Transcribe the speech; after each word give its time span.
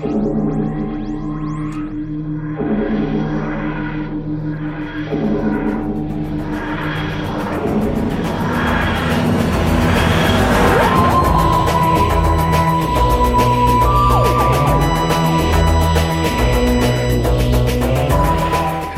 Hey, 0.00 0.06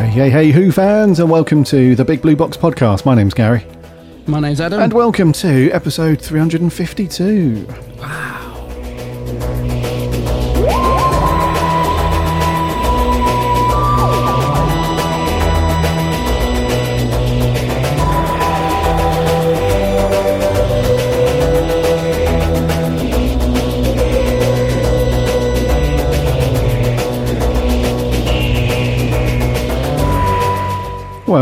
hey, 0.09 0.31
hey, 0.31 0.51
Who 0.53 0.71
fans, 0.71 1.19
and 1.19 1.29
welcome 1.31 1.65
to 1.65 1.95
the 1.97 2.05
Big 2.05 2.23
Blue 2.23 2.37
Box 2.37 2.57
podcast. 2.57 3.05
My 3.05 3.15
name's 3.17 3.35
Garry, 3.35 3.65
My 4.27 4.39
name's 4.39 4.61
Adam. 4.61 4.81
and 4.81 4.93
welcome 4.93 5.33
to 5.33 5.71
episode 5.73 6.21
352. 6.21 7.67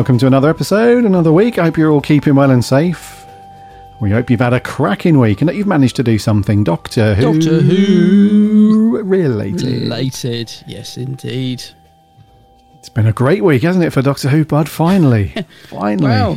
Welcome 0.00 0.16
to 0.16 0.26
another 0.26 0.48
episode, 0.48 1.04
another 1.04 1.30
week. 1.30 1.58
I 1.58 1.64
hope 1.64 1.76
you're 1.76 1.90
all 1.90 2.00
keeping 2.00 2.34
well 2.34 2.50
and 2.50 2.64
safe. 2.64 3.22
We 4.00 4.10
hope 4.10 4.30
you've 4.30 4.40
had 4.40 4.54
a 4.54 4.58
cracking 4.58 5.18
week 5.18 5.42
and 5.42 5.48
that 5.50 5.56
you've 5.56 5.66
managed 5.66 5.94
to 5.96 6.02
do 6.02 6.18
something 6.18 6.64
Doctor 6.64 7.14
Who, 7.14 7.34
Doctor 7.34 7.60
Who 7.60 9.02
related. 9.02 9.62
related. 9.62 10.50
Yes, 10.66 10.96
indeed. 10.96 11.62
It's 12.78 12.88
been 12.88 13.08
a 13.08 13.12
great 13.12 13.44
week, 13.44 13.60
hasn't 13.60 13.84
it, 13.84 13.90
for 13.90 14.00
Doctor 14.00 14.30
Who, 14.30 14.46
Bud? 14.46 14.70
Finally. 14.70 15.34
Finally. 15.68 16.08
Wow. 16.08 16.36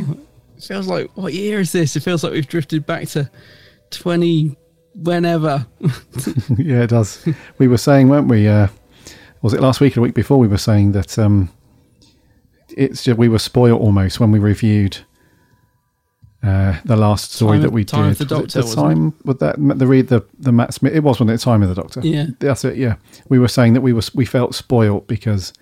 It 0.58 0.62
feels 0.62 0.86
like, 0.86 1.10
what 1.14 1.32
year 1.32 1.58
is 1.58 1.72
this? 1.72 1.96
It 1.96 2.00
feels 2.00 2.22
like 2.22 2.34
we've 2.34 2.46
drifted 2.46 2.84
back 2.84 3.08
to 3.08 3.30
20 3.92 4.58
whenever. 4.94 5.66
yeah, 6.58 6.82
it 6.82 6.90
does. 6.90 7.26
We 7.56 7.68
were 7.68 7.78
saying, 7.78 8.10
weren't 8.10 8.28
we? 8.28 8.46
Uh, 8.46 8.68
was 9.40 9.54
it 9.54 9.62
last 9.62 9.80
week 9.80 9.92
or 9.92 9.94
the 9.94 10.00
week 10.02 10.14
before? 10.14 10.38
We 10.38 10.48
were 10.48 10.58
saying 10.58 10.92
that 10.92 11.18
um, 11.18 11.48
it's 12.76 13.02
just, 13.04 13.18
we 13.18 13.28
were 13.28 13.38
spoiled 13.38 13.80
almost 13.80 14.20
when 14.20 14.30
we 14.30 14.38
reviewed 14.38 14.98
uh, 16.42 16.78
the 16.84 16.96
last 16.96 17.32
story 17.32 17.56
Time- 17.56 17.62
that 17.62 17.72
we 17.72 17.84
Time 17.84 18.12
did. 18.12 18.20
of 18.22 18.28
the 18.28 18.34
Was 18.36 18.52
Doctor, 18.54 18.68
the 18.68 18.74
time 18.76 19.14
with 19.24 19.38
that 19.40 19.56
the 19.58 19.86
read 19.86 20.08
the 20.08 20.22
the 20.38 20.52
Matt 20.52 20.74
Smith. 20.74 20.92
It 20.94 21.02
was 21.02 21.18
when 21.18 21.28
the 21.28 21.38
time 21.38 21.62
of 21.62 21.68
the 21.70 21.74
Doctor. 21.74 22.00
Yeah. 22.02 22.26
that's 22.38 22.64
it. 22.64 22.76
Yeah, 22.76 22.96
we 23.30 23.38
were 23.38 23.48
saying 23.48 23.72
that 23.74 23.80
we 23.80 23.92
were 23.94 24.02
we 24.14 24.26
felt 24.26 24.54
spoiled 24.54 25.06
because 25.06 25.52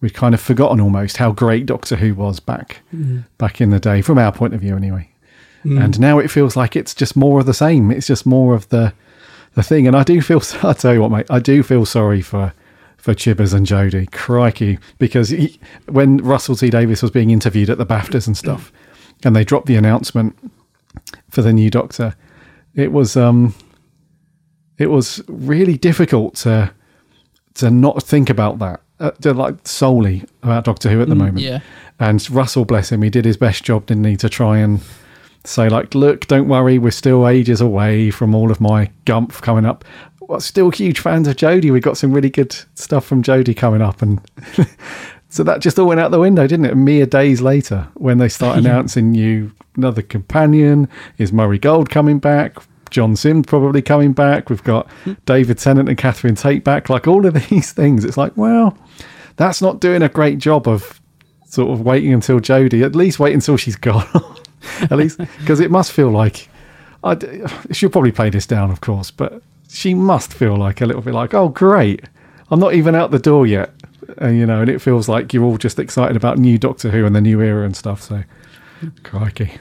we'd 0.00 0.14
kind 0.14 0.34
of 0.34 0.40
forgotten 0.40 0.80
almost 0.80 1.18
how 1.18 1.30
great 1.32 1.64
Doctor 1.66 1.96
Who 1.96 2.14
was 2.14 2.40
back 2.40 2.80
Mm. 2.94 3.24
back 3.38 3.60
in 3.60 3.70
the 3.70 3.78
day, 3.78 4.02
from 4.02 4.18
our 4.18 4.32
point 4.32 4.52
of 4.54 4.60
view, 4.60 4.76
anyway. 4.76 5.10
And 5.68 5.98
now 5.98 6.20
it 6.20 6.30
feels 6.30 6.54
like 6.54 6.76
it's 6.76 6.94
just 6.94 7.16
more 7.16 7.40
of 7.40 7.46
the 7.46 7.52
same. 7.54 7.90
It's 7.90 8.06
just 8.06 8.24
more 8.24 8.54
of 8.54 8.68
the 8.68 8.92
the 9.54 9.64
thing. 9.64 9.88
And 9.88 9.96
I 9.96 10.04
do 10.04 10.20
feel. 10.22 10.40
I 10.62 10.72
tell 10.74 10.94
you 10.94 11.00
what, 11.02 11.10
mate. 11.10 11.26
I 11.28 11.40
do 11.40 11.62
feel 11.64 11.84
sorry 11.84 12.20
for 12.22 12.52
for 13.06 13.14
Chibbers 13.14 13.54
and 13.54 13.64
Jodie. 13.64 14.10
Crikey, 14.10 14.80
because 14.98 15.28
he, 15.28 15.60
when 15.88 16.16
Russell 16.16 16.56
T 16.56 16.70
Davies 16.70 17.02
was 17.02 17.12
being 17.12 17.30
interviewed 17.30 17.70
at 17.70 17.78
the 17.78 17.86
Baftas 17.86 18.26
and 18.26 18.36
stuff, 18.36 18.72
and 19.22 19.36
they 19.36 19.44
dropped 19.44 19.66
the 19.66 19.76
announcement 19.76 20.36
for 21.30 21.40
the 21.40 21.52
new 21.52 21.70
Doctor, 21.70 22.16
it 22.74 22.90
was 22.90 23.16
um, 23.16 23.54
it 24.76 24.88
was 24.88 25.22
really 25.28 25.78
difficult 25.78 26.34
to 26.34 26.72
to 27.54 27.70
not 27.70 28.02
think 28.02 28.28
about 28.28 28.58
that, 28.58 28.80
uh, 28.98 29.12
to 29.22 29.32
like 29.32 29.54
solely 29.68 30.24
about 30.42 30.64
Doctor 30.64 30.90
Who 30.90 31.00
at 31.00 31.08
the 31.08 31.14
moment. 31.14 31.38
yeah. 31.38 31.60
And 32.00 32.28
Russell, 32.28 32.64
bless 32.64 32.90
him, 32.90 33.02
he 33.02 33.08
did 33.08 33.24
his 33.24 33.36
best 33.36 33.62
job, 33.62 33.86
didn't 33.86 34.04
he, 34.04 34.16
to 34.16 34.28
try 34.28 34.58
and 34.58 34.80
say 35.44 35.68
like, 35.68 35.94
look, 35.94 36.26
don't 36.26 36.48
worry, 36.48 36.76
we're 36.76 36.90
still 36.90 37.28
ages 37.28 37.60
away 37.60 38.10
from 38.10 38.34
all 38.34 38.50
of 38.50 38.60
my 38.60 38.90
Gump 39.04 39.32
coming 39.34 39.64
up. 39.64 39.84
Well, 40.28 40.40
still 40.40 40.70
huge 40.70 40.98
fans 40.98 41.28
of 41.28 41.36
Jodie. 41.36 41.72
We 41.72 41.80
got 41.80 41.96
some 41.96 42.12
really 42.12 42.30
good 42.30 42.52
stuff 42.74 43.04
from 43.04 43.22
Jodie 43.22 43.56
coming 43.56 43.80
up, 43.80 44.02
and 44.02 44.20
so 45.28 45.44
that 45.44 45.60
just 45.60 45.78
all 45.78 45.86
went 45.86 46.00
out 46.00 46.10
the 46.10 46.18
window, 46.18 46.46
didn't 46.46 46.66
it? 46.66 46.76
Mere 46.76 47.06
days 47.06 47.40
later, 47.40 47.86
when 47.94 48.18
they 48.18 48.28
start 48.28 48.58
announcing 48.58 49.14
you 49.14 49.52
another 49.76 50.02
companion, 50.02 50.88
is 51.18 51.32
Murray 51.32 51.58
Gold 51.58 51.90
coming 51.90 52.18
back? 52.18 52.56
John 52.90 53.14
Simm 53.14 53.42
probably 53.44 53.82
coming 53.82 54.12
back. 54.12 54.50
We've 54.50 54.62
got 54.62 54.90
hmm. 55.04 55.14
David 55.26 55.58
Tennant 55.58 55.88
and 55.88 55.98
Catherine 55.98 56.34
Tate 56.34 56.64
back. 56.64 56.88
Like 56.88 57.06
all 57.06 57.24
of 57.24 57.34
these 57.50 57.72
things, 57.72 58.04
it's 58.04 58.16
like, 58.16 58.36
well, 58.36 58.76
that's 59.36 59.62
not 59.62 59.80
doing 59.80 60.02
a 60.02 60.08
great 60.08 60.38
job 60.38 60.66
of 60.66 61.00
sort 61.46 61.70
of 61.70 61.82
waiting 61.82 62.12
until 62.12 62.40
Jodie. 62.40 62.84
At 62.84 62.96
least 62.96 63.20
wait 63.20 63.34
until 63.34 63.56
she's 63.56 63.76
gone. 63.76 64.06
At 64.82 64.92
least 64.98 65.18
because 65.38 65.60
it 65.60 65.70
must 65.70 65.92
feel 65.92 66.10
like 66.10 66.48
I 67.04 67.16
she'll 67.70 67.90
probably 67.90 68.10
play 68.10 68.30
this 68.30 68.46
down, 68.46 68.72
of 68.72 68.80
course, 68.80 69.12
but 69.12 69.40
she 69.68 69.94
must 69.94 70.32
feel 70.32 70.56
like 70.56 70.80
a 70.80 70.86
little 70.86 71.02
bit 71.02 71.14
like, 71.14 71.34
oh, 71.34 71.48
great, 71.48 72.04
I'm 72.50 72.60
not 72.60 72.74
even 72.74 72.94
out 72.94 73.10
the 73.10 73.18
door 73.18 73.46
yet, 73.46 73.72
uh, 74.20 74.28
you 74.28 74.46
know. 74.46 74.60
And 74.60 74.70
it 74.70 74.80
feels 74.80 75.08
like 75.08 75.32
you're 75.32 75.44
all 75.44 75.58
just 75.58 75.78
excited 75.78 76.16
about 76.16 76.38
new 76.38 76.58
Doctor 76.58 76.90
Who 76.90 77.04
and 77.06 77.14
the 77.14 77.20
new 77.20 77.40
era 77.40 77.64
and 77.64 77.76
stuff. 77.76 78.02
So, 78.02 78.22
crikey. 79.02 79.52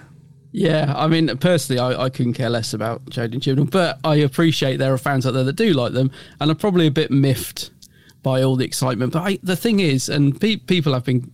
Yeah, 0.51 0.94
I 0.95 1.07
mean, 1.07 1.35
personally, 1.38 1.79
I, 1.79 2.03
I 2.03 2.09
couldn't 2.09 2.35
care 2.35 2.49
less 2.49 2.73
about 2.73 3.03
Jodie 3.07 3.33
and 3.33 3.41
Chibnall, 3.41 3.69
but 3.69 3.99
I 4.05 4.15
appreciate 4.15 4.77
there 4.77 4.94
are 4.94 4.97
fans 4.97 5.25
out 5.25 5.33
there 5.33 5.44
that 5.44 5.57
do 5.57 5.73
like 5.73 5.91
them 5.91 6.11
and 6.39 6.49
are 6.49 6.55
probably 6.55 6.88
a 6.88 6.91
bit 6.91 7.11
miffed 7.11 7.71
by 8.23 8.41
all 8.41 8.55
the 8.55 8.63
excitement. 8.63 9.11
But 9.11 9.23
I, 9.23 9.39
the 9.44 9.57
thing 9.57 9.81
is, 9.81 10.07
and 10.07 10.39
pe- 10.39 10.55
people 10.55 10.94
have 10.94 11.03
been, 11.03 11.29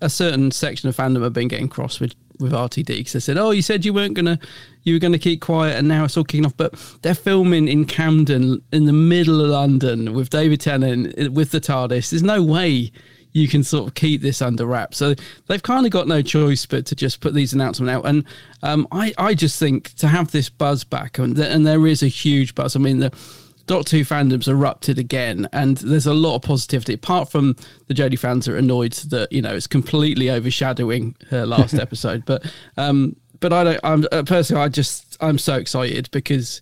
a 0.00 0.08
certain 0.08 0.50
section 0.50 0.88
of 0.88 0.96
fandom 0.96 1.22
have 1.22 1.34
been 1.34 1.48
getting 1.48 1.68
cross 1.68 2.00
with, 2.00 2.14
with 2.38 2.52
RTD 2.52 2.86
because 2.86 3.12
they 3.12 3.20
said, 3.20 3.38
oh, 3.38 3.50
you 3.50 3.62
said 3.62 3.84
you 3.84 3.92
weren't 3.92 4.16
to, 4.16 4.38
you 4.82 4.94
were 4.94 5.00
to 5.00 5.18
keep 5.18 5.40
quiet 5.40 5.76
and 5.76 5.88
now 5.88 6.04
it's 6.04 6.16
all 6.16 6.24
kicking 6.24 6.46
off. 6.46 6.56
But 6.56 6.74
they're 7.02 7.14
filming 7.14 7.68
in 7.68 7.84
Camden 7.84 8.62
in 8.72 8.84
the 8.86 8.92
middle 8.92 9.40
of 9.40 9.50
London 9.50 10.14
with 10.14 10.30
David 10.30 10.60
Tennant, 10.60 11.32
with 11.32 11.50
the 11.50 11.60
TARDIS. 11.60 12.10
There's 12.10 12.22
no 12.22 12.42
way 12.42 12.92
you 13.34 13.48
can 13.48 13.64
sort 13.64 13.88
of 13.88 13.94
keep 13.94 14.22
this 14.22 14.40
under 14.40 14.64
wraps. 14.64 14.96
So 14.96 15.14
they've 15.48 15.62
kind 15.62 15.84
of 15.84 15.92
got 15.92 16.06
no 16.06 16.22
choice 16.22 16.64
but 16.66 16.86
to 16.86 16.94
just 16.94 17.20
put 17.20 17.34
these 17.34 17.52
announcements 17.52 17.92
out. 17.92 18.06
And 18.06 18.24
um, 18.62 18.86
I, 18.92 19.12
I 19.18 19.34
just 19.34 19.58
think 19.58 19.92
to 19.94 20.08
have 20.08 20.30
this 20.30 20.48
buzz 20.48 20.84
back, 20.84 21.18
and, 21.18 21.34
th- 21.34 21.48
and 21.48 21.66
there 21.66 21.86
is 21.86 22.02
a 22.02 22.08
huge 22.08 22.54
buzz. 22.54 22.76
I 22.76 22.78
mean, 22.78 23.00
the 23.00 23.10
Doctor 23.66 23.96
Who 23.96 24.04
fandom's 24.04 24.48
erupted 24.48 24.98
again, 24.98 25.48
and 25.52 25.76
there's 25.78 26.06
a 26.06 26.14
lot 26.14 26.36
of 26.36 26.42
positivity. 26.42 26.94
Apart 26.94 27.30
from 27.30 27.56
the 27.86 27.94
Jodie 27.94 28.18
fans 28.18 28.46
are 28.48 28.56
annoyed 28.56 28.92
that 28.92 29.32
you 29.32 29.42
know 29.42 29.54
it's 29.54 29.66
completely 29.66 30.30
overshadowing 30.30 31.16
her 31.30 31.46
last 31.46 31.74
episode, 31.80 32.24
but 32.26 32.44
um, 32.76 33.16
but 33.40 33.52
I 33.52 33.64
don't. 33.64 33.80
I'm 33.82 34.06
uh, 34.12 34.22
personally, 34.24 34.62
I 34.62 34.68
just 34.68 35.16
I'm 35.20 35.38
so 35.38 35.56
excited 35.56 36.10
because 36.10 36.60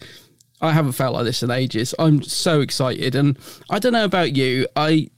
I 0.60 0.72
haven't 0.72 0.92
felt 0.92 1.14
like 1.14 1.24
this 1.24 1.42
in 1.42 1.50
ages. 1.50 1.94
I'm 1.98 2.22
so 2.22 2.60
excited, 2.60 3.14
and 3.14 3.38
I 3.70 3.78
don't 3.78 3.92
know 3.92 4.04
about 4.04 4.36
you. 4.36 4.66
I 4.76 5.10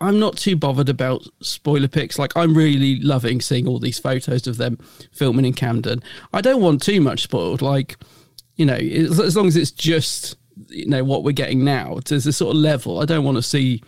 I'm 0.00 0.18
not 0.18 0.36
too 0.36 0.56
bothered 0.56 0.88
about 0.88 1.26
spoiler 1.40 1.88
pics. 1.88 2.18
Like 2.18 2.36
I'm 2.36 2.56
really 2.56 3.00
loving 3.00 3.40
seeing 3.40 3.66
all 3.66 3.78
these 3.78 3.98
photos 3.98 4.46
of 4.46 4.56
them 4.56 4.78
filming 5.12 5.44
in 5.44 5.52
Camden. 5.52 6.02
I 6.32 6.40
don't 6.40 6.60
want 6.60 6.82
too 6.82 7.00
much 7.00 7.22
spoiled. 7.22 7.62
Like 7.62 7.96
you 8.56 8.64
know, 8.64 8.74
as 8.74 9.36
long 9.36 9.46
as 9.46 9.56
it's 9.56 9.70
just 9.70 10.36
you 10.68 10.86
know 10.86 11.04
what 11.04 11.24
we're 11.24 11.32
getting 11.32 11.64
now, 11.64 11.98
there's 12.06 12.26
a 12.26 12.32
sort 12.32 12.54
of 12.54 12.60
level. 12.60 13.00
I 13.00 13.04
don't 13.04 13.24
want 13.24 13.36
to 13.36 13.42
see 13.42 13.82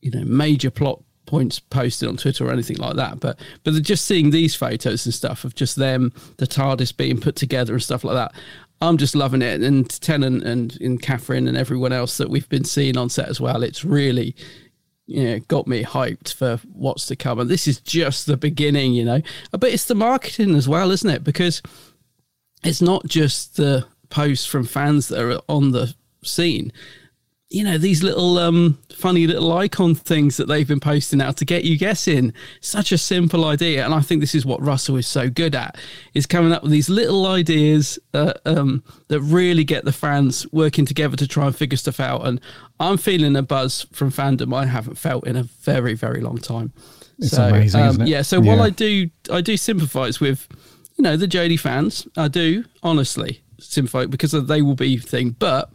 you 0.00 0.10
know 0.10 0.24
major 0.24 0.70
plot 0.70 1.02
points 1.26 1.58
posted 1.58 2.08
on 2.08 2.16
Twitter 2.16 2.46
or 2.46 2.52
anything 2.52 2.76
like 2.76 2.96
that. 2.96 3.20
But 3.20 3.38
but 3.62 3.82
just 3.82 4.04
seeing 4.04 4.30
these 4.30 4.54
photos 4.54 5.06
and 5.06 5.14
stuff 5.14 5.44
of 5.44 5.54
just 5.54 5.76
them, 5.76 6.12
the 6.36 6.46
TARDIS 6.46 6.96
being 6.96 7.20
put 7.20 7.36
together 7.36 7.72
and 7.72 7.82
stuff 7.82 8.04
like 8.04 8.14
that. 8.14 8.32
I'm 8.80 8.98
just 8.98 9.14
loving 9.14 9.40
it, 9.40 9.62
and 9.62 9.88
Tennant 10.00 10.44
and, 10.44 10.78
and 10.80 11.00
Catherine 11.00 11.48
and 11.48 11.56
everyone 11.56 11.92
else 11.92 12.18
that 12.18 12.28
we've 12.28 12.48
been 12.48 12.64
seeing 12.64 12.96
on 12.98 13.08
set 13.08 13.28
as 13.28 13.40
well. 13.40 13.62
It's 13.62 13.84
really, 13.84 14.34
you 15.06 15.24
know, 15.24 15.38
got 15.40 15.66
me 15.66 15.84
hyped 15.84 16.34
for 16.34 16.58
what's 16.72 17.06
to 17.06 17.16
come, 17.16 17.38
and 17.38 17.48
this 17.48 17.66
is 17.66 17.80
just 17.80 18.26
the 18.26 18.36
beginning, 18.36 18.92
you 18.92 19.04
know. 19.04 19.22
But 19.52 19.70
it's 19.70 19.86
the 19.86 19.94
marketing 19.94 20.54
as 20.54 20.68
well, 20.68 20.90
isn't 20.90 21.08
it? 21.08 21.24
Because 21.24 21.62
it's 22.62 22.82
not 22.82 23.06
just 23.06 23.56
the 23.56 23.86
posts 24.14 24.46
from 24.46 24.64
fans 24.64 25.08
that 25.08 25.20
are 25.20 25.40
on 25.48 25.72
the 25.72 25.92
scene. 26.22 26.72
You 27.50 27.64
know 27.64 27.78
these 27.78 28.02
little 28.02 28.38
um 28.38 28.78
funny 28.94 29.26
little 29.26 29.52
icon 29.52 29.94
things 29.94 30.36
that 30.36 30.46
they've 30.46 30.66
been 30.66 30.80
posting 30.80 31.20
out 31.20 31.36
to 31.38 31.44
get 31.44 31.64
you 31.64 31.76
guessing. 31.76 32.32
Such 32.60 32.92
a 32.92 32.98
simple 32.98 33.44
idea. 33.44 33.84
And 33.84 33.92
i 33.92 34.00
think 34.00 34.20
this 34.20 34.34
is 34.34 34.46
what 34.46 34.62
russell 34.62 34.96
is 34.96 35.06
so 35.06 35.28
good 35.28 35.54
at 35.54 35.76
is 36.14 36.26
coming 36.26 36.52
up 36.52 36.62
with 36.62 36.72
these 36.72 36.88
little 36.88 37.26
ideas 37.26 37.98
uh, 38.12 38.32
um 38.44 38.82
that 39.08 39.20
really 39.20 39.64
get 39.64 39.84
the 39.84 39.92
fans 39.92 40.46
working 40.52 40.86
together 40.86 41.16
to 41.16 41.26
try 41.28 41.46
and 41.46 41.56
figure 41.56 41.76
stuff 41.76 42.00
out. 42.00 42.26
And 42.26 42.40
i'm 42.80 42.96
feeling 42.96 43.36
a 43.36 43.42
buzz 43.42 43.86
from 43.92 44.10
fandom 44.12 44.54
i 44.54 44.64
haven't 44.66 44.96
felt 44.96 45.26
in 45.26 45.36
a 45.36 45.42
very 45.42 45.94
very 45.94 46.20
long 46.20 46.38
time. 46.38 46.72
It's 47.18 47.32
amazing, 47.36 47.80
um, 47.80 47.88
isn't 47.88 48.02
it? 48.02 48.08
yeah 48.08 48.22
so 48.22 48.40
while 48.40 48.62
i 48.62 48.70
do 48.70 49.10
i 49.30 49.40
do 49.40 49.56
sympathize 49.56 50.18
with 50.20 50.48
you 50.96 51.02
know 51.02 51.16
the 51.16 51.28
jodie 51.28 51.60
fans 51.60 52.06
i 52.16 52.26
do 52.28 52.64
honestly 52.82 53.43
sympathize 53.72 54.08
because 54.08 54.32
they 54.32 54.62
will 54.62 54.74
be 54.74 54.96
thing 54.98 55.30
but 55.38 55.70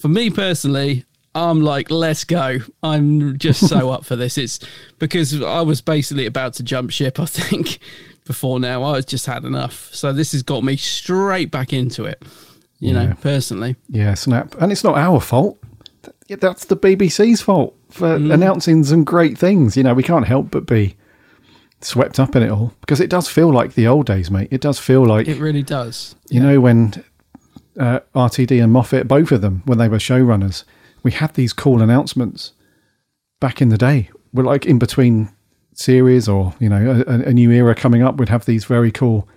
for 0.00 0.08
me 0.08 0.30
personally, 0.30 1.04
I'm 1.34 1.60
like, 1.60 1.90
let's 1.90 2.24
go. 2.24 2.58
I'm 2.82 3.36
just 3.38 3.66
so 3.68 3.90
up 3.94 4.04
for 4.04 4.16
this. 4.16 4.38
It's 4.38 4.58
because 4.98 5.42
I 5.42 5.60
was 5.62 5.80
basically 5.82 6.26
about 6.26 6.54
to 6.54 6.62
jump 6.62 6.90
ship, 6.90 7.18
I 7.20 7.26
think, 7.26 7.78
before 8.26 8.58
now. 8.60 8.82
I 8.84 9.00
just 9.02 9.26
had 9.26 9.44
enough. 9.44 9.88
So 9.94 10.12
this 10.12 10.32
has 10.32 10.42
got 10.42 10.64
me 10.64 10.76
straight 10.76 11.50
back 11.50 11.72
into 11.74 12.04
it, 12.04 12.22
you 12.78 12.94
Yeah. 12.94 13.06
know, 13.06 13.14
personally. 13.20 13.76
Yeah, 13.88 14.14
snap. 14.14 14.54
And 14.60 14.70
it's 14.72 14.84
not 14.84 14.96
our 14.96 15.20
fault. 15.20 15.58
That's 16.28 16.64
the 16.66 16.76
BBC's 16.76 17.40
fault 17.42 17.74
for 17.90 18.18
Mm. 18.18 18.32
announcing 18.34 18.84
some 18.84 19.04
great 19.04 19.36
things. 19.38 19.76
You 19.76 19.82
know, 19.82 19.94
we 19.94 20.02
can't 20.02 20.26
help 20.26 20.50
but 20.50 20.66
be 20.66 20.94
swept 21.80 22.18
up 22.18 22.34
in 22.34 22.42
it 22.42 22.50
all 22.50 22.72
because 22.80 23.00
it 23.00 23.10
does 23.10 23.28
feel 23.28 23.50
like 23.52 23.74
the 23.74 23.86
old 23.86 24.06
days, 24.06 24.30
mate. 24.30 24.48
It 24.50 24.60
does 24.60 24.78
feel 24.78 25.04
like, 25.04 25.28
It 25.28 25.38
really 25.38 25.62
does. 25.62 26.14
you 26.30 26.40
know, 26.40 26.60
when 26.60 27.02
uh, 27.78 28.00
RTD 28.14 28.62
and 28.62 28.72
Moffat, 28.72 29.08
both 29.08 29.32
of 29.32 29.40
them, 29.40 29.62
when 29.64 29.78
they 29.78 29.88
were 29.88 29.98
showrunners, 29.98 30.64
we 31.02 31.12
had 31.12 31.34
these 31.34 31.52
cool 31.52 31.82
announcements 31.82 32.52
back 33.40 33.60
in 33.60 33.68
the 33.68 33.78
day. 33.78 34.10
We're 34.32 34.44
like 34.44 34.66
in 34.66 34.78
between 34.78 35.30
series 35.74 36.28
or, 36.28 36.54
you 36.58 36.68
know, 36.68 37.04
a, 37.06 37.28
a 37.28 37.32
new 37.32 37.50
era 37.50 37.74
coming 37.74 38.02
up, 38.02 38.16
we'd 38.16 38.28
have 38.28 38.46
these 38.46 38.64
very 38.64 38.90
cool 38.90 39.28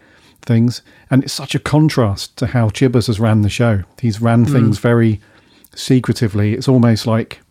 things. 0.41 0.81
And 1.11 1.23
it's 1.23 1.33
such 1.33 1.53
a 1.55 1.59
contrast 1.59 2.37
to 2.37 2.47
how 2.47 2.69
Chibbers 2.69 3.07
has 3.07 3.19
ran 3.19 3.41
the 3.41 3.49
show. 3.49 3.83
He's 3.99 4.21
ran 4.21 4.45
things 4.45 4.79
very 4.79 5.19
secretively. 5.75 6.53
It's 6.53 6.67
almost 6.67 7.05
like 7.05 7.41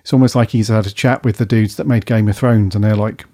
it's 0.00 0.12
almost 0.12 0.34
like 0.34 0.50
he's 0.50 0.68
had 0.68 0.86
a 0.86 0.90
chat 0.90 1.24
with 1.24 1.36
the 1.36 1.44
dudes 1.44 1.76
that 1.76 1.86
made 1.86 2.06
Game 2.06 2.28
of 2.28 2.36
Thrones 2.36 2.74
and 2.74 2.82
they're 2.82 2.96
like, 2.96 3.26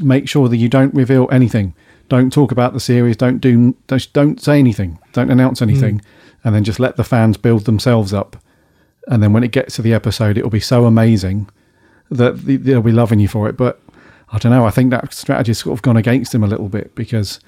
make 0.00 0.28
sure 0.28 0.48
that 0.48 0.56
you 0.56 0.68
don't 0.68 0.94
reveal 0.94 1.28
anything. 1.30 1.74
Don't 2.12 2.30
talk 2.30 2.52
about 2.52 2.74
the 2.74 2.78
series. 2.78 3.16
Don't 3.16 3.38
do. 3.38 3.74
Don't, 3.86 4.12
don't 4.12 4.38
say 4.38 4.58
anything. 4.58 4.98
Don't 5.14 5.30
announce 5.30 5.60
hmm. 5.60 5.70
anything, 5.70 6.02
and 6.44 6.54
then 6.54 6.62
just 6.62 6.78
let 6.78 6.96
the 6.96 7.04
fans 7.04 7.38
build 7.38 7.64
themselves 7.64 8.12
up. 8.12 8.36
And 9.06 9.22
then 9.22 9.32
when 9.32 9.42
it 9.42 9.50
gets 9.50 9.76
to 9.76 9.82
the 9.82 9.94
episode, 9.94 10.36
it 10.36 10.42
will 10.42 10.50
be 10.50 10.60
so 10.60 10.84
amazing 10.84 11.48
that 12.10 12.32
they'll 12.44 12.82
be 12.82 12.92
loving 12.92 13.18
you 13.18 13.28
for 13.28 13.48
it. 13.48 13.56
But 13.56 13.80
I 14.30 14.36
don't 14.36 14.52
know. 14.52 14.66
I 14.66 14.70
think 14.70 14.90
that 14.90 15.14
strategy's 15.14 15.60
sort 15.60 15.72
of 15.72 15.80
gone 15.80 15.96
against 15.96 16.34
him 16.34 16.44
a 16.44 16.46
little 16.46 16.68
bit 16.68 16.94
because 16.94 17.40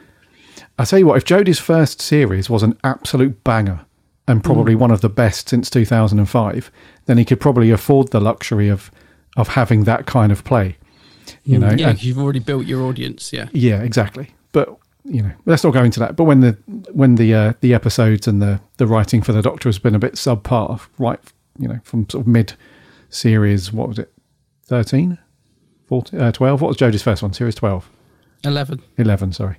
I 0.79 0.87
tell 0.87 0.99
you 0.99 1.09
what, 1.09 1.19
if 1.19 1.27
Jodie's 1.27 1.59
first 1.59 2.01
series 2.01 2.49
was 2.49 2.63
an 2.63 2.79
absolute 2.83 3.45
banger 3.45 3.85
and 4.27 4.43
probably 4.43 4.73
hmm. 4.73 4.81
one 4.81 4.91
of 4.91 5.03
the 5.03 5.11
best 5.11 5.51
since 5.51 5.69
2005, 5.69 6.71
then 7.05 7.19
he 7.19 7.27
could 7.27 7.39
probably 7.39 7.71
afford 7.71 8.13
the 8.13 8.21
luxury 8.21 8.71
of 8.71 8.91
of 9.37 9.49
having 9.49 9.85
that 9.85 10.07
kind 10.07 10.33
of 10.33 10.43
play. 10.43 10.79
You 11.45 11.57
hmm. 11.57 11.61
know, 11.61 11.73
Yeah, 11.73 11.91
and- 11.91 12.03
you've 12.03 12.19
already 12.19 12.39
built 12.39 12.65
your 12.65 12.81
audience. 12.85 13.31
Yeah. 13.31 13.49
yeah, 13.53 13.83
exactly. 13.83 14.34
But 14.55 14.75
you 15.05 15.21
know, 15.21 15.33
let's 15.45 15.63
not 15.63 15.75
go 15.75 15.85
into 15.85 16.01
that. 16.01 16.17
But 16.17 16.25
when 16.25 16.41
the 16.41 16.53
when 16.93 17.17
the 17.17 17.35
uh, 17.35 17.53
the 17.61 17.75
episodes 17.75 18.27
and 18.27 18.41
the 18.41 18.63
the 18.79 18.87
writing 18.87 19.21
for 19.21 19.33
the 19.33 19.43
Doctor 19.43 19.69
has 19.69 19.79
been 19.79 19.95
a 19.95 19.99
bit 19.99 20.15
subpar, 20.15 20.81
right? 20.97 21.21
You 21.59 21.69
know, 21.69 21.81
from 21.83 22.09
sort 22.09 22.23
of 22.23 22.27
mid 22.27 22.55
series, 23.11 23.73
what 23.73 23.89
was 23.89 23.99
it, 23.99 24.13
13, 24.67 25.19
14, 25.87 26.21
uh, 26.21 26.33
12? 26.33 26.61
What 26.61 26.69
was 26.69 26.77
Jodie's 26.77 27.03
first 27.03 27.23
one? 27.23 27.33
Series 27.33 27.55
12, 27.55 27.89
11. 28.45 28.83
11, 28.99 29.33
sorry. 29.33 29.59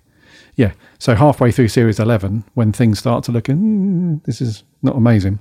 Yeah. 0.55 0.73
So 0.99 1.15
halfway 1.15 1.51
through 1.51 1.69
series 1.69 1.99
11, 1.99 2.43
when 2.53 2.73
things 2.73 2.99
start 2.99 3.23
to 3.25 3.31
look, 3.31 3.45
mm, 3.45 4.21
this 4.25 4.41
is 4.41 4.63
not 4.81 4.95
amazing, 4.95 5.39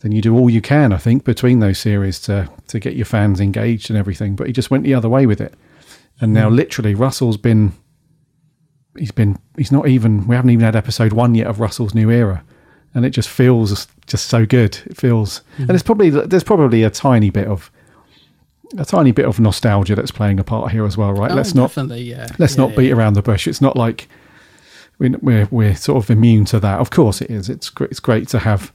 then 0.00 0.10
you 0.10 0.20
do 0.20 0.36
all 0.36 0.50
you 0.50 0.60
can, 0.60 0.92
I 0.92 0.98
think, 0.98 1.24
between 1.24 1.60
those 1.60 1.78
series 1.78 2.18
to, 2.22 2.50
to 2.68 2.80
get 2.80 2.96
your 2.96 3.06
fans 3.06 3.40
engaged 3.40 3.88
and 3.88 3.98
everything. 3.98 4.34
But 4.34 4.48
he 4.48 4.52
just 4.52 4.70
went 4.70 4.82
the 4.82 4.94
other 4.94 5.08
way 5.08 5.26
with 5.26 5.40
it. 5.40 5.54
And 6.20 6.32
now 6.32 6.48
literally 6.48 6.94
Russell's 6.94 7.36
been, 7.36 7.72
he's 8.98 9.10
been, 9.12 9.38
he's 9.56 9.72
not 9.72 9.88
even, 9.88 10.26
we 10.26 10.34
haven't 10.36 10.50
even 10.50 10.64
had 10.64 10.76
episode 10.76 11.12
one 11.12 11.34
yet 11.34 11.46
of 11.46 11.60
Russell's 11.60 11.94
new 11.94 12.10
era. 12.10 12.42
And 12.94 13.04
it 13.04 13.10
just 13.10 13.28
feels 13.28 13.86
just 14.06 14.26
so 14.28 14.46
good. 14.46 14.78
It 14.86 14.96
feels, 14.96 15.42
and 15.58 15.70
it's 15.70 15.82
probably, 15.82 16.08
there's 16.10 16.44
probably 16.44 16.82
a 16.82 16.88
tiny 16.90 17.28
bit 17.30 17.46
of, 17.46 17.70
a 18.78 18.84
tiny 18.84 19.12
bit 19.12 19.26
of 19.26 19.38
nostalgia 19.38 19.94
that's 19.94 20.10
playing 20.10 20.40
a 20.40 20.44
part 20.44 20.72
here 20.72 20.84
as 20.86 20.96
well, 20.96 21.12
right? 21.12 21.30
Oh, 21.30 21.34
let's 21.34 21.54
not 21.54 21.68
definitely, 21.68 22.02
yeah. 22.02 22.26
let's 22.38 22.56
Yeah, 22.56 22.62
not 22.62 22.70
yeah. 22.70 22.76
beat 22.76 22.92
around 22.92 23.12
the 23.14 23.22
bush. 23.22 23.46
It's 23.46 23.60
not 23.60 23.76
like 23.76 24.08
we- 24.98 25.10
we're 25.10 25.46
we're 25.50 25.76
sort 25.76 26.02
of 26.02 26.10
immune 26.10 26.46
to 26.46 26.58
that. 26.60 26.80
Of 26.80 26.90
course, 26.90 27.20
it 27.20 27.30
is. 27.30 27.48
It's 27.48 27.70
it's 27.80 28.00
great 28.00 28.26
to 28.28 28.38
have 28.40 28.72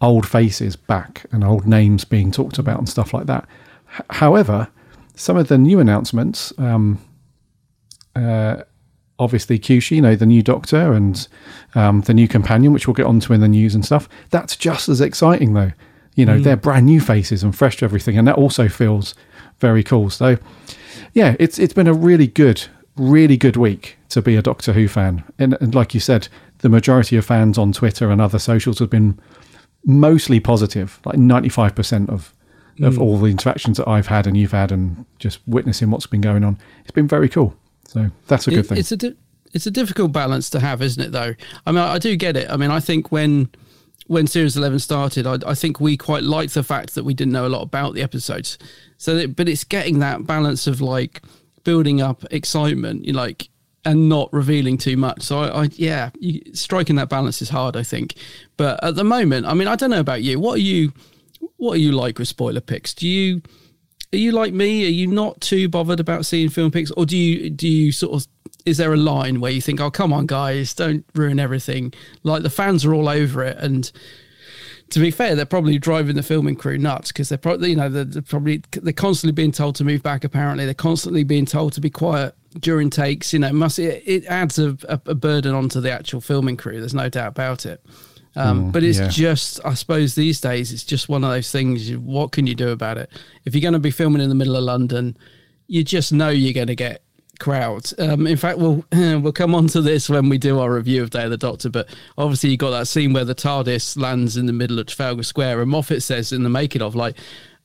old 0.00 0.26
faces 0.26 0.74
back 0.76 1.24
and 1.30 1.44
old 1.44 1.66
names 1.66 2.04
being 2.04 2.32
talked 2.32 2.58
about 2.58 2.78
and 2.78 2.88
stuff 2.88 3.12
like 3.14 3.26
that. 3.26 3.46
H- 3.94 4.06
however, 4.10 4.68
some 5.14 5.36
of 5.36 5.46
the 5.48 5.58
new 5.58 5.78
announcements, 5.78 6.52
um, 6.58 6.98
uh, 8.16 8.62
obviously 9.18 9.58
know, 10.00 10.14
the 10.14 10.26
new 10.26 10.42
Doctor 10.42 10.92
and 10.92 11.28
um, 11.74 12.02
the 12.02 12.14
new 12.14 12.28
companion, 12.28 12.72
which 12.72 12.86
we'll 12.86 12.94
get 12.94 13.06
onto 13.06 13.32
in 13.32 13.40
the 13.40 13.48
news 13.48 13.74
and 13.74 13.84
stuff. 13.84 14.08
That's 14.30 14.56
just 14.56 14.88
as 14.88 15.00
exciting, 15.00 15.54
though. 15.54 15.72
You 16.14 16.26
know, 16.26 16.40
they're 16.40 16.56
brand 16.56 16.86
new 16.86 17.00
faces 17.00 17.44
and 17.44 17.54
fresh 17.54 17.76
to 17.76 17.84
everything, 17.84 18.18
and 18.18 18.26
that 18.26 18.36
also 18.36 18.68
feels 18.68 19.14
very 19.60 19.84
cool. 19.84 20.10
So, 20.10 20.36
yeah, 21.12 21.36
it's 21.38 21.58
it's 21.60 21.74
been 21.74 21.86
a 21.86 21.92
really 21.92 22.26
good, 22.26 22.66
really 22.96 23.36
good 23.36 23.56
week 23.56 23.96
to 24.08 24.20
be 24.20 24.34
a 24.34 24.42
Doctor 24.42 24.72
Who 24.72 24.88
fan. 24.88 25.22
And, 25.38 25.56
and 25.60 25.74
like 25.74 25.94
you 25.94 26.00
said, 26.00 26.26
the 26.58 26.68
majority 26.68 27.16
of 27.16 27.24
fans 27.24 27.56
on 27.56 27.72
Twitter 27.72 28.10
and 28.10 28.20
other 28.20 28.40
socials 28.40 28.80
have 28.80 28.90
been 28.90 29.18
mostly 29.84 30.40
positive. 30.40 30.98
Like 31.04 31.18
ninety 31.18 31.48
five 31.48 31.76
percent 31.76 32.10
of 32.10 32.34
of 32.80 32.98
all 33.00 33.18
the 33.18 33.26
interactions 33.26 33.76
that 33.76 33.88
I've 33.88 34.06
had 34.06 34.26
and 34.26 34.36
you've 34.36 34.52
had, 34.52 34.72
and 34.72 35.04
just 35.18 35.40
witnessing 35.46 35.90
what's 35.90 36.06
been 36.06 36.20
going 36.20 36.44
on, 36.44 36.58
it's 36.82 36.90
been 36.90 37.08
very 37.08 37.28
cool. 37.28 37.54
So 37.88 38.10
that's 38.28 38.46
a 38.46 38.50
good 38.50 38.60
It- 38.60 38.66
thing. 38.66 38.78
It's 38.78 38.92
a 38.92 38.96
di- 38.96 39.14
it's 39.54 39.66
a 39.66 39.70
difficult 39.70 40.12
balance 40.12 40.50
to 40.50 40.60
have, 40.60 40.82
isn't 40.82 41.02
it? 41.02 41.10
Though 41.12 41.34
I 41.66 41.72
mean, 41.72 41.80
I, 41.80 41.94
I 41.94 41.98
do 41.98 42.14
get 42.16 42.36
it. 42.36 42.48
I 42.50 42.56
mean, 42.56 42.70
I 42.70 42.80
think 42.80 43.10
when 43.10 43.48
when 44.06 44.26
Series 44.26 44.56
Eleven 44.56 44.78
started, 44.78 45.26
I, 45.26 45.38
I 45.46 45.54
think 45.54 45.80
we 45.80 45.96
quite 45.96 46.22
liked 46.22 46.54
the 46.54 46.62
fact 46.62 46.94
that 46.94 47.04
we 47.04 47.12
didn't 47.14 47.32
know 47.32 47.46
a 47.46 47.48
lot 47.48 47.62
about 47.62 47.94
the 47.94 48.02
episodes. 48.02 48.56
So, 48.98 49.14
that, 49.16 49.36
but 49.36 49.48
it's 49.48 49.64
getting 49.64 49.98
that 49.98 50.26
balance 50.26 50.66
of 50.66 50.80
like 50.80 51.22
building 51.64 52.00
up 52.00 52.24
excitement, 52.30 53.04
you 53.04 53.12
like, 53.12 53.48
and 53.84 54.08
not 54.08 54.32
revealing 54.32 54.78
too 54.78 54.96
much. 54.96 55.22
So, 55.22 55.40
I, 55.40 55.64
I 55.64 55.68
yeah, 55.72 56.10
you, 56.20 56.40
striking 56.54 56.96
that 56.96 57.08
balance 57.10 57.42
is 57.42 57.48
hard, 57.50 57.76
I 57.76 57.82
think. 57.82 58.14
But 58.56 58.82
at 58.82 58.94
the 58.96 59.04
moment, 59.04 59.46
I 59.46 59.54
mean, 59.54 59.68
I 59.68 59.76
don't 59.76 59.90
know 59.90 60.00
about 60.00 60.22
you. 60.22 60.38
What 60.40 60.54
are 60.54 60.62
you? 60.62 60.92
What 61.56 61.74
are 61.74 61.80
you 61.80 61.92
like 61.92 62.18
with 62.18 62.28
spoiler 62.28 62.60
picks? 62.60 62.92
Do 62.94 63.06
you 63.08 63.42
are 64.12 64.18
you 64.18 64.32
like 64.32 64.52
me? 64.52 64.86
Are 64.86 64.90
you 64.90 65.06
not 65.06 65.40
too 65.40 65.68
bothered 65.68 66.00
about 66.00 66.24
seeing 66.26 66.48
film 66.48 66.70
pics, 66.70 66.90
or 66.92 67.04
do 67.04 67.16
you 67.16 67.50
do 67.50 67.68
you 67.68 67.92
sort 67.92 68.14
of 68.14 68.28
is 68.64 68.78
there 68.78 68.92
a 68.92 68.96
line 68.96 69.40
where 69.40 69.52
you 69.52 69.60
think, 69.60 69.80
oh 69.80 69.90
come 69.90 70.12
on 70.12 70.26
guys, 70.26 70.74
don't 70.74 71.04
ruin 71.14 71.38
everything? 71.38 71.92
Like 72.22 72.42
the 72.42 72.50
fans 72.50 72.84
are 72.84 72.94
all 72.94 73.08
over 73.08 73.44
it, 73.44 73.56
and 73.58 73.90
to 74.90 75.00
be 75.00 75.10
fair, 75.10 75.34
they're 75.34 75.44
probably 75.44 75.78
driving 75.78 76.16
the 76.16 76.22
filming 76.22 76.56
crew 76.56 76.78
nuts 76.78 77.12
because 77.12 77.28
they're 77.28 77.38
probably 77.38 77.70
you 77.70 77.76
know 77.76 77.88
they're, 77.88 78.04
they're 78.04 78.22
probably 78.22 78.62
they're 78.72 78.92
constantly 78.92 79.32
being 79.32 79.52
told 79.52 79.76
to 79.76 79.84
move 79.84 80.02
back. 80.02 80.24
Apparently, 80.24 80.64
they're 80.64 80.74
constantly 80.74 81.24
being 81.24 81.46
told 81.46 81.74
to 81.74 81.80
be 81.80 81.90
quiet 81.90 82.34
during 82.58 82.88
takes. 82.88 83.32
You 83.32 83.40
know, 83.40 83.48
it 83.48 83.54
must 83.54 83.78
it, 83.78 84.02
it 84.06 84.24
adds 84.26 84.58
a, 84.58 84.76
a 84.88 85.14
burden 85.14 85.54
onto 85.54 85.80
the 85.80 85.92
actual 85.92 86.22
filming 86.22 86.56
crew. 86.56 86.80
There's 86.80 86.94
no 86.94 87.10
doubt 87.10 87.28
about 87.28 87.66
it. 87.66 87.84
Um, 88.36 88.70
but 88.70 88.84
it's 88.84 88.98
yeah. 88.98 89.08
just, 89.08 89.60
I 89.64 89.74
suppose, 89.74 90.14
these 90.14 90.40
days 90.40 90.72
it's 90.72 90.84
just 90.84 91.08
one 91.08 91.24
of 91.24 91.30
those 91.30 91.50
things. 91.50 91.90
What 91.96 92.32
can 92.32 92.46
you 92.46 92.54
do 92.54 92.70
about 92.70 92.98
it? 92.98 93.10
If 93.44 93.54
you're 93.54 93.62
going 93.62 93.72
to 93.72 93.78
be 93.78 93.90
filming 93.90 94.22
in 94.22 94.28
the 94.28 94.34
middle 94.34 94.56
of 94.56 94.64
London, 94.64 95.16
you 95.66 95.82
just 95.84 96.12
know 96.12 96.28
you're 96.28 96.54
going 96.54 96.68
to 96.68 96.76
get 96.76 97.02
crowds. 97.38 97.94
Um, 97.98 98.26
in 98.26 98.36
fact, 98.36 98.58
we'll 98.58 98.84
we'll 98.92 99.32
come 99.32 99.54
on 99.54 99.66
to 99.68 99.80
this 99.80 100.08
when 100.08 100.28
we 100.28 100.38
do 100.38 100.58
our 100.58 100.72
review 100.72 101.02
of 101.02 101.10
Day 101.10 101.24
of 101.24 101.30
the 101.30 101.36
Doctor. 101.36 101.70
But 101.70 101.88
obviously, 102.16 102.50
you 102.50 102.56
got 102.56 102.70
that 102.70 102.88
scene 102.88 103.12
where 103.12 103.24
the 103.24 103.34
TARDIS 103.34 104.00
lands 104.00 104.36
in 104.36 104.46
the 104.46 104.52
middle 104.52 104.78
of 104.78 104.86
Trafalgar 104.86 105.22
Square, 105.22 105.62
and 105.62 105.70
Moffat 105.70 106.02
says 106.02 106.32
in 106.32 106.42
the 106.42 106.50
making 106.50 106.82
of, 106.82 106.94
like, 106.94 107.16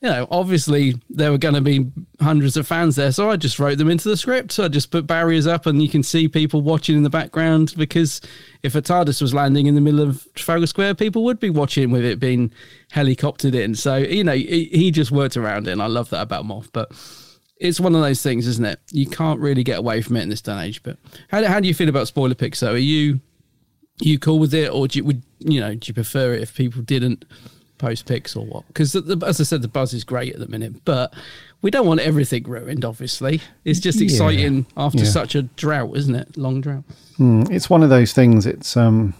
you 0.04 0.10
know, 0.10 0.28
obviously 0.30 0.96
there 1.10 1.32
were 1.32 1.38
going 1.38 1.54
to 1.54 1.62
be 1.62 1.90
hundreds 2.20 2.58
of 2.58 2.68
fans 2.68 2.98
there, 2.98 3.14
so 3.14 3.30
I 3.30 3.38
just 3.38 3.58
wrote 3.58 3.78
them 3.78 3.90
into 3.90 4.10
the 4.10 4.18
script. 4.18 4.52
So 4.52 4.66
I 4.66 4.68
just 4.68 4.92
put 4.92 5.08
barriers 5.08 5.48
up, 5.48 5.66
and 5.66 5.82
you 5.82 5.88
can 5.88 6.04
see 6.04 6.28
people 6.28 6.62
watching 6.62 6.98
in 6.98 7.04
the 7.04 7.10
background 7.10 7.74
because 7.78 8.20
if 8.64 8.76
a 8.76 8.82
TARDIS 8.82 9.22
was 9.22 9.34
landing 9.34 9.66
in 9.66 9.76
the 9.76 9.82
middle 9.82 10.02
of 10.02 10.28
Trafalgar 10.36 10.68
Square, 10.68 10.96
people 10.96 11.24
would 11.24 11.40
be 11.40 11.50
watching 11.50 11.90
with 11.90 12.04
it 12.04 12.20
being 12.20 12.52
helicoptered 12.94 13.56
in. 13.56 13.76
So 13.76 13.96
you 13.96 14.26
know, 14.26 14.34
he, 14.34 14.92
just 14.92 15.10
worked 15.10 15.38
around 15.38 15.70
it, 15.70 15.72
and 15.72 15.82
I 15.82 15.88
love 15.88 16.10
that 16.10 16.22
about 16.22 16.44
Moff. 16.44 16.68
But 16.74 16.92
it's 17.62 17.80
one 17.80 17.96
of 17.96 18.02
those 18.02 18.22
things, 18.22 18.46
isn't 18.46 18.66
it? 18.66 18.82
You 18.92 19.08
can't 19.08 19.40
really 19.40 19.64
get 19.64 19.80
away 19.80 20.02
from 20.02 20.18
it 20.18 20.24
in 20.24 20.30
this 20.30 20.42
day 20.42 20.52
and 20.52 20.62
age. 20.62 20.84
But 20.84 20.98
how, 21.30 21.40
do- 21.40 21.48
how 21.48 21.62
do 21.62 21.68
you 21.70 21.74
feel 21.74 21.88
about 21.88 22.10
spoiler 22.10 22.36
picks? 22.36 22.60
though? 22.60 22.74
are 22.74 22.78
you 22.78 23.22
you 24.02 24.20
cool 24.20 24.40
with 24.40 24.54
it, 24.54 24.70
or 24.70 24.90
do 24.90 25.00
you 25.00 25.06
would 25.06 25.24
you 25.40 25.62
know 25.62 25.76
do 25.76 25.88
you 25.88 25.94
prefer 25.94 26.34
it 26.34 26.42
if 26.42 26.54
people 26.54 26.82
didn't 26.82 27.24
post 27.84 28.06
pics 28.06 28.36
or 28.36 28.46
what? 28.46 28.66
Because 28.68 28.96
as 28.96 29.40
I 29.42 29.44
said, 29.44 29.62
the 29.62 29.68
buzz 29.68 29.94
is 29.94 30.04
great 30.04 30.34
at 30.34 30.40
the 30.40 30.48
minute, 30.48 30.84
but 30.86 31.14
we 31.62 31.70
don't 31.70 31.86
want 31.86 32.00
everything 32.00 32.44
ruined. 32.44 32.84
Obviously, 32.86 33.42
it's 33.66 33.80
just 33.80 34.00
Yeah. 34.00 34.06
exciting 34.06 34.66
after 34.78 35.00
Yeah. 35.00 35.10
such 35.20 35.36
a 35.36 35.44
drought, 35.44 35.96
isn't 35.98 36.16
it? 36.16 36.38
Long 36.38 36.62
drought. 36.62 36.84
Mm, 37.20 37.52
it's 37.52 37.70
one 37.70 37.84
of 37.84 37.90
those 37.90 38.14
things. 38.14 38.46
It's 38.46 38.76
um, 38.78 39.14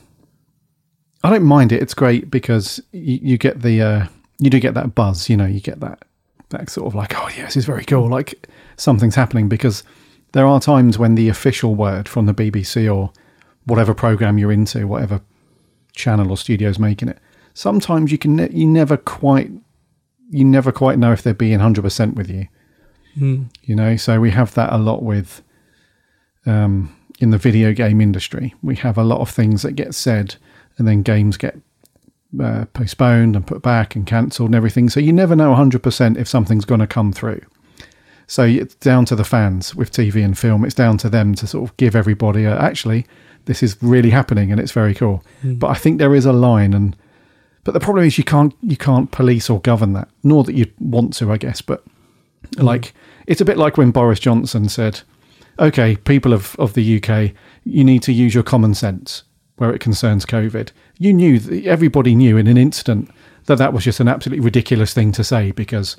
I 1.24 1.30
don't 1.30 1.44
mind 1.44 1.72
it. 1.72 1.82
It's 1.82 1.94
great 1.94 2.30
because 2.32 2.82
you, 2.92 3.20
you 3.22 3.38
get 3.38 3.62
the 3.62 3.82
uh, 3.82 4.08
you 4.40 4.50
do 4.50 4.60
get 4.60 4.74
that 4.74 4.96
buzz. 4.96 5.30
You 5.30 5.38
know, 5.38 5.46
you 5.46 5.60
get 5.60 5.80
that 5.82 6.04
that 6.50 6.70
sort 6.70 6.88
of 6.88 6.96
like, 6.96 7.14
oh 7.18 7.30
yeah, 7.38 7.46
this 7.46 7.58
is 7.58 7.66
very 7.66 7.86
cool. 7.86 8.08
Like 8.10 8.48
something's 8.78 9.16
happening 9.16 9.50
because 9.50 9.84
there 10.34 10.46
are 10.48 10.60
times 10.60 10.98
when 10.98 11.16
the 11.16 11.30
official 11.30 11.76
word 11.76 12.08
from 12.10 12.26
the 12.26 12.34
BBC 12.34 12.94
or 12.94 13.12
whatever 13.66 13.94
program 13.94 14.38
you're 14.38 14.52
into, 14.52 14.88
whatever 14.88 15.22
channel 15.96 16.30
or 16.32 16.38
studio's 16.38 16.80
making 16.80 17.08
it, 17.10 17.20
sometimes 17.54 18.12
you 18.12 18.18
can 18.18 18.36
ne- 18.36 18.52
you 18.52 18.68
never 18.68 18.98
quite 18.98 19.52
you 20.30 20.44
never 20.44 20.72
quite 20.72 20.98
know 20.98 21.12
if 21.12 21.22
they're 21.22 21.34
being 21.34 21.60
hundred 21.60 21.84
percent 21.84 22.16
with 22.16 22.30
you. 22.30 22.48
Hmm. 23.16 23.44
You 23.64 23.76
know, 23.76 23.96
so 23.96 24.20
we 24.20 24.32
have 24.32 24.54
that 24.56 24.74
a 24.74 24.78
lot 24.78 25.04
with 25.04 25.42
um, 26.46 26.96
in 27.20 27.30
the 27.30 27.38
video 27.38 27.74
game 27.74 28.02
industry. 28.02 28.54
We 28.62 28.76
have 28.78 28.98
a 28.98 29.04
lot 29.04 29.22
of 29.22 29.30
things 29.30 29.62
that 29.62 29.74
get 29.74 29.94
said, 29.94 30.36
and 30.78 30.88
then 30.88 31.04
games 31.04 31.38
get 31.38 31.58
uh, 32.42 32.66
postponed 32.74 33.36
and 33.36 33.46
put 33.46 33.62
back 33.62 33.96
and 33.96 34.08
cancelled 34.08 34.50
and 34.50 34.56
everything. 34.56 34.90
So 34.90 35.00
you 35.00 35.14
never 35.14 35.36
know 35.36 35.54
hundred 35.54 35.84
percent 35.84 36.18
if 36.18 36.28
something's 36.28 36.66
going 36.66 36.82
to 36.82 36.88
come 36.88 37.14
through. 37.14 37.42
So 38.26 38.44
it's 38.44 38.76
down 38.76 39.06
to 39.06 39.16
the 39.16 39.26
fans 39.26 39.76
with 39.76 39.92
TV 39.92 40.24
and 40.24 40.38
film. 40.38 40.64
It's 40.66 40.74
down 40.74 40.98
to 41.00 41.10
them 41.10 41.36
to 41.36 41.46
sort 41.46 41.70
of 41.70 41.78
give 41.78 41.96
everybody 41.96 42.46
a, 42.46 42.58
actually 42.58 43.06
this 43.46 43.62
is 43.62 43.82
really 43.82 44.10
happening 44.10 44.52
and 44.52 44.60
it's 44.60 44.72
very 44.72 44.94
cool. 44.94 45.24
But 45.60 45.68
I 45.68 45.74
think 45.74 46.00
there 46.00 46.16
is 46.16 46.26
a 46.26 46.34
line 46.34 46.74
and 46.74 46.96
but 47.64 47.74
the 47.74 47.80
problem 47.80 48.06
is 48.06 48.18
you 48.18 48.24
can't 48.24 48.54
you 48.62 48.78
can't 48.78 49.12
police 49.12 49.50
or 49.50 49.62
govern 49.62 49.94
that, 49.94 50.10
nor 50.24 50.44
that 50.44 50.56
you'd 50.56 50.74
want 50.80 51.14
to, 51.16 51.32
I 51.32 51.38
guess. 51.38 51.62
But 51.62 51.84
mm. 52.52 52.64
like 52.64 52.94
it's 53.28 53.42
a 53.42 53.46
bit 53.46 53.58
like 53.58 53.78
when 53.78 53.92
Boris 53.92 54.20
Johnson 54.20 54.70
said, 54.70 55.02
"Okay, 55.60 55.96
people 55.96 56.34
of 56.34 56.56
of 56.60 56.74
the 56.74 56.98
UK, 56.98 57.34
you 57.64 57.84
need 57.84 58.04
to 58.04 58.14
use 58.14 58.34
your 58.34 58.44
common 58.44 58.74
sense 58.74 59.24
where 59.58 59.74
it 59.74 59.80
concerns 59.80 60.26
COVID." 60.26 60.72
You 61.00 61.14
knew 61.14 61.64
everybody 61.66 62.16
knew 62.16 62.38
in 62.38 62.48
an 62.48 62.58
instant 62.58 63.10
that 63.46 63.58
that 63.58 63.74
was 63.74 63.84
just 63.84 64.00
an 64.00 64.08
absolutely 64.08 64.44
ridiculous 64.44 64.94
thing 64.94 65.12
to 65.14 65.24
say 65.24 65.52
because 65.52 65.98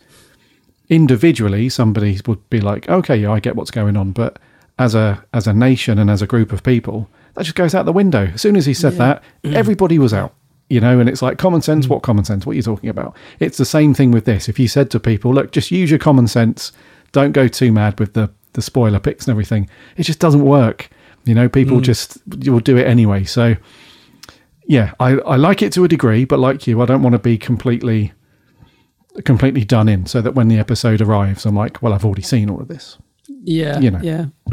individually 0.89 1.69
somebody 1.69 2.21
would 2.27 2.49
be 2.51 2.61
like, 2.61 2.89
"Okay, 2.89 3.17
yeah, 3.17 3.33
I 3.33 3.41
get 3.41 3.57
what's 3.57 3.71
going 3.71 3.97
on," 3.97 4.13
but 4.13 4.39
as 4.79 4.95
a 4.95 5.25
as 5.33 5.47
a 5.47 5.55
nation 5.55 5.99
and 5.99 6.11
as 6.11 6.21
a 6.21 6.27
group 6.27 6.53
of 6.53 6.63
people, 6.63 7.09
that 7.35 7.45
just 7.45 7.57
goes 7.57 7.75
out 7.75 7.87
the 7.87 7.93
window. 7.93 8.31
As 8.35 8.43
soon 8.43 8.55
as 8.57 8.67
he 8.67 8.75
said 8.75 8.95
that, 8.95 9.23
mm. 9.43 9.55
everybody 9.55 9.99
was 9.99 10.13
out. 10.13 10.35
You 10.75 10.81
know, 10.81 10.99
and 10.99 11.09
it's 11.09 11.23
like 11.23 11.39
common 11.39 11.63
sense. 11.63 11.87
Hmm. 11.87 11.93
What 11.93 12.03
common 12.03 12.25
sense? 12.25 12.45
What 12.45 12.55
are 12.55 12.57
you 12.57 12.63
talking 12.63 12.91
about? 12.91 13.17
It's 13.39 13.59
the 13.59 13.65
same 13.65 13.95
thing 13.95 14.11
with 14.11 14.25
this. 14.25 14.49
If 14.49 14.59
you 14.59 14.67
said 14.67 14.91
to 14.91 14.99
people, 14.99 15.33
"Look, 15.33 15.53
just 15.53 15.71
use 15.71 15.89
your 15.89 16.01
common 16.01 16.27
sense. 16.27 16.73
Don't 17.13 17.31
go 17.31 17.47
too 17.47 17.71
mad 17.71 18.01
with 18.01 18.15
the 18.15 18.29
the 18.55 18.61
spoiler 18.61 18.99
picks 18.99 19.29
and 19.29 19.31
everything," 19.31 19.69
it 19.97 20.03
just 20.03 20.19
doesn't 20.19 20.45
work. 20.45 20.91
You 21.27 21.35
know, 21.37 21.49
people 21.49 21.77
hmm. 21.77 21.85
just 21.85 22.19
will 22.27 22.59
do 22.59 22.77
it 22.77 22.89
anyway. 22.89 23.23
So, 23.23 23.55
yeah, 24.67 24.95
I, 24.99 25.11
I 25.19 25.37
like 25.37 25.63
it 25.63 25.73
to 25.75 25.85
a 25.85 25.89
degree, 25.89 26.25
but 26.25 26.41
like 26.41 26.67
you, 26.67 26.83
I 26.83 26.87
don't 26.87 27.05
want 27.05 27.13
to 27.13 27.21
be 27.21 27.39
completely 27.39 28.13
completely 29.25 29.65
done 29.65 29.89
in. 29.89 30.07
So 30.07 30.21
that 30.23 30.35
when 30.35 30.49
the 30.49 30.59
episode 30.59 31.01
arrives, 31.01 31.47
I'm 31.47 31.55
like, 31.55 31.81
well, 31.83 31.93
I've 31.93 32.05
already 32.05 32.23
seen 32.23 32.51
all 32.51 32.61
of 32.61 32.67
this. 32.67 32.99
Yeah, 33.29 33.79
you 33.81 33.91
know. 33.91 34.01
yeah. 34.03 34.27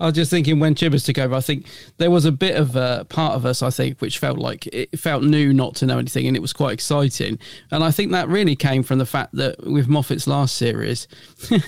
I 0.00 0.06
was 0.06 0.14
just 0.14 0.30
thinking 0.30 0.58
when 0.58 0.74
Chibbers 0.74 1.04
took 1.04 1.18
over, 1.18 1.34
I 1.34 1.40
think 1.40 1.66
there 1.98 2.10
was 2.10 2.24
a 2.24 2.32
bit 2.32 2.56
of 2.56 2.74
a 2.74 3.04
part 3.08 3.34
of 3.34 3.44
us, 3.44 3.62
I 3.62 3.70
think, 3.70 4.00
which 4.00 4.18
felt 4.18 4.38
like 4.38 4.66
it 4.68 4.98
felt 4.98 5.22
new 5.22 5.52
not 5.52 5.74
to 5.76 5.86
know 5.86 5.98
anything, 5.98 6.26
and 6.26 6.36
it 6.36 6.40
was 6.40 6.52
quite 6.52 6.72
exciting. 6.72 7.38
And 7.70 7.84
I 7.84 7.90
think 7.90 8.12
that 8.12 8.28
really 8.28 8.56
came 8.56 8.82
from 8.82 8.98
the 8.98 9.06
fact 9.06 9.34
that 9.34 9.66
with 9.66 9.88
Moffat's 9.88 10.26
last 10.26 10.56
series, 10.56 11.06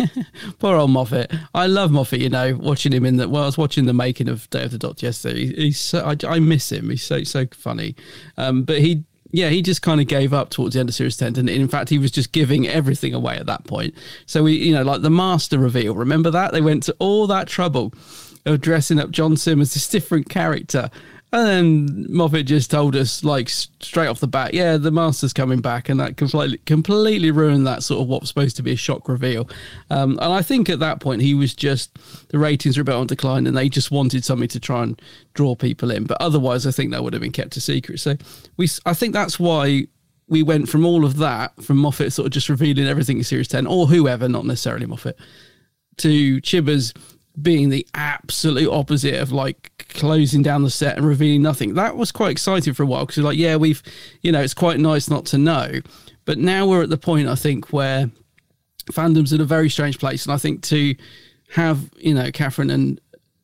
poor 0.59 0.76
old 0.76 0.90
Moffat. 0.90 1.33
I 1.55 1.67
love 1.67 1.90
Moffat, 1.90 2.21
you 2.21 2.31
know, 2.31 2.57
watching 2.57 2.93
him 2.93 3.05
in 3.05 3.17
the. 3.17 3.28
Well, 3.28 3.43
I 3.43 3.47
was 3.47 3.59
watching 3.59 3.87
the 3.87 3.95
making 3.95 4.28
of 4.28 4.49
Day 4.50 4.64
of 4.64 4.71
the 4.71 4.78
Doctor 4.78 5.07
yesterday. 5.07 5.47
He, 5.47 5.52
he's 5.55 5.81
so, 5.81 6.00
I, 6.05 6.17
I 6.26 6.38
miss 6.38 6.73
him. 6.73 6.90
He's 6.90 7.02
so 7.02 7.23
so 7.25 7.47
funny. 7.52 7.95
Um, 8.37 8.62
but 8.62 8.78
he 8.78 9.05
yeah, 9.30 9.50
he 9.50 9.62
just 9.62 9.82
kind 9.82 10.00
of 10.00 10.06
gave 10.06 10.32
up 10.32 10.50
towards 10.50 10.75
the 10.75 10.80
end 10.80 10.88
of 10.88 10.94
series 10.94 11.16
10. 11.16 11.37
And 11.37 11.50
in 11.50 11.68
fact, 11.68 11.90
he 11.90 11.99
was 11.99 12.11
just 12.11 12.32
giving 12.32 12.66
everything 12.66 13.14
away 13.14 13.37
at 13.37 13.47
that 13.47 13.64
point. 13.64 13.94
So 14.26 14.42
we, 14.42 14.54
you 14.54 14.73
know, 14.73 14.82
like 14.82 15.02
the 15.02 15.11
master 15.11 15.58
reveal, 15.58 15.94
remember 15.94 16.30
that? 16.30 16.52
They 16.52 16.61
went 16.61 16.82
to 16.85 16.97
all 16.99 17.26
that 17.26 17.49
trouble 17.49 17.92
of 18.47 18.61
dressing 18.61 18.99
up 18.99 19.11
John 19.11 19.37
Simm 19.37 19.61
as 19.61 19.75
this 19.75 19.88
different 19.88 20.28
character. 20.28 20.90
And 21.30 21.47
then 21.47 22.06
Moffat 22.08 22.47
just 22.47 22.70
told 22.70 22.97
us, 22.97 23.23
like 23.23 23.50
straight 23.50 24.06
off 24.06 24.20
the 24.20 24.26
bat, 24.26 24.54
yeah, 24.54 24.78
the 24.78 24.90
master's 24.90 25.35
coming 25.35 25.61
back, 25.61 25.90
and 25.90 26.00
that 26.00 26.16
completely 26.16 26.56
completely 26.64 27.30
ruined 27.30 27.66
that 27.66 27.82
sort 27.82 28.00
of 28.00 28.08
what 28.08 28.23
was 28.23 28.30
supposed 28.30 28.56
to 28.56 28.62
be 28.62 28.73
a 28.73 28.76
shock 28.76 29.08
reveal. 29.08 29.49
Um, 29.90 30.12
and 30.23 30.32
I 30.32 30.40
think 30.40 30.70
at 30.70 30.78
that 30.78 31.00
point 31.00 31.20
he 31.20 31.35
was 31.35 31.54
just 31.54 31.99
the 32.28 32.38
ratings 32.38 32.78
were 32.78 32.82
a 32.82 32.85
bit 32.85 32.94
on 32.94 33.06
decline, 33.06 33.47
and 33.47 33.54
they 33.54 33.68
just 33.68 33.90
wanted 33.90 34.25
something 34.25 34.49
to 34.49 34.61
try 34.61 34.82
and 34.82 35.00
draw 35.35 35.54
people 35.54 35.90
in. 35.90 36.04
But 36.04 36.16
otherwise, 36.18 36.66
I 36.66 36.70
think 36.70 36.92
that 36.92 37.04
would 37.04 37.12
have 37.12 37.23
been 37.23 37.32
kept 37.32 37.58
a 37.58 37.61
secret. 37.61 38.00
So 38.00 38.16
we, 38.56 38.66
I 38.87 38.94
think 38.94 39.12
that's 39.12 39.38
why 39.38 39.87
we 40.28 40.42
went 40.42 40.70
from 40.70 40.87
all 40.87 41.04
of 41.04 41.18
that, 41.18 41.62
from 41.62 41.76
Moffat 41.76 42.14
sort 42.14 42.26
of 42.26 42.32
just 42.32 42.49
revealing 42.49 42.87
everything 42.87 43.18
in 43.18 43.25
Series 43.25 43.49
Ten, 43.49 43.66
or 43.66 43.87
whoever, 43.87 44.30
not 44.30 44.47
necessarily 44.47 44.87
Moffat, 44.87 45.18
to 45.99 46.40
Chibbers 46.40 46.97
being 47.42 47.68
the 47.68 47.87
absolute 47.95 48.71
opposite 48.71 49.14
of 49.14 49.33
like 49.33 49.87
closing 49.90 50.42
down 50.42 50.62
the 50.62 50.71
set 50.71 50.97
and 50.97 51.07
revealing 51.07 51.42
nothing. 51.42 51.75
That 51.75 51.97
was 51.97 52.12
quite 52.12 52.30
exciting 52.30 52.75
for 52.75 52.83
a 52.83 52.87
while 52.87 53.07
because 53.07 53.23
like, 53.23 53.38
yeah, 53.38 53.57
we've, 53.57 53.83
you 54.23 54.33
know, 54.33 54.40
it's 54.40 54.54
quite 54.54 54.78
nice 54.78 55.09
not 55.09 55.26
to 55.26 55.38
know. 55.38 55.80
But 56.25 56.38
now 56.38 56.66
we're 56.66 56.83
at 56.83 56.90
the 56.90 56.99
point, 56.99 57.28
I 57.28 57.35
think, 57.35 57.73
where 57.73 58.11
fandom's 58.92 59.33
in 59.33 59.40
a 59.40 59.45
very 59.45 59.71
strange 59.71 59.99
place. 59.99 60.25
And 60.26 60.33
I 60.33 60.37
think 60.37 60.62
to 60.64 60.95
have, 61.52 61.90
you 61.97 62.14
know, 62.14 62.30
Catherine 62.30 62.71
and 62.71 63.00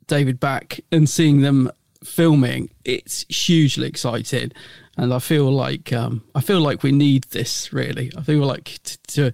David 0.07 0.39
back 0.39 0.81
and 0.93 1.09
seeing 1.09 1.41
them 1.41 1.71
filming, 2.03 2.71
it's 2.85 3.25
hugely 3.35 3.89
exciting. 3.89 4.53
And 4.97 5.13
I 5.13 5.19
feel 5.19 5.51
like, 5.51 5.93
um, 5.93 6.23
I 6.35 6.41
feel 6.41 6.61
like 6.61 6.83
we 6.83 6.93
need 6.93 7.25
this 7.25 7.73
really. 7.73 8.13
I 8.17 8.23
feel 8.23 8.41
like 8.41 8.79
t- 8.85 8.97
to, 9.09 9.33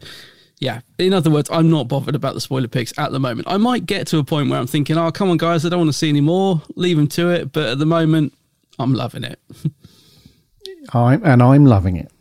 yeah. 0.61 0.81
In 0.99 1.15
other 1.15 1.31
words, 1.31 1.49
I'm 1.51 1.71
not 1.71 1.89
bothered 1.89 2.15
about 2.15 2.35
the 2.35 2.41
spoiler 2.41 2.69
picks 2.69 2.97
at 2.99 3.13
the 3.13 3.19
moment. 3.19 3.49
I 3.49 3.57
might 3.57 3.87
get 3.87 4.07
to 4.09 4.19
a 4.19 4.25
point 4.25 4.51
where 4.51 4.61
I'm 4.61 4.67
thinking, 4.67 4.97
oh, 4.99 5.11
come 5.11 5.31
on, 5.31 5.39
guys, 5.39 5.65
I 5.65 5.71
don't 5.71 5.81
want 5.81 5.89
to 5.89 5.97
see 5.97 6.11
any 6.11 6.21
more. 6.21 6.63
Leave 6.77 6.99
them 6.99 7.09
to 7.09 7.31
it. 7.31 7.53
But 7.53 7.71
at 7.71 7.79
the 7.79 7.87
moment, 7.87 8.35
I'm 8.79 8.93
loving 8.93 9.25
it. 9.25 9.41
I'm 10.93 11.25
and 11.25 11.43
I'm 11.43 11.65
loving 11.65 11.97
it. 11.97 12.13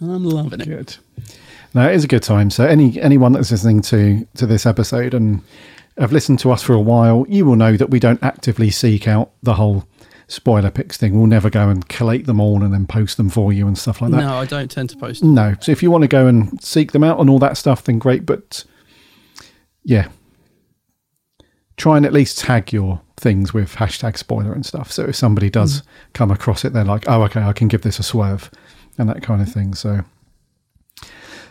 I'm 0.00 0.24
loving 0.24 0.60
it. 0.60 0.68
Good. 0.68 0.96
No, 1.74 1.88
it 1.88 1.94
is 1.94 2.04
a 2.04 2.08
good 2.08 2.22
time. 2.22 2.50
So 2.50 2.66
any 2.66 3.00
anyone 3.00 3.32
that's 3.32 3.50
listening 3.50 3.82
to 3.82 4.26
to 4.36 4.46
this 4.46 4.66
episode 4.66 5.14
and 5.14 5.42
have 5.98 6.12
listened 6.12 6.38
to 6.40 6.50
us 6.50 6.62
for 6.62 6.72
a 6.72 6.80
while, 6.80 7.26
you 7.28 7.44
will 7.44 7.56
know 7.56 7.76
that 7.76 7.90
we 7.90 8.00
don't 8.00 8.22
actively 8.22 8.70
seek 8.70 9.06
out 9.06 9.30
the 9.42 9.54
whole 9.54 9.86
spoiler 10.34 10.70
picks 10.70 10.96
thing. 10.96 11.16
We'll 11.16 11.26
never 11.26 11.48
go 11.48 11.68
and 11.68 11.88
collate 11.88 12.26
them 12.26 12.40
all 12.40 12.62
and 12.62 12.74
then 12.74 12.86
post 12.86 13.16
them 13.16 13.30
for 13.30 13.52
you 13.52 13.66
and 13.66 13.78
stuff 13.78 14.02
like 14.02 14.10
that. 14.10 14.18
No, 14.18 14.34
I 14.34 14.44
don't 14.44 14.70
tend 14.70 14.90
to 14.90 14.96
post. 14.96 15.20
Them. 15.20 15.34
No. 15.34 15.54
So 15.60 15.72
if 15.72 15.82
you 15.82 15.90
want 15.90 16.02
to 16.02 16.08
go 16.08 16.26
and 16.26 16.62
seek 16.62 16.92
them 16.92 17.04
out 17.04 17.20
and 17.20 17.30
all 17.30 17.38
that 17.38 17.56
stuff, 17.56 17.84
then 17.84 17.98
great. 17.98 18.26
But 18.26 18.64
yeah, 19.84 20.08
try 21.76 21.96
and 21.96 22.04
at 22.04 22.12
least 22.12 22.38
tag 22.38 22.72
your 22.72 23.00
things 23.16 23.54
with 23.54 23.76
hashtag 23.76 24.18
spoiler 24.18 24.52
and 24.52 24.66
stuff. 24.66 24.90
So 24.90 25.04
if 25.04 25.16
somebody 25.16 25.50
does 25.50 25.82
mm. 25.82 25.86
come 26.12 26.30
across 26.30 26.64
it, 26.64 26.72
they're 26.72 26.84
like, 26.84 27.04
oh, 27.06 27.22
okay, 27.24 27.42
I 27.42 27.52
can 27.52 27.68
give 27.68 27.82
this 27.82 27.98
a 27.98 28.02
swerve 28.02 28.50
and 28.98 29.08
that 29.08 29.22
kind 29.22 29.40
of 29.40 29.48
thing. 29.48 29.74
So, 29.74 30.00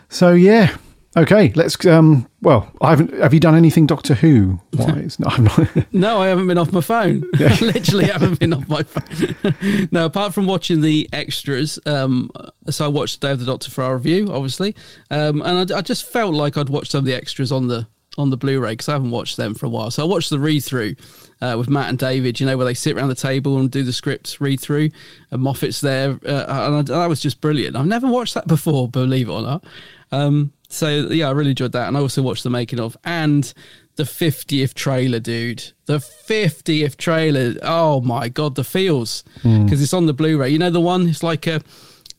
so 0.08 0.32
yeah. 0.32 0.76
Okay, 1.16 1.52
let's. 1.54 1.84
Um, 1.86 2.28
well, 2.42 2.72
I 2.80 2.90
haven't. 2.90 3.14
Have 3.14 3.32
you 3.32 3.38
done 3.38 3.54
anything 3.54 3.86
Doctor 3.86 4.14
Who 4.14 4.58
wise? 4.72 5.18
no, 5.20 5.28
I'm 5.28 5.44
not. 5.44 5.68
No, 5.92 6.20
I 6.20 6.26
haven't 6.26 6.48
been 6.48 6.58
off 6.58 6.72
my 6.72 6.80
phone. 6.80 7.22
I 7.34 7.58
literally 7.60 8.06
haven't 8.06 8.40
been 8.40 8.52
off 8.52 8.68
my 8.68 8.82
phone. 8.82 9.88
no, 9.92 10.06
apart 10.06 10.34
from 10.34 10.46
watching 10.46 10.80
the 10.80 11.08
extras. 11.12 11.78
Um, 11.86 12.30
so 12.68 12.84
I 12.84 12.88
watched 12.88 13.20
Day 13.20 13.30
of 13.30 13.38
the 13.38 13.46
Doctor 13.46 13.70
for 13.70 13.84
our 13.84 13.94
review, 13.96 14.32
obviously, 14.32 14.74
um, 15.10 15.40
and 15.42 15.72
I, 15.72 15.78
I 15.78 15.82
just 15.82 16.10
felt 16.10 16.34
like 16.34 16.56
I'd 16.56 16.68
watched 16.68 16.90
some 16.92 17.00
of 17.00 17.04
the 17.04 17.14
extras 17.14 17.52
on 17.52 17.68
the 17.68 17.86
on 18.16 18.30
the 18.30 18.36
Blu-ray 18.36 18.72
because 18.72 18.88
I 18.88 18.92
haven't 18.92 19.10
watched 19.10 19.36
them 19.36 19.54
for 19.54 19.66
a 19.66 19.68
while. 19.68 19.90
So 19.90 20.04
I 20.04 20.06
watched 20.06 20.30
the 20.30 20.38
read-through 20.38 20.94
uh, 21.40 21.56
with 21.58 21.68
Matt 21.68 21.88
and 21.88 21.98
David. 21.98 22.38
You 22.38 22.46
know 22.46 22.56
where 22.56 22.66
they 22.66 22.74
sit 22.74 22.96
around 22.96 23.08
the 23.08 23.14
table 23.16 23.58
and 23.58 23.70
do 23.70 23.82
the 23.82 23.92
scripts 23.92 24.40
read-through, 24.40 24.90
and 25.30 25.42
Moffat's 25.42 25.80
there, 25.80 26.18
uh, 26.26 26.44
and 26.48 26.76
I, 26.76 26.82
that 26.82 27.06
was 27.06 27.20
just 27.20 27.40
brilliant. 27.40 27.76
I've 27.76 27.86
never 27.86 28.08
watched 28.08 28.34
that 28.34 28.48
before, 28.48 28.88
believe 28.88 29.28
it 29.28 29.32
or 29.32 29.42
not. 29.42 29.64
Um, 30.10 30.52
so 30.74 30.88
yeah, 30.88 31.28
I 31.28 31.32
really 31.32 31.50
enjoyed 31.50 31.72
that, 31.72 31.88
and 31.88 31.96
I 31.96 32.00
also 32.00 32.22
watched 32.22 32.42
the 32.42 32.50
making 32.50 32.80
of 32.80 32.96
and 33.04 33.52
the 33.96 34.02
50th 34.02 34.74
trailer, 34.74 35.20
dude. 35.20 35.72
The 35.86 35.98
50th 35.98 36.96
trailer. 36.96 37.54
Oh 37.62 38.00
my 38.00 38.28
god, 38.28 38.56
the 38.56 38.64
feels 38.64 39.22
because 39.42 39.82
it's 39.82 39.94
on 39.94 40.06
the 40.06 40.14
Blu-ray. 40.14 40.50
You 40.50 40.58
know 40.58 40.70
the 40.70 40.80
one. 40.80 41.08
It's 41.08 41.22
like 41.22 41.46
a 41.46 41.62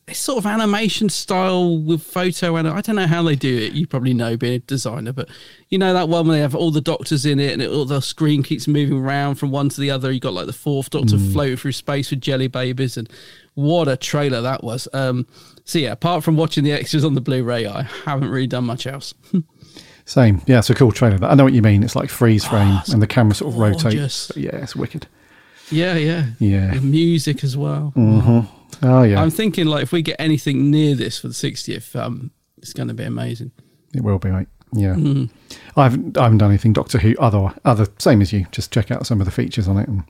it's 0.07 0.19
sort 0.19 0.37
of 0.37 0.45
animation 0.45 1.09
style 1.09 1.79
with 1.79 2.03
photo 2.03 2.55
and 2.57 2.67
I 2.67 2.81
don't 2.81 2.95
know 2.95 3.07
how 3.07 3.23
they 3.23 3.35
do 3.35 3.57
it. 3.57 3.73
You 3.73 3.87
probably 3.87 4.13
know 4.13 4.37
being 4.37 4.53
a 4.53 4.59
designer, 4.59 5.11
but 5.11 5.29
you 5.69 5.79
know 5.79 5.93
that 5.93 6.09
one 6.09 6.27
where 6.27 6.37
they 6.37 6.41
have 6.41 6.53
all 6.53 6.69
the 6.69 6.79
doctors 6.79 7.25
in 7.25 7.39
it 7.39 7.53
and 7.53 7.61
it, 7.61 7.71
all 7.71 7.85
the 7.85 8.01
screen 8.01 8.43
keeps 8.43 8.67
moving 8.67 8.99
around 8.99 9.35
from 9.35 9.49
one 9.49 9.69
to 9.69 9.81
the 9.81 9.89
other. 9.89 10.11
You 10.11 10.19
got 10.19 10.33
like 10.33 10.45
the 10.45 10.53
fourth 10.53 10.91
doctor 10.91 11.17
floating 11.17 11.57
through 11.57 11.71
space 11.71 12.11
with 12.11 12.21
jelly 12.21 12.47
babies 12.47 12.97
and 12.97 13.09
what 13.55 13.87
a 13.87 13.97
trailer 13.97 14.41
that 14.41 14.63
was. 14.63 14.87
Um, 14.93 15.25
so 15.65 15.79
yeah, 15.79 15.91
apart 15.91 16.23
from 16.23 16.37
watching 16.37 16.63
the 16.63 16.71
extras 16.71 17.03
on 17.03 17.15
the 17.15 17.21
Blu-ray, 17.21 17.65
I 17.65 17.81
haven't 18.05 18.29
really 18.29 18.47
done 18.47 18.65
much 18.65 18.85
else. 18.87 19.13
Same. 20.05 20.41
Yeah, 20.45 20.59
it's 20.59 20.69
a 20.69 20.75
cool 20.75 20.91
trailer. 20.91 21.17
I 21.25 21.33
know 21.33 21.43
what 21.43 21.53
you 21.53 21.63
mean. 21.63 21.81
It's 21.81 21.95
like 21.95 22.09
freeze 22.09 22.45
ah, 22.45 22.49
frame 22.49 22.93
and 22.93 23.01
the 23.01 23.07
camera 23.07 23.33
sort 23.33 23.53
of 23.53 23.59
rotates. 23.59 23.83
gorgeous. 23.83 24.31
Yeah, 24.35 24.57
it's 24.57 24.75
wicked. 24.75 25.07
yeah, 25.71 25.95
yeah, 25.95 26.27
Yeah. 26.37 26.75
The 26.75 26.81
music 26.81 27.43
as 27.43 27.57
well. 27.57 27.91
Mm-hmm. 27.95 28.85
Oh 28.85 29.03
yeah, 29.03 29.19
I'm 29.19 29.31
thinking 29.31 29.65
like 29.65 29.81
if 29.81 29.91
we 29.91 30.03
get 30.03 30.17
anything 30.19 30.69
near 30.69 30.93
this 30.93 31.17
for 31.17 31.27
the 31.27 31.33
60th, 31.33 31.95
um, 31.95 32.31
it's 32.57 32.73
going 32.73 32.89
to 32.89 32.93
be 32.93 33.03
amazing. 33.03 33.51
it 33.95 34.03
will 34.03 34.19
be, 34.19 34.29
mate. 34.29 34.47
Yeah, 34.73 34.93
mm-hmm. 34.93 35.25
I 35.79 35.83
haven't 35.83 36.17
I 36.17 36.23
haven't 36.23 36.39
done 36.39 36.51
anything 36.51 36.73
Doctor 36.73 36.99
Who 36.99 37.15
other 37.17 37.53
other 37.63 37.87
same 37.97 38.21
as 38.21 38.31
you. 38.31 38.45
Just 38.51 38.71
check 38.71 38.91
out 38.91 39.07
some 39.07 39.21
of 39.21 39.25
the 39.25 39.31
features 39.31 39.67
on 39.67 39.77
it 39.77 39.87
and 39.87 40.03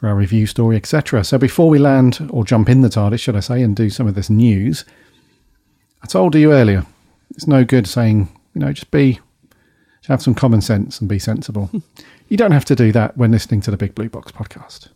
for 0.00 0.08
our 0.08 0.16
review 0.16 0.46
story, 0.46 0.76
etc. 0.76 1.22
So 1.22 1.36
before 1.36 1.68
we 1.68 1.78
land 1.78 2.26
or 2.30 2.42
jump 2.42 2.70
in 2.70 2.80
the 2.80 2.88
TARDIS, 2.88 3.20
should 3.20 3.36
I 3.36 3.40
say, 3.40 3.62
and 3.62 3.76
do 3.76 3.90
some 3.90 4.06
of 4.06 4.14
this 4.14 4.30
news, 4.30 4.86
I 6.02 6.06
told 6.06 6.34
you 6.34 6.52
earlier 6.52 6.86
It's 7.34 7.46
no 7.46 7.64
good 7.64 7.86
saying, 7.86 8.30
you 8.54 8.62
know, 8.62 8.72
just 8.72 8.90
be, 8.90 9.20
have 10.08 10.22
some 10.22 10.34
common 10.34 10.62
sense 10.62 11.00
and 11.00 11.08
be 11.08 11.18
sensible. 11.18 11.70
you 12.28 12.38
don't 12.38 12.52
have 12.52 12.64
to 12.64 12.74
do 12.74 12.92
that 12.92 13.14
when 13.18 13.30
listening 13.30 13.60
to 13.60 13.70
the 13.70 13.76
Big 13.76 13.94
Blue 13.94 14.08
Box 14.08 14.32
podcast. 14.32 14.88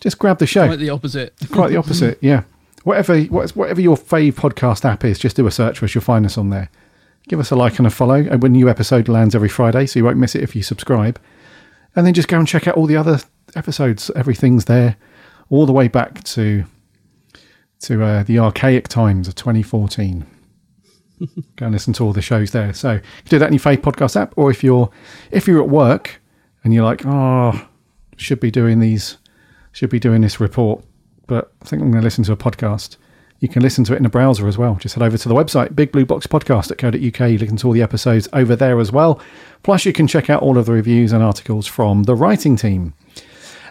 Just 0.00 0.18
grab 0.18 0.38
the 0.38 0.46
show. 0.46 0.66
Quite 0.66 0.80
the 0.80 0.90
opposite. 0.90 1.34
Quite 1.52 1.68
the 1.68 1.76
opposite, 1.76 2.18
yeah. 2.20 2.42
Whatever, 2.82 3.20
whatever 3.20 3.80
your 3.80 3.96
fave 3.96 4.32
podcast 4.32 4.84
app 4.84 5.04
is, 5.04 5.20
just 5.20 5.36
do 5.36 5.46
a 5.46 5.52
search 5.52 5.78
for 5.78 5.84
us. 5.84 5.94
You'll 5.94 6.02
find 6.02 6.26
us 6.26 6.36
on 6.36 6.50
there. 6.50 6.68
Give 7.28 7.38
us 7.38 7.52
a 7.52 7.56
like 7.56 7.78
and 7.78 7.86
a 7.86 7.90
follow. 7.90 8.14
And 8.14 8.42
when 8.42 8.52
a 8.52 8.56
new 8.56 8.68
episode 8.68 9.08
lands 9.08 9.36
every 9.36 9.50
Friday, 9.50 9.86
so 9.86 10.00
you 10.00 10.04
won't 10.04 10.16
miss 10.16 10.34
it 10.34 10.42
if 10.42 10.56
you 10.56 10.64
subscribe. 10.64 11.20
And 11.94 12.04
then 12.04 12.14
just 12.14 12.28
go 12.28 12.38
and 12.38 12.48
check 12.48 12.66
out 12.66 12.76
all 12.76 12.86
the 12.86 12.96
other 12.96 13.20
episodes. 13.54 14.10
Everything's 14.14 14.66
there, 14.66 14.96
all 15.48 15.66
the 15.66 15.72
way 15.72 15.88
back 15.88 16.22
to 16.24 16.64
to 17.80 18.04
uh, 18.04 18.22
the 18.22 18.38
archaic 18.38 18.88
times 18.88 19.26
of 19.26 19.34
2014. 19.34 20.26
go 21.56 21.66
and 21.66 21.72
listen 21.72 21.92
to 21.94 22.04
all 22.04 22.12
the 22.12 22.22
shows 22.22 22.50
there. 22.50 22.72
So 22.72 22.92
you 22.92 23.00
do 23.28 23.38
that 23.38 23.46
in 23.46 23.54
your 23.54 23.60
fave 23.60 23.78
podcast 23.78 24.16
app, 24.16 24.32
or 24.36 24.50
if 24.50 24.64
you're 24.64 24.90
if 25.30 25.46
you're 25.46 25.62
at 25.62 25.68
work 25.68 26.20
and 26.64 26.74
you're 26.74 26.84
like, 26.84 27.02
oh, 27.04 27.66
should 28.16 28.40
be 28.40 28.50
doing 28.50 28.80
these, 28.80 29.18
should 29.72 29.90
be 29.90 29.98
doing 29.98 30.20
this 30.20 30.40
report, 30.40 30.84
but 31.26 31.52
I 31.62 31.64
think 31.64 31.82
I'm 31.82 31.90
going 31.90 32.02
to 32.02 32.06
listen 32.06 32.24
to 32.24 32.32
a 32.32 32.36
podcast. 32.36 32.96
You 33.38 33.48
can 33.48 33.62
listen 33.62 33.84
to 33.84 33.94
it 33.94 33.96
in 33.96 34.04
a 34.04 34.10
browser 34.10 34.46
as 34.46 34.58
well. 34.58 34.74
Just 34.74 34.96
head 34.96 35.02
over 35.02 35.16
to 35.16 35.28
the 35.28 35.34
website, 35.34 35.72
bigblueboxpodcast.co.uk. 35.72 37.30
You 37.30 37.38
listen 37.38 37.56
to 37.56 37.66
all 37.68 37.72
the 37.72 37.80
episodes 37.80 38.28
over 38.34 38.54
there 38.54 38.78
as 38.78 38.92
well. 38.92 39.18
Plus, 39.62 39.86
you 39.86 39.94
can 39.94 40.06
check 40.06 40.28
out 40.28 40.42
all 40.42 40.58
of 40.58 40.66
the 40.66 40.72
reviews 40.72 41.12
and 41.12 41.22
articles 41.22 41.66
from 41.66 42.02
the 42.02 42.14
writing 42.14 42.54
team. 42.54 42.92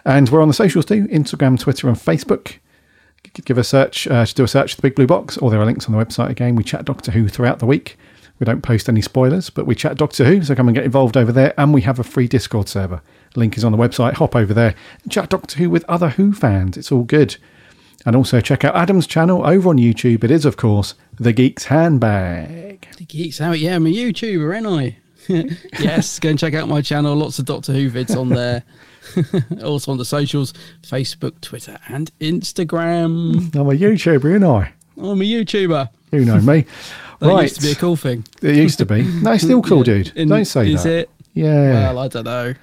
And 0.04 0.28
we're 0.28 0.42
on 0.42 0.48
the 0.48 0.54
socials 0.54 0.86
too 0.86 1.06
Instagram, 1.08 1.58
Twitter, 1.58 1.88
and 1.88 1.96
Facebook. 1.96 2.56
Give 3.44 3.58
a 3.58 3.64
search, 3.64 4.06
uh, 4.08 4.24
do 4.24 4.44
a 4.44 4.48
search 4.48 4.74
for 4.74 4.80
the 4.80 4.88
Big 4.88 4.96
Blue 4.96 5.06
Box, 5.06 5.36
or 5.38 5.50
there 5.50 5.60
are 5.60 5.66
links 5.66 5.86
on 5.86 5.92
the 5.96 6.04
website 6.04 6.30
again. 6.30 6.56
We 6.56 6.64
chat 6.64 6.84
Doctor 6.84 7.12
Who 7.12 7.28
throughout 7.28 7.58
the 7.58 7.66
week. 7.66 7.96
We 8.38 8.46
don't 8.46 8.62
post 8.62 8.88
any 8.88 9.02
spoilers, 9.02 9.50
but 9.50 9.66
we 9.66 9.74
chat 9.74 9.98
Doctor 9.98 10.24
Who, 10.24 10.42
so 10.42 10.54
come 10.54 10.66
and 10.66 10.74
get 10.74 10.84
involved 10.84 11.16
over 11.16 11.30
there. 11.30 11.52
And 11.58 11.74
we 11.74 11.82
have 11.82 11.98
a 11.98 12.04
free 12.04 12.26
Discord 12.26 12.68
server. 12.68 13.02
Link 13.36 13.56
is 13.56 13.64
on 13.64 13.72
the 13.72 13.78
website. 13.78 14.14
Hop 14.14 14.34
over 14.34 14.54
there 14.54 14.74
and 15.02 15.12
chat 15.12 15.28
Doctor 15.28 15.58
Who 15.58 15.68
with 15.68 15.84
other 15.88 16.10
Who 16.10 16.32
fans. 16.32 16.76
It's 16.78 16.90
all 16.90 17.04
good. 17.04 17.36
And 18.06 18.16
also 18.16 18.40
check 18.40 18.64
out 18.64 18.74
Adam's 18.74 19.06
channel 19.06 19.46
over 19.46 19.68
on 19.68 19.76
YouTube. 19.76 20.24
It 20.24 20.30
is, 20.30 20.46
of 20.46 20.56
course, 20.56 20.94
The 21.18 21.34
Geek's 21.34 21.64
Handbag. 21.64 22.88
The 22.96 23.04
Geek's 23.04 23.42
Out. 23.42 23.58
Yeah, 23.58 23.76
I'm 23.76 23.86
a 23.86 23.90
YouTuber, 23.90 24.56
ain't 24.56 24.66
I? 24.66 24.96
yes, 25.78 26.18
go 26.18 26.30
and 26.30 26.38
check 26.38 26.54
out 26.54 26.66
my 26.66 26.80
channel. 26.80 27.14
Lots 27.14 27.38
of 27.38 27.44
Doctor 27.44 27.74
Who 27.74 27.90
vids 27.90 28.18
on 28.18 28.30
there. 28.30 28.64
also 29.64 29.92
on 29.92 29.98
the 29.98 30.04
socials 30.04 30.52
Facebook, 30.82 31.40
Twitter, 31.40 31.78
and 31.88 32.10
Instagram. 32.20 33.54
I'm 33.54 33.68
a 33.68 33.72
YouTuber, 33.72 34.34
ain't 34.34 34.44
I? 34.44 34.72
I'm 34.96 35.20
a 35.20 35.24
YouTuber. 35.24 35.88
You 36.12 36.24
know 36.24 36.40
me. 36.40 36.66
that 37.20 37.26
right. 37.28 37.42
used 37.42 37.56
to 37.56 37.62
be 37.62 37.72
a 37.72 37.74
cool 37.76 37.96
thing. 37.96 38.24
It 38.42 38.56
used 38.56 38.78
to 38.78 38.86
be. 38.86 39.02
No, 39.02 39.32
it's 39.32 39.44
still 39.44 39.62
cool, 39.62 39.78
Yeah. 39.78 39.84
dude. 39.84 40.12
In- 40.16 40.28
Don't 40.28 40.44
say 40.44 40.72
is 40.72 40.82
that. 40.84 40.90
it? 40.92 41.10
Yeah. 41.34 41.92
Well, 41.92 41.98
I 42.00 42.08
don't 42.08 42.24
know. 42.24 42.54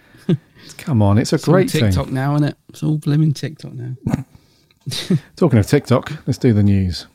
Come 0.77 1.01
on. 1.01 1.17
It's 1.17 1.31
a 1.31 1.35
It's 1.35 1.47
all 1.47 1.53
great 1.53 1.69
TikTok 1.69 2.05
thing. 2.05 2.13
now, 2.13 2.35
isn't 2.35 2.47
it? 2.49 2.57
It's 2.69 2.83
all 2.83 2.97
blimmin' 2.97 3.33
TikTok 3.33 3.73
now. 3.73 3.95
Talking 5.35 5.59
of 5.59 5.67
TikTok, 5.67 6.11
let's 6.27 6.37
do 6.37 6.53
the 6.53 6.63
news. 6.63 7.07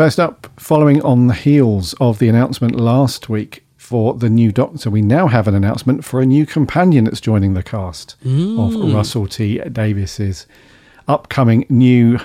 First 0.00 0.18
up, 0.18 0.46
following 0.56 1.02
on 1.02 1.26
the 1.26 1.34
heels 1.34 1.92
of 2.00 2.20
the 2.20 2.30
announcement 2.30 2.74
last 2.74 3.28
week 3.28 3.66
for 3.76 4.14
the 4.14 4.30
new 4.30 4.50
Doctor, 4.50 4.88
we 4.88 5.02
now 5.02 5.26
have 5.26 5.46
an 5.46 5.54
announcement 5.54 6.06
for 6.06 6.22
a 6.22 6.24
new 6.24 6.46
companion 6.46 7.04
that's 7.04 7.20
joining 7.20 7.52
the 7.52 7.62
cast 7.62 8.16
of 8.24 8.94
Russell 8.94 9.26
T 9.26 9.58
Davies's 9.58 10.46
upcoming 11.06 11.66
new 11.68 12.18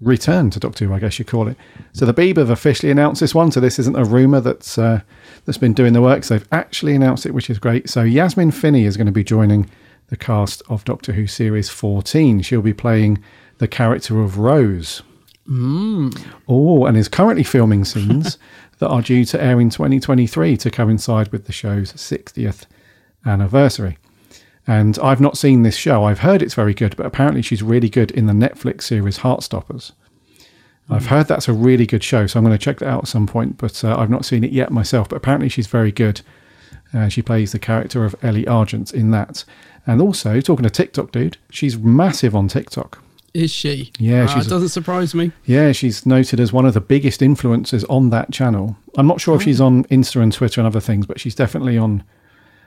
return 0.00 0.48
to 0.48 0.58
Doctor 0.58 0.86
Who, 0.86 0.94
I 0.94 0.98
guess 0.98 1.18
you 1.18 1.26
call 1.26 1.46
it. 1.48 1.58
So 1.92 2.06
the 2.06 2.14
Beeb 2.14 2.38
have 2.38 2.48
officially 2.48 2.90
announced 2.90 3.20
this 3.20 3.34
one. 3.34 3.52
So 3.52 3.60
this 3.60 3.78
isn't 3.78 3.98
a 3.98 4.04
rumor 4.04 4.40
that's 4.40 4.78
uh, 4.78 5.02
that's 5.44 5.58
been 5.58 5.74
doing 5.74 5.92
the 5.92 6.00
work. 6.00 6.24
So 6.24 6.38
they've 6.38 6.48
actually 6.52 6.94
announced 6.94 7.26
it, 7.26 7.34
which 7.34 7.50
is 7.50 7.58
great. 7.58 7.90
So 7.90 8.02
Yasmin 8.02 8.50
Finney 8.50 8.86
is 8.86 8.96
going 8.96 9.08
to 9.08 9.12
be 9.12 9.24
joining 9.24 9.68
the 10.06 10.16
cast 10.16 10.62
of 10.70 10.86
Doctor 10.86 11.12
Who 11.12 11.26
series 11.26 11.68
14. 11.68 12.40
She'll 12.40 12.62
be 12.62 12.72
playing 12.72 13.22
the 13.58 13.68
character 13.68 14.22
of 14.22 14.38
Rose. 14.38 15.02
Oh, 16.48 16.86
and 16.86 16.96
is 16.96 17.08
currently 17.08 17.42
filming 17.42 17.84
scenes 17.84 18.38
that 18.78 18.88
are 18.88 19.02
due 19.02 19.24
to 19.26 19.42
air 19.42 19.60
in 19.60 19.70
2023 19.70 20.56
to 20.58 20.70
coincide 20.70 21.32
with 21.32 21.46
the 21.46 21.52
show's 21.52 21.92
60th 21.92 22.66
anniversary. 23.26 23.98
And 24.66 24.98
I've 25.00 25.20
not 25.20 25.36
seen 25.36 25.62
this 25.62 25.76
show. 25.76 26.04
I've 26.04 26.20
heard 26.20 26.42
it's 26.42 26.54
very 26.54 26.74
good, 26.74 26.96
but 26.96 27.06
apparently 27.06 27.42
she's 27.42 27.62
really 27.62 27.88
good 27.88 28.10
in 28.12 28.26
the 28.26 28.32
Netflix 28.32 28.82
series 28.82 29.18
Heartstoppers. 29.18 29.92
I've 30.92 31.06
heard 31.06 31.28
that's 31.28 31.46
a 31.46 31.52
really 31.52 31.86
good 31.86 32.02
show, 32.02 32.26
so 32.26 32.38
I'm 32.38 32.44
going 32.44 32.56
to 32.56 32.64
check 32.64 32.78
that 32.78 32.88
out 32.88 33.02
at 33.04 33.08
some 33.08 33.28
point, 33.28 33.58
but 33.58 33.84
uh, 33.84 33.96
I've 33.96 34.10
not 34.10 34.24
seen 34.24 34.42
it 34.42 34.50
yet 34.50 34.72
myself. 34.72 35.08
But 35.08 35.16
apparently 35.16 35.48
she's 35.48 35.68
very 35.68 35.92
good. 35.92 36.20
Uh, 36.92 37.08
she 37.08 37.22
plays 37.22 37.52
the 37.52 37.60
character 37.60 38.04
of 38.04 38.16
Ellie 38.22 38.46
Argent 38.46 38.92
in 38.92 39.12
that. 39.12 39.44
And 39.86 40.00
also, 40.00 40.40
talking 40.40 40.64
to 40.64 40.70
TikTok 40.70 41.12
dude, 41.12 41.36
she's 41.48 41.78
massive 41.78 42.34
on 42.34 42.48
TikTok. 42.48 43.00
Is 43.32 43.50
she? 43.52 43.92
Yeah, 43.98 44.24
Uh, 44.24 44.40
it 44.40 44.48
doesn't 44.48 44.70
surprise 44.70 45.14
me. 45.14 45.30
Yeah, 45.44 45.72
she's 45.72 46.04
noted 46.04 46.40
as 46.40 46.52
one 46.52 46.66
of 46.66 46.74
the 46.74 46.80
biggest 46.80 47.20
influencers 47.20 47.84
on 47.88 48.10
that 48.10 48.32
channel. 48.32 48.76
I'm 48.96 49.06
not 49.06 49.20
sure 49.20 49.36
if 49.36 49.42
she's 49.42 49.60
on 49.60 49.84
Insta 49.84 50.20
and 50.20 50.32
Twitter 50.32 50.60
and 50.60 50.66
other 50.66 50.80
things, 50.80 51.06
but 51.06 51.20
she's 51.20 51.34
definitely 51.34 51.78
on 51.78 52.02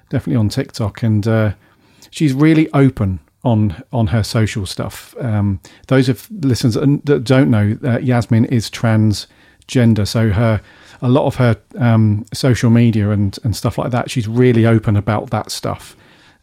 definitely 0.10 0.38
on 0.38 0.50
TikTok, 0.50 1.04
and 1.04 1.28
uh, 1.28 1.54
she's 2.12 2.34
really 2.34 2.72
open 2.72 3.20
on 3.44 3.84
on 3.92 4.08
her 4.08 4.24
social 4.24 4.66
stuff. 4.66 5.14
Um, 5.20 5.60
those 5.88 6.08
of 6.08 6.30
listeners 6.32 6.76
that 6.76 7.24
don't 7.26 7.50
know, 7.52 7.78
uh, 7.84 8.00
Yasmin 8.00 8.46
is 8.46 8.70
transgender, 8.70 10.08
so 10.08 10.30
her 10.30 10.62
a 11.02 11.10
lot 11.10 11.26
of 11.26 11.36
her 11.36 11.58
um, 11.78 12.26
social 12.34 12.70
media 12.70 13.10
and 13.10 13.38
and 13.44 13.54
stuff 13.56 13.78
like 13.78 13.92
that, 13.92 14.10
she's 14.10 14.28
really 14.30 14.66
open 14.66 14.96
about 14.96 15.30
that 15.32 15.52
stuff 15.52 15.98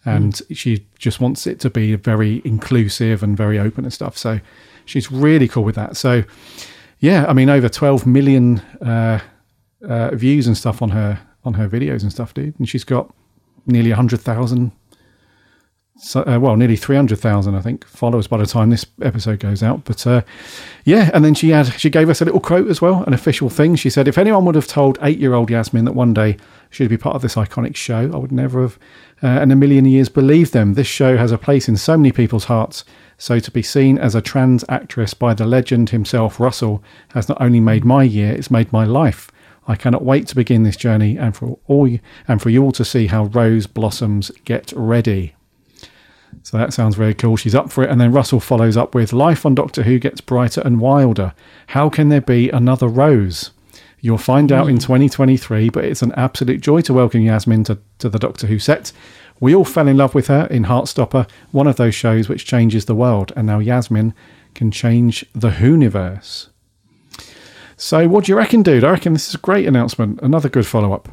and 0.05 0.41
she 0.53 0.87
just 0.99 1.21
wants 1.21 1.47
it 1.47 1.61
to 1.61 1.71
be 1.71 1.95
very 1.95 2.41
inclusive 2.45 3.23
and 3.23 3.37
very 3.37 3.59
open 3.59 3.85
and 3.85 3.93
stuff. 3.93 4.17
So 4.17 4.41
she's 4.85 5.11
really 5.13 5.49
cool 5.49 5.65
with 5.65 5.75
that. 5.75 5.97
So 5.97 6.25
yeah, 7.01 7.27
I 7.27 7.33
mean 7.33 7.49
over 7.49 7.69
12 7.69 8.07
million 8.07 8.61
uh, 8.81 9.21
uh, 9.87 10.15
views 10.15 10.47
and 10.47 10.57
stuff 10.57 10.83
on 10.83 10.91
her 10.91 11.21
on 11.45 11.55
her 11.55 11.69
videos 11.69 12.03
and 12.03 12.13
stuff, 12.13 12.35
dude. 12.35 12.59
And 12.59 12.69
she's 12.69 12.85
got 12.85 13.15
nearly 13.67 13.91
100,000 13.91 14.73
so, 16.03 16.23
uh, 16.23 16.39
well, 16.41 16.57
nearly 16.57 16.77
300,000, 16.77 17.55
I 17.55 17.61
think, 17.61 17.87
followers 17.87 18.27
by 18.27 18.39
the 18.39 18.47
time 18.47 18.71
this 18.71 18.87
episode 19.03 19.39
goes 19.39 19.63
out. 19.63 19.85
But 19.85 20.07
uh, 20.07 20.23
yeah, 20.85 21.11
and 21.13 21.23
then 21.23 21.35
she 21.35 21.51
had 21.51 21.79
she 21.79 21.91
gave 21.91 22.09
us 22.09 22.23
a 22.23 22.25
little 22.25 22.41
quote 22.41 22.69
as 22.69 22.81
well, 22.81 23.05
an 23.05 23.13
official 23.13 23.51
thing. 23.51 23.77
She 23.77 23.91
said, 23.91 24.09
"If 24.09 24.17
anyone 24.17 24.47
would 24.47 24.55
have 24.55 24.67
told 24.67 24.99
eight-year-old 25.03 25.51
Yasmin 25.51 25.85
that 25.85 25.93
one 25.93 26.15
day 26.15 26.39
she'd 26.71 26.89
be 26.89 26.97
part 26.97 27.17
of 27.17 27.23
this 27.23 27.35
iconic 27.35 27.77
show, 27.77 28.11
I 28.15 28.17
would 28.17 28.33
never 28.33 28.63
have, 28.63 28.79
uh, 29.23 29.43
in 29.43 29.51
a 29.51 29.57
million 29.57 29.85
years, 29.85 30.09
believed 30.09 30.55
them. 30.55 30.73
This 30.73 30.87
show 30.87 31.19
has 31.19 31.33
a 31.33 31.39
place 31.39 31.69
in 31.69 31.77
so 31.77 31.99
many 31.99 32.13
people's 32.13 32.45
hearts. 32.45 32.83
So 33.19 33.39
to 33.39 33.51
be 33.51 33.63
seen 33.63 33.99
as 33.99 34.15
a 34.15 34.23
trans 34.23 34.65
actress 34.71 35.13
by 35.13 35.35
the 35.35 35.45
legend 35.45 35.91
himself, 35.91 36.41
Russell, 36.41 36.83
has 37.11 37.29
not 37.29 37.41
only 37.43 37.61
made 37.61 37.85
my 37.85 38.05
year, 38.05 38.33
it's 38.33 38.51
made 38.51 38.73
my 38.73 38.85
life." 38.85 39.31
I 39.69 39.77
cannot 39.77 40.03
wait 40.03 40.27
to 40.29 40.35
begin 40.35 40.63
this 40.63 40.77
journey 40.77 41.19
and 41.19 41.37
for 41.37 41.59
all 41.67 41.87
you, 41.87 42.01
and 42.27 42.41
for 42.41 42.49
you 42.49 42.65
all 42.65 42.73
to 42.73 42.85
see 42.85 43.07
how 43.07 43.25
Rose 43.27 43.67
blossoms. 43.67 44.33
Get 44.45 44.73
ready. 44.75 45.35
So 46.43 46.57
that 46.57 46.73
sounds 46.73 46.97
very 46.97 47.14
cool. 47.14 47.37
She's 47.37 47.55
up 47.55 47.71
for 47.71 47.85
it. 47.85 47.90
And 47.90 48.01
then 48.01 48.12
Russell 48.12 48.40
follows 48.40 48.77
up 48.77 48.95
with 48.95 49.12
Life 49.12 49.45
on 49.45 49.55
Doctor 49.55 49.83
Who 49.83 49.99
gets 49.99 50.21
brighter 50.21 50.62
and 50.62 50.81
wilder. 50.81 51.35
How 51.69 51.88
can 51.88 52.09
there 52.09 52.21
be 52.21 52.49
another 52.51 52.88
Rose? 52.88 53.51
You'll 54.01 54.19
find 54.19 54.51
out 54.51 54.69
in 54.69 54.77
mm. 54.77 54.83
2023, 54.83 55.69
but 55.69 55.85
it's 55.85 56.03
an 56.03 56.12
absolute 56.12 56.62
joy 56.62 56.81
to 56.83 56.95
welcome 56.95 57.21
Yasmin 57.21 57.64
to, 57.64 57.79
to 57.99 58.09
the 58.09 58.19
Doctor 58.19 58.47
Who 58.47 58.59
set. 58.59 58.93
We 59.40 59.55
all 59.55 59.64
fell 59.64 59.88
in 59.88 59.97
love 59.97 60.14
with 60.14 60.29
her 60.29 60.47
in 60.47 60.64
Heartstopper, 60.64 61.29
one 61.51 61.66
of 61.66 61.77
those 61.77 61.95
shows 61.95 62.29
which 62.29 62.47
changes 62.47 62.87
the 62.87 62.95
world. 62.95 63.33
And 63.37 63.47
now 63.47 63.59
Yasmin 63.59 64.14
can 64.55 64.71
change 64.71 65.25
the 65.35 65.51
Whoniverse. 65.51 66.49
So, 67.77 68.09
what 68.09 68.25
do 68.25 68.33
you 68.33 68.37
reckon, 68.37 68.62
dude? 68.62 68.85
I 68.85 68.90
reckon 68.90 69.14
this 69.14 69.29
is 69.29 69.35
a 69.35 69.38
great 69.38 69.66
announcement. 69.66 70.21
Another 70.23 70.51
good 70.51 70.66
follow 70.66 70.93
up. 70.93 71.09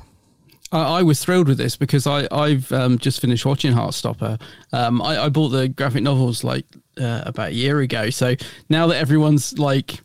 I, 0.72 1.00
I 1.00 1.04
was 1.04 1.24
thrilled 1.24 1.48
with 1.48 1.58
this 1.58 1.76
because 1.76 2.08
I, 2.08 2.28
I've 2.32 2.72
um, 2.72 2.98
just 2.98 3.22
finished 3.22 3.46
watching 3.46 3.74
Heartstopper. 3.74 4.40
Um, 4.74 5.02
I, 5.02 5.26
I 5.26 5.30
bought 5.30 5.50
the 5.50 5.68
graphic 5.68 6.04
novels 6.04 6.44
like 6.44 6.66
uh, 7.00 7.24
about 7.26 7.50
a 7.50 7.54
year 7.54 7.80
ago. 7.80 8.10
So 8.10 8.36
now 8.70 8.88
that 8.88 8.98
everyone's 8.98 9.58
like 9.58 10.02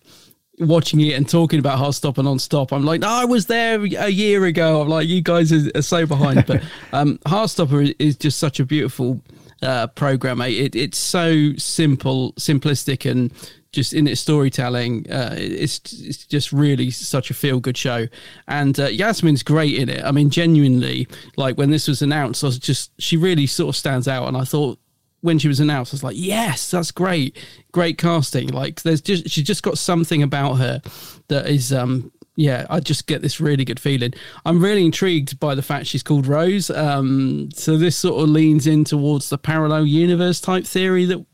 watching 0.59 1.01
it 1.01 1.14
and 1.14 1.29
talking 1.29 1.59
about 1.59 1.79
Heartstopper 1.79 2.22
non-stop, 2.22 2.72
I'm 2.72 2.85
like, 2.85 3.03
"Oh, 3.05 3.09
I 3.09 3.25
was 3.25 3.46
there 3.46 3.83
a 3.83 4.09
year 4.09 4.44
ago. 4.44 4.83
I'm 4.83 4.88
like, 4.88 5.09
you 5.09 5.22
guys 5.22 5.53
are, 5.53 5.70
are 5.75 5.83
so 5.83 6.07
behind. 6.07 6.46
But 6.46 6.62
um, 6.92 7.18
Heartstopper 7.27 7.94
is, 7.98 8.16
just 8.16 8.38
such 8.38 8.61
a 8.61 8.64
beautiful 8.64 9.20
uh, 9.62 9.88
program. 9.88 10.40
It, 10.42 10.77
it's 10.77 10.98
so 10.98 11.55
simple, 11.57 12.33
simplistic, 12.35 13.11
and 13.11 13.33
just 13.72 13.94
in 13.94 14.06
its 14.06 14.20
storytelling, 14.20 15.11
uh, 15.11 15.35
it's 15.37 15.80
it's 15.92 16.26
just 16.26 16.52
really 16.52 16.90
such 16.90 17.30
a 17.30 17.35
feel 17.35 17.58
good 17.58 17.76
show. 17.76 18.06
And 18.46 18.78
uh, 18.78 18.87
Yasmin's 18.88 19.42
great 19.42 19.74
in 19.74 19.88
it. 19.88 20.04
I 20.04 20.12
mean, 20.12 20.30
genuinely, 20.30 21.08
like 21.37 21.56
when 21.56 21.70
this 21.70 21.88
was 21.88 22.02
announced, 22.02 22.44
I 22.44 22.48
was 22.48 22.58
just 22.58 22.92
she 22.98 23.16
really 23.16 23.46
sort 23.46 23.70
of 23.70 23.76
stands 23.76 24.06
out. 24.06 24.28
And 24.28 24.37
I 24.37 24.44
thought 24.44 24.78
when 25.22 25.38
she 25.38 25.48
was 25.48 25.61
announced, 25.61 25.94
I 25.94 25.96
was 25.96 26.04
like, 26.04 26.16
yes, 26.18 26.70
that's 26.70 26.90
great, 26.90 27.37
great 27.72 27.96
casting. 27.96 28.48
Like 28.48 28.82
there's 28.82 29.00
just 29.00 29.28
she's 29.30 29.44
just 29.44 29.62
got 29.62 29.78
something 29.78 30.22
about 30.22 30.54
her 30.54 30.82
that 31.28 31.46
is 31.48 31.72
um 31.72 32.12
yeah, 32.37 32.66
I 32.71 32.81
just 32.81 33.07
get 33.07 33.21
this 33.23 33.40
really 33.40 33.64
good 33.64 33.79
feeling. 33.81 34.14
I'm 34.47 34.62
really 34.62 34.85
intrigued 34.85 35.38
by 35.38 35.55
the 35.55 35.62
fact 35.62 35.87
she's 35.87 36.03
called 36.03 36.27
Rose. 36.27 36.71
Um, 36.71 37.51
so 37.55 37.77
this 37.77 37.97
sort 37.97 38.23
of 38.23 38.29
leans 38.31 38.66
in 38.66 38.85
towards 38.85 39.29
the 39.29 39.38
parallel 39.38 39.85
universe 39.87 40.40
type 40.40 40.64
theory 40.66 41.05
that 41.07 41.25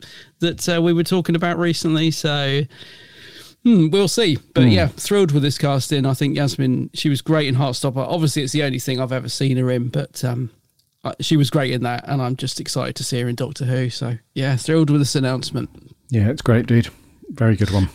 that 0.41 0.69
uh, 0.69 0.83
we 0.83 0.93
were 0.93 1.05
talking 1.05 1.35
about 1.37 1.59
recently. 1.59 2.11
So 2.11 2.63
hmm, 3.65 3.91
we'll 3.91 4.09
see. 4.09 4.39
But 4.55 4.65
Hmm. 4.65 4.71
yeah, 4.71 4.87
thrilled 4.89 5.33
with 5.33 5.43
this 5.43 5.59
casting. 5.59 6.07
I 6.07 6.15
think 6.15 6.37
Yasmin, 6.37 6.91
she 6.95 7.09
was 7.09 7.23
great 7.23 7.47
in 7.49 7.55
Heartstopper. 7.57 7.97
Obviously, 7.97 8.43
it's 8.43 8.53
the 8.53 8.63
only 8.63 8.79
thing 8.79 9.01
I've 9.01 9.13
ever 9.13 9.29
seen 9.29 9.57
her 9.57 9.71
in, 9.71 9.89
but 9.89 10.23
um, 10.25 10.51
she 11.21 11.37
was 11.37 11.49
great 11.51 11.73
in 11.73 11.83
that, 11.85 12.05
and 12.09 12.21
I'm 12.21 12.37
just 12.37 12.61
excited 12.61 12.95
to 12.97 13.05
see 13.05 13.21
her 13.21 13.29
in 13.29 13.35
Doctor 13.37 13.65
Who. 13.65 13.89
So 13.91 14.19
yeah, 14.35 14.57
thrilled 14.57 14.91
with 14.91 15.01
this 15.01 15.15
announcement. 15.15 15.71
Yeah, 16.11 16.29
it's 16.31 16.43
great, 16.43 16.67
dude. 16.67 16.89
Very 17.31 17.57
good 17.57 17.71
one. 17.71 17.89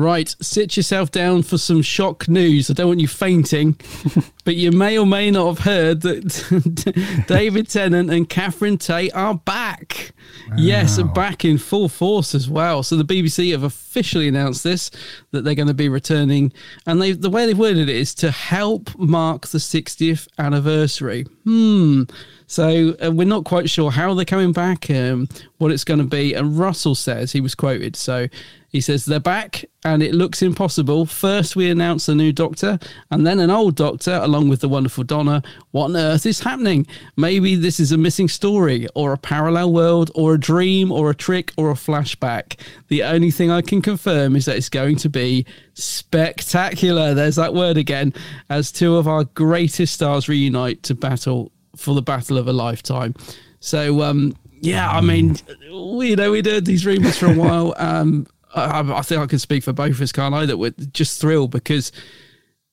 Right, 0.00 0.34
sit 0.40 0.78
yourself 0.78 1.10
down 1.10 1.42
for 1.42 1.58
some 1.58 1.82
shock 1.82 2.26
news. 2.26 2.70
I 2.70 2.72
don't 2.72 2.88
want 2.88 3.00
you 3.00 3.06
fainting, 3.06 3.78
but 4.46 4.56
you 4.56 4.72
may 4.72 4.96
or 4.96 5.04
may 5.04 5.30
not 5.30 5.48
have 5.48 5.58
heard 5.58 6.00
that 6.00 7.24
David 7.28 7.68
Tennant 7.68 8.08
and 8.08 8.26
Catherine 8.26 8.78
Tate 8.78 9.14
are 9.14 9.34
back. 9.34 10.12
Yes, 10.56 10.98
back 11.02 11.44
in 11.44 11.58
full 11.58 11.90
force 11.90 12.34
as 12.34 12.48
well. 12.48 12.82
So 12.82 12.96
the 12.96 13.04
BBC 13.04 13.52
have 13.52 13.62
officially 13.62 14.26
announced 14.26 14.64
this 14.64 14.90
that 15.32 15.44
they're 15.44 15.54
going 15.54 15.68
to 15.68 15.74
be 15.74 15.90
returning, 15.90 16.54
and 16.86 17.02
they 17.02 17.12
the 17.12 17.28
way 17.28 17.44
they've 17.44 17.58
worded 17.58 17.90
it 17.90 17.94
is 17.94 18.14
to 18.16 18.30
help 18.30 18.98
mark 18.98 19.48
the 19.48 19.58
60th 19.58 20.28
anniversary. 20.38 21.26
Hmm. 21.44 22.04
So 22.46 22.96
uh, 23.04 23.12
we're 23.12 23.28
not 23.28 23.44
quite 23.44 23.70
sure 23.70 23.92
how 23.92 24.12
they're 24.14 24.24
coming 24.24 24.52
back, 24.52 24.90
um, 24.90 25.28
what 25.58 25.70
it's 25.70 25.84
going 25.84 26.00
to 26.00 26.06
be. 26.06 26.34
And 26.34 26.58
Russell 26.58 26.96
says 26.96 27.30
he 27.30 27.40
was 27.40 27.54
quoted. 27.54 27.94
So 27.94 28.26
he 28.70 28.80
says 28.80 29.04
they're 29.04 29.18
back, 29.18 29.64
and 29.84 30.00
it 30.00 30.14
looks 30.14 30.42
impossible. 30.42 31.04
First, 31.04 31.56
we 31.56 31.68
announce 31.68 32.08
a 32.08 32.14
new 32.14 32.32
Doctor, 32.32 32.78
and 33.10 33.26
then 33.26 33.40
an 33.40 33.50
old 33.50 33.74
Doctor, 33.74 34.20
along 34.22 34.48
with 34.48 34.60
the 34.60 34.68
wonderful 34.68 35.02
Donna. 35.02 35.42
What 35.72 35.86
on 35.86 35.96
earth 35.96 36.24
is 36.24 36.38
happening? 36.38 36.86
Maybe 37.16 37.56
this 37.56 37.80
is 37.80 37.90
a 37.90 37.98
missing 37.98 38.28
story, 38.28 38.86
or 38.94 39.12
a 39.12 39.18
parallel 39.18 39.72
world, 39.72 40.12
or 40.14 40.34
a 40.34 40.40
dream, 40.40 40.92
or 40.92 41.10
a 41.10 41.14
trick, 41.16 41.52
or 41.56 41.70
a 41.70 41.74
flashback. 41.74 42.60
The 42.86 43.02
only 43.02 43.32
thing 43.32 43.50
I 43.50 43.60
can 43.60 43.82
confirm 43.82 44.36
is 44.36 44.44
that 44.44 44.56
it's 44.56 44.68
going 44.68 44.96
to 44.98 45.08
be 45.08 45.46
spectacular. 45.74 47.12
There's 47.12 47.36
that 47.36 47.54
word 47.54 47.76
again, 47.76 48.14
as 48.50 48.70
two 48.70 48.96
of 48.96 49.08
our 49.08 49.24
greatest 49.24 49.94
stars 49.94 50.28
reunite 50.28 50.84
to 50.84 50.94
battle 50.94 51.50
for 51.74 51.94
the 51.94 52.02
battle 52.02 52.38
of 52.38 52.46
a 52.46 52.52
lifetime. 52.52 53.16
So, 53.58 54.02
um, 54.02 54.36
yeah, 54.60 54.88
I 54.88 55.00
mean, 55.00 55.36
we 55.72 56.10
you 56.10 56.16
know 56.16 56.30
we'd 56.30 56.46
heard 56.46 56.66
these 56.66 56.86
rumors 56.86 57.16
for 57.16 57.26
a 57.26 57.34
while. 57.34 57.74
Um, 57.78 58.26
I, 58.54 58.80
I 58.80 59.02
think 59.02 59.20
I 59.20 59.26
can 59.26 59.38
speak 59.38 59.62
for 59.62 59.72
both 59.72 59.92
of 59.92 60.02
us, 60.02 60.12
can't 60.12 60.34
I? 60.34 60.46
That 60.46 60.58
we're 60.58 60.74
just 60.92 61.20
thrilled 61.20 61.50
because 61.50 61.92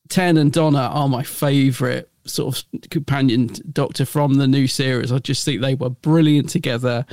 Ten 0.10 0.38
and 0.38 0.52
Donna 0.52 0.90
are 0.92 1.08
my 1.08 1.24
favourite 1.24 2.08
sort 2.26 2.58
of 2.58 2.90
companion 2.90 3.50
doctor 3.72 4.06
from 4.06 4.36
the 4.36 4.48
new 4.48 4.68
series. 4.68 5.12
I 5.12 5.20
just 5.20 5.46
think 5.46 5.62
they 5.62 5.76
were 5.76 5.90
brilliant 5.90 6.50
together. 6.50 7.06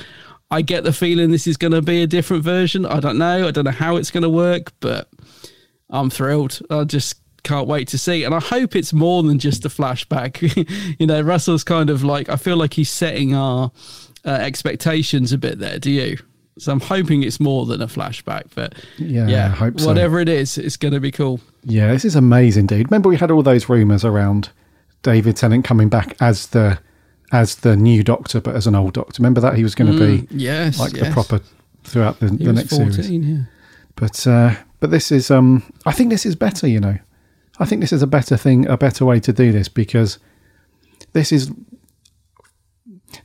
I 0.50 0.62
get 0.62 0.84
the 0.84 0.92
feeling 0.92 1.30
this 1.30 1.46
is 1.46 1.56
going 1.56 1.72
to 1.72 1.82
be 1.82 2.02
a 2.02 2.06
different 2.06 2.44
version. 2.44 2.86
I 2.86 3.00
don't 3.00 3.18
know. 3.18 3.48
I 3.48 3.50
don't 3.50 3.64
know 3.64 3.70
how 3.70 3.96
it's 3.96 4.10
going 4.10 4.22
to 4.22 4.30
work, 4.30 4.72
but 4.80 5.08
I'm 5.90 6.10
thrilled. 6.10 6.60
I 6.70 6.84
just 6.84 7.20
can't 7.42 7.66
wait 7.66 7.88
to 7.88 7.98
see. 7.98 8.24
And 8.24 8.34
I 8.34 8.40
hope 8.40 8.76
it's 8.76 8.92
more 8.92 9.22
than 9.22 9.38
just 9.38 9.64
a 9.64 9.68
flashback. 9.68 10.40
you 10.98 11.06
know, 11.06 11.20
Russell's 11.20 11.64
kind 11.64 11.90
of 11.90 12.04
like, 12.04 12.28
I 12.28 12.36
feel 12.36 12.56
like 12.56 12.74
he's 12.74 12.90
setting 12.90 13.34
our 13.34 13.70
uh, 14.24 14.30
expectations 14.30 15.32
a 15.32 15.38
bit 15.38 15.58
there. 15.58 15.78
Do 15.78 15.90
you? 15.90 16.18
So 16.58 16.72
I'm 16.72 16.80
hoping 16.80 17.22
it's 17.24 17.40
more 17.40 17.66
than 17.66 17.82
a 17.82 17.86
flashback. 17.86 18.44
But 18.54 18.74
Yeah, 18.98 19.26
yeah, 19.26 19.46
I 19.46 19.48
hope 19.48 19.80
so. 19.80 19.86
whatever 19.86 20.20
it 20.20 20.28
is, 20.28 20.56
it's 20.56 20.76
going 20.76 20.94
to 20.94 21.00
be 21.00 21.10
cool. 21.10 21.40
Yeah, 21.64 21.88
this 21.92 22.04
is 22.04 22.14
amazing, 22.14 22.66
dude. 22.66 22.90
Remember 22.90 23.08
we 23.08 23.16
had 23.16 23.30
all 23.30 23.42
those 23.42 23.68
rumours 23.68 24.04
around 24.04 24.50
David 25.02 25.36
Tennant 25.36 25.64
coming 25.64 25.88
back 25.88 26.16
as 26.20 26.46
the 26.48 26.78
as 27.32 27.56
the 27.56 27.74
new 27.76 28.04
Doctor, 28.04 28.40
but 28.40 28.54
as 28.54 28.66
an 28.68 28.74
old 28.76 28.92
Doctor. 28.94 29.20
Remember 29.20 29.40
that 29.40 29.56
he 29.56 29.62
was 29.64 29.74
going 29.74 29.90
to 29.92 29.98
be 29.98 30.28
Yes, 30.30 30.78
like 30.78 30.92
the 30.92 31.10
proper 31.10 31.40
throughout 31.82 32.20
the, 32.20 32.30
He 32.30 32.44
the 32.44 32.52
next 32.52 32.70
series. 32.70 33.10
yeah. 33.10 33.38
But 33.96 34.26
uh, 34.26 34.54
but 34.80 34.90
this 34.90 35.10
is 35.10 35.30
um 35.30 35.62
I 35.86 35.92
think 35.92 36.10
this 36.10 36.24
is 36.26 36.36
better, 36.36 36.68
you 36.68 36.78
know. 36.80 36.98
I 37.58 37.64
think 37.64 37.80
this 37.80 37.92
is 37.92 38.02
a 38.02 38.06
better 38.06 38.36
thing, 38.36 38.66
a 38.68 38.76
better 38.76 39.04
way 39.04 39.20
to 39.20 39.32
do 39.32 39.50
this 39.52 39.68
because 39.68 40.18
this 41.12 41.32
is 41.32 41.50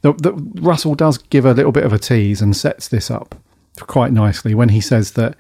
the, 0.02 0.14
the 0.14 0.34
Russell 0.62 0.96
does 0.96 1.18
give 1.18 1.46
a 1.46 1.54
little 1.54 1.72
bit 1.72 1.86
of 1.86 1.94
a 1.94 2.00
tease 2.00 2.42
and 2.42 2.56
sets 2.56 2.88
this 2.88 3.10
up 3.10 3.36
quite 3.82 4.12
nicely 4.12 4.54
when 4.54 4.70
he 4.70 4.82
says 4.82 5.12
that 5.14 5.36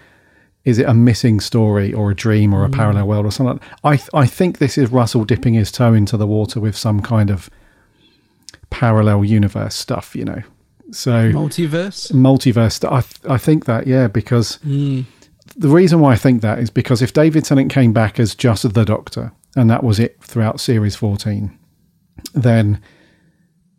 is 0.65 0.77
it 0.77 0.88
a 0.88 0.93
missing 0.93 1.39
story 1.39 1.93
or 1.93 2.12
a 2.12 2.15
dream 2.15 2.53
or 2.53 2.63
a 2.63 2.69
mm. 2.69 2.75
parallel 2.75 3.07
world 3.07 3.25
or 3.25 3.31
something. 3.31 3.59
I 3.83 3.99
I 4.13 4.25
think 4.25 4.57
this 4.57 4.77
is 4.77 4.91
Russell 4.91 5.25
dipping 5.25 5.53
his 5.53 5.71
toe 5.71 5.93
into 5.93 6.17
the 6.17 6.27
water 6.27 6.59
with 6.59 6.77
some 6.77 7.01
kind 7.01 7.29
of 7.29 7.49
parallel 8.69 9.25
universe 9.25 9.75
stuff, 9.75 10.15
you 10.15 10.25
know. 10.25 10.41
So 10.91 11.31
Multiverse. 11.31 12.12
multiverse. 12.12 12.83
I 12.91 13.01
th- 13.01 13.31
I 13.31 13.38
think 13.38 13.65
that 13.65 13.88
yeah 13.88 14.07
because 14.07 14.57
mm. 14.65 15.05
the 15.55 15.69
reason 15.69 15.99
why 15.99 16.13
I 16.13 16.17
think 16.17 16.41
that 16.41 16.59
is 16.59 16.69
because 16.69 17.01
if 17.01 17.13
David 17.13 17.45
Tennant 17.45 17.71
came 17.71 17.93
back 17.93 18.19
as 18.19 18.35
just 18.35 18.71
the 18.73 18.85
Doctor 18.85 19.31
and 19.55 19.69
that 19.69 19.83
was 19.83 19.99
it 19.99 20.21
throughout 20.21 20.59
series 20.59 20.95
fourteen, 20.95 21.57
then 22.33 22.81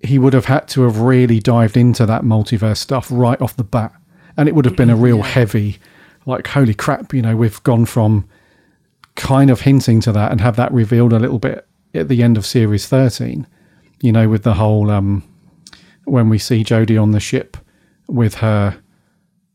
he 0.03 0.19
would 0.19 0.33
have 0.33 0.47
had 0.47 0.67
to 0.69 0.83
have 0.83 0.99
really 1.01 1.41
dived 1.41 1.77
into 1.77 2.07
that 2.07 2.23
multiverse 2.23 2.79
stuff 2.79 3.09
right 3.11 3.41
off 3.41 3.57
the 3.57 3.65
bat, 3.65 3.93
and 4.37 4.49
it 4.49 4.55
would 4.55 4.65
have 4.65 4.77
been 4.77 4.91
a 4.91 4.97
real 4.97 5.23
heavy, 5.23 5.79
like 6.27 6.47
holy 6.47 6.75
crap, 6.75 7.13
you 7.13 7.23
know, 7.23 7.37
we've 7.37 7.63
gone 7.63 7.85
from 7.85 8.27
kind 9.17 9.51
of 9.51 9.63
hinting 9.63 10.01
to 10.01 10.13
that 10.13 10.31
and 10.33 10.41
have 10.41 10.57
that 10.57 10.73
revealed 10.73 11.13
a 11.13 11.19
little 11.19 11.39
bit 11.39 11.67
at 11.95 12.09
the 12.09 12.23
end 12.23 12.37
of 12.39 12.47
series 12.47 12.87
thirteen, 12.87 13.47
you 14.01 14.13
know, 14.13 14.29
with 14.29 14.43
the 14.43 14.55
whole 14.55 14.91
um 14.91 15.23
when 16.05 16.29
we 16.29 16.39
see 16.39 16.65
Jodie 16.65 17.01
on 17.01 17.11
the 17.11 17.21
ship 17.21 17.57
with 18.09 18.37
her 18.37 18.81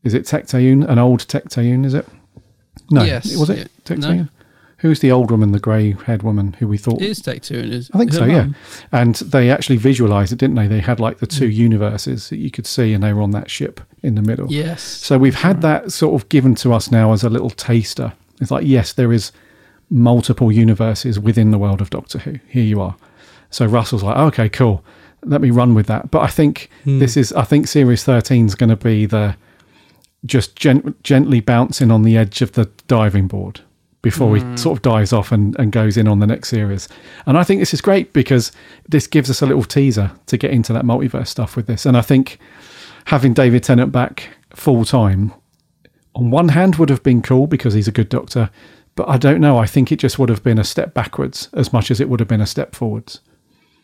is 0.04 0.14
it 0.14 0.24
Tecteun? 0.24 0.88
An 0.88 0.98
old 1.00 1.26
Tecteun, 1.26 1.84
is 1.84 1.92
it? 1.92 2.06
No, 2.92 3.02
Yes, 3.02 3.36
was 3.36 3.50
it. 3.50 3.70
Tecteun? 3.84 3.98
No. 4.18 4.28
Who's 4.80 5.00
the 5.00 5.10
old 5.10 5.30
woman, 5.30 5.52
the 5.52 5.58
grey-haired 5.58 6.22
woman 6.22 6.52
who 6.58 6.68
we 6.68 6.76
thought? 6.76 7.00
It 7.00 7.08
is 7.08 7.20
Take 7.22 7.42
Two. 7.42 7.58
and 7.60 7.72
is 7.72 7.90
I 7.94 7.98
think 7.98 8.12
so, 8.12 8.26
yeah. 8.26 8.48
And 8.92 9.14
they 9.16 9.50
actually 9.50 9.76
visualised 9.78 10.32
it, 10.32 10.38
didn't 10.38 10.56
they? 10.56 10.66
They 10.66 10.80
had 10.80 11.00
like 11.00 11.18
the 11.18 11.26
Mm. 11.26 11.38
two 11.38 11.48
universes 11.48 12.28
that 12.28 12.36
you 12.36 12.50
could 12.50 12.66
see, 12.66 12.92
and 12.92 13.02
they 13.02 13.12
were 13.14 13.22
on 13.22 13.30
that 13.30 13.50
ship 13.50 13.80
in 14.02 14.16
the 14.16 14.22
middle. 14.22 14.52
Yes. 14.52 14.82
So 14.82 15.16
we've 15.16 15.36
had 15.36 15.62
that 15.62 15.92
sort 15.92 16.20
of 16.20 16.28
given 16.28 16.54
to 16.56 16.74
us 16.74 16.90
now 16.90 17.12
as 17.12 17.24
a 17.24 17.30
little 17.30 17.48
taster. 17.50 18.12
It's 18.40 18.50
like, 18.50 18.66
yes, 18.66 18.92
there 18.92 19.12
is 19.14 19.32
multiple 19.88 20.52
universes 20.52 21.18
within 21.18 21.52
the 21.52 21.58
world 21.58 21.80
of 21.80 21.88
Doctor 21.90 22.18
Who. 22.18 22.38
Here 22.48 22.64
you 22.64 22.80
are. 22.82 22.96
So 23.50 23.64
Russell's 23.64 24.02
like, 24.02 24.16
okay, 24.18 24.48
cool. 24.50 24.84
Let 25.24 25.40
me 25.40 25.50
run 25.50 25.72
with 25.74 25.86
that. 25.86 26.10
But 26.10 26.20
I 26.22 26.26
think 26.26 26.68
this 26.84 27.16
is, 27.16 27.32
I 27.32 27.44
think 27.44 27.66
Series 27.66 28.04
13 28.04 28.44
is 28.46 28.54
going 28.54 28.68
to 28.70 28.76
be 28.76 29.06
the 29.06 29.36
just 30.26 30.54
gen- 30.56 30.94
gently 31.02 31.40
bouncing 31.40 31.90
on 31.90 32.02
the 32.02 32.16
edge 32.18 32.42
of 32.42 32.52
the 32.52 32.68
diving 32.88 33.26
board 33.28 33.60
before 34.06 34.36
he 34.36 34.42
mm. 34.42 34.56
sort 34.56 34.78
of 34.78 34.82
dives 34.82 35.12
off 35.12 35.32
and, 35.32 35.58
and 35.58 35.72
goes 35.72 35.96
in 35.96 36.06
on 36.06 36.20
the 36.20 36.28
next 36.28 36.48
series. 36.48 36.88
And 37.26 37.36
I 37.36 37.42
think 37.42 37.60
this 37.60 37.74
is 37.74 37.80
great 37.80 38.12
because 38.12 38.52
this 38.88 39.08
gives 39.08 39.28
us 39.28 39.42
a 39.42 39.46
little 39.46 39.64
teaser 39.64 40.12
to 40.26 40.36
get 40.36 40.52
into 40.52 40.72
that 40.74 40.84
multiverse 40.84 41.26
stuff 41.26 41.56
with 41.56 41.66
this. 41.66 41.84
And 41.84 41.96
I 41.96 42.02
think 42.02 42.38
having 43.06 43.34
David 43.34 43.64
Tennant 43.64 43.90
back 43.90 44.28
full 44.50 44.84
time, 44.84 45.34
on 46.14 46.30
one 46.30 46.50
hand, 46.50 46.76
would 46.76 46.88
have 46.88 47.02
been 47.02 47.20
cool 47.20 47.48
because 47.48 47.74
he's 47.74 47.88
a 47.88 47.92
good 47.92 48.08
doctor. 48.08 48.48
But 48.94 49.08
I 49.08 49.16
don't 49.16 49.40
know. 49.40 49.58
I 49.58 49.66
think 49.66 49.90
it 49.90 49.98
just 49.98 50.20
would 50.20 50.28
have 50.28 50.44
been 50.44 50.60
a 50.60 50.64
step 50.64 50.94
backwards 50.94 51.48
as 51.54 51.72
much 51.72 51.90
as 51.90 52.00
it 52.00 52.08
would 52.08 52.20
have 52.20 52.28
been 52.28 52.40
a 52.40 52.46
step 52.46 52.76
forwards. 52.76 53.18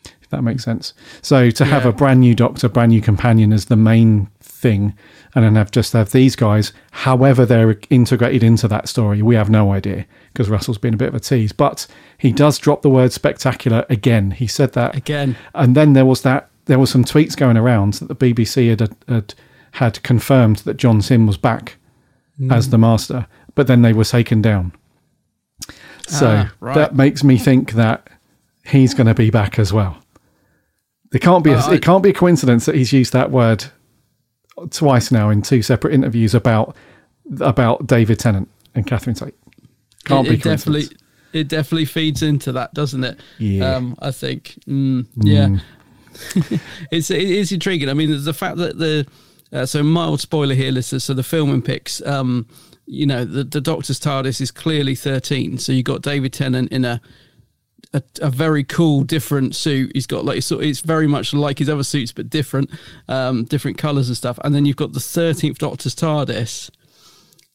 If 0.05 0.31
that 0.31 0.43
makes 0.43 0.63
sense. 0.63 0.95
So 1.21 1.51
to 1.51 1.65
have 1.65 1.85
a 1.85 1.93
brand 1.93 2.21
new 2.21 2.37
doctor, 2.37 2.69
brand 2.69 2.93
new 2.93 3.01
companion 3.01 3.53
as 3.53 3.65
the 3.65 3.77
main 3.77 4.29
thing, 4.39 4.97
and 5.35 5.45
then 5.45 5.55
have 5.55 5.71
just 5.71 5.93
have 5.95 6.13
these 6.13 6.37
guys, 6.37 6.73
however 6.91 7.47
they're 7.47 7.77
integrated 7.91 8.43
into 8.43 8.69
that 8.69 8.89
story, 8.89 9.23
we 9.23 9.35
have 9.35 9.49
no 9.49 9.73
idea 9.73 10.05
because 10.33 10.51
Russell's 10.51 10.79
been 10.79 10.95
a 10.95 10.97
bit 10.99 11.09
of 11.09 11.15
a 11.15 11.21
tease. 11.21 11.53
But 11.53 11.87
he 12.19 12.33
does 12.33 12.59
drop 12.59 12.83
the 12.83 12.91
word 12.91 13.13
spectacular 13.13 13.87
again. 13.89 14.33
He 14.33 14.47
said 14.47 14.73
that 14.75 14.95
Again. 14.97 15.37
and 15.55 15.75
then 15.75 15.93
there 15.95 16.05
was 16.07 16.23
that 16.23 16.51
there 16.67 16.79
was 16.79 16.91
some 16.91 17.05
tweets 17.05 17.37
going 17.37 17.57
around 17.57 17.95
that 17.95 18.09
the 18.09 18.15
BBC 18.35 18.69
had 18.71 18.95
had, 19.09 19.35
had 19.73 20.03
confirmed 20.03 20.59
that 20.59 20.77
John 20.77 21.01
Simm 21.03 21.27
was 21.27 21.37
back 21.39 21.77
as 22.51 22.71
the 22.71 22.79
master, 22.79 23.27
but 23.55 23.67
then 23.69 23.83
they 23.83 23.93
were 23.93 24.05
taken 24.05 24.43
down. 24.43 24.73
So 26.09 26.27
Ah, 26.27 26.53
right. 26.61 26.75
that 26.75 26.95
makes 26.97 27.23
me 27.23 27.39
think 27.39 27.73
that 27.73 28.09
he's 28.65 28.95
going 28.95 29.07
to 29.07 29.15
be 29.15 29.31
back 29.31 29.59
as 29.59 29.73
well. 29.73 29.97
It 31.13 31.21
can't 31.21 31.45
be 31.45 31.53
a, 31.53 31.59
Uh, 31.59 31.71
it 31.73 31.83
can't 31.83 32.03
be 32.03 32.11
a 32.11 32.15
coincidence 32.15 32.65
that 32.67 32.75
he's 32.75 32.93
used 32.93 33.13
that 33.13 33.31
word 33.31 33.67
twice 34.71 35.11
now 35.11 35.31
in 35.31 35.43
two 35.43 35.63
separate 35.63 35.95
interviews 35.95 36.35
about 36.35 36.77
about 37.41 37.87
David 37.87 38.19
Tennant 38.19 38.49
and 38.75 38.87
Catherine 38.87 39.15
Tate. 39.15 39.35
Can't 40.05 40.27
it, 40.27 40.31
be 40.31 40.37
it 40.37 40.43
definitely 40.43 40.97
it 41.33 41.49
definitely 41.49 41.87
feeds 41.87 42.23
into 42.23 42.53
that, 42.53 42.75
doesn't 42.75 43.05
it? 43.05 43.21
Yeah. 43.39 43.77
Um, 43.77 43.97
I 44.01 44.11
think. 44.11 44.59
Mm, 44.67 45.07
yeah. 45.17 45.59
it's 46.91 47.11
it 47.11 47.23
is 47.23 47.53
intriguing. 47.53 47.89
I 47.89 47.95
mean, 47.95 48.25
the 48.25 48.35
fact 48.35 48.59
that 48.59 48.79
the 48.79 49.07
uh, 49.53 49.67
so 49.67 49.83
mild 49.83 50.21
spoiler 50.21 50.55
here, 50.55 50.73
listeners. 50.73 51.05
So 51.05 51.15
the 51.15 51.23
filming 51.23 51.63
picks, 51.63 52.05
um, 52.07 52.47
you 52.87 53.07
know, 53.07 53.25
the 53.25 53.45
the 53.45 53.61
Doctor's 53.61 54.01
TARDIS 54.01 54.41
is 54.41 54.51
clearly 54.51 54.95
thirteen. 54.95 55.59
So 55.59 55.73
you've 55.73 55.85
got 55.85 56.03
David 56.03 56.33
Tennant 56.33 56.71
in 56.73 56.85
a. 56.85 57.01
A, 57.95 58.03
a 58.23 58.31
very 58.31 58.65
cool, 58.65 59.05
different 59.05 59.55
suit. 59.55 59.91
He's 59.93 60.07
got 60.07 60.25
like 60.25 60.43
so 60.43 60.61
it's 60.61 60.81
very 60.81 61.07
much 61.07 61.35
like 61.35 61.59
his 61.59 61.69
other 61.69 61.85
suits, 61.85 62.11
but 62.11 62.31
different, 62.31 62.71
um, 63.07 63.45
different 63.45 63.77
colors 63.77 64.09
and 64.09 64.17
stuff. 64.17 64.39
And 64.43 64.55
then 64.55 64.65
you've 64.65 64.77
got 64.77 64.95
the 64.95 65.01
thirteenth 65.01 65.59
Doctor's 65.59 65.95
TARDIS, 65.95 66.71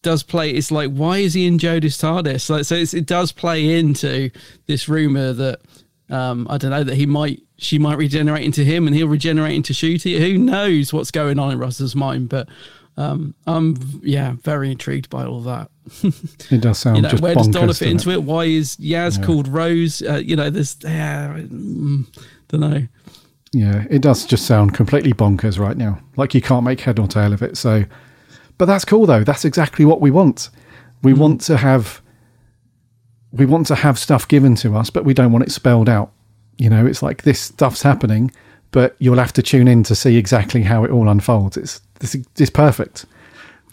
does 0.04 0.22
play. 0.22 0.52
It's 0.52 0.70
like, 0.72 0.92
why 0.92 1.18
is 1.18 1.34
he 1.34 1.48
in 1.48 1.58
Jodie's 1.58 1.98
TARDIS? 1.98 2.52
Like, 2.52 2.66
so 2.66 2.76
it 2.76 3.08
does 3.08 3.32
play 3.32 3.80
into 3.80 4.30
this 4.68 4.88
rumor 4.88 5.34
that 5.34 5.60
um, 6.12 6.46
I 6.52 6.60
don't 6.60 6.70
know 6.70 6.84
that 6.84 6.96
he 6.96 7.08
might, 7.08 7.42
she 7.58 7.80
might 7.80 7.98
regenerate 7.98 8.46
into 8.46 8.64
him, 8.64 8.86
and 8.86 8.96
he'll 8.96 9.08
regenerate 9.08 9.56
into 9.56 9.74
Shooty. 9.74 10.20
Who 10.20 10.38
knows 10.38 10.94
what's 10.94 11.10
going 11.10 11.40
on 11.40 11.52
in 11.52 11.58
Russell's 11.58 11.96
mind? 11.96 12.30
But 12.30 12.48
um, 12.96 13.34
I'm 13.48 13.76
yeah, 14.04 14.36
very 14.44 14.70
intrigued 14.70 15.10
by 15.10 15.26
all 15.26 15.42
that. 15.42 15.72
It 16.52 16.62
does 16.62 16.78
sound 16.80 16.98
You 16.98 17.02
know, 17.04 17.10
just 17.10 17.24
where 17.24 17.36
does 17.36 17.48
bonkers, 17.48 17.54
Donna 17.54 17.74
fit 17.74 17.90
into 17.90 18.10
it? 18.10 18.16
it? 18.16 18.24
Why 18.24 18.46
is 18.46 18.76
Yaz 18.78 19.24
called 19.24 19.48
Rose? 19.48 20.02
Uh, 20.02 20.16
you 20.24 20.36
know, 20.36 20.50
there's 20.50 20.76
yeah, 20.84 21.34
mm, 21.38 22.06
don't 22.50 22.62
know. 22.62 22.88
Yeah, 23.54 23.86
it 23.90 24.02
does 24.02 24.26
just 24.26 24.46
sound 24.46 24.74
completely 24.74 25.14
bonkers 25.14 25.58
right 25.60 25.78
now. 25.78 26.00
Like 26.18 26.34
you 26.36 26.42
can't 26.42 26.64
make 26.64 26.82
head 26.82 27.00
or 27.00 27.08
tail 27.08 27.34
of 27.34 27.42
it. 27.42 27.58
So, 27.58 27.86
but 28.58 28.66
that's 28.66 28.86
cool 28.86 29.06
though. 29.06 29.24
That's 29.24 29.46
exactly 29.46 29.86
what 29.86 30.02
we 30.02 30.12
want. 30.12 30.50
We 31.04 31.14
Hmm. 31.14 31.20
want 31.20 31.42
to 31.42 31.58
have, 31.58 32.02
we 33.32 33.46
want 33.46 33.68
to 33.68 33.76
have 33.76 33.98
stuff 34.00 34.28
given 34.28 34.56
to 34.56 34.76
us, 34.76 34.90
but 34.90 35.06
we 35.06 35.14
don't 35.14 35.32
want 35.32 35.46
it 35.46 35.52
spelled 35.52 35.90
out. 35.90 36.12
You 36.58 36.70
know, 36.70 36.86
it's 36.86 37.02
like 37.04 37.24
this 37.24 37.40
stuff's 37.40 37.84
happening, 37.84 38.32
but 38.72 38.96
you'll 39.00 39.18
have 39.18 39.34
to 39.34 39.42
tune 39.44 39.68
in 39.68 39.84
to 39.84 39.96
see 39.96 40.18
exactly 40.18 40.64
how 40.64 40.84
it 40.84 40.92
all 40.92 41.08
unfolds. 41.08 41.56
It's 41.58 41.82
this 42.00 42.16
it's 42.38 42.50
perfect. 42.50 43.06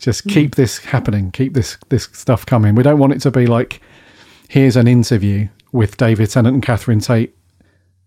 Just 0.04 0.24
hmm. 0.24 0.30
keep 0.30 0.54
this 0.56 0.78
happening. 0.78 1.30
Keep 1.30 1.54
this 1.54 1.78
this 1.88 2.10
stuff 2.12 2.44
coming. 2.44 2.74
We 2.74 2.82
don't 2.82 2.98
want 2.98 3.14
it 3.14 3.20
to 3.20 3.30
be 3.30 3.46
like, 3.46 3.80
here's 4.48 4.76
an 4.76 4.86
interview 4.86 5.48
with 5.72 5.96
David 5.96 6.28
Tennant 6.28 6.52
and 6.52 6.62
Catherine 6.62 7.00
Tate 7.00 7.34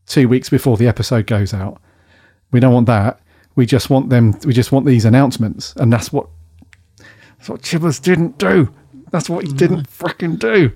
two 0.06 0.30
weeks 0.30 0.48
before 0.48 0.78
the 0.78 0.88
episode 0.88 1.26
goes 1.26 1.56
out. 1.56 1.82
We 2.52 2.60
don't 2.60 2.72
want 2.72 2.86
that. 2.86 3.20
We 3.56 3.66
just 3.66 3.90
want 3.90 4.12
them. 4.12 4.36
We 4.46 4.54
just 4.54 4.72
want 4.72 4.86
these 4.86 5.06
announcements, 5.06 5.74
and 5.78 5.92
that's 5.92 6.14
what 6.14 6.28
that's 7.40 7.50
what 7.50 7.64
Chibbles 7.64 8.00
didn't 8.00 8.38
do. 8.38 8.72
That's 9.10 9.28
what 9.28 9.48
he 9.48 9.52
didn't 9.52 9.90
mm. 9.90 9.98
fricking 9.98 10.38
do. 10.38 10.72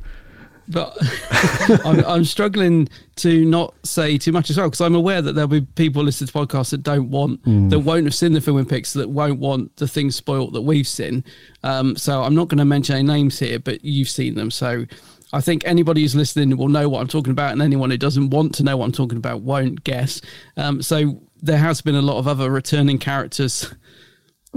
But 0.67 0.97
I'm, 1.85 2.03
I'm 2.05 2.25
struggling 2.25 2.87
to 3.17 3.45
not 3.45 3.73
say 3.83 4.17
too 4.17 4.31
much 4.31 4.49
as 4.49 4.57
well 4.57 4.67
because 4.67 4.81
I'm 4.81 4.95
aware 4.95 5.21
that 5.21 5.33
there'll 5.33 5.47
be 5.47 5.61
people 5.61 6.03
listening 6.03 6.27
to 6.27 6.33
podcasts 6.33 6.71
that 6.71 6.83
don't 6.83 7.09
want 7.09 7.43
that 7.69 7.79
won't 7.79 8.05
have 8.05 8.15
seen 8.15 8.33
the 8.33 8.41
filming 8.41 8.65
pics 8.65 8.93
that 8.93 9.09
won't 9.09 9.39
want 9.39 9.75
the 9.77 9.87
things 9.87 10.15
spoilt 10.15 10.53
that 10.53 10.61
we've 10.61 10.87
seen. 10.87 11.23
Um, 11.63 11.95
so 11.95 12.23
I'm 12.23 12.35
not 12.35 12.47
going 12.47 12.59
to 12.59 12.65
mention 12.65 12.95
any 12.95 13.07
names 13.07 13.39
here, 13.39 13.59
but 13.59 13.83
you've 13.83 14.09
seen 14.09 14.35
them, 14.35 14.51
so. 14.51 14.85
I 15.33 15.39
think 15.39 15.65
anybody 15.65 16.01
who's 16.01 16.13
listening 16.13 16.57
will 16.57 16.67
know 16.67 16.89
what 16.89 16.99
I'm 16.99 17.07
talking 17.07 17.31
about, 17.31 17.53
and 17.53 17.61
anyone 17.61 17.89
who 17.89 17.95
doesn't 17.95 18.31
want 18.31 18.53
to 18.55 18.63
know 18.63 18.75
what 18.75 18.83
I'm 18.83 18.91
talking 18.91 19.17
about 19.17 19.39
won't 19.39 19.81
guess. 19.85 20.19
Um, 20.57 20.81
so 20.81 21.21
there 21.41 21.57
has 21.57 21.79
been 21.79 21.95
a 21.95 22.01
lot 22.01 22.17
of 22.17 22.27
other 22.27 22.51
returning 22.51 22.97
characters 22.97 23.73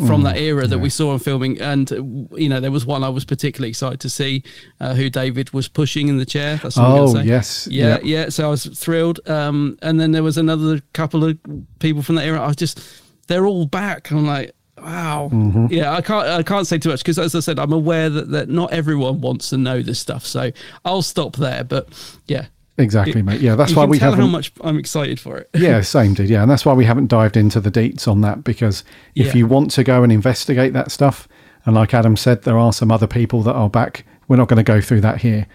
from 0.06 0.22
that 0.22 0.36
era 0.36 0.66
that 0.66 0.78
we 0.78 0.90
saw 0.90 1.12
in 1.12 1.20
filming. 1.20 1.60
And, 1.60 1.90
uh, 1.92 1.96
you 2.36 2.48
know, 2.48 2.58
there 2.58 2.72
was 2.72 2.84
one 2.84 3.04
I 3.04 3.08
was 3.08 3.24
particularly 3.24 3.68
excited 3.68 4.00
to 4.00 4.10
see 4.10 4.42
uh, 4.80 4.94
who 4.94 5.08
David 5.08 5.52
was 5.52 5.68
pushing 5.68 6.08
in 6.08 6.18
the 6.18 6.26
chair. 6.26 6.56
That's 6.56 6.76
what 6.76 6.84
I'm 6.84 6.98
Oh 6.98 7.14
say. 7.14 7.22
yes, 7.22 7.68
Yeah, 7.70 7.98
yeah. 8.02 8.22
yeah. 8.22 8.28
So 8.28 8.46
I 8.46 8.50
was 8.50 8.64
thrilled. 8.64 9.20
Um, 9.28 9.78
and 9.82 10.00
then 10.00 10.10
there 10.10 10.24
was 10.24 10.36
another 10.36 10.80
couple 10.94 11.24
of 11.24 11.38
people 11.78 12.02
from 12.02 12.16
that 12.16 12.24
era. 12.24 12.40
I 12.40 12.48
was 12.48 12.56
just, 12.56 12.80
they're 13.28 13.46
all 13.46 13.66
back. 13.66 14.10
I'm 14.10 14.26
like, 14.26 14.50
wow. 14.76 15.30
Mm-hmm. 15.32 15.66
Yeah, 15.70 15.92
I 15.92 16.00
can't, 16.00 16.26
I 16.26 16.42
can't 16.42 16.66
say 16.66 16.78
too 16.78 16.88
much 16.88 17.00
because, 17.00 17.18
as 17.18 17.34
I 17.36 17.40
said, 17.40 17.60
I'm 17.60 17.72
aware 17.72 18.10
that, 18.10 18.30
that 18.30 18.48
not 18.48 18.72
everyone 18.72 19.20
wants 19.20 19.50
to 19.50 19.56
know 19.56 19.80
this 19.80 20.00
stuff. 20.00 20.26
So 20.26 20.50
I'll 20.84 21.02
stop 21.02 21.36
there. 21.36 21.62
But 21.62 21.88
yeah, 22.26 22.46
Exactly, 22.76 23.22
mate. 23.22 23.40
Yeah, 23.40 23.54
that's 23.54 23.74
why 23.76 23.84
we 23.84 23.98
tell 23.98 24.10
haven't. 24.10 24.18
Tell 24.20 24.26
how 24.26 24.32
much 24.32 24.52
I'm 24.62 24.78
excited 24.78 25.20
for 25.20 25.36
it. 25.38 25.48
yeah, 25.54 25.80
same, 25.82 26.14
dude. 26.14 26.28
Yeah, 26.28 26.42
and 26.42 26.50
that's 26.50 26.66
why 26.66 26.72
we 26.72 26.84
haven't 26.84 27.06
dived 27.06 27.36
into 27.36 27.60
the 27.60 27.70
deets 27.70 28.08
on 28.08 28.20
that 28.22 28.42
because 28.42 28.82
if 29.14 29.28
Yeah. 29.28 29.34
you 29.38 29.46
want 29.46 29.70
to 29.72 29.84
go 29.84 30.02
and 30.02 30.10
investigate 30.12 30.72
that 30.72 30.90
stuff, 30.90 31.28
and 31.66 31.74
like 31.74 31.94
Adam 31.94 32.16
said, 32.16 32.42
there 32.42 32.58
are 32.58 32.72
some 32.72 32.90
other 32.90 33.06
people 33.06 33.42
that 33.42 33.54
are 33.54 33.70
back. 33.70 34.04
We're 34.26 34.36
not 34.36 34.48
going 34.48 34.56
to 34.56 34.64
go 34.64 34.80
through 34.80 35.02
that 35.02 35.20
here, 35.20 35.46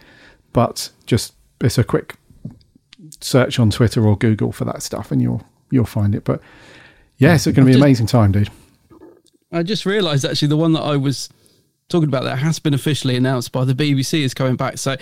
but 0.54 0.90
just 1.06 1.34
it's 1.62 1.78
a 1.78 1.84
quick 1.84 2.16
search 3.22 3.60
on 3.60 3.70
Twitter 3.70 4.06
or 4.08 4.18
Google 4.18 4.52
for 4.52 4.66
that 4.66 4.82
stuff, 4.82 5.12
and 5.12 5.22
you'll 5.22 5.44
you'll 5.72 5.86
find 5.86 6.16
it. 6.16 6.24
But 6.24 6.42
yeah, 7.18 7.36
it's 7.36 7.46
going 7.46 7.56
to 7.56 7.66
be 7.66 7.72
an 7.74 7.78
amazing 7.78 8.08
time, 8.08 8.32
dude. 8.32 8.50
I 9.52 9.64
just 9.64 9.86
realised 9.86 10.24
actually 10.26 10.48
the 10.48 10.58
one 10.58 10.74
that 10.74 10.82
I 10.84 10.96
was 10.96 11.28
talking 11.90 12.08
about 12.08 12.24
that 12.24 12.38
has 12.38 12.60
been 12.60 12.74
officially 12.74 13.16
announced 13.16 13.52
by 13.52 13.66
the 13.66 13.74
BBC 13.74 14.22
is 14.22 14.34
coming 14.34 14.56
back. 14.56 14.78
So 14.78 14.96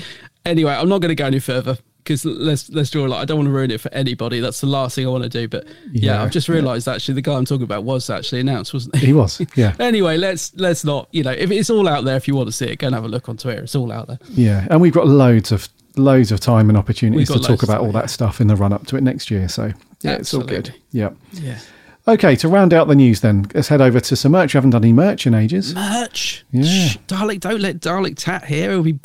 anyway, 0.45 0.71
I'm 0.73 0.88
not 0.89 0.99
going 1.01 1.10
to 1.10 1.15
go 1.15 1.25
any 1.25 1.39
further 1.39 1.77
because 2.07 2.23
let's 2.23 2.69
let's 2.69 2.89
draw 2.89 3.05
a 3.05 3.07
line. 3.07 3.21
I 3.21 3.25
don't 3.25 3.37
want 3.37 3.47
to 3.47 3.51
ruin 3.53 3.69
it 3.69 3.81
for 3.81 3.93
anybody. 3.93 4.39
That's 4.39 4.61
the 4.61 4.67
last 4.67 4.95
thing 4.95 5.05
I 5.05 5.09
want 5.09 5.23
to 5.23 5.29
do. 5.29 5.47
But 5.49 5.65
yeah, 5.91 6.13
Yeah, 6.13 6.23
I've 6.23 6.31
just 6.31 6.47
realised 6.47 6.87
actually 6.87 7.15
the 7.15 7.21
guy 7.21 7.33
I'm 7.35 7.43
talking 7.43 7.63
about 7.63 7.83
was 7.83 8.09
actually 8.09 8.39
announced, 8.39 8.73
wasn't 8.73 8.95
he? 8.95 9.07
He 9.07 9.13
was, 9.13 9.41
yeah, 9.55 9.75
anyway, 9.79 10.17
let's 10.17 10.53
let's 10.55 10.85
not 10.85 11.09
you 11.11 11.23
know 11.23 11.31
if 11.31 11.51
it's 11.51 11.69
all 11.69 11.87
out 11.87 12.05
there. 12.05 12.15
If 12.15 12.27
you 12.27 12.35
want 12.35 12.47
to 12.47 12.53
see 12.53 12.67
it, 12.67 12.77
go 12.77 12.87
and 12.87 12.95
have 12.95 13.03
a 13.03 13.09
look 13.09 13.27
on 13.27 13.35
Twitter. 13.37 13.63
It's 13.63 13.75
all 13.75 13.91
out 13.91 14.07
there. 14.07 14.19
yeah, 14.29 14.67
and 14.69 14.79
we've 14.79 14.93
got 14.93 15.07
loads 15.07 15.51
of 15.51 15.67
loads 15.97 16.31
of 16.31 16.39
time 16.39 16.69
and 16.69 16.77
opportunities 16.77 17.27
to 17.29 17.39
talk 17.39 17.63
about 17.63 17.81
all 17.81 17.91
that 17.91 18.09
stuff 18.09 18.39
in 18.39 18.47
the 18.47 18.55
run 18.55 18.71
up 18.71 18.87
to 18.87 18.95
it 18.95 19.03
next 19.03 19.29
year. 19.29 19.49
So 19.49 19.73
yeah, 20.01 20.13
it's 20.15 20.33
all 20.33 20.41
good. 20.41 20.69
Absolutely. 20.69 20.81
Yeah. 20.91 21.09
Yeah. 21.33 21.59
Okay, 22.07 22.37
to 22.37 22.47
round 22.47 22.73
out 22.73 22.87
the 22.87 22.95
news, 22.95 23.19
then 23.19 23.47
let's 23.53 23.67
head 23.67 23.81
over 23.81 23.99
to 23.99 24.15
some 24.15 24.31
merch. 24.31 24.53
We 24.53 24.57
haven't 24.57 24.69
done 24.69 24.83
any 24.85 24.93
merch 24.93 25.27
in 25.27 25.33
ages. 25.33 25.75
Merch. 25.75 26.45
Yeah. 26.51 26.63
Shh, 26.63 26.97
Dalek, 27.07 27.41
don't 27.41 27.59
let 27.59 27.81
Dalek 27.81 28.15
Tat 28.15 28.45
here. 28.45 28.71
He'll 28.71 28.83
be 28.83 28.97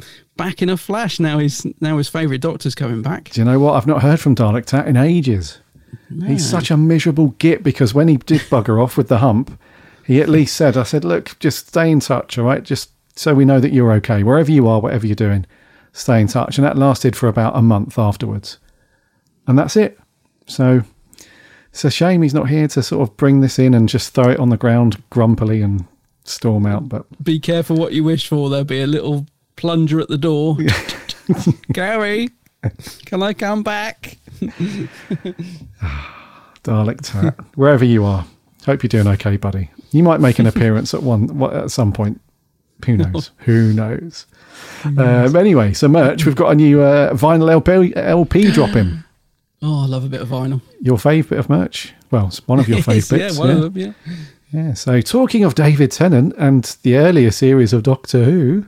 back 0.43 0.61
in 0.61 0.69
a 0.69 0.77
flash 0.77 1.21
now. 1.21 1.39
His 1.39 1.67
now 1.81 1.99
his 1.99 2.09
favourite 2.09 2.41
doctor's 2.41 2.75
coming 2.75 3.03
back. 3.03 3.31
Do 3.31 3.41
you 3.41 3.45
know 3.45 3.61
what? 3.61 3.75
I've 3.75 3.87
not 3.87 4.03
heard 4.03 4.21
from 4.21 4.35
Dalek 4.35 4.67
Tat 4.67 4.89
in 4.89 4.97
ages. 4.97 5.59
He's 6.27 6.45
such 6.45 6.71
a 6.71 6.77
miserable 6.77 7.29
git 7.39 7.63
because 7.63 7.95
when 7.95 8.09
he 8.09 8.17
did 8.19 8.41
bugger 8.43 8.83
off 8.83 8.97
with 8.97 9.09
the 9.09 9.19
hump, 9.19 9.59
he 10.07 10.21
at 10.21 10.29
least 10.29 10.55
said, 10.57 10.77
I 10.77 10.83
said, 10.83 11.05
look, 11.05 11.39
just 11.39 11.69
stay 11.69 11.91
in 11.91 12.01
touch, 12.01 12.37
all 12.37 12.45
right? 12.45 12.63
Just 12.63 12.91
so 13.17 13.35
we 13.35 13.47
know 13.47 13.61
that 13.61 13.73
you're 13.73 13.93
okay. 13.93 14.23
Wherever 14.23 14.51
you 14.51 14.69
are, 14.69 14.81
whatever 14.81 15.07
you're 15.07 15.17
doing, 15.17 15.47
stay 15.93 16.21
in 16.21 16.27
touch. 16.27 16.59
And 16.59 16.67
that 16.67 16.77
lasted 16.77 17.17
for 17.17 17.29
about 17.29 17.57
a 17.57 17.63
month 17.63 17.99
afterwards. 17.99 18.59
And 19.47 19.59
that's 19.59 19.77
it. 19.77 19.99
So 20.47 20.83
it's 21.71 21.85
a 21.85 21.91
shame 21.91 22.21
he's 22.21 22.35
not 22.35 22.49
here 22.49 22.69
to 22.69 22.83
sort 22.83 23.09
of 23.09 23.17
bring 23.17 23.41
this 23.41 23.59
in 23.59 23.73
and 23.73 23.89
just 23.89 24.13
throw 24.13 24.29
it 24.29 24.41
on 24.41 24.51
the 24.51 24.59
ground 24.59 25.03
grumpily 25.09 25.63
and 25.63 25.87
storm 26.25 26.67
out. 26.67 26.89
But 26.91 27.07
Be 27.23 27.41
careful 27.41 27.77
what 27.77 27.93
you 27.93 28.05
wish 28.05 28.29
for. 28.29 28.51
There'll 28.51 28.65
be 28.65 28.83
a 28.83 28.87
little 28.87 29.27
plunger 29.57 30.01
at 30.01 30.09
the 30.09 30.19
door. 30.19 30.57
Garry, 31.73 32.31
can 33.07 33.23
I 33.23 33.33
come 33.33 33.63
back? 33.63 34.19
Dalek 36.65 37.01
Tat, 37.03 37.35
wherever 37.55 37.85
you 37.85 38.05
are, 38.05 38.25
hope 38.67 38.83
you're 38.83 38.89
doing 38.89 39.09
okay, 39.09 39.37
buddy. 39.37 39.71
You 39.91 40.03
might 40.03 40.21
make 40.21 40.39
an 40.39 40.47
appearance 40.47 40.95
at 40.95 41.03
one 41.03 41.43
at 41.53 41.71
some 41.71 41.93
point. 41.93 42.21
Who 42.87 42.97
knows? 42.97 43.31
Who 43.39 43.73
knows? 43.73 44.27
Um, 44.85 45.37
anyway, 45.37 45.73
so 45.73 45.89
merch. 45.89 46.27
We've 46.27 46.35
got 46.35 46.51
a 46.51 46.55
new 46.55 46.81
uh, 46.81 47.13
vinyl 47.15 47.51
LP, 47.51 47.95
LP 47.97 48.51
dropping. 48.51 49.05
Oh, 49.65 49.85
I 49.85 49.87
love 49.87 50.05
a 50.05 50.09
bit 50.09 50.21
of 50.21 50.27
vinyl. 50.27 50.61
Your 50.81 50.97
fave 50.97 51.29
bit 51.29 51.39
of 51.39 51.49
merch? 51.49 51.95
Well, 52.11 52.27
it's 52.27 52.45
one 52.49 52.59
of 52.59 52.69
your 52.69 52.79
fave 52.79 53.09
yeah, 53.13 53.19
bits. 53.19 53.39
one 53.39 53.49
yeah. 53.49 53.55
of 53.55 53.61
them. 53.75 53.77
Yeah. 53.77 53.93
Yeah, 54.53 54.75
So, 54.75 55.01
talking 55.01 55.45
of 55.45 55.55
David 55.55 55.93
Tennant 55.93 56.35
and 56.37 56.65
the 56.83 56.97
earlier 56.97 57.31
series 57.31 57.73
of 57.73 57.85
Doctor 57.85 58.25
Who, 58.25 58.67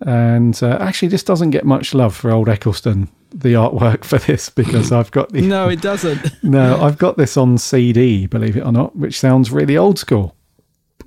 and 0.00 0.60
uh, 0.62 0.78
actually, 0.80 1.08
this 1.08 1.22
doesn't 1.22 1.50
get 1.50 1.64
much 1.64 1.94
love 1.94 2.14
for 2.14 2.30
old 2.30 2.48
Eccleston, 2.48 3.08
the 3.30 3.54
artwork 3.54 4.04
for 4.04 4.18
this, 4.18 4.48
because 4.48 4.92
I've 4.92 5.10
got 5.10 5.32
the 5.32 5.40
No, 5.46 5.68
it 5.68 5.80
doesn't. 5.80 6.26
No, 6.42 6.80
I've 6.80 6.98
got 6.98 7.16
this 7.16 7.36
on 7.36 7.58
CD, 7.58 8.26
believe 8.26 8.56
it 8.56 8.64
or 8.64 8.72
not, 8.72 8.94
which 8.96 9.18
sounds 9.18 9.50
really 9.50 9.76
old 9.76 9.98
school 9.98 10.36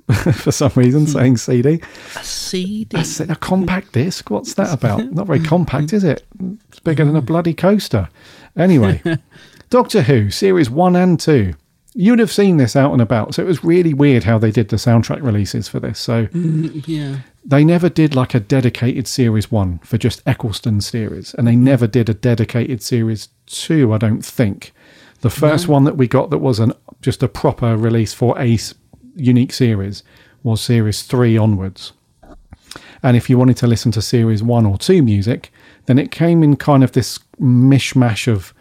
for 0.34 0.52
some 0.52 0.72
reason, 0.76 1.06
saying 1.06 1.38
CD. 1.38 1.80
A 2.16 2.24
CD. 2.24 2.98
It, 2.98 3.20
a 3.30 3.36
compact 3.36 3.92
disc. 3.92 4.30
What's 4.30 4.54
that 4.54 4.72
about? 4.72 5.12
Not 5.12 5.26
very 5.26 5.40
compact, 5.40 5.92
is 5.92 6.04
it? 6.04 6.26
It's 6.68 6.80
bigger 6.80 7.04
than 7.04 7.16
a 7.16 7.22
bloody 7.22 7.54
coaster. 7.54 8.08
Anyway, 8.56 9.02
Doctor 9.70 10.02
Who, 10.02 10.30
series 10.30 10.68
one 10.68 10.96
and 10.96 11.18
two. 11.18 11.54
You'd 11.94 12.20
have 12.20 12.32
seen 12.32 12.56
this 12.56 12.74
out 12.74 12.92
and 12.92 13.02
about. 13.02 13.34
So 13.34 13.42
it 13.42 13.46
was 13.46 13.62
really 13.62 13.92
weird 13.92 14.24
how 14.24 14.38
they 14.38 14.50
did 14.50 14.68
the 14.68 14.76
soundtrack 14.76 15.22
releases 15.22 15.68
for 15.68 15.78
this. 15.78 15.98
So 15.98 16.28
Yeah. 16.32 17.16
they 17.44 17.64
never 17.64 17.88
did 17.90 18.14
like 18.14 18.34
a 18.34 18.40
dedicated 18.40 19.06
series 19.06 19.50
one 19.52 19.78
for 19.84 19.98
just 19.98 20.22
Eccleston 20.26 20.80
series, 20.80 21.34
and 21.34 21.46
they 21.46 21.56
never 21.56 21.86
did 21.86 22.08
a 22.08 22.14
dedicated 22.14 22.82
series 22.82 23.28
two. 23.46 23.92
I 23.92 23.98
don't 23.98 24.24
think. 24.24 24.72
The 25.20 25.30
first 25.30 25.68
one 25.68 25.84
that 25.84 25.96
we 25.96 26.08
got 26.08 26.30
that 26.30 26.38
was 26.38 26.58
an 26.58 26.72
just 27.02 27.22
a 27.22 27.28
proper 27.28 27.76
release 27.76 28.12
for 28.14 28.38
a 28.40 28.58
unique 29.14 29.52
series 29.52 30.02
was 30.42 30.60
series 30.60 31.02
three 31.02 31.36
onwards. 31.36 31.92
And 33.02 33.16
if 33.16 33.28
you 33.28 33.36
wanted 33.36 33.56
to 33.58 33.66
listen 33.66 33.92
to 33.92 34.02
series 34.02 34.42
one 34.42 34.64
or 34.64 34.78
two 34.78 35.02
music, 35.02 35.52
then 35.86 35.98
it 35.98 36.10
came 36.10 36.42
in 36.42 36.56
kind 36.56 36.82
of 36.82 36.92
this 36.92 37.18
mishmash 37.40 38.26
of 38.32 38.54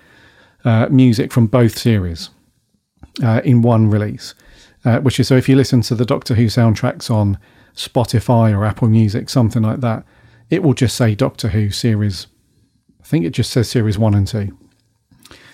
uh, 0.65 0.87
music 0.91 1.31
from 1.31 1.47
both 1.47 1.77
series 1.77 2.29
uh, 3.21 3.41
in 3.43 3.61
one 3.61 3.89
release. 3.89 4.33
Uh, 4.83 4.99
which 4.99 5.19
is 5.19 5.27
so 5.27 5.35
if 5.35 5.47
you 5.47 5.55
listen 5.55 5.81
to 5.81 5.93
the 5.93 6.05
Doctor 6.05 6.33
Who 6.33 6.45
soundtracks 6.45 7.11
on 7.11 7.37
Spotify 7.75 8.51
or 8.51 8.65
Apple 8.65 8.87
Music, 8.87 9.29
something 9.29 9.61
like 9.61 9.79
that, 9.81 10.03
it 10.49 10.63
will 10.63 10.73
just 10.73 10.95
say 10.95 11.13
Doctor 11.13 11.49
Who 11.49 11.69
series. 11.69 12.27
I 12.99 13.05
think 13.05 13.25
it 13.25 13.29
just 13.29 13.51
says 13.51 13.69
series 13.69 13.99
one 13.99 14.15
and 14.15 14.27
two. 14.27 14.57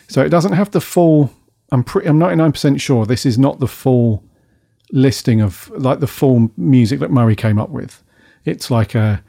So 0.07 0.21
it 0.21 0.29
doesn't 0.29 0.53
have 0.53 0.71
the 0.71 0.79
full. 0.79 1.31
I'm 1.71 1.83
pretty. 1.83 2.07
I'm 2.07 2.17
99 2.17 2.51
percent 2.53 2.81
sure 2.81 3.05
this 3.05 3.25
is 3.25 3.37
not 3.37 3.59
the 3.59 3.67
full 3.67 4.23
listing 4.93 5.41
of 5.41 5.69
like 5.71 5.99
the 5.99 6.07
full 6.07 6.49
music 6.55 7.01
that 7.01 7.11
Murray 7.11 7.35
came 7.35 7.59
up 7.59 7.69
with. 7.69 8.01
It's 8.45 8.71
like 8.71 8.95
a. 8.95 9.21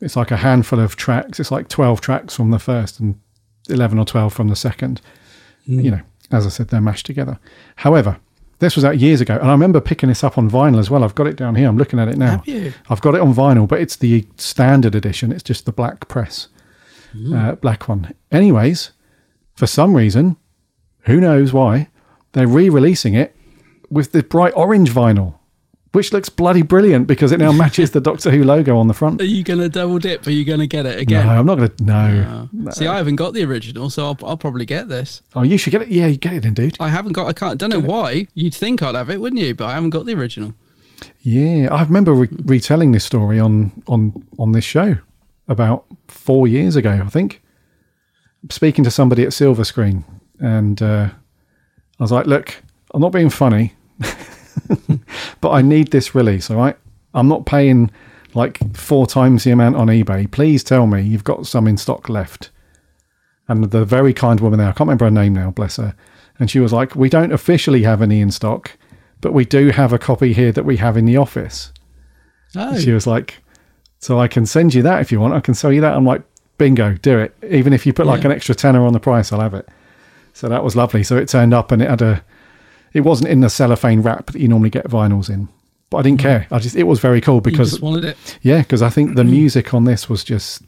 It's 0.00 0.16
like 0.16 0.30
a 0.30 0.38
handful 0.38 0.80
of 0.80 0.96
tracks. 0.96 1.38
It's 1.38 1.52
like 1.52 1.68
12 1.68 2.00
tracks 2.00 2.34
from 2.34 2.50
the 2.50 2.58
first 2.58 2.98
and 2.98 3.20
11 3.68 4.00
or 4.00 4.04
12 4.04 4.32
from 4.32 4.48
the 4.48 4.56
second. 4.56 5.00
Mm. 5.68 5.84
You 5.84 5.90
know, 5.92 6.00
as 6.32 6.46
I 6.46 6.50
said, 6.50 6.68
they're 6.68 6.80
mashed 6.80 7.06
together. 7.06 7.38
However, 7.76 8.18
this 8.58 8.76
was 8.76 8.84
out 8.84 8.98
years 8.98 9.20
ago, 9.20 9.36
and 9.36 9.48
I 9.48 9.52
remember 9.52 9.80
picking 9.80 10.08
this 10.08 10.22
up 10.22 10.38
on 10.38 10.48
vinyl 10.48 10.78
as 10.78 10.88
well. 10.88 11.02
I've 11.02 11.16
got 11.16 11.26
it 11.26 11.36
down 11.36 11.56
here. 11.56 11.68
I'm 11.68 11.76
looking 11.76 11.98
at 11.98 12.08
it 12.08 12.16
now. 12.16 12.38
Have 12.38 12.48
you? 12.48 12.72
I've 12.88 13.00
got 13.00 13.14
it 13.14 13.20
on 13.20 13.34
vinyl, 13.34 13.66
but 13.66 13.80
it's 13.80 13.96
the 13.96 14.26
standard 14.36 14.94
edition. 14.94 15.32
It's 15.32 15.42
just 15.42 15.66
the 15.66 15.72
black 15.72 16.06
press, 16.08 16.48
mm. 17.12 17.36
uh, 17.36 17.56
black 17.56 17.88
one. 17.88 18.14
Anyways, 18.30 18.92
for 19.56 19.66
some 19.66 19.96
reason, 19.96 20.36
who 21.02 21.20
knows 21.20 21.52
why, 21.52 21.88
they're 22.32 22.46
re-releasing 22.46 23.14
it 23.14 23.34
with 23.90 24.12
the 24.12 24.22
bright 24.22 24.52
orange 24.54 24.90
vinyl 24.90 25.34
which 25.92 26.12
looks 26.12 26.28
bloody 26.28 26.62
brilliant 26.62 27.06
because 27.06 27.32
it 27.32 27.38
now 27.38 27.52
matches 27.52 27.90
the 27.90 28.00
Doctor 28.00 28.30
Who 28.30 28.44
logo 28.44 28.76
on 28.78 28.88
the 28.88 28.94
front. 28.94 29.20
Are 29.20 29.24
you 29.24 29.44
going 29.44 29.60
to 29.60 29.68
double 29.68 29.98
dip? 29.98 30.26
Are 30.26 30.30
you 30.30 30.44
going 30.44 30.60
to 30.60 30.66
get 30.66 30.86
it 30.86 30.98
again? 30.98 31.26
No, 31.26 31.32
I'm 31.32 31.46
not 31.46 31.56
going 31.56 31.68
to. 31.68 31.84
No. 31.84 32.48
no. 32.52 32.70
See, 32.70 32.86
I 32.86 32.96
haven't 32.96 33.16
got 33.16 33.34
the 33.34 33.44
original, 33.44 33.90
so 33.90 34.06
I'll, 34.06 34.18
I'll, 34.24 34.36
probably 34.36 34.64
get 34.64 34.88
this. 34.88 35.22
Oh, 35.34 35.42
you 35.42 35.58
should 35.58 35.70
get 35.70 35.82
it. 35.82 35.88
Yeah, 35.88 36.06
you 36.06 36.16
get 36.16 36.32
it 36.32 36.42
then, 36.42 36.54
dude. 36.54 36.76
I 36.80 36.88
haven't 36.88 37.12
got. 37.12 37.26
I 37.26 37.32
can't. 37.32 37.58
Don't 37.58 37.70
know 37.70 37.80
why. 37.80 38.26
You'd 38.34 38.54
think 38.54 38.82
I'd 38.82 38.94
have 38.94 39.10
it, 39.10 39.20
wouldn't 39.20 39.40
you? 39.40 39.54
But 39.54 39.66
I 39.66 39.74
haven't 39.74 39.90
got 39.90 40.06
the 40.06 40.14
original. 40.14 40.54
Yeah, 41.20 41.68
I 41.70 41.82
remember 41.82 42.12
re- 42.12 42.28
retelling 42.44 42.92
this 42.92 43.04
story 43.04 43.38
on 43.38 43.82
on 43.86 44.26
on 44.38 44.52
this 44.52 44.64
show 44.64 44.96
about 45.48 45.84
four 46.08 46.48
years 46.48 46.74
ago. 46.76 47.02
I 47.04 47.08
think 47.08 47.42
speaking 48.50 48.84
to 48.84 48.90
somebody 48.90 49.24
at 49.24 49.32
Silva 49.32 49.64
Screen, 49.64 50.04
and 50.40 50.80
uh, 50.80 51.10
I 51.98 52.02
was 52.02 52.12
like, 52.12 52.26
"Look, 52.26 52.62
I'm 52.94 53.00
not 53.00 53.12
being 53.12 53.30
funny." 53.30 53.74
but 55.40 55.50
I 55.50 55.62
need 55.62 55.90
this 55.90 56.14
release, 56.14 56.50
all 56.50 56.56
right? 56.56 56.76
I'm 57.14 57.28
not 57.28 57.46
paying 57.46 57.90
like 58.34 58.74
four 58.76 59.06
times 59.06 59.44
the 59.44 59.50
amount 59.50 59.76
on 59.76 59.88
eBay. 59.88 60.30
Please 60.30 60.64
tell 60.64 60.86
me 60.86 61.02
you've 61.02 61.24
got 61.24 61.46
some 61.46 61.66
in 61.66 61.76
stock 61.76 62.08
left. 62.08 62.50
And 63.48 63.70
the 63.70 63.84
very 63.84 64.14
kind 64.14 64.40
woman 64.40 64.58
there, 64.58 64.68
I 64.68 64.72
can't 64.72 64.88
remember 64.88 65.04
her 65.06 65.10
name 65.10 65.34
now, 65.34 65.50
bless 65.50 65.76
her. 65.76 65.94
And 66.38 66.50
she 66.50 66.60
was 66.60 66.72
like, 66.72 66.96
We 66.96 67.08
don't 67.08 67.32
officially 67.32 67.82
have 67.82 68.00
any 68.00 68.20
in 68.20 68.30
stock, 68.30 68.76
but 69.20 69.32
we 69.32 69.44
do 69.44 69.68
have 69.68 69.92
a 69.92 69.98
copy 69.98 70.32
here 70.32 70.52
that 70.52 70.64
we 70.64 70.78
have 70.78 70.96
in 70.96 71.04
the 71.04 71.16
office. 71.16 71.72
Oh. 72.56 72.78
She 72.78 72.92
was 72.92 73.06
like, 73.06 73.42
So 73.98 74.18
I 74.18 74.28
can 74.28 74.46
send 74.46 74.74
you 74.74 74.82
that 74.82 75.00
if 75.00 75.12
you 75.12 75.20
want. 75.20 75.34
I 75.34 75.40
can 75.40 75.54
sell 75.54 75.72
you 75.72 75.80
that. 75.82 75.94
I'm 75.94 76.06
like, 76.06 76.22
Bingo, 76.56 76.94
do 76.94 77.18
it. 77.18 77.36
Even 77.48 77.72
if 77.72 77.84
you 77.84 77.92
put 77.92 78.06
like 78.06 78.24
an 78.24 78.32
extra 78.32 78.54
tenner 78.54 78.84
on 78.84 78.92
the 78.92 79.00
price, 79.00 79.32
I'll 79.32 79.40
have 79.40 79.54
it. 79.54 79.68
So 80.32 80.48
that 80.48 80.64
was 80.64 80.76
lovely. 80.76 81.02
So 81.02 81.16
it 81.16 81.28
turned 81.28 81.52
up 81.52 81.72
and 81.72 81.82
it 81.82 81.90
had 81.90 82.02
a 82.02 82.24
it 82.94 83.00
wasn't 83.00 83.30
in 83.30 83.40
the 83.40 83.50
cellophane 83.50 84.02
wrap 84.02 84.26
that 84.26 84.40
you 84.40 84.48
normally 84.48 84.70
get 84.70 84.86
vinyls 84.88 85.30
in. 85.30 85.48
But 85.90 85.98
I 85.98 86.02
didn't 86.02 86.20
care. 86.20 86.46
I 86.50 86.58
just 86.58 86.76
it 86.76 86.84
was 86.84 87.00
very 87.00 87.20
cool 87.20 87.40
because 87.40 87.80
wanted 87.80 88.04
it. 88.04 88.38
Yeah, 88.42 88.62
because 88.62 88.82
I 88.82 88.88
think 88.88 89.14
the 89.14 89.24
music 89.38 89.74
on 89.74 89.84
this 89.84 90.08
was 90.08 90.24
just 90.24 90.62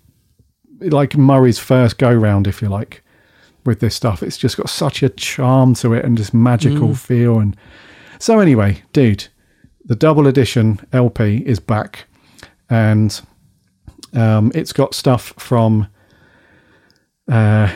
like 0.80 1.16
Murray's 1.16 1.58
first 1.58 1.98
go 1.98 2.12
round, 2.12 2.46
if 2.46 2.60
you 2.60 2.68
like, 2.68 3.02
with 3.64 3.80
this 3.80 3.94
stuff. 3.94 4.22
It's 4.22 4.36
just 4.36 4.56
got 4.56 4.68
such 4.68 5.02
a 5.02 5.08
charm 5.08 5.74
to 5.76 5.94
it 5.94 6.04
and 6.04 6.18
just 6.18 6.34
magical 6.34 6.88
mm. 6.88 6.98
feel. 6.98 7.38
And 7.38 7.56
so 8.18 8.38
anyway, 8.38 8.82
dude, 8.92 9.28
the 9.84 9.96
double 9.96 10.26
edition 10.26 10.80
LP 10.92 11.38
is 11.46 11.58
back, 11.58 12.06
and 12.68 13.18
um, 14.12 14.52
it's 14.54 14.72
got 14.72 14.94
stuff 14.94 15.32
from. 15.38 15.88
Uh, 17.26 17.72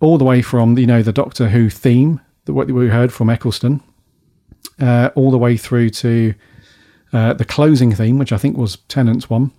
all 0.00 0.18
the 0.18 0.24
way 0.24 0.42
from 0.42 0.76
you 0.76 0.86
know 0.86 1.02
the 1.02 1.12
Doctor 1.12 1.48
Who 1.48 1.70
theme 1.70 2.20
the, 2.44 2.52
what 2.52 2.70
we 2.70 2.88
heard 2.88 3.12
from 3.12 3.30
Eccleston, 3.30 3.82
uh, 4.80 5.10
all 5.14 5.30
the 5.30 5.38
way 5.38 5.56
through 5.56 5.90
to 5.90 6.34
uh, 7.12 7.32
the 7.34 7.44
closing 7.44 7.94
theme, 7.94 8.18
which 8.18 8.32
I 8.32 8.38
think 8.38 8.56
was 8.56 8.76
Tennant's 8.88 9.30
one. 9.30 9.52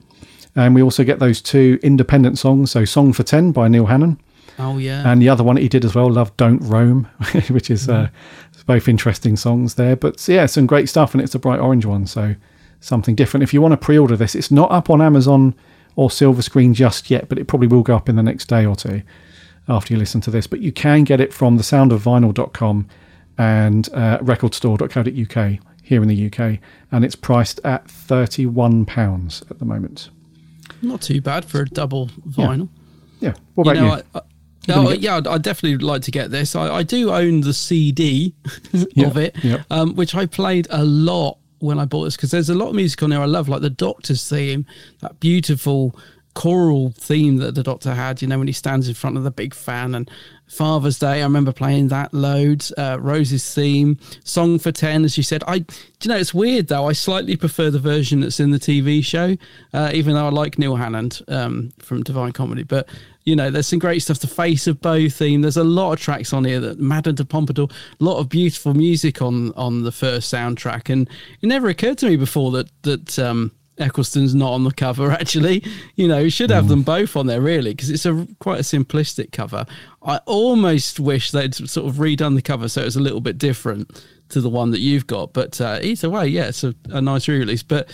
And 0.55 0.73
we 0.73 0.81
also 0.81 1.03
get 1.03 1.19
those 1.19 1.41
two 1.41 1.79
independent 1.83 2.37
songs. 2.37 2.71
So, 2.71 2.85
Song 2.85 3.13
for 3.13 3.23
Ten 3.23 3.51
by 3.51 3.67
Neil 3.67 3.87
Hannon. 3.87 4.19
Oh, 4.57 4.77
yeah. 4.77 5.09
And 5.09 5.21
the 5.21 5.27
other 5.27 5.43
one 5.43 5.57
he 5.57 5.67
did 5.67 5.83
as 5.83 5.95
well, 5.95 6.09
Love 6.09 6.35
Don't 6.37 6.59
Roam, 6.59 7.05
which 7.49 7.69
is 7.69 7.89
uh, 7.89 8.09
both 8.65 8.87
interesting 8.87 9.35
songs 9.35 9.75
there. 9.75 9.97
But 9.97 10.25
yeah, 10.27 10.45
some 10.45 10.65
great 10.65 10.87
stuff. 10.87 11.13
And 11.13 11.21
it's 11.21 11.35
a 11.35 11.39
bright 11.39 11.59
orange 11.59 11.85
one. 11.85 12.07
So, 12.07 12.35
something 12.79 13.15
different. 13.15 13.43
If 13.43 13.53
you 13.53 13.61
want 13.61 13.73
to 13.73 13.77
pre 13.77 13.97
order 13.97 14.15
this, 14.15 14.35
it's 14.35 14.51
not 14.51 14.71
up 14.71 14.89
on 14.89 15.01
Amazon 15.01 15.55
or 15.97 16.09
Silva 16.09 16.41
Screen 16.41 16.73
just 16.73 17.09
yet, 17.09 17.27
but 17.27 17.37
it 17.37 17.45
probably 17.45 17.67
will 17.67 17.83
go 17.83 17.95
up 17.95 18.07
in 18.07 18.15
the 18.15 18.23
next 18.23 18.45
day 18.45 18.65
or 18.65 18.75
two 18.75 19.01
after 19.67 19.93
you 19.93 19.99
listen 19.99 20.21
to 20.21 20.31
this. 20.31 20.47
But 20.47 20.61
you 20.61 20.71
can 20.71 21.03
get 21.03 21.19
it 21.19 21.33
from 21.33 21.57
thesoundofvinyl.com 21.57 22.87
and 23.37 23.89
uh, 23.93 24.19
recordstore.co.uk 24.19 25.59
here 25.83 26.01
in 26.01 26.07
the 26.07 26.25
UK, 26.27 26.59
and 26.91 27.05
it's 27.05 27.15
priced 27.15 27.59
at 27.63 27.87
£31 27.87 29.51
at 29.51 29.59
the 29.59 29.65
moment. 29.65 30.09
Not 30.81 31.01
too 31.01 31.21
bad 31.21 31.45
for 31.45 31.61
a 31.61 31.65
double 31.65 32.07
vinyl. 32.27 32.69
Yeah. 33.19 33.29
yeah. 33.29 33.35
What 33.53 33.67
about 33.67 33.75
you? 33.75 33.81
Know, 33.81 33.95
you? 33.95 34.01
I, 34.15 34.19
I, 34.19 34.21
no, 34.67 34.89
yeah, 34.91 35.17
I'd, 35.17 35.27
I'd, 35.27 35.43
definitely 35.43 35.77
like 35.85 36.01
to 36.03 36.11
get 36.11 36.31
this. 36.31 36.55
I, 36.55 36.77
I 36.77 36.83
do 36.83 37.11
own 37.11 37.41
the 37.41 37.53
CD 37.53 38.33
of 38.97 39.15
it, 39.17 39.35
um, 39.69 39.95
which 39.95 40.15
I 40.15 40.25
played 40.25 40.67
a 40.71 40.83
lot 40.83 41.37
when 41.59 41.79
I 41.79 41.85
bought 41.85 42.05
this 42.05 42.15
because 42.15 42.31
there's 42.31 42.49
a 42.49 42.55
lot 42.55 42.69
of 42.69 42.75
music 42.75 43.01
on 43.03 43.11
there 43.11 43.21
I 43.21 43.25
love, 43.25 43.47
like 43.47 43.61
the 43.61 43.69
Doctor's 43.69 44.27
theme, 44.27 44.65
that 45.01 45.19
beautiful 45.19 45.95
choral 46.35 46.91
theme 46.91 47.37
that 47.37 47.55
the 47.55 47.63
Doctor 47.63 47.95
had, 47.95 48.21
you 48.21 48.27
know, 48.27 48.37
when 48.37 48.47
he 48.47 48.53
stands 48.53 48.87
in 48.87 48.93
front 48.93 49.17
of 49.17 49.23
the 49.23 49.31
big 49.31 49.55
fan 49.55 49.95
and 49.95 50.11
Father's 50.47 50.99
Day, 50.99 51.21
I 51.21 51.23
remember 51.23 51.51
playing 51.51 51.87
that 51.87 52.13
loads. 52.13 52.71
Uh, 52.77 52.97
Rose's 52.99 53.51
theme, 53.55 53.97
Song 54.23 54.59
for 54.59 54.71
Ten, 54.71 55.03
as 55.03 55.17
you 55.17 55.23
said. 55.23 55.43
I, 55.47 55.55
you 55.55 56.09
know, 56.09 56.17
it's 56.17 56.33
weird 56.33 56.67
though. 56.67 56.87
I 56.87 56.93
slightly 56.93 57.35
prefer 57.35 57.71
the 57.71 57.79
version 57.79 58.19
that's 58.19 58.39
in 58.39 58.51
the 58.51 58.59
TV 58.59 59.03
show, 59.03 59.37
uh, 59.73 59.91
even 59.93 60.13
though 60.13 60.27
I 60.27 60.29
like 60.29 60.59
Neil 60.59 60.75
Hannon 60.75 61.09
um, 61.29 61.71
from 61.79 62.03
Divine 62.03 62.33
Comedy. 62.33 62.63
But 62.63 62.87
you 63.23 63.35
know, 63.35 63.49
there's 63.49 63.67
some 63.67 63.79
great 63.79 63.99
stuff. 63.99 64.19
The 64.19 64.27
Face 64.27 64.67
of 64.67 64.81
Boe 64.81 65.09
theme. 65.09 65.41
There's 65.41 65.57
a 65.57 65.63
lot 65.63 65.93
of 65.93 65.99
tracks 65.99 66.31
on 66.31 66.43
here. 66.43 66.59
That 66.59 66.79
Madame 66.79 67.15
de 67.15 67.25
Pompadour. 67.25 67.69
A 67.99 68.03
lot 68.03 68.19
of 68.19 68.29
beautiful 68.29 68.73
music 68.75 69.21
on 69.21 69.51
on 69.53 69.83
the 69.83 69.91
first 69.91 70.31
soundtrack, 70.31 70.91
and 70.91 71.09
it 71.41 71.47
never 71.47 71.69
occurred 71.69 71.97
to 71.99 72.07
me 72.07 72.17
before 72.17 72.51
that 72.51 72.69
that. 72.83 73.17
Um, 73.17 73.51
Eccleston's 73.77 74.33
not 74.33 74.51
on 74.53 74.63
the 74.63 74.71
cover. 74.71 75.11
Actually, 75.11 75.63
you 75.95 76.07
know, 76.07 76.19
you 76.19 76.29
should 76.29 76.49
have 76.49 76.65
mm. 76.65 76.69
them 76.69 76.81
both 76.83 77.15
on 77.15 77.27
there 77.27 77.41
really 77.41 77.71
because 77.71 77.89
it's 77.89 78.05
a 78.05 78.27
quite 78.39 78.59
a 78.59 78.63
simplistic 78.63 79.31
cover. 79.31 79.65
I 80.01 80.17
almost 80.25 80.99
wish 80.99 81.31
they'd 81.31 81.53
sort 81.53 81.87
of 81.87 81.95
redone 81.95 82.35
the 82.35 82.41
cover 82.41 82.67
so 82.67 82.81
it 82.81 82.85
was 82.85 82.95
a 82.95 83.01
little 83.01 83.21
bit 83.21 83.37
different 83.37 84.05
to 84.29 84.41
the 84.41 84.49
one 84.49 84.71
that 84.71 84.79
you've 84.79 85.07
got. 85.07 85.33
But 85.33 85.59
uh, 85.59 85.79
either 85.81 86.09
way, 86.09 86.27
yeah, 86.27 86.45
it's 86.45 86.63
a, 86.63 86.73
a 86.89 87.01
nice 87.01 87.27
re-release. 87.27 87.63
But 87.63 87.91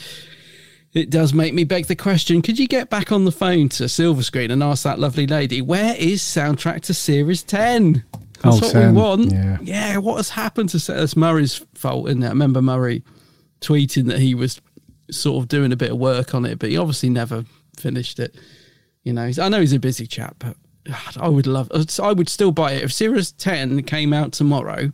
it 0.94 1.10
does 1.10 1.34
make 1.34 1.54
me 1.54 1.64
beg 1.64 1.88
the 1.88 1.96
question: 1.96 2.42
Could 2.42 2.60
you 2.60 2.68
get 2.68 2.90
back 2.90 3.12
on 3.12 3.26
the 3.26 3.32
phone 3.32 3.70
to 3.70 3.90
Silva 3.90 4.24
Screen 4.24 4.52
and 4.52 4.62
ask 4.62 4.84
that 4.84 5.00
lovely 5.00 5.28
lady 5.28 5.62
where 5.62 5.96
is 5.96 6.22
soundtrack 6.22 6.82
to 6.82 6.94
Series 6.94 7.44
Ten? 7.44 8.04
That's 8.42 8.58
oh, 8.58 8.60
what 8.60 8.72
Sam, 8.72 8.96
we 8.96 9.02
want. 9.02 9.32
Yeah. 9.32 9.58
yeah, 9.62 9.98
what 9.98 10.18
has 10.18 10.30
happened 10.30 10.70
to? 10.70 10.80
That's 10.80 11.16
Murray's 11.16 11.64
fault, 11.76 12.10
isn't 12.10 12.24
it? 12.24 12.28
I 12.28 12.30
remember 12.30 12.62
Murray 12.62 13.04
tweeting 13.62 14.08
that 14.08 14.20
he 14.20 14.34
was 14.34 14.60
sort 15.12 15.44
of 15.44 15.48
doing 15.48 15.72
a 15.72 15.76
bit 15.76 15.92
of 15.92 15.98
work 15.98 16.34
on 16.34 16.46
it, 16.46 16.60
but 16.60 16.70
he 16.70 16.78
obviously 16.78 17.10
never 17.10 17.46
finished 17.78 18.20
it. 18.20 18.36
You 19.04 19.14
know, 19.14 19.32
I 19.40 19.50
know 19.50 19.60
he's 19.60 19.74
a 19.74 19.80
busy 19.80 20.08
chap, 20.08 20.36
but 20.40 20.56
God, 20.86 21.18
I 21.20 21.28
would 21.28 21.48
love. 21.48 21.72
I 22.02 22.12
would 22.12 22.30
still 22.30 22.52
buy 22.52 22.74
it 22.74 22.84
if 22.84 22.94
Series 22.94 23.32
Ten 23.32 23.84
came 23.84 24.14
out 24.14 24.32
tomorrow. 24.32 24.92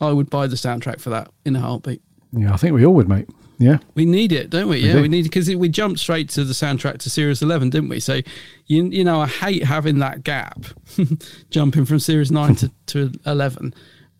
I 0.00 0.12
would 0.12 0.30
buy 0.30 0.46
the 0.46 0.56
soundtrack 0.56 1.00
for 1.00 1.10
that 1.10 1.30
in 1.44 1.54
a 1.56 1.60
heartbeat. 1.60 2.02
Yeah, 2.32 2.52
I 2.52 2.56
think 2.56 2.74
we 2.74 2.84
all 2.84 2.94
would, 2.94 3.08
mate. 3.08 3.28
Yeah, 3.58 3.78
we 3.94 4.06
need 4.06 4.32
it, 4.32 4.50
don't 4.50 4.68
we? 4.68 4.80
we 4.80 4.88
yeah, 4.88 4.94
do. 4.94 5.02
we 5.02 5.08
need 5.08 5.20
it 5.20 5.28
because 5.30 5.48
we 5.54 5.68
jumped 5.68 6.00
straight 6.00 6.28
to 6.30 6.44
the 6.44 6.52
soundtrack 6.52 6.98
to 6.98 7.10
Series 7.10 7.42
Eleven, 7.42 7.70
didn't 7.70 7.90
we? 7.90 8.00
So, 8.00 8.20
you 8.66 8.84
you 8.86 9.04
know, 9.04 9.20
I 9.20 9.28
hate 9.28 9.62
having 9.62 10.00
that 10.00 10.24
gap, 10.24 10.64
jumping 11.50 11.84
from 11.84 12.00
Series 12.00 12.32
Nine 12.32 12.56
to 12.56 12.72
to 12.86 13.12
Eleven. 13.24 13.72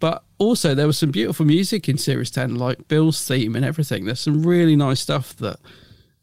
But 0.02 0.24
also, 0.38 0.74
there 0.74 0.88
was 0.88 0.98
some 0.98 1.12
beautiful 1.12 1.46
music 1.46 1.88
in 1.88 1.96
Series 1.96 2.28
10, 2.32 2.56
like 2.56 2.88
Bill's 2.88 3.24
theme 3.24 3.54
and 3.54 3.64
everything. 3.64 4.04
There's 4.04 4.18
some 4.18 4.42
really 4.42 4.74
nice 4.74 4.98
stuff 4.98 5.36
that 5.36 5.60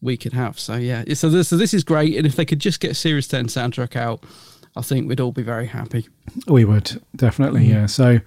we 0.01 0.17
could 0.17 0.33
have. 0.33 0.59
So, 0.59 0.75
yeah. 0.75 1.05
So 1.13 1.29
this, 1.29 1.47
so 1.47 1.55
this 1.55 1.73
is 1.73 1.85
great. 1.85 2.17
And 2.17 2.27
if 2.27 2.35
they 2.35 2.43
could 2.43 2.59
just 2.59 2.81
get 2.81 2.97
Series 2.97 3.25
10 3.29 3.47
soundtrack 3.47 3.95
out, 3.95 4.25
I 4.75 4.81
think 4.81 5.07
we'd 5.07 5.21
all 5.21 5.31
be 5.31 5.43
very 5.43 5.67
happy. 5.67 6.09
We 6.45 6.65
would, 6.65 7.01
definitely, 7.15 7.67
yeah. 7.67 7.85
So, 7.85 8.19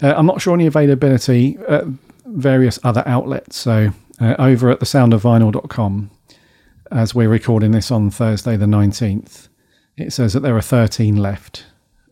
uh, 0.00 0.14
I'm 0.16 0.26
not 0.26 0.40
sure 0.40 0.52
on 0.52 0.60
the 0.60 0.66
availability. 0.66 1.58
Uh, 1.66 1.86
various 2.24 2.78
other 2.84 3.02
outlets. 3.04 3.56
So 3.56 3.90
uh, 4.20 4.36
over 4.38 4.70
at 4.70 4.78
thesoundofvinyl.com, 4.78 6.10
as 6.92 7.16
we're 7.16 7.28
recording 7.28 7.72
this 7.72 7.90
on 7.90 8.10
Thursday 8.10 8.56
the 8.56 8.66
19th, 8.66 9.48
it 9.96 10.12
says 10.12 10.34
that 10.34 10.40
there 10.40 10.56
are 10.56 10.62
13 10.62 11.16
left 11.16 11.66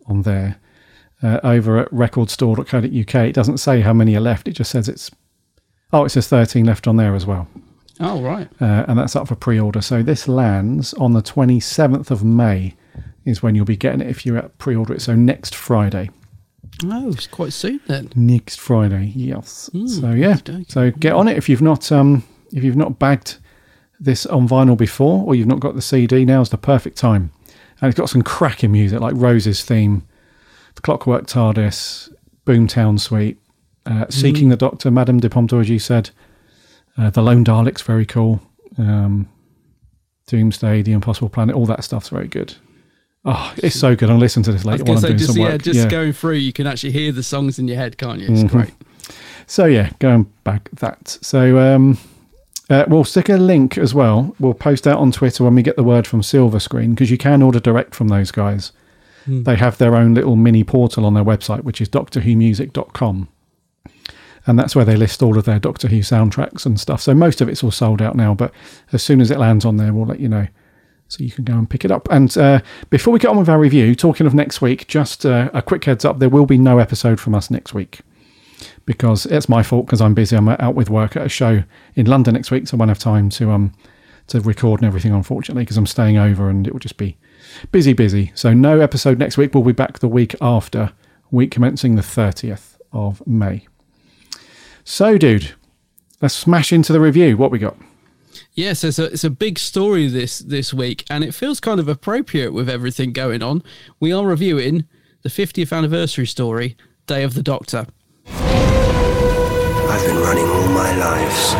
on 0.06 0.22
there. 0.22 0.58
Uh, 1.26 1.40
over 1.42 1.78
at 1.78 1.90
recordstore.co.uk, 1.90 3.14
it 3.14 3.32
doesn't 3.32 3.58
say 3.58 3.80
how 3.80 3.92
many 3.92 4.14
are 4.14 4.20
left. 4.20 4.46
It 4.46 4.52
just 4.52 4.70
says 4.70 4.88
it's, 4.88 5.10
oh, 5.92 6.04
it 6.04 6.10
says 6.10 6.28
13 6.28 6.64
left 6.64 6.86
on 6.86 6.96
there 6.96 7.16
as 7.16 7.26
well. 7.26 7.48
Oh, 7.98 8.22
right. 8.22 8.48
Uh, 8.60 8.84
and 8.86 8.96
that's 8.96 9.16
up 9.16 9.26
for 9.26 9.34
pre 9.34 9.58
order. 9.58 9.80
So 9.80 10.02
this 10.02 10.28
lands 10.28 10.94
on 10.94 11.14
the 11.14 11.22
27th 11.22 12.10
of 12.10 12.22
May, 12.22 12.74
is 13.24 13.42
when 13.42 13.54
you'll 13.54 13.64
be 13.64 13.76
getting 13.76 14.00
it 14.00 14.08
if 14.08 14.24
you 14.24 14.40
pre 14.58 14.76
order 14.76 14.94
it. 14.94 15.02
So 15.02 15.14
next 15.14 15.54
Friday. 15.54 16.10
Oh, 16.84 17.08
it's 17.08 17.26
quite 17.26 17.52
soon 17.52 17.80
then. 17.86 18.10
Next 18.14 18.60
Friday, 18.60 19.12
yes. 19.14 19.68
Mm, 19.74 19.88
so 19.88 20.10
yeah, 20.12 20.36
so 20.68 20.90
get 20.92 21.12
on 21.12 21.26
it 21.26 21.36
if 21.36 21.48
you've 21.48 21.62
not 21.62 21.90
um 21.90 22.22
if 22.52 22.62
you've 22.62 22.76
not 22.76 22.98
bagged 22.98 23.38
this 23.98 24.26
on 24.26 24.46
vinyl 24.46 24.76
before 24.76 25.24
or 25.24 25.34
you've 25.34 25.46
not 25.46 25.60
got 25.60 25.74
the 25.74 25.82
CD. 25.82 26.24
Now's 26.24 26.50
the 26.50 26.58
perfect 26.58 26.98
time, 26.98 27.32
and 27.80 27.88
it's 27.88 27.98
got 27.98 28.10
some 28.10 28.22
cracking 28.22 28.72
music 28.72 29.00
like 29.00 29.14
Rose's 29.16 29.64
theme, 29.64 30.06
the 30.76 30.82
Clockwork 30.82 31.26
TARDIS, 31.26 32.12
Boomtown 32.46 33.00
Suite, 33.00 33.38
uh, 33.86 34.06
Seeking 34.08 34.48
the 34.48 34.56
Doctor, 34.56 34.90
Madame 34.90 35.18
de 35.20 35.28
Pompadour, 35.28 35.60
as 35.60 35.68
you 35.68 35.78
said, 35.78 36.10
uh, 36.96 37.10
the 37.10 37.22
Lone 37.22 37.44
Daleks, 37.44 37.82
very 37.82 38.06
cool. 38.06 38.40
Um, 38.78 39.28
Doomsday, 40.28 40.82
The 40.82 40.92
Impossible 40.92 41.28
Planet, 41.28 41.54
all 41.54 41.66
that 41.66 41.84
stuff's 41.84 42.08
very 42.08 42.28
good. 42.28 42.54
Oh, 43.24 43.52
it's 43.58 43.78
so 43.78 43.96
good. 43.96 44.08
I'll 44.10 44.16
listen 44.18 44.42
to 44.44 44.52
this 44.52 44.64
later 44.64 44.84
while 44.84 44.96
I'm 44.96 45.02
doing 45.02 45.18
just, 45.18 45.32
some 45.32 45.42
yeah, 45.42 45.52
work. 45.52 45.62
just 45.62 45.88
going 45.88 46.12
through, 46.12 46.34
you 46.36 46.52
can 46.52 46.66
actually 46.66 46.92
hear 46.92 47.10
the 47.12 47.22
songs 47.22 47.58
in 47.58 47.66
your 47.68 47.76
head, 47.76 47.98
can't 47.98 48.20
you? 48.20 48.28
It's 48.30 48.42
Mhm. 48.44 48.48
great. 48.50 48.70
So 49.46 49.64
yeah, 49.66 49.90
going 49.98 50.24
back 50.44 50.68
that. 50.74 51.18
So 51.22 51.58
um, 51.58 51.98
uh, 52.70 52.84
we'll 52.88 53.04
stick 53.04 53.28
a 53.28 53.36
link 53.36 53.78
as 53.78 53.94
well. 53.94 54.34
We'll 54.40 54.54
post 54.54 54.86
out 54.86 54.98
on 54.98 55.10
Twitter 55.12 55.42
when 55.44 55.54
we 55.54 55.62
get 55.62 55.76
the 55.76 55.84
word 55.84 56.06
from 56.06 56.22
Silva 56.22 56.58
Screen 56.60 56.90
because 56.90 57.10
you 57.10 57.18
can 57.18 57.42
order 57.42 57.60
direct 57.60 57.94
from 57.94 58.08
those 58.08 58.30
guys. 58.32 58.72
They 59.26 59.56
have 59.56 59.78
their 59.78 59.96
own 59.96 60.14
little 60.14 60.36
mini 60.36 60.64
portal 60.64 61.04
on 61.04 61.14
their 61.14 61.24
website, 61.24 61.64
which 61.64 61.80
is 61.80 61.88
DoctorWhoMusic.com. 61.88 63.28
And 64.46 64.58
that's 64.58 64.76
where 64.76 64.84
they 64.84 64.96
list 64.96 65.22
all 65.22 65.36
of 65.36 65.44
their 65.44 65.58
Doctor 65.58 65.88
Who 65.88 65.98
soundtracks 65.98 66.64
and 66.64 66.78
stuff. 66.78 67.00
So 67.00 67.14
most 67.14 67.40
of 67.40 67.48
it's 67.48 67.64
all 67.64 67.72
sold 67.72 68.00
out 68.00 68.14
now, 68.14 68.34
but 68.34 68.52
as 68.92 69.02
soon 69.02 69.20
as 69.20 69.30
it 69.30 69.38
lands 69.38 69.64
on 69.64 69.76
there, 69.76 69.92
we'll 69.92 70.06
let 70.06 70.20
you 70.20 70.28
know. 70.28 70.46
So 71.08 71.24
you 71.24 71.30
can 71.30 71.44
go 71.44 71.54
and 71.54 71.68
pick 71.68 71.84
it 71.84 71.90
up. 71.90 72.08
And 72.10 72.36
uh, 72.36 72.60
before 72.90 73.12
we 73.12 73.18
get 73.18 73.28
on 73.28 73.38
with 73.38 73.48
our 73.48 73.58
review, 73.58 73.94
talking 73.94 74.26
of 74.26 74.34
next 74.34 74.60
week, 74.60 74.86
just 74.86 75.26
uh, 75.26 75.50
a 75.52 75.62
quick 75.62 75.84
heads 75.84 76.04
up 76.04 76.18
there 76.18 76.28
will 76.28 76.46
be 76.46 76.58
no 76.58 76.78
episode 76.78 77.20
from 77.20 77.34
us 77.34 77.50
next 77.50 77.74
week 77.74 78.00
because 78.86 79.26
it's 79.26 79.48
my 79.48 79.62
fault 79.62 79.86
because 79.86 80.00
I'm 80.00 80.14
busy. 80.14 80.36
I'm 80.36 80.48
out 80.48 80.74
with 80.74 80.90
work 80.90 81.16
at 81.16 81.26
a 81.26 81.28
show 81.28 81.62
in 81.94 82.06
London 82.06 82.34
next 82.34 82.50
week, 82.50 82.66
so 82.66 82.76
I 82.76 82.78
won't 82.78 82.88
have 82.88 82.98
time 82.98 83.30
to 83.30 83.50
um 83.50 83.72
to 84.28 84.40
record 84.40 84.80
and 84.80 84.86
everything, 84.86 85.12
unfortunately, 85.12 85.62
because 85.62 85.76
I'm 85.76 85.86
staying 85.86 86.16
over 86.16 86.48
and 86.48 86.66
it 86.66 86.72
will 86.72 86.80
just 86.80 86.96
be 86.96 87.16
busy, 87.72 87.92
busy. 87.92 88.32
So 88.34 88.52
no 88.52 88.80
episode 88.80 89.18
next 89.18 89.36
week. 89.36 89.54
We'll 89.54 89.64
be 89.64 89.72
back 89.72 89.98
the 89.98 90.08
week 90.08 90.34
after, 90.40 90.92
week 91.30 91.50
commencing 91.50 91.96
the 91.96 92.02
30th 92.02 92.76
of 92.92 93.26
May. 93.26 93.66
So, 94.84 95.18
dude, 95.18 95.54
let's 96.22 96.34
smash 96.34 96.72
into 96.72 96.92
the 96.92 97.00
review. 97.00 97.36
What 97.36 97.50
we 97.50 97.58
got? 97.58 97.76
Yes, 98.54 98.84
it's 98.84 98.98
a 98.98 99.04
it's 99.04 99.24
a 99.24 99.30
big 99.30 99.58
story 99.58 100.08
this 100.08 100.38
this 100.38 100.72
week, 100.72 101.04
and 101.10 101.22
it 101.22 101.34
feels 101.34 101.60
kind 101.60 101.78
of 101.78 101.88
appropriate 101.88 102.52
with 102.52 102.70
everything 102.70 103.12
going 103.12 103.42
on. 103.42 103.62
We 104.00 104.12
are 104.12 104.24
reviewing 104.24 104.84
the 105.22 105.28
50th 105.28 105.76
anniversary 105.76 106.26
story, 106.26 106.76
Day 107.06 107.22
of 107.22 107.34
the 107.34 107.42
Doctor. 107.42 107.86
I've 108.28 110.06
been 110.06 110.16
running 110.18 110.44
all 110.44 110.68
my 110.68 110.96
life. 110.96 111.56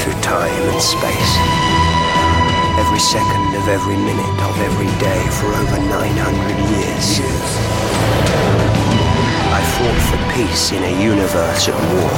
Through 0.00 0.20
time 0.22 0.62
and 0.70 0.80
space. 0.80 1.65
Every 2.78 3.00
second 3.00 3.54
of 3.56 3.68
every 3.68 3.96
minute 3.96 4.36
of 4.42 4.58
every 4.60 4.92
day 5.00 5.20
for 5.40 5.46
over 5.46 5.78
900 5.78 6.56
years. 6.76 7.20
I 9.48 9.60
fought 9.74 10.00
for 10.08 10.20
peace 10.36 10.72
in 10.72 10.82
a 10.84 11.02
universe 11.02 11.68
at 11.68 11.74
war. 11.74 12.12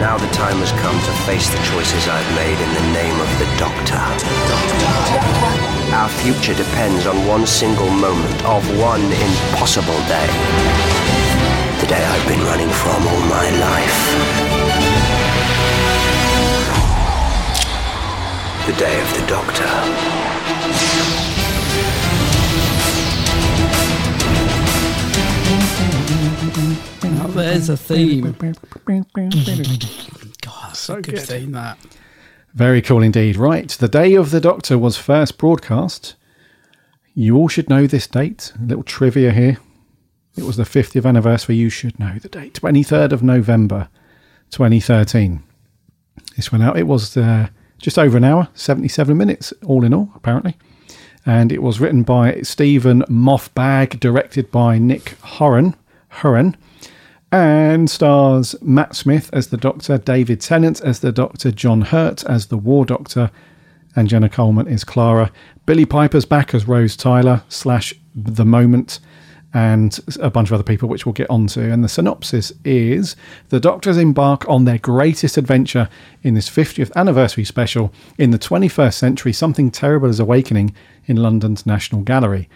Now 0.00 0.18
the 0.18 0.26
time 0.34 0.58
has 0.58 0.72
come 0.82 0.98
to 0.98 1.12
face 1.30 1.48
the 1.48 1.62
choices 1.70 2.08
I've 2.08 2.30
made 2.34 2.58
in 2.58 2.70
the 2.74 2.86
name 2.92 3.18
of 3.20 3.30
the 3.38 3.46
Doctor. 3.54 4.02
Our 5.94 6.08
future 6.08 6.54
depends 6.54 7.06
on 7.06 7.24
one 7.26 7.46
single 7.46 7.88
moment 7.88 8.44
of 8.44 8.66
one 8.78 9.02
impossible 9.02 10.00
day. 10.10 10.28
The 11.80 11.86
day 11.86 12.04
I've 12.04 12.26
been 12.26 12.42
running 12.42 12.70
from 12.70 13.06
all 13.06 13.22
my 13.30 13.48
life. 13.62 14.57
The 18.68 18.74
day 18.74 19.00
of 19.00 19.14
the 19.14 19.26
Doctor. 19.26 20.68
Now 27.02 27.26
there's 27.28 27.68
a 27.68 27.76
theme. 27.76 28.22
God, 28.32 28.54
that's 30.68 30.78
So 30.78 30.94
a 30.94 31.02
good, 31.02 31.14
good. 31.14 31.20
theme. 31.20 31.52
That 31.52 31.78
Very 32.54 32.82
cool 32.82 33.02
indeed. 33.02 33.36
Right, 33.36 33.68
the 33.68 33.88
day 33.88 34.14
of 34.14 34.30
the 34.30 34.40
Doctor 34.40 34.78
was 34.78 34.96
first 34.96 35.38
broadcast. 35.38 36.14
You 37.14 37.36
all 37.36 37.48
should 37.48 37.68
know 37.68 37.86
this 37.86 38.06
date. 38.06 38.52
A 38.60 38.64
little 38.64 38.84
trivia 38.84 39.32
here. 39.32 39.58
It 40.36 40.44
was 40.44 40.56
the 40.56 40.62
50th 40.64 41.06
anniversary. 41.06 41.56
You 41.56 41.70
should 41.70 41.98
know 41.98 42.18
the 42.20 42.28
date. 42.28 42.54
23rd 42.60 43.12
of 43.12 43.22
November, 43.22 43.88
2013. 44.50 45.42
This 46.36 46.52
went 46.52 46.62
out. 46.62 46.78
It 46.78 46.86
was 46.86 47.16
uh, 47.16 47.48
just 47.78 47.98
over 47.98 48.16
an 48.16 48.24
hour, 48.24 48.48
77 48.54 49.16
minutes, 49.16 49.52
all 49.66 49.84
in 49.84 49.94
all, 49.94 50.10
apparently. 50.14 50.56
And 51.24 51.52
it 51.52 51.62
was 51.62 51.80
written 51.80 52.02
by 52.02 52.40
Steven 52.42 53.04
Moffat, 53.08 54.00
directed 54.00 54.50
by 54.50 54.78
Nick 54.78 55.16
Hurran, 55.22 55.74
Hurran 56.08 56.56
and 57.30 57.90
stars 57.90 58.54
Matt 58.62 58.96
Smith 58.96 59.28
as 59.32 59.48
the 59.48 59.56
Doctor, 59.56 59.98
David 59.98 60.40
Tennant 60.40 60.80
as 60.80 61.00
the 61.00 61.12
Doctor, 61.12 61.50
John 61.50 61.82
Hurt 61.82 62.24
as 62.24 62.46
the 62.46 62.56
War 62.56 62.86
Doctor, 62.86 63.30
and 63.94 64.08
Jenna 64.08 64.28
Coleman 64.28 64.66
is 64.66 64.84
Clara. 64.84 65.30
Billie 65.66 65.84
Piper's 65.84 66.24
back 66.24 66.54
as 66.54 66.66
Rose 66.66 66.96
Tyler 66.96 67.42
slash 67.48 67.94
The 68.14 68.44
Moment, 68.44 69.00
and 69.54 69.98
a 70.20 70.30
bunch 70.30 70.48
of 70.48 70.54
other 70.54 70.62
people, 70.62 70.88
which 70.88 71.06
we'll 71.06 71.14
get 71.14 71.30
onto. 71.30 71.60
And 71.60 71.82
the 71.82 71.88
synopsis 71.88 72.52
is 72.64 73.16
the 73.48 73.60
Doctors 73.60 73.96
embark 73.96 74.48
on 74.48 74.64
their 74.64 74.78
greatest 74.78 75.38
adventure 75.38 75.88
in 76.22 76.34
this 76.34 76.50
50th 76.50 76.94
anniversary 76.94 77.44
special. 77.44 77.92
In 78.18 78.30
the 78.30 78.38
21st 78.38 78.94
century, 78.94 79.32
something 79.32 79.70
terrible 79.70 80.08
is 80.08 80.20
awakening 80.20 80.74
in 81.06 81.16
London's 81.16 81.64
National 81.64 82.02
Gallery. 82.02 82.48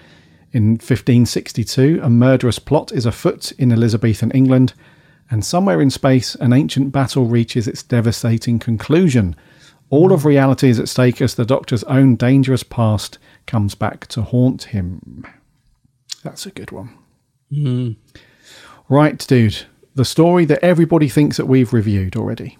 In 0.53 0.73
1562, 0.73 2.01
a 2.03 2.11
murderous 2.11 2.59
plot 2.59 2.93
is 2.93 3.07
afoot 3.07 3.53
in 3.53 3.73
Elizabethan 3.73 4.31
England, 4.33 4.75
and 5.31 5.43
somewhere 5.43 5.81
in 5.81 5.89
space, 5.89 6.35
an 6.35 6.53
ancient 6.53 6.93
battle 6.93 7.25
reaches 7.25 7.67
its 7.67 7.83
devastating 7.83 8.59
conclusion. 8.59 9.35
All 9.89 10.13
of 10.13 10.27
reality 10.27 10.69
is 10.69 10.79
at 10.79 10.91
stake 10.91 11.23
as 11.23 11.37
the 11.37 11.47
Doctor's 11.47 11.85
own 11.85 12.17
dangerous 12.17 12.63
past 12.63 13.19
comes 13.47 13.75
back 13.75 14.07
to 14.09 14.21
haunt 14.21 14.65
him. 14.65 15.25
That's 16.23 16.47
a 16.47 16.51
good 16.51 16.71
one. 16.71 16.97
Right, 18.89 19.19
dude. 19.27 19.67
The 19.95 20.05
story 20.05 20.45
that 20.47 20.63
everybody 20.63 21.09
thinks 21.09 21.37
that 21.37 21.47
we've 21.47 21.73
reviewed 21.73 22.17
already. 22.17 22.57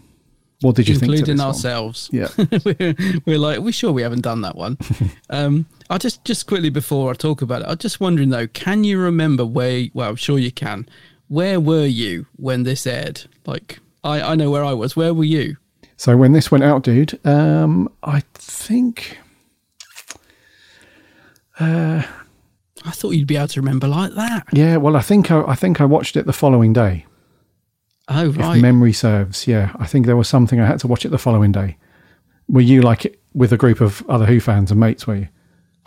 What 0.61 0.77
did 0.77 0.89
you 0.89 0.95
think? 0.95 1.11
to 1.13 1.19
including 1.19 1.37
this 1.37 1.41
one? 1.41 1.49
ourselves. 1.49 2.09
Yeah. 2.13 2.29
we're, 2.65 2.95
we're 3.27 3.39
like, 3.39 3.59
we're 3.59 3.73
sure 3.73 3.91
we 3.93 4.03
haven't 4.03 4.21
done 4.21 4.43
that 4.43 4.57
one. 4.57 4.79
um, 5.31 5.67
I 5.91 5.99
just, 5.99 6.25
just 6.25 6.47
quickly 6.47 6.71
before 6.71 7.11
I 7.11 7.15
talk 7.15 7.43
about 7.43 7.63
it, 7.63 7.69
I'm 7.69 7.79
just 7.79 8.01
wondering 8.01 8.31
though, 8.31 8.47
can 8.47 8.85
you 8.85 8.99
remember 8.99 9.45
where? 9.45 9.87
Well, 9.93 10.11
I'm 10.11 10.17
sure 10.17 10.39
you 10.39 10.53
can. 10.53 10.89
Where 11.29 11.59
were 11.59 11.87
you 11.87 12.27
when 12.37 12.63
this 12.63 12.87
aired? 12.87 13.25
Like, 13.47 13.81
I, 14.05 14.21
I 14.21 14.35
know 14.35 14.51
where 14.51 14.65
I 14.65 14.73
was. 14.73 14.95
Where 14.95 15.15
were 15.15 15.25
you? 15.25 15.57
So 15.97 16.17
when 16.17 16.33
this 16.33 16.51
went 16.51 16.65
out, 16.65 16.83
dude, 16.83 17.19
um, 17.27 17.89
I 18.03 18.23
think 18.35 19.19
I 22.85 22.91
thought 22.91 23.11
you'd 23.11 23.27
be 23.27 23.37
able 23.37 23.49
to 23.49 23.61
remember 23.61 23.89
like 23.89 24.15
that. 24.15 24.45
yeah. 24.53 24.77
Well, 24.77 24.97
I 24.97 25.03
think 25.03 25.31
I, 25.31 25.43
I 25.43 25.55
think 25.55 25.81
I 25.81 25.85
watched 25.85 26.17
it 26.17 26.27
the 26.27 26.33
following 26.33 26.73
day. 26.73 27.07
Oh 28.09 28.31
right, 28.31 28.57
if 28.57 28.63
memory 28.63 28.93
serves. 28.93 29.47
Yeah, 29.47 29.73
I 29.77 29.87
think 29.87 30.07
there 30.07 30.17
was 30.17 30.29
something 30.29 30.61
I 30.61 30.67
had 30.67 30.81
to 30.81 30.89
watch 30.89 31.05
it 31.05 31.11
the 31.11 31.19
following 31.19 31.53
day. 31.53 31.77
Were 32.49 32.61
you 32.61 32.83
like 32.83 33.19
with 33.33 33.53
a 33.53 33.57
group 33.57 33.81
of 33.81 34.05
other 34.09 34.27
Who 34.27 34.41
fans 34.41 34.71
and 34.71 34.81
mates? 34.81 35.07
Were 35.07 35.17
you? 35.17 35.29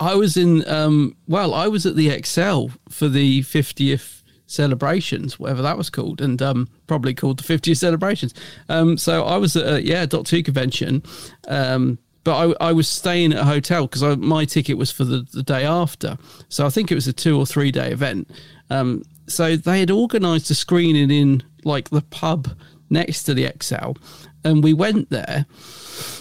I 0.00 0.14
was 0.14 0.36
in. 0.36 0.66
Um, 0.68 1.16
well, 1.28 1.54
I 1.54 1.68
was 1.68 1.86
at 1.86 1.96
the 1.96 2.08
ExCeL 2.08 2.72
for 2.88 3.08
the 3.08 3.42
50th 3.42 4.22
celebrations, 4.46 5.38
whatever 5.38 5.62
that 5.62 5.76
was 5.76 5.90
called, 5.90 6.20
and 6.20 6.40
um, 6.40 6.68
probably 6.86 7.14
called 7.14 7.38
the 7.38 7.58
50th 7.58 7.78
celebrations. 7.78 8.32
Um, 8.68 8.96
so 8.96 9.24
I 9.24 9.36
was 9.36 9.56
at 9.56 9.66
a, 9.66 9.82
yeah 9.82 10.06
dot 10.06 10.26
two 10.26 10.42
convention, 10.42 11.02
um, 11.48 11.98
but 12.26 12.56
I, 12.60 12.70
I 12.70 12.72
was 12.72 12.88
staying 12.88 13.32
at 13.32 13.38
a 13.38 13.44
hotel 13.44 13.86
because 13.86 14.16
my 14.16 14.44
ticket 14.44 14.76
was 14.76 14.90
for 14.90 15.04
the, 15.04 15.24
the 15.32 15.44
day 15.44 15.64
after. 15.64 16.18
So 16.48 16.66
I 16.66 16.70
think 16.70 16.90
it 16.90 16.96
was 16.96 17.06
a 17.06 17.12
two 17.12 17.38
or 17.38 17.46
three 17.46 17.70
day 17.70 17.92
event. 17.92 18.28
Um, 18.68 19.04
so 19.28 19.54
they 19.54 19.78
had 19.78 19.92
organised 19.92 20.50
a 20.50 20.56
screening 20.56 21.12
in 21.12 21.44
like 21.62 21.90
the 21.90 22.00
pub 22.02 22.48
next 22.90 23.22
to 23.24 23.34
the 23.34 23.44
ExCeL, 23.44 23.96
and 24.42 24.64
we 24.64 24.74
went 24.74 25.08
there. 25.08 25.46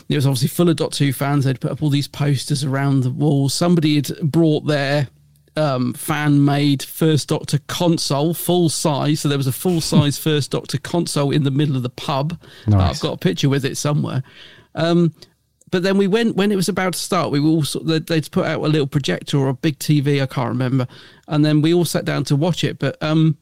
It 0.08 0.16
was 0.16 0.28
obviously 0.28 0.50
full 0.50 0.70
of 0.70 0.76
Doctor 0.76 1.06
Who 1.06 1.12
fans. 1.12 1.46
They'd 1.46 1.60
put 1.60 1.72
up 1.72 1.82
all 1.82 1.90
these 1.90 2.08
posters 2.08 2.64
around 2.64 3.02
the 3.02 3.10
walls. 3.10 3.56
Somebody 3.56 3.96
had 3.96 4.32
brought 4.32 4.68
their 4.68 5.08
um, 5.56 5.96
fan 5.96 6.46
made 6.46 6.84
First 6.84 7.30
Doctor 7.30 7.58
console, 7.66 8.36
full 8.36 8.70
size. 8.70 9.22
So 9.22 9.28
there 9.30 9.40
was 9.40 9.48
a 9.48 9.52
full 9.52 9.82
size 9.82 10.20
First 10.20 10.52
Doctor 10.52 10.78
console 10.78 11.32
in 11.32 11.42
the 11.42 11.52
middle 11.52 11.76
of 11.76 11.82
the 11.82 11.90
pub. 11.90 12.40
Nice. 12.68 12.98
I've 12.98 13.02
got 13.02 13.14
a 13.14 13.18
picture 13.18 13.50
with 13.50 13.66
it 13.66 13.76
somewhere. 13.76 14.22
Um, 14.76 15.16
but 15.72 15.84
then 15.84 15.98
we 15.98 16.08
went 16.08 16.36
when 16.36 16.52
it 16.52 16.56
was 16.56 16.70
about 16.70 16.94
to 16.94 17.00
start. 17.00 17.32
We 17.32 17.40
all 17.40 17.60
of, 17.60 18.06
they'd 18.06 18.32
put 18.32 18.46
out 18.46 18.62
a 18.62 18.68
little 18.68 18.88
projector 18.88 19.38
or 19.38 19.50
a 19.50 19.54
big 19.54 19.80
TV. 19.80 20.22
I 20.22 20.26
can't 20.26 20.50
remember. 20.50 20.88
And 21.28 21.44
then 21.44 21.62
we 21.62 21.74
all 21.74 21.86
sat 21.86 22.06
down 22.06 22.24
to 22.26 22.36
watch 22.36 22.64
it. 22.64 22.78
But 22.78 23.02
um, 23.02 23.38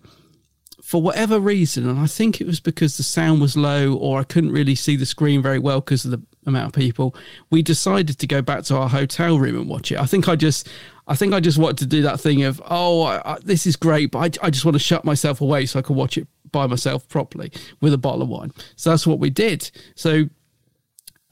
for 0.81 1.01
whatever 1.01 1.39
reason, 1.39 1.87
and 1.87 1.99
I 1.99 2.07
think 2.07 2.39
it 2.39 2.47
was 2.47 2.59
because 2.59 2.97
the 2.97 3.03
sound 3.03 3.41
was 3.41 3.57
low 3.57 3.95
or 3.95 4.19
I 4.19 4.23
couldn't 4.23 4.51
really 4.51 4.75
see 4.75 4.95
the 4.95 5.05
screen 5.05 5.41
very 5.41 5.59
well 5.59 5.81
because 5.81 6.05
of 6.05 6.11
the 6.11 6.21
amount 6.45 6.67
of 6.67 6.73
people, 6.73 7.13
we 7.49 7.61
decided 7.61 8.17
to 8.19 8.27
go 8.27 8.41
back 8.41 8.63
to 8.65 8.77
our 8.77 8.89
hotel 8.89 9.37
room 9.37 9.55
and 9.55 9.69
watch 9.69 9.91
it. 9.91 9.99
I 9.99 10.05
think 10.05 10.27
I 10.29 10.35
just, 10.35 10.69
I 11.07 11.15
think 11.15 11.33
I 11.33 11.41
just 11.41 11.57
wanted 11.57 11.79
to 11.79 11.85
do 11.85 12.01
that 12.03 12.21
thing 12.21 12.43
of, 12.43 12.61
oh, 12.65 13.03
I, 13.03 13.33
I, 13.33 13.37
this 13.43 13.65
is 13.65 13.75
great, 13.75 14.11
but 14.11 14.19
I, 14.19 14.47
I 14.47 14.49
just 14.49 14.63
want 14.63 14.75
to 14.75 14.79
shut 14.79 15.03
myself 15.03 15.41
away 15.41 15.65
so 15.65 15.79
I 15.79 15.81
can 15.81 15.95
watch 15.95 16.17
it 16.17 16.27
by 16.51 16.67
myself 16.67 17.07
properly 17.09 17.51
with 17.81 17.93
a 17.93 17.97
bottle 17.97 18.21
of 18.21 18.29
wine. 18.29 18.51
So 18.75 18.91
that's 18.91 19.05
what 19.05 19.19
we 19.19 19.29
did. 19.29 19.69
So 19.95 20.29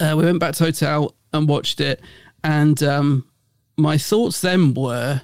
uh, 0.02 0.16
we 0.18 0.26
went 0.26 0.40
back 0.40 0.56
to 0.56 0.66
hotel 0.66 1.16
and 1.32 1.48
watched 1.48 1.80
it, 1.80 2.02
and 2.44 2.82
um, 2.84 3.26
my 3.78 3.98
thoughts 3.98 4.42
then 4.42 4.74
were 4.74 5.22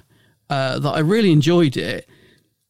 uh, 0.48 0.78
that 0.78 0.90
I 0.90 1.00
really 1.00 1.32
enjoyed 1.32 1.76
it, 1.76 2.08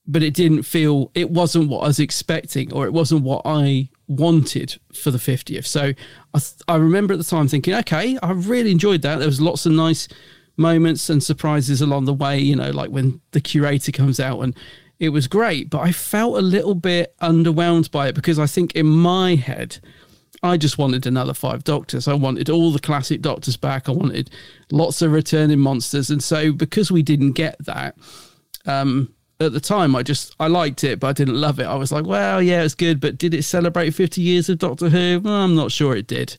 but 0.06 0.22
it 0.22 0.34
didn't 0.34 0.62
feel 0.62 1.10
it 1.14 1.30
wasn't 1.30 1.68
what 1.68 1.80
I 1.80 1.88
was 1.88 2.00
expecting, 2.00 2.72
or 2.72 2.86
it 2.86 2.92
wasn't 2.92 3.22
what 3.22 3.42
I 3.44 3.90
wanted 4.08 4.80
for 4.94 5.10
the 5.10 5.18
50th. 5.18 5.66
So 5.66 5.92
I, 6.34 6.38
th- 6.38 6.62
I 6.66 6.76
remember 6.76 7.12
at 7.12 7.18
the 7.18 7.24
time 7.24 7.46
thinking, 7.46 7.74
okay, 7.74 8.18
I 8.22 8.32
really 8.32 8.70
enjoyed 8.72 9.02
that. 9.02 9.18
There 9.18 9.28
was 9.28 9.40
lots 9.40 9.66
of 9.66 9.72
nice 9.72 10.08
moments 10.56 11.08
and 11.08 11.22
surprises 11.22 11.80
along 11.80 12.06
the 12.06 12.14
way, 12.14 12.38
you 12.38 12.56
know, 12.56 12.70
like 12.70 12.90
when 12.90 13.20
the 13.30 13.40
curator 13.40 13.92
comes 13.92 14.18
out 14.18 14.40
and 14.40 14.56
it 14.98 15.10
was 15.10 15.28
great, 15.28 15.70
but 15.70 15.80
I 15.80 15.92
felt 15.92 16.36
a 16.36 16.42
little 16.42 16.74
bit 16.74 17.14
underwhelmed 17.20 17.90
by 17.92 18.08
it 18.08 18.14
because 18.14 18.38
I 18.38 18.46
think 18.46 18.74
in 18.74 18.86
my 18.86 19.36
head, 19.36 19.78
I 20.42 20.56
just 20.56 20.78
wanted 20.78 21.06
another 21.06 21.34
five 21.34 21.64
doctors. 21.64 22.06
I 22.06 22.14
wanted 22.14 22.48
all 22.48 22.72
the 22.72 22.78
classic 22.78 23.20
doctors 23.20 23.56
back. 23.56 23.88
I 23.88 23.92
wanted 23.92 24.30
lots 24.70 25.02
of 25.02 25.12
returning 25.12 25.58
monsters. 25.58 26.10
And 26.10 26.22
so 26.22 26.52
because 26.52 26.92
we 26.92 27.02
didn't 27.02 27.32
get 27.32 27.56
that, 27.64 27.96
um, 28.66 29.12
at 29.40 29.52
the 29.52 29.60
time 29.60 29.94
I 29.94 30.02
just 30.02 30.34
I 30.40 30.46
liked 30.48 30.84
it, 30.84 31.00
but 31.00 31.08
I 31.08 31.12
didn't 31.12 31.40
love 31.40 31.58
it. 31.60 31.64
I 31.64 31.74
was 31.74 31.92
like, 31.92 32.06
well, 32.06 32.42
yeah, 32.42 32.62
it's 32.62 32.74
good, 32.74 33.00
but 33.00 33.18
did 33.18 33.34
it 33.34 33.42
celebrate 33.42 33.90
50 33.90 34.20
years 34.20 34.48
of 34.48 34.58
Doctor 34.58 34.88
Who? 34.88 35.20
Well, 35.20 35.34
I'm 35.34 35.54
not 35.54 35.72
sure 35.72 35.96
it 35.96 36.06
did. 36.06 36.36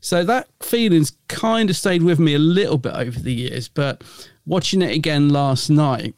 So 0.00 0.24
that 0.24 0.48
feeling's 0.62 1.12
kind 1.28 1.70
of 1.70 1.76
stayed 1.76 2.02
with 2.02 2.18
me 2.18 2.34
a 2.34 2.38
little 2.38 2.78
bit 2.78 2.94
over 2.94 3.18
the 3.18 3.32
years, 3.32 3.68
but 3.68 4.02
watching 4.46 4.80
it 4.80 4.94
again 4.94 5.28
last 5.28 5.70
night, 5.70 6.14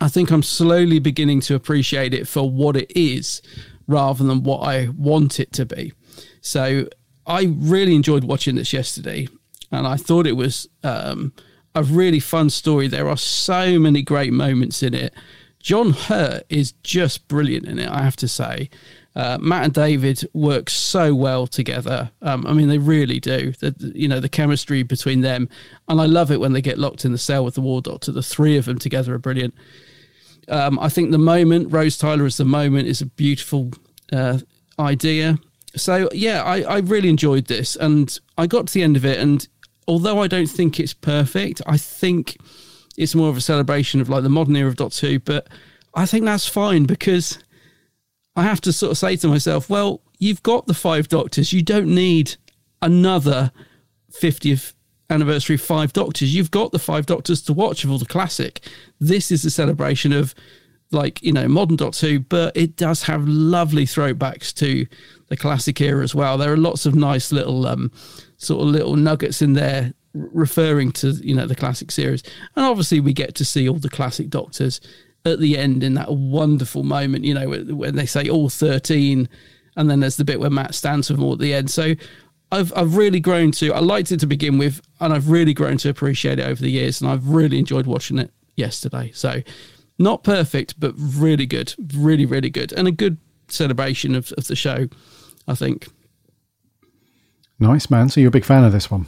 I 0.00 0.08
think 0.08 0.30
I'm 0.30 0.42
slowly 0.42 0.98
beginning 0.98 1.40
to 1.42 1.54
appreciate 1.54 2.14
it 2.14 2.26
for 2.26 2.50
what 2.50 2.76
it 2.76 2.90
is 2.96 3.42
rather 3.86 4.24
than 4.24 4.42
what 4.42 4.60
I 4.60 4.88
want 4.88 5.38
it 5.38 5.52
to 5.52 5.66
be. 5.66 5.92
So 6.40 6.88
I 7.26 7.54
really 7.58 7.94
enjoyed 7.94 8.24
watching 8.24 8.56
this 8.56 8.72
yesterday, 8.72 9.28
and 9.70 9.86
I 9.86 9.96
thought 9.96 10.26
it 10.26 10.36
was 10.36 10.68
um, 10.82 11.32
a 11.74 11.82
really 11.82 12.20
fun 12.20 12.50
story. 12.50 12.88
There 12.88 13.08
are 13.08 13.16
so 13.16 13.78
many 13.78 14.02
great 14.02 14.32
moments 14.32 14.82
in 14.82 14.94
it. 14.94 15.14
John 15.60 15.90
Hurt 15.92 16.44
is 16.48 16.72
just 16.82 17.28
brilliant 17.28 17.66
in 17.66 17.78
it, 17.78 17.90
I 17.90 18.02
have 18.02 18.16
to 18.16 18.28
say. 18.28 18.70
Uh, 19.14 19.38
Matt 19.40 19.64
and 19.64 19.74
David 19.74 20.26
work 20.32 20.70
so 20.70 21.14
well 21.14 21.46
together. 21.46 22.10
Um, 22.22 22.46
I 22.46 22.52
mean, 22.52 22.68
they 22.68 22.78
really 22.78 23.20
do. 23.20 23.52
The, 23.60 23.74
you 23.94 24.08
know, 24.08 24.20
the 24.20 24.28
chemistry 24.28 24.82
between 24.82 25.20
them, 25.20 25.48
and 25.88 26.00
I 26.00 26.06
love 26.06 26.30
it 26.30 26.40
when 26.40 26.52
they 26.52 26.62
get 26.62 26.78
locked 26.78 27.04
in 27.04 27.12
the 27.12 27.18
cell 27.18 27.44
with 27.44 27.54
the 27.54 27.60
War 27.60 27.82
Doctor. 27.82 28.12
The 28.12 28.22
three 28.22 28.56
of 28.56 28.64
them 28.64 28.78
together 28.78 29.14
are 29.14 29.18
brilliant. 29.18 29.54
Um, 30.48 30.78
I 30.78 30.88
think 30.88 31.10
the 31.10 31.18
moment 31.18 31.72
Rose 31.72 31.98
Tyler 31.98 32.24
is 32.24 32.36
the 32.36 32.44
moment 32.44 32.88
is 32.88 33.00
a 33.00 33.06
beautiful 33.06 33.72
uh, 34.12 34.38
idea. 34.78 35.38
So 35.76 36.08
yeah, 36.12 36.42
I, 36.42 36.62
I 36.62 36.78
really 36.78 37.08
enjoyed 37.08 37.46
this, 37.46 37.76
and 37.76 38.18
I 38.36 38.46
got 38.46 38.66
to 38.68 38.74
the 38.74 38.82
end 38.82 38.96
of 38.96 39.04
it, 39.04 39.18
and 39.18 39.46
although 39.86 40.22
I 40.22 40.26
don't 40.26 40.46
think 40.46 40.80
it's 40.80 40.94
perfect, 40.94 41.62
I 41.66 41.76
think 41.76 42.36
it's 42.96 43.14
more 43.14 43.28
of 43.28 43.36
a 43.36 43.40
celebration 43.40 44.00
of 44.00 44.08
like 44.08 44.22
the 44.22 44.28
modern 44.28 44.56
era 44.56 44.68
of 44.68 44.76
Doctor 44.76 45.08
Who. 45.08 45.18
But 45.18 45.48
I 45.94 46.06
think 46.06 46.24
that's 46.24 46.46
fine 46.46 46.84
because 46.84 47.38
I 48.36 48.42
have 48.42 48.60
to 48.62 48.72
sort 48.72 48.92
of 48.92 48.98
say 48.98 49.16
to 49.16 49.28
myself, 49.28 49.70
well, 49.70 50.00
you've 50.18 50.42
got 50.42 50.66
the 50.66 50.74
five 50.74 51.08
Doctors. 51.08 51.52
You 51.52 51.62
don't 51.62 51.94
need 51.94 52.36
another 52.82 53.52
50th 54.12 54.74
anniversary 55.10 55.56
Five 55.56 55.92
Doctors. 55.92 56.34
You've 56.34 56.50
got 56.50 56.72
the 56.72 56.78
Five 56.78 57.06
Doctors 57.06 57.42
to 57.42 57.52
watch 57.52 57.84
of 57.84 57.90
all 57.90 57.98
the 57.98 58.06
classic. 58.06 58.60
This 59.00 59.30
is 59.30 59.44
a 59.44 59.50
celebration 59.50 60.12
of 60.12 60.34
like 60.92 61.22
you 61.22 61.32
know 61.32 61.48
modern 61.48 61.76
Doctor 61.76 62.08
Who, 62.08 62.20
but 62.20 62.56
it 62.56 62.76
does 62.76 63.02
have 63.04 63.26
lovely 63.26 63.86
throwbacks 63.86 64.52
to 64.54 64.86
the 65.28 65.36
classic 65.36 65.80
era 65.80 66.02
as 66.02 66.14
well. 66.14 66.36
There 66.36 66.52
are 66.52 66.56
lots 66.56 66.86
of 66.86 66.94
nice 66.94 67.32
little 67.32 67.66
um, 67.66 67.92
sort 68.36 68.62
of 68.62 68.68
little 68.68 68.96
nuggets 68.96 69.42
in 69.42 69.52
there 69.52 69.94
referring 70.12 70.90
to 70.90 71.12
you 71.12 71.34
know 71.34 71.46
the 71.46 71.54
classic 71.54 71.90
series, 71.90 72.22
and 72.56 72.64
obviously 72.64 73.00
we 73.00 73.12
get 73.12 73.34
to 73.36 73.44
see 73.44 73.68
all 73.68 73.78
the 73.78 73.90
classic 73.90 74.28
Doctors 74.28 74.80
at 75.24 75.38
the 75.38 75.56
end 75.58 75.84
in 75.84 75.94
that 75.94 76.12
wonderful 76.12 76.82
moment. 76.82 77.24
You 77.24 77.34
know 77.34 77.48
when 77.48 77.94
they 77.94 78.06
say 78.06 78.28
all 78.28 78.48
thirteen, 78.48 79.28
and 79.76 79.88
then 79.88 80.00
there's 80.00 80.16
the 80.16 80.24
bit 80.24 80.40
where 80.40 80.50
Matt 80.50 80.74
stands 80.74 81.06
for 81.06 81.14
them 81.14 81.22
all 81.22 81.34
at 81.34 81.38
the 81.38 81.54
end. 81.54 81.70
So. 81.70 81.94
I've 82.52 82.72
I've 82.74 82.96
really 82.96 83.20
grown 83.20 83.52
to 83.52 83.72
I 83.72 83.78
liked 83.78 84.10
it 84.10 84.18
to 84.18 84.26
begin 84.26 84.58
with, 84.58 84.80
and 84.98 85.12
I've 85.12 85.28
really 85.28 85.54
grown 85.54 85.76
to 85.78 85.88
appreciate 85.88 86.40
it 86.40 86.48
over 86.48 86.60
the 86.60 86.68
years, 86.68 87.00
and 87.00 87.08
I've 87.08 87.28
really 87.28 87.60
enjoyed 87.60 87.86
watching 87.86 88.18
it 88.18 88.32
yesterday. 88.56 89.12
So, 89.14 89.40
not 90.00 90.24
perfect, 90.24 90.80
but 90.80 90.92
really 90.96 91.46
good, 91.46 91.74
really 91.94 92.26
really 92.26 92.50
good, 92.50 92.72
and 92.72 92.88
a 92.88 92.92
good 92.92 93.18
celebration 93.48 94.14
of, 94.16 94.32
of 94.32 94.46
the 94.48 94.56
show. 94.56 94.88
I 95.46 95.54
think. 95.54 95.88
Nice, 97.58 97.90
man. 97.90 98.08
So 98.08 98.20
you're 98.20 98.28
a 98.28 98.32
big 98.32 98.44
fan 98.44 98.64
of 98.64 98.72
this 98.72 98.90
one? 98.90 99.06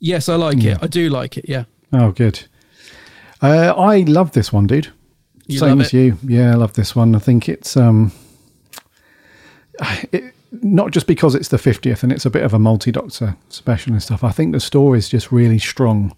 Yes, 0.00 0.28
I 0.28 0.36
like 0.36 0.62
Yeah. 0.62 0.72
it. 0.74 0.78
I 0.82 0.86
do 0.86 1.08
like 1.10 1.36
it. 1.36 1.46
Yeah. 1.48 1.64
Oh, 1.92 2.12
good. 2.12 2.44
Uh, 3.42 3.72
I 3.76 4.00
love 4.02 4.32
this 4.32 4.52
one, 4.52 4.66
dude. 4.66 4.88
You 5.46 5.58
Same 5.58 5.70
love 5.70 5.80
as 5.80 5.94
it? 5.94 5.96
you. 5.96 6.18
Yeah, 6.24 6.52
I 6.52 6.54
love 6.54 6.74
this 6.74 6.94
one. 6.94 7.14
I 7.14 7.18
think 7.18 7.48
it's 7.48 7.76
um, 7.76 8.12
it, 10.12 10.34
not 10.62 10.90
just 10.92 11.06
because 11.06 11.34
it's 11.34 11.48
the 11.48 11.56
50th 11.56 12.02
and 12.02 12.12
it's 12.12 12.26
a 12.26 12.30
bit 12.30 12.42
of 12.42 12.54
a 12.54 12.58
multi 12.58 12.92
doctor 12.92 13.36
special 13.48 13.92
and 13.92 14.02
stuff. 14.02 14.22
I 14.22 14.30
think 14.30 14.52
the 14.52 14.60
story 14.60 14.98
is 14.98 15.08
just 15.08 15.32
really 15.32 15.58
strong. 15.58 16.14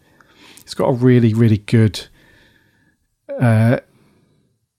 It's 0.62 0.74
got 0.74 0.88
a 0.88 0.92
really, 0.92 1.32
really 1.34 1.58
good 1.58 2.06
uh, 3.40 3.80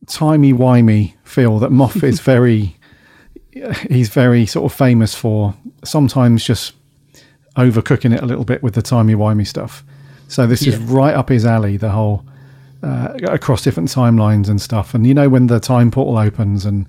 timey 0.08 0.54
wimey 0.54 1.16
feel 1.24 1.60
that 1.60 1.72
Moff 1.72 2.04
is 2.04 2.20
very, 2.22 2.78
he's 3.90 4.10
very 4.10 4.46
sort 4.46 4.72
of 4.72 4.78
famous 4.78 5.16
for 5.16 5.56
sometimes 5.84 6.44
just 6.44 6.74
overcooking 7.58 8.14
it 8.14 8.22
a 8.22 8.26
little 8.26 8.46
bit 8.46 8.64
with 8.64 8.76
the 8.76 8.82
timey 8.82 9.16
wimey 9.16 9.46
stuff. 9.46 9.84
So 10.28 10.48
this 10.48 10.66
is 10.66 10.78
right 10.78 11.14
up 11.14 11.28
his 11.28 11.46
alley. 11.46 11.76
The 11.76 11.90
whole 11.90 12.26
uh, 12.84 13.14
across 13.24 13.64
different 13.64 13.90
timelines 13.90 14.50
and 14.50 14.62
stuff. 14.62 14.94
And 14.94 15.06
you 15.06 15.14
know 15.14 15.30
when 15.30 15.48
the 15.48 15.60
time 15.60 15.92
portal 15.92 16.18
opens 16.18 16.66
and 16.66 16.88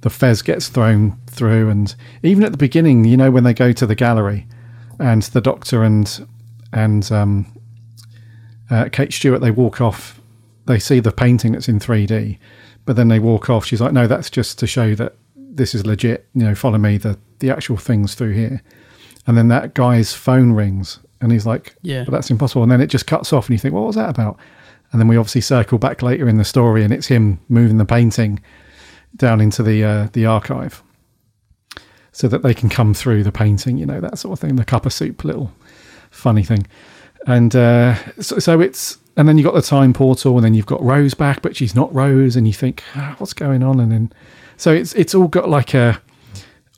the 0.00 0.10
Fez 0.10 0.42
gets 0.42 0.68
thrown 0.68 1.18
through, 1.26 1.68
and 1.68 1.94
even 2.22 2.42
at 2.42 2.52
the 2.52 2.58
beginning, 2.58 3.04
you 3.04 3.16
know 3.16 3.30
when 3.30 3.44
they 3.44 3.54
go 3.54 3.72
to 3.72 3.86
the 3.86 3.94
gallery, 3.94 4.46
and 4.98 5.22
the 5.22 5.40
Doctor 5.40 5.82
and 5.82 6.26
and 6.72 7.10
um, 7.12 7.46
uh, 8.70 8.88
Kate 8.90 9.12
Stewart 9.12 9.40
they 9.40 9.50
walk 9.50 9.80
off. 9.80 10.19
They 10.70 10.78
see 10.78 11.00
the 11.00 11.10
painting 11.10 11.50
that's 11.52 11.68
in 11.68 11.80
3D, 11.80 12.38
but 12.84 12.94
then 12.94 13.08
they 13.08 13.18
walk 13.18 13.50
off. 13.50 13.64
She's 13.66 13.80
like, 13.80 13.92
"No, 13.92 14.06
that's 14.06 14.30
just 14.30 14.56
to 14.60 14.66
show 14.68 14.94
that 14.94 15.16
this 15.34 15.74
is 15.74 15.84
legit. 15.84 16.28
You 16.32 16.44
know, 16.44 16.54
follow 16.54 16.78
me. 16.78 16.96
The 16.96 17.18
the 17.40 17.50
actual 17.50 17.76
things 17.76 18.14
through 18.14 18.34
here." 18.34 18.62
And 19.26 19.36
then 19.36 19.48
that 19.48 19.74
guy's 19.74 20.12
phone 20.14 20.52
rings, 20.52 21.00
and 21.20 21.32
he's 21.32 21.44
like, 21.44 21.74
Yeah. 21.82 22.04
but 22.04 22.12
that's 22.12 22.30
impossible." 22.30 22.62
And 22.62 22.70
then 22.70 22.80
it 22.80 22.86
just 22.86 23.08
cuts 23.08 23.32
off, 23.32 23.48
and 23.48 23.54
you 23.54 23.58
think, 23.58 23.74
"What 23.74 23.84
was 23.86 23.96
that 23.96 24.10
about?" 24.10 24.38
And 24.92 25.00
then 25.00 25.08
we 25.08 25.16
obviously 25.16 25.40
circle 25.40 25.76
back 25.78 26.02
later 26.02 26.28
in 26.28 26.36
the 26.36 26.44
story, 26.44 26.84
and 26.84 26.92
it's 26.92 27.08
him 27.08 27.40
moving 27.48 27.78
the 27.78 27.84
painting 27.84 28.40
down 29.16 29.40
into 29.40 29.64
the 29.64 29.82
uh, 29.84 30.08
the 30.12 30.24
archive, 30.26 30.82
so 32.12 32.28
that 32.28 32.42
they 32.44 32.54
can 32.54 32.68
come 32.68 32.94
through 32.94 33.24
the 33.24 33.32
painting. 33.32 33.76
You 33.76 33.86
know 33.86 34.00
that 34.00 34.18
sort 34.18 34.34
of 34.34 34.38
thing. 34.40 34.54
The 34.54 34.64
cup 34.64 34.86
of 34.86 34.92
soup 34.92 35.24
little 35.24 35.52
funny 36.10 36.44
thing, 36.44 36.66
and 37.26 37.54
uh, 37.56 37.96
so, 38.20 38.38
so 38.38 38.60
it's 38.60 38.98
and 39.20 39.28
then 39.28 39.36
you've 39.38 39.44
got 39.44 39.54
the 39.54 39.62
time 39.62 39.92
portal, 39.92 40.36
and 40.36 40.44
then 40.44 40.54
you've 40.54 40.66
got 40.66 40.82
Rose 40.82 41.14
back, 41.14 41.42
but 41.42 41.54
she's 41.54 41.74
not 41.74 41.94
Rose, 41.94 42.36
and 42.36 42.46
you 42.46 42.52
think, 42.54 42.82
ah, 42.96 43.14
what's 43.18 43.32
going 43.34 43.62
on? 43.62 43.78
And 43.78 43.92
then 43.92 44.12
so 44.56 44.72
it's 44.72 44.94
it's 44.94 45.14
all 45.14 45.28
got 45.28 45.48
like 45.48 45.74
a 45.74 46.00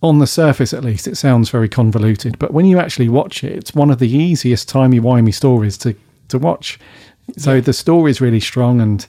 on 0.02 0.18
the 0.18 0.26
surface 0.26 0.74
at 0.74 0.82
least, 0.82 1.06
it 1.06 1.16
sounds 1.16 1.48
very 1.48 1.68
convoluted. 1.68 2.36
But 2.38 2.52
when 2.52 2.66
you 2.66 2.80
actually 2.80 3.08
watch 3.08 3.44
it, 3.44 3.52
it's 3.52 3.72
one 3.72 3.88
of 3.88 4.00
the 4.00 4.10
easiest 4.10 4.68
timey 4.68 4.98
wimey 5.00 5.32
stories 5.32 5.78
to 5.78 5.94
to 6.28 6.38
watch. 6.38 6.78
So 7.36 7.60
the 7.60 7.72
story 7.72 8.10
is 8.10 8.20
really 8.20 8.40
strong, 8.40 8.80
and 8.80 9.06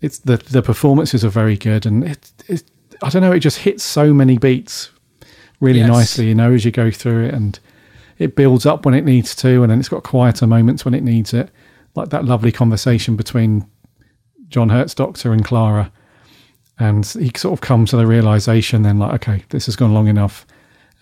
it's 0.00 0.18
the 0.18 0.36
the 0.36 0.62
performances 0.62 1.24
are 1.24 1.28
very 1.28 1.56
good, 1.56 1.84
and 1.86 2.04
it, 2.04 2.30
it 2.46 2.62
I 3.02 3.10
don't 3.10 3.22
know, 3.22 3.32
it 3.32 3.40
just 3.40 3.58
hits 3.58 3.82
so 3.82 4.14
many 4.14 4.38
beats 4.38 4.90
really 5.60 5.80
Yes. 5.80 5.88
nicely, 5.88 6.28
you 6.28 6.34
know, 6.34 6.52
as 6.52 6.64
you 6.64 6.70
go 6.70 6.90
through 6.90 7.26
it, 7.26 7.34
and 7.34 7.58
it 8.18 8.36
builds 8.36 8.64
up 8.64 8.84
when 8.86 8.94
it 8.94 9.04
needs 9.04 9.34
to, 9.36 9.62
and 9.62 9.70
then 9.70 9.80
it's 9.80 9.88
got 9.88 10.02
quieter 10.04 10.46
moments 10.46 10.84
when 10.84 10.94
it 10.94 11.02
needs 11.02 11.34
it, 11.34 11.50
like 11.96 12.10
that 12.10 12.24
lovely 12.24 12.52
conversation 12.52 13.16
between 13.16 13.66
John 14.48 14.68
Hurt's 14.68 14.94
doctor 14.94 15.32
and 15.32 15.44
Clara, 15.44 15.90
and 16.78 17.06
he 17.06 17.32
sort 17.36 17.54
of 17.54 17.60
comes 17.60 17.90
to 17.90 17.96
the 17.96 18.06
realization 18.06 18.82
then, 18.82 18.98
like, 18.98 19.14
okay, 19.14 19.44
this 19.48 19.66
has 19.66 19.76
gone 19.76 19.94
long 19.94 20.08
enough, 20.08 20.46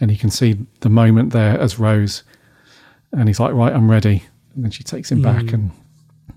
and 0.00 0.10
he 0.10 0.16
can 0.16 0.30
see 0.30 0.56
the 0.80 0.88
moment 0.88 1.32
there 1.32 1.58
as 1.58 1.78
Rose, 1.78 2.22
and 3.12 3.28
he's 3.28 3.40
like, 3.40 3.52
right, 3.52 3.72
I'm 3.72 3.90
ready, 3.90 4.24
and 4.54 4.64
then 4.64 4.70
she 4.70 4.84
takes 4.84 5.10
him 5.10 5.20
back, 5.20 5.44
mm. 5.44 5.54
and 5.54 5.70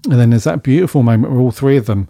and 0.09 0.19
then 0.19 0.29
there's 0.29 0.43
that 0.43 0.63
beautiful 0.63 1.03
moment 1.03 1.33
where 1.33 1.41
all 1.41 1.51
three 1.51 1.77
of 1.77 1.85
them, 1.85 2.07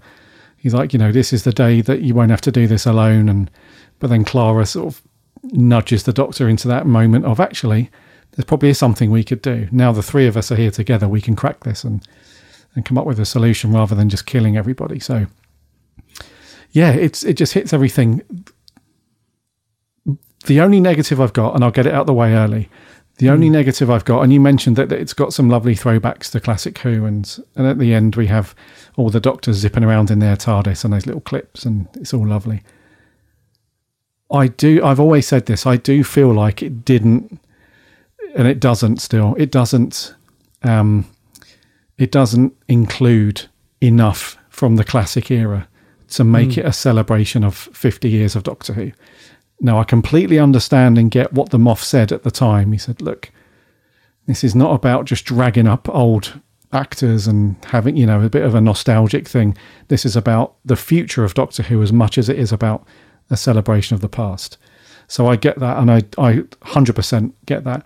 he's 0.57 0.73
like, 0.73 0.93
you 0.93 0.99
know, 0.99 1.11
this 1.11 1.33
is 1.33 1.43
the 1.43 1.53
day 1.53 1.81
that 1.81 2.01
you 2.01 2.13
won't 2.13 2.31
have 2.31 2.41
to 2.41 2.51
do 2.51 2.67
this 2.67 2.85
alone, 2.85 3.29
and 3.29 3.51
but 3.99 4.09
then 4.09 4.23
Clara 4.23 4.65
sort 4.65 4.93
of 4.93 5.01
nudges 5.43 6.03
the 6.03 6.13
doctor 6.13 6.47
into 6.47 6.67
that 6.67 6.85
moment 6.85 7.25
of 7.25 7.39
actually, 7.39 7.89
there's 8.31 8.45
probably 8.45 8.73
something 8.73 9.09
we 9.09 9.23
could 9.23 9.41
do. 9.41 9.67
Now 9.71 9.91
the 9.91 10.03
three 10.03 10.27
of 10.27 10.37
us 10.37 10.51
are 10.51 10.55
here 10.55 10.71
together, 10.71 11.07
we 11.07 11.21
can 11.21 11.35
crack 11.35 11.63
this. 11.63 11.83
And 11.83 12.05
and 12.77 12.85
come 12.85 12.97
up 12.97 13.07
with 13.07 13.19
a 13.19 13.25
solution 13.25 13.73
rather 13.73 13.95
than 13.95 14.07
just 14.07 14.27
killing 14.27 14.55
everybody. 14.55 14.99
So 14.99 15.25
yeah, 16.71 16.91
it's 16.91 17.23
it 17.23 17.33
just 17.33 17.53
hits 17.53 17.73
everything. 17.73 18.21
The 20.45 20.61
only 20.61 20.79
negative 20.79 21.19
I've 21.19 21.33
got, 21.33 21.55
and 21.55 21.63
I'll 21.63 21.71
get 21.71 21.87
it 21.87 21.93
out 21.93 22.05
the 22.05 22.13
way 22.13 22.33
early. 22.33 22.69
The 23.17 23.29
only 23.29 23.49
negative 23.49 23.89
I've 23.89 24.05
got, 24.05 24.21
and 24.21 24.31
you 24.31 24.39
mentioned 24.39 24.75
that, 24.75 24.89
that 24.89 24.99
it's 24.99 25.13
got 25.13 25.33
some 25.33 25.49
lovely 25.49 25.73
throwbacks 25.73 26.29
to 26.31 26.39
classic 26.39 26.77
Who, 26.77 27.03
and 27.05 27.39
and 27.55 27.65
at 27.65 27.79
the 27.79 27.95
end 27.95 28.15
we 28.15 28.27
have 28.27 28.53
all 28.95 29.09
the 29.09 29.19
doctors 29.19 29.57
zipping 29.57 29.83
around 29.83 30.11
in 30.11 30.19
their 30.19 30.35
TARDIS 30.35 30.85
and 30.85 30.93
those 30.93 31.07
little 31.07 31.21
clips, 31.21 31.65
and 31.65 31.87
it's 31.95 32.13
all 32.13 32.27
lovely. 32.27 32.61
I 34.31 34.49
do. 34.49 34.85
I've 34.85 34.99
always 34.99 35.27
said 35.27 35.47
this. 35.47 35.65
I 35.65 35.77
do 35.77 36.03
feel 36.03 36.31
like 36.31 36.61
it 36.61 36.85
didn't, 36.85 37.39
and 38.35 38.47
it 38.47 38.59
doesn't. 38.59 39.01
Still, 39.01 39.33
it 39.39 39.49
doesn't. 39.49 40.13
Um, 40.61 41.07
it 41.97 42.11
doesn't 42.11 42.55
include 42.67 43.47
enough 43.81 44.37
from 44.49 44.75
the 44.75 44.83
classic 44.83 45.29
era 45.31 45.67
to 46.09 46.23
make 46.23 46.53
hmm. 46.53 46.61
it 46.61 46.65
a 46.65 46.73
celebration 46.73 47.43
of 47.43 47.55
50 47.55 48.09
years 48.09 48.35
of 48.35 48.43
Doctor 48.43 48.73
Who. 48.73 48.91
Now, 49.59 49.79
I 49.79 49.83
completely 49.83 50.39
understand 50.39 50.97
and 50.97 51.09
get 51.09 51.33
what 51.33 51.49
the 51.49 51.57
Moff 51.57 51.81
said 51.81 52.11
at 52.11 52.23
the 52.23 52.31
time. 52.31 52.71
He 52.71 52.77
said, 52.77 53.01
look, 53.01 53.31
this 54.27 54.43
is 54.43 54.55
not 54.55 54.73
about 54.73 55.05
just 55.05 55.25
dragging 55.25 55.67
up 55.67 55.89
old 55.89 56.39
actors 56.71 57.27
and 57.27 57.55
having, 57.65 57.97
you 57.97 58.05
know, 58.05 58.21
a 58.21 58.29
bit 58.29 58.43
of 58.43 58.53
a 58.53 58.61
nostalgic 58.61 59.27
thing. 59.27 59.57
This 59.87 60.05
is 60.05 60.15
about 60.15 60.55
the 60.63 60.75
future 60.75 61.23
of 61.23 61.33
Doctor 61.33 61.63
Who 61.63 61.81
as 61.81 61.91
much 61.91 62.17
as 62.17 62.29
it 62.29 62.37
is 62.37 62.51
about 62.51 62.85
a 63.29 63.37
celebration 63.37 63.95
of 63.95 64.01
the 64.01 64.09
past. 64.09 64.57
So 65.07 65.27
I 65.27 65.37
get 65.37 65.59
that, 65.59 65.77
and 65.77 65.89
I, 65.89 65.97
I 66.17 66.33
100% 66.61 67.33
get 67.45 67.63
that. 67.63 67.85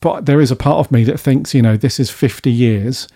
But 0.00 0.26
there 0.26 0.40
is 0.40 0.50
a 0.50 0.56
part 0.56 0.78
of 0.78 0.90
me 0.90 1.04
that 1.04 1.20
thinks, 1.20 1.54
you 1.54 1.62
know, 1.62 1.76
this 1.76 2.00
is 2.00 2.10
50 2.10 2.50
years. 2.50 3.08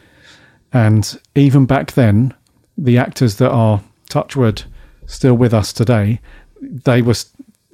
And 0.72 1.20
even 1.34 1.66
back 1.66 1.92
then, 1.92 2.34
the 2.76 2.98
actors 2.98 3.36
that 3.36 3.50
are 3.50 3.82
Touchwood 4.08 4.64
still 5.06 5.34
with 5.34 5.52
us 5.52 5.72
today, 5.72 6.20
they 6.60 7.02
were 7.02 7.14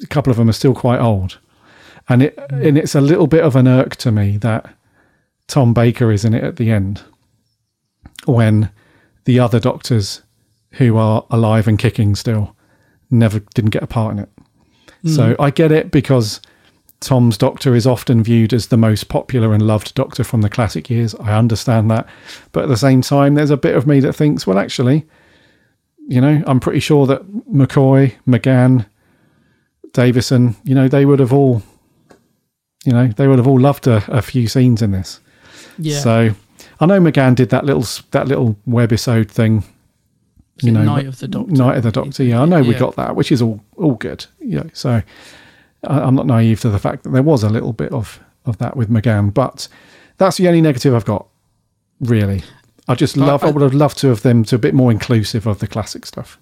a 0.02 0.06
couple 0.06 0.30
of 0.30 0.36
them 0.36 0.48
are 0.48 0.52
still 0.52 0.74
quite 0.74 1.00
old, 1.00 1.38
and 2.08 2.22
it 2.22 2.36
mm. 2.36 2.66
and 2.66 2.78
it's 2.78 2.94
a 2.94 3.00
little 3.00 3.26
bit 3.26 3.44
of 3.44 3.56
an 3.56 3.66
irk 3.66 3.96
to 3.96 4.12
me 4.12 4.36
that 4.38 4.74
Tom 5.46 5.74
Baker 5.74 6.10
is 6.12 6.24
in 6.24 6.34
it 6.34 6.44
at 6.44 6.56
the 6.56 6.70
end 6.70 7.02
when 8.24 8.70
the 9.24 9.38
other 9.38 9.60
doctors 9.60 10.22
who 10.72 10.96
are 10.96 11.24
alive 11.30 11.68
and 11.68 11.78
kicking 11.78 12.14
still 12.14 12.54
never 13.10 13.40
didn't 13.54 13.70
get 13.70 13.82
a 13.82 13.86
part 13.86 14.12
in 14.12 14.18
it. 14.18 14.28
So 15.04 15.34
mm. 15.34 15.36
I 15.38 15.50
get 15.50 15.72
it 15.72 15.90
because 15.90 16.40
Tom's 17.00 17.36
Doctor 17.36 17.74
is 17.74 17.86
often 17.86 18.22
viewed 18.22 18.52
as 18.52 18.68
the 18.68 18.76
most 18.76 19.08
popular 19.08 19.52
and 19.52 19.66
loved 19.66 19.94
Doctor 19.94 20.24
from 20.24 20.40
the 20.40 20.48
classic 20.48 20.88
years. 20.88 21.14
I 21.16 21.36
understand 21.36 21.90
that. 21.90 22.08
But 22.52 22.64
at 22.64 22.68
the 22.68 22.76
same 22.76 23.02
time, 23.02 23.34
there's 23.34 23.50
a 23.50 23.56
bit 23.56 23.76
of 23.76 23.86
me 23.86 24.00
that 24.00 24.14
thinks, 24.14 24.46
well, 24.46 24.58
actually, 24.58 25.06
you 26.08 26.20
know, 26.20 26.42
I'm 26.46 26.60
pretty 26.60 26.80
sure 26.80 27.06
that 27.06 27.22
McCoy, 27.52 28.14
McGann, 28.26 28.86
Davison, 29.92 30.56
you 30.64 30.74
know, 30.74 30.88
they 30.88 31.04
would 31.04 31.20
have 31.20 31.32
all, 31.32 31.62
you 32.84 32.92
know, 32.92 33.08
they 33.08 33.28
would 33.28 33.38
have 33.38 33.46
all 33.46 33.60
loved 33.60 33.86
a, 33.86 34.02
a 34.08 34.22
few 34.22 34.48
scenes 34.48 34.80
in 34.80 34.92
this. 34.92 35.20
Yeah. 35.78 36.00
So 36.00 36.34
I 36.80 36.86
know 36.86 37.00
McGann 37.00 37.34
did 37.34 37.50
that 37.50 37.64
little 37.64 37.84
that 38.12 38.28
little 38.28 38.56
webisode 38.66 39.30
thing. 39.30 39.64
You 40.62 40.72
know, 40.72 40.82
Night 40.82 41.06
of 41.06 41.18
the 41.18 41.28
Doctor? 41.28 41.52
Night 41.52 41.76
of 41.76 41.82
the 41.82 41.92
Doctor. 41.92 42.24
Yeah, 42.24 42.40
I 42.40 42.46
know 42.46 42.62
we 42.62 42.72
got 42.74 42.96
that, 42.96 43.14
which 43.14 43.30
is 43.30 43.42
all 43.42 43.60
all 43.76 43.94
good. 43.94 44.24
Yeah. 44.40 44.64
so 44.72 45.02
I'm 45.86 46.14
not 46.14 46.26
naive 46.26 46.60
to 46.60 46.68
the 46.68 46.78
fact 46.78 47.02
that 47.04 47.10
there 47.10 47.22
was 47.22 47.42
a 47.42 47.48
little 47.48 47.72
bit 47.72 47.92
of 47.92 48.20
of 48.44 48.58
that 48.58 48.76
with 48.76 48.88
McGann, 48.90 49.32
but 49.34 49.68
that's 50.18 50.36
the 50.36 50.46
only 50.48 50.60
negative 50.60 50.94
I've 50.94 51.04
got. 51.04 51.26
Really, 52.00 52.42
I 52.88 52.94
just 52.94 53.16
love. 53.16 53.42
I, 53.44 53.48
I- 53.48 53.50
would 53.50 53.62
have 53.62 53.74
loved 53.74 53.98
to 53.98 54.08
have 54.08 54.22
them 54.22 54.44
to 54.44 54.54
a 54.56 54.58
bit 54.58 54.74
more 54.74 54.90
inclusive 54.90 55.46
of 55.46 55.58
the 55.58 55.66
classic 55.66 56.06
stuff. 56.06 56.38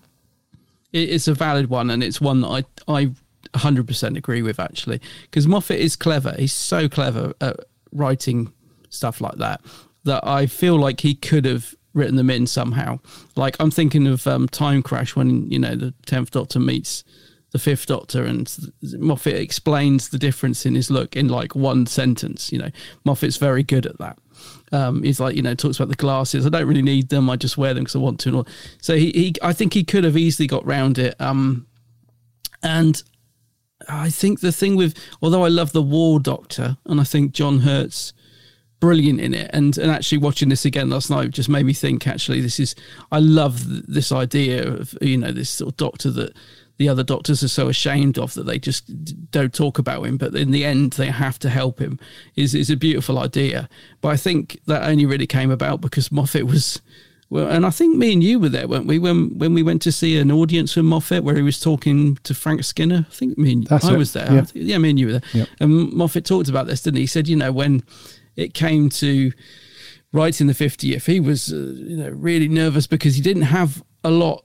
It's 0.92 1.26
a 1.26 1.34
valid 1.34 1.70
one, 1.70 1.90
and 1.90 2.02
it's 2.02 2.20
one 2.20 2.40
that 2.42 2.48
I 2.88 2.92
I 2.98 3.10
100% 3.54 4.16
agree 4.16 4.42
with 4.42 4.58
actually, 4.60 5.00
because 5.22 5.46
Moffat 5.46 5.78
is 5.78 5.96
clever. 5.96 6.34
He's 6.38 6.52
so 6.52 6.88
clever 6.88 7.34
at 7.40 7.56
writing 7.92 8.52
stuff 8.90 9.20
like 9.20 9.36
that 9.36 9.60
that 10.04 10.26
I 10.26 10.46
feel 10.46 10.76
like 10.76 11.00
he 11.00 11.14
could 11.14 11.44
have 11.46 11.74
written 11.94 12.16
them 12.16 12.30
in 12.30 12.46
somehow. 12.46 12.98
Like 13.36 13.56
I'm 13.60 13.70
thinking 13.70 14.06
of 14.06 14.26
um, 14.26 14.48
Time 14.48 14.82
Crash 14.82 15.16
when 15.16 15.50
you 15.50 15.58
know 15.58 15.74
the 15.74 15.94
tenth 16.06 16.30
Doctor 16.32 16.60
meets 16.60 17.04
the 17.54 17.60
fifth 17.60 17.86
Doctor, 17.86 18.24
and 18.24 18.52
Moffat 18.98 19.36
explains 19.36 20.08
the 20.08 20.18
difference 20.18 20.66
in 20.66 20.74
his 20.74 20.90
look 20.90 21.14
in 21.14 21.28
like 21.28 21.54
one 21.54 21.86
sentence. 21.86 22.50
You 22.50 22.58
know, 22.58 22.70
Moffat's 23.04 23.36
very 23.36 23.62
good 23.62 23.86
at 23.86 23.96
that. 23.98 24.18
Um, 24.72 25.04
he's 25.04 25.20
like, 25.20 25.36
you 25.36 25.42
know, 25.42 25.54
talks 25.54 25.76
about 25.76 25.88
the 25.88 25.94
glasses. 25.94 26.44
I 26.44 26.48
don't 26.48 26.66
really 26.66 26.82
need 26.82 27.10
them. 27.10 27.30
I 27.30 27.36
just 27.36 27.56
wear 27.56 27.72
them 27.72 27.84
because 27.84 27.94
I 27.94 28.00
want 28.00 28.18
to. 28.22 28.44
So 28.82 28.96
he, 28.96 29.12
he, 29.12 29.34
I 29.40 29.52
think 29.52 29.72
he 29.72 29.84
could 29.84 30.02
have 30.02 30.16
easily 30.16 30.48
got 30.48 30.66
round 30.66 30.98
it. 30.98 31.14
Um, 31.20 31.68
and 32.60 33.00
I 33.88 34.10
think 34.10 34.40
the 34.40 34.50
thing 34.50 34.74
with, 34.74 34.98
although 35.22 35.44
I 35.44 35.48
love 35.48 35.70
the 35.70 35.80
War 35.80 36.18
Doctor, 36.18 36.76
and 36.86 37.00
I 37.00 37.04
think 37.04 37.30
John 37.30 37.60
Hurt's 37.60 38.12
brilliant 38.80 39.20
in 39.20 39.32
it, 39.32 39.48
and 39.52 39.78
and 39.78 39.92
actually 39.92 40.18
watching 40.18 40.48
this 40.48 40.64
again 40.64 40.90
last 40.90 41.08
night 41.08 41.30
just 41.30 41.48
made 41.48 41.66
me 41.66 41.72
think. 41.72 42.08
Actually, 42.08 42.40
this 42.40 42.58
is 42.58 42.74
I 43.12 43.20
love 43.20 43.64
th- 43.64 43.84
this 43.86 44.10
idea 44.10 44.66
of 44.66 44.98
you 45.00 45.18
know 45.18 45.30
this 45.30 45.50
sort 45.50 45.70
of 45.70 45.76
Doctor 45.76 46.10
that 46.10 46.36
the 46.76 46.88
other 46.88 47.04
doctors 47.04 47.42
are 47.44 47.48
so 47.48 47.68
ashamed 47.68 48.18
of 48.18 48.34
that 48.34 48.44
they 48.46 48.58
just 48.58 48.84
don't 49.30 49.54
talk 49.54 49.78
about 49.78 50.04
him, 50.04 50.16
but 50.16 50.34
in 50.34 50.50
the 50.50 50.64
end 50.64 50.94
they 50.94 51.06
have 51.10 51.38
to 51.40 51.48
help 51.50 51.78
him. 51.80 51.98
is 52.36 52.54
is 52.54 52.70
a 52.70 52.76
beautiful 52.76 53.18
idea, 53.18 53.68
but 54.00 54.08
I 54.08 54.16
think 54.16 54.58
that 54.66 54.82
only 54.82 55.06
really 55.06 55.26
came 55.26 55.50
about 55.50 55.80
because 55.80 56.10
Moffat 56.10 56.46
was. 56.46 56.80
Well, 57.30 57.48
and 57.48 57.64
I 57.66 57.70
think 57.70 57.96
me 57.96 58.12
and 58.12 58.22
you 58.22 58.38
were 58.38 58.50
there, 58.50 58.68
weren't 58.68 58.86
we? 58.86 58.98
When 58.98 59.38
when 59.38 59.54
we 59.54 59.62
went 59.62 59.82
to 59.82 59.90
see 59.92 60.18
an 60.18 60.30
audience 60.30 60.76
with 60.76 60.84
Moffat, 60.84 61.24
where 61.24 61.34
he 61.34 61.42
was 61.42 61.58
talking 61.58 62.16
to 62.22 62.34
Frank 62.34 62.62
Skinner. 62.64 63.06
I 63.10 63.14
think 63.14 63.38
me 63.38 63.52
and 63.54 63.66
That's 63.66 63.86
I 63.86 63.94
it, 63.94 63.98
was 63.98 64.12
there. 64.12 64.30
yeah. 64.32 64.42
Think- 64.42 64.66
yeah, 64.68 64.78
me 64.78 64.90
and 64.90 64.98
you 65.00 65.06
were 65.06 65.12
there. 65.12 65.22
Yep. 65.32 65.48
And 65.60 65.92
Moffat 65.92 66.24
talked 66.26 66.48
about 66.48 66.66
this, 66.66 66.82
didn't 66.82 66.96
he? 66.96 67.02
He 67.04 67.06
said, 67.08 67.26
you 67.26 67.34
know, 67.36 67.50
when 67.50 67.82
it 68.36 68.52
came 68.54 68.88
to 68.90 69.32
writing 70.12 70.46
the 70.46 70.52
50th, 70.52 71.06
he 71.06 71.18
was, 71.18 71.52
uh, 71.52 71.56
you 71.56 71.96
know, 71.96 72.10
really 72.10 72.46
nervous 72.46 72.86
because 72.86 73.16
he 73.16 73.22
didn't 73.22 73.42
have 73.44 73.82
a 74.04 74.10
lot 74.10 74.44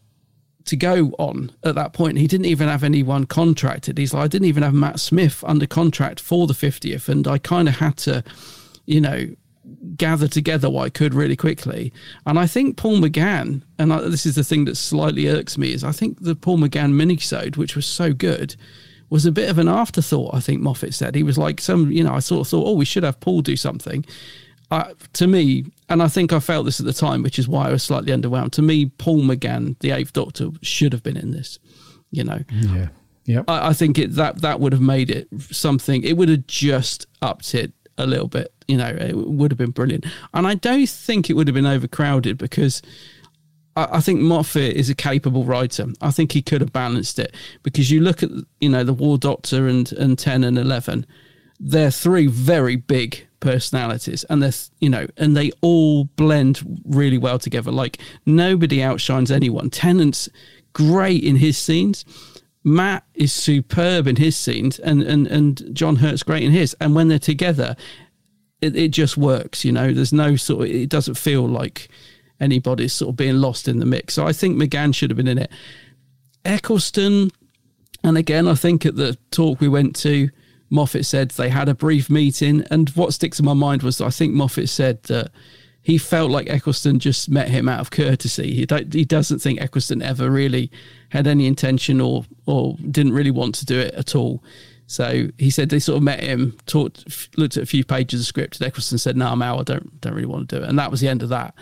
to 0.70 0.76
go 0.76 1.14
on 1.20 1.52
at 1.64 1.76
that 1.76 1.94
point. 1.94 2.18
He 2.18 2.28
didn't 2.28 2.46
even 2.46 2.68
have 2.68 2.84
anyone 2.84 3.26
contracted. 3.26 3.98
He's 3.98 4.14
like, 4.14 4.24
I 4.24 4.28
didn't 4.28 4.48
even 4.48 4.64
have 4.64 4.74
Matt 4.74 5.00
Smith 5.00 5.44
under 5.46 5.66
contract 5.66 6.20
for 6.20 6.48
the 6.48 6.54
50th. 6.54 7.10
And 7.10 7.28
I 7.28 7.38
kind 7.38 7.68
of 7.68 7.78
had 7.78 7.98
to, 7.98 8.24
you 8.86 9.02
know, 9.02 9.28
gather 9.96 10.28
together 10.28 10.70
what 10.70 10.86
I 10.86 10.90
could 10.90 11.14
really 11.14 11.36
quickly. 11.36 11.92
And 12.26 12.40
I 12.40 12.48
think 12.48 12.78
Paul 12.78 13.00
McGann, 13.00 13.64
and 13.78 13.92
I, 13.94 14.02
this 14.02 14.26
is 14.26 14.36
the 14.36 14.44
thing 14.44 14.66
that 14.66 14.76
slightly 14.76 15.28
irks 15.28 15.58
me, 15.58 15.74
is 15.74 15.84
I 15.84 15.92
think 15.92 16.22
the 16.22 16.36
Paul 16.36 16.58
McGann 16.58 16.94
minisode, 16.94 17.58
which 17.58 17.76
was 17.76 17.86
so 17.86 18.14
good, 18.14 18.56
was 19.10 19.26
a 19.26 19.32
bit 19.32 19.50
of 19.50 19.58
an 19.58 19.68
afterthought. 19.68 20.36
I 20.36 20.40
think 20.40 20.62
Moffat 20.62 20.94
said 20.94 21.16
he 21.16 21.24
was 21.24 21.38
like 21.38 21.60
some, 21.60 21.92
you 21.92 22.04
know, 22.04 22.14
I 22.14 22.20
sort 22.20 22.42
of 22.42 22.48
thought, 22.48 22.68
oh, 22.68 22.74
we 22.74 22.86
should 22.86 23.04
have 23.04 23.20
Paul 23.20 23.42
do 23.42 23.56
something. 23.56 24.06
Uh, 24.72 24.94
to 25.14 25.26
me, 25.26 25.66
and 25.90 26.04
I 26.04 26.08
think 26.08 26.32
I 26.32 26.40
felt 26.40 26.66
this 26.66 26.80
at 26.80 26.86
the 26.86 26.94
time, 26.94 27.24
which 27.24 27.40
is 27.40 27.48
why 27.48 27.68
I 27.68 27.72
was 27.72 27.84
slightly 27.84 28.14
underwhelmed. 28.14 28.52
To 28.52 28.62
me, 28.62 28.86
Paul 28.86 29.22
McGann, 29.22 29.78
the 29.80 29.92
Eighth 29.92 30.14
Doctor, 30.14 30.50
should 30.62 30.94
have 30.94 31.02
been 31.02 31.18
in 31.18 31.32
this. 31.32 31.60
You 32.12 32.24
know, 32.24 32.44
Yeah. 32.50 32.90
Yep. 33.26 33.46
I, 33.48 33.70
I 33.70 33.74
think 33.74 34.00
it 34.00 34.16
that 34.16 34.42
that 34.42 34.60
would 34.60 34.74
have 34.74 34.82
made 34.82 35.12
it 35.12 35.28
something. 35.52 36.04
It 36.04 36.18
would 36.18 36.30
have 36.30 36.48
just 36.48 37.06
upped 37.22 37.54
it 37.54 37.72
a 38.00 38.08
little 38.08 38.28
bit. 38.28 38.52
You 38.68 38.78
know, 38.78 38.88
it 38.88 39.16
would 39.16 39.52
have 39.52 39.58
been 39.58 39.72
brilliant. 39.72 40.06
And 40.34 40.48
I 40.48 40.56
don't 40.56 40.90
think 40.90 41.30
it 41.30 41.34
would 41.34 41.48
have 41.48 41.54
been 41.54 41.68
overcrowded 41.68 42.40
because 42.40 42.82
I, 43.76 43.98
I 43.98 44.00
think 44.02 44.22
Moffat 44.22 44.76
is 44.76 44.90
a 44.90 44.96
capable 44.96 45.44
writer. 45.44 45.88
I 46.02 46.10
think 46.10 46.32
he 46.32 46.42
could 46.42 46.62
have 46.62 46.74
balanced 46.74 47.20
it 47.20 47.36
because 47.62 47.92
you 47.92 48.02
look 48.02 48.24
at 48.24 48.32
you 48.62 48.70
know 48.70 48.84
the 48.84 48.94
War 48.94 49.18
Doctor 49.18 49.68
and 49.68 49.92
and 49.94 50.18
ten 50.18 50.44
and 50.44 50.58
eleven, 50.58 51.06
they're 51.60 51.92
three 51.92 52.26
very 52.28 52.78
big 52.78 53.28
personalities 53.40 54.24
and 54.26 54.44
they're 54.44 54.52
you 54.80 54.90
know 54.90 55.08
and 55.18 55.36
they 55.36 55.52
all 55.62 56.06
blend 56.16 56.82
really 56.86 57.18
well 57.18 57.40
together. 57.40 57.72
Like 57.72 58.00
nobody 58.26 58.84
outshines 58.84 59.32
anyone. 59.32 59.70
Tennant's 59.70 60.30
great 60.74 61.24
in 61.24 61.38
his 61.38 61.58
scenes. 61.58 62.06
Matt 62.64 63.04
is 63.14 63.32
superb 63.32 64.08
in 64.08 64.18
his 64.18 64.36
scenes 64.38 64.80
and 64.80 65.02
and 65.02 65.28
and 65.28 65.74
john 65.74 65.98
hurt's 65.98 66.24
great 66.24 66.44
in 66.44 66.52
his. 66.52 66.76
And 66.80 66.96
when 66.96 67.08
they're 67.08 67.20
together 67.20 67.76
it, 68.62 68.76
it 68.76 68.90
just 68.90 69.18
works 69.18 69.64
you 69.64 69.72
know? 69.72 69.94
There's 69.94 70.14
no 70.14 70.36
sort 70.36 70.68
of 70.68 70.76
it 70.76 70.90
doesn't 70.90 71.16
feel 71.16 71.48
like 71.48 71.90
anybody's 72.40 72.94
sort 72.94 73.10
of 73.10 73.16
being 73.18 73.38
lost 73.38 73.68
in 73.68 73.80
the 73.80 73.86
mix. 73.86 74.14
So 74.14 74.28
i 74.28 74.34
think 74.34 74.58
mcgann 74.58 74.94
should 74.94 75.10
have 75.10 75.18
been 75.18 75.28
in 75.28 75.38
it. 75.40 75.52
Eccleston 76.46 77.32
and 78.04 78.18
again 78.18 78.48
i 78.48 78.56
think 78.56 78.86
at 78.86 78.96
the 78.96 79.18
talk 79.30 79.60
we 79.60 79.68
went 79.68 79.96
to 79.98 80.30
Moffat 80.70 81.06
said 81.06 81.32
they 81.32 81.50
had 81.50 81.70
a 81.70 81.76
brief 81.76 82.10
meeting, 82.10 82.66
and 82.70 82.90
what 82.90 83.14
sticks 83.14 83.40
in 83.40 83.46
my 83.46 83.54
mind 83.54 83.84
was 83.84 84.02
I 84.02 84.10
think 84.10 84.34
Moffat 84.34 84.70
said 84.70 85.04
that 85.04 85.32
he 85.82 85.98
felt 85.98 86.30
like 86.30 86.50
Eccleston 86.50 87.00
just 87.00 87.30
met 87.30 87.50
him 87.50 87.68
out 87.68 87.80
of 87.80 87.92
courtesy. 87.92 88.54
He 88.54 88.68
he 88.92 89.06
doesn't 89.06 89.40
think 89.40 89.62
Eccleston 89.62 90.02
ever 90.02 90.30
really 90.30 90.72
had 91.10 91.28
any 91.28 91.48
intention 91.48 92.02
or 92.02 92.26
or 92.46 92.76
didn't 92.92 93.14
really 93.14 93.32
want 93.32 93.56
to 93.56 93.66
do 93.66 93.80
it 93.80 93.94
at 93.96 94.16
all. 94.16 94.44
So 94.88 95.30
he 95.38 95.52
said 95.52 95.70
they 95.70 95.80
sort 95.80 95.98
of 95.98 96.04
met 96.04 96.20
him, 96.20 96.58
talked, 96.66 97.38
looked 97.38 97.58
at 97.58 97.64
a 97.64 97.68
few 97.68 97.86
pages 97.86 98.22
of 98.22 98.26
script, 98.26 98.60
and 98.60 98.68
Eccleston 98.68 98.98
said, 98.98 99.16
"No, 99.16 99.28
I'm 99.28 99.42
out. 99.42 99.60
I 99.60 99.64
don't 99.64 100.02
don't 100.02 100.14
really 100.14 100.28
want 100.28 100.50
to 100.50 100.58
do 100.58 100.64
it." 100.64 100.70
And 100.70 100.78
that 100.80 100.92
was 100.92 101.00
the 101.00 101.08
end 101.08 101.24
of 101.24 101.30
that. 101.30 101.54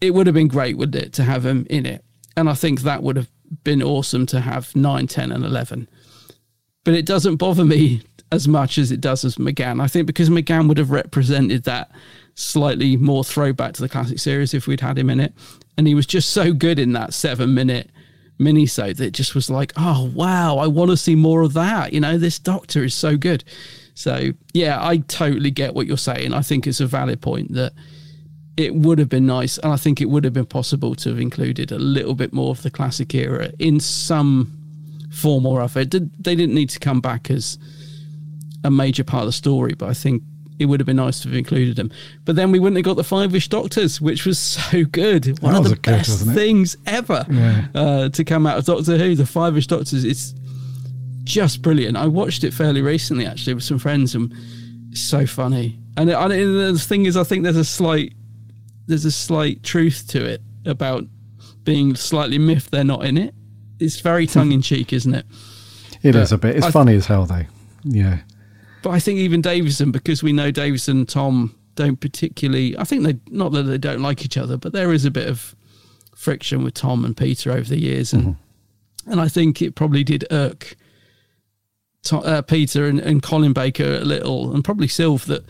It 0.00 0.14
would 0.14 0.26
have 0.26 0.34
been 0.34 0.48
great, 0.48 0.78
wouldn't 0.78 1.02
it, 1.02 1.12
to 1.14 1.24
have 1.24 1.44
him 1.44 1.66
in 1.68 1.84
it? 1.86 2.04
And 2.36 2.48
I 2.48 2.54
think 2.54 2.82
that 2.82 3.02
would 3.02 3.16
have 3.16 3.28
been 3.64 3.82
awesome 3.82 4.26
to 4.26 4.40
have 4.40 4.74
9, 4.74 5.06
10, 5.06 5.32
and 5.32 5.44
11 5.44 5.88
but 6.84 6.94
it 6.94 7.06
doesn't 7.06 7.36
bother 7.36 7.64
me 7.64 8.02
as 8.32 8.46
much 8.46 8.78
as 8.78 8.92
it 8.92 9.00
does 9.00 9.24
as 9.24 9.36
McGann. 9.36 9.82
I 9.82 9.88
think 9.88 10.06
because 10.06 10.30
McGann 10.30 10.68
would 10.68 10.78
have 10.78 10.90
represented 10.90 11.64
that 11.64 11.90
slightly 12.34 12.96
more 12.96 13.24
throwback 13.24 13.74
to 13.74 13.82
the 13.82 13.88
classic 13.88 14.18
series 14.18 14.54
if 14.54 14.66
we'd 14.66 14.80
had 14.80 14.98
him 14.98 15.10
in 15.10 15.20
it. 15.20 15.34
And 15.76 15.86
he 15.86 15.94
was 15.94 16.06
just 16.06 16.30
so 16.30 16.52
good 16.52 16.78
in 16.78 16.92
that 16.92 17.12
seven 17.12 17.54
minute 17.54 17.90
mini 18.38 18.66
so 18.66 18.92
that 18.92 19.10
just 19.12 19.34
was 19.34 19.50
like, 19.50 19.72
oh 19.76 20.10
wow, 20.14 20.56
I 20.56 20.66
want 20.66 20.90
to 20.90 20.96
see 20.96 21.14
more 21.14 21.42
of 21.42 21.52
that. 21.54 21.92
You 21.92 22.00
know, 22.00 22.18
this 22.18 22.38
doctor 22.38 22.84
is 22.84 22.94
so 22.94 23.16
good. 23.16 23.44
So 23.94 24.30
yeah, 24.54 24.78
I 24.84 24.98
totally 24.98 25.50
get 25.50 25.74
what 25.74 25.86
you're 25.86 25.98
saying. 25.98 26.32
I 26.32 26.40
think 26.40 26.66
it's 26.66 26.80
a 26.80 26.86
valid 26.86 27.20
point 27.20 27.52
that 27.52 27.72
it 28.56 28.74
would 28.74 28.98
have 28.98 29.08
been 29.08 29.26
nice, 29.26 29.58
and 29.58 29.72
I 29.72 29.76
think 29.76 30.00
it 30.00 30.06
would 30.06 30.24
have 30.24 30.32
been 30.32 30.46
possible 30.46 30.94
to 30.96 31.10
have 31.10 31.20
included 31.20 31.72
a 31.72 31.78
little 31.78 32.14
bit 32.14 32.32
more 32.32 32.50
of 32.50 32.62
the 32.62 32.70
classic 32.70 33.14
era 33.14 33.52
in 33.58 33.80
some 33.80 34.59
form 35.10 35.46
or 35.46 35.60
other. 35.60 35.84
Did, 35.84 36.10
they 36.22 36.34
didn't 36.34 36.54
need 36.54 36.70
to 36.70 36.78
come 36.78 37.00
back 37.00 37.30
as 37.30 37.58
a 38.64 38.70
major 38.70 39.04
part 39.04 39.22
of 39.22 39.26
the 39.28 39.32
story, 39.32 39.74
but 39.74 39.88
I 39.88 39.94
think 39.94 40.22
it 40.58 40.66
would 40.66 40.78
have 40.78 40.86
been 40.86 40.96
nice 40.96 41.20
to 41.20 41.28
have 41.28 41.36
included 41.36 41.76
them. 41.76 41.90
But 42.24 42.36
then 42.36 42.52
we 42.52 42.58
wouldn't 42.58 42.76
have 42.76 42.84
got 42.84 42.96
the 42.96 43.04
Five-ish 43.04 43.48
Doctors, 43.48 44.00
which 44.00 44.26
was 44.26 44.38
so 44.38 44.84
good. 44.84 45.40
One 45.40 45.54
of 45.54 45.64
the 45.64 45.70
good, 45.70 45.82
best 45.82 46.24
things 46.26 46.76
ever 46.86 47.26
yeah. 47.30 47.66
uh, 47.74 48.08
to 48.10 48.24
come 48.24 48.46
out 48.46 48.58
of 48.58 48.64
Doctor 48.66 48.98
Who. 48.98 49.14
The 49.14 49.26
Five-ish 49.26 49.66
Doctors, 49.66 50.04
is 50.04 50.34
just 51.24 51.62
brilliant. 51.62 51.96
I 51.96 52.06
watched 52.06 52.44
it 52.44 52.52
fairly 52.52 52.82
recently, 52.82 53.26
actually, 53.26 53.54
with 53.54 53.64
some 53.64 53.78
friends, 53.78 54.14
and 54.14 54.32
it's 54.90 55.00
so 55.00 55.26
funny. 55.26 55.78
And, 55.96 56.10
and 56.10 56.32
the 56.32 56.78
thing 56.78 57.06
is, 57.06 57.16
I 57.16 57.24
think 57.24 57.42
there's 57.42 57.56
a 57.56 57.64
slight 57.64 58.14
there's 58.86 59.04
a 59.04 59.12
slight 59.12 59.62
truth 59.62 60.06
to 60.08 60.24
it 60.24 60.42
about 60.66 61.04
being 61.62 61.94
slightly 61.94 62.38
miffed 62.38 62.72
they're 62.72 62.82
not 62.82 63.04
in 63.04 63.16
it 63.16 63.32
it's 63.80 64.00
very 64.00 64.26
tongue 64.26 64.52
in 64.52 64.62
cheek, 64.62 64.92
isn't 64.92 65.14
it? 65.14 65.26
It 66.02 66.12
but 66.12 66.22
is 66.22 66.32
a 66.32 66.38
bit. 66.38 66.56
It's 66.56 66.66
I, 66.66 66.70
funny 66.70 66.94
as 66.94 67.06
hell, 67.06 67.26
though. 67.26 67.44
Yeah. 67.84 68.20
But 68.82 68.90
I 68.90 69.00
think 69.00 69.18
even 69.18 69.42
Davison, 69.42 69.90
because 69.90 70.22
we 70.22 70.32
know 70.32 70.50
Davison 70.50 70.98
and 70.98 71.08
Tom 71.08 71.54
don't 71.74 72.00
particularly. 72.00 72.76
I 72.78 72.84
think 72.84 73.04
they 73.04 73.18
not 73.28 73.52
that 73.52 73.64
they 73.64 73.78
don't 73.78 74.00
like 74.00 74.24
each 74.24 74.36
other, 74.36 74.56
but 74.56 74.72
there 74.72 74.92
is 74.92 75.04
a 75.04 75.10
bit 75.10 75.28
of 75.28 75.54
friction 76.14 76.64
with 76.64 76.74
Tom 76.74 77.04
and 77.04 77.16
Peter 77.16 77.50
over 77.50 77.68
the 77.68 77.80
years, 77.80 78.12
and 78.12 78.24
mm-hmm. 78.24 79.12
and 79.12 79.20
I 79.20 79.28
think 79.28 79.60
it 79.62 79.74
probably 79.74 80.04
did 80.04 80.26
irk 80.30 80.76
Tom, 82.02 82.22
uh, 82.24 82.42
Peter 82.42 82.86
and, 82.86 82.98
and 83.00 83.22
Colin 83.22 83.52
Baker 83.52 83.96
a 83.96 84.04
little, 84.04 84.54
and 84.54 84.64
probably 84.64 84.86
Sylve 84.86 85.24
that 85.26 85.44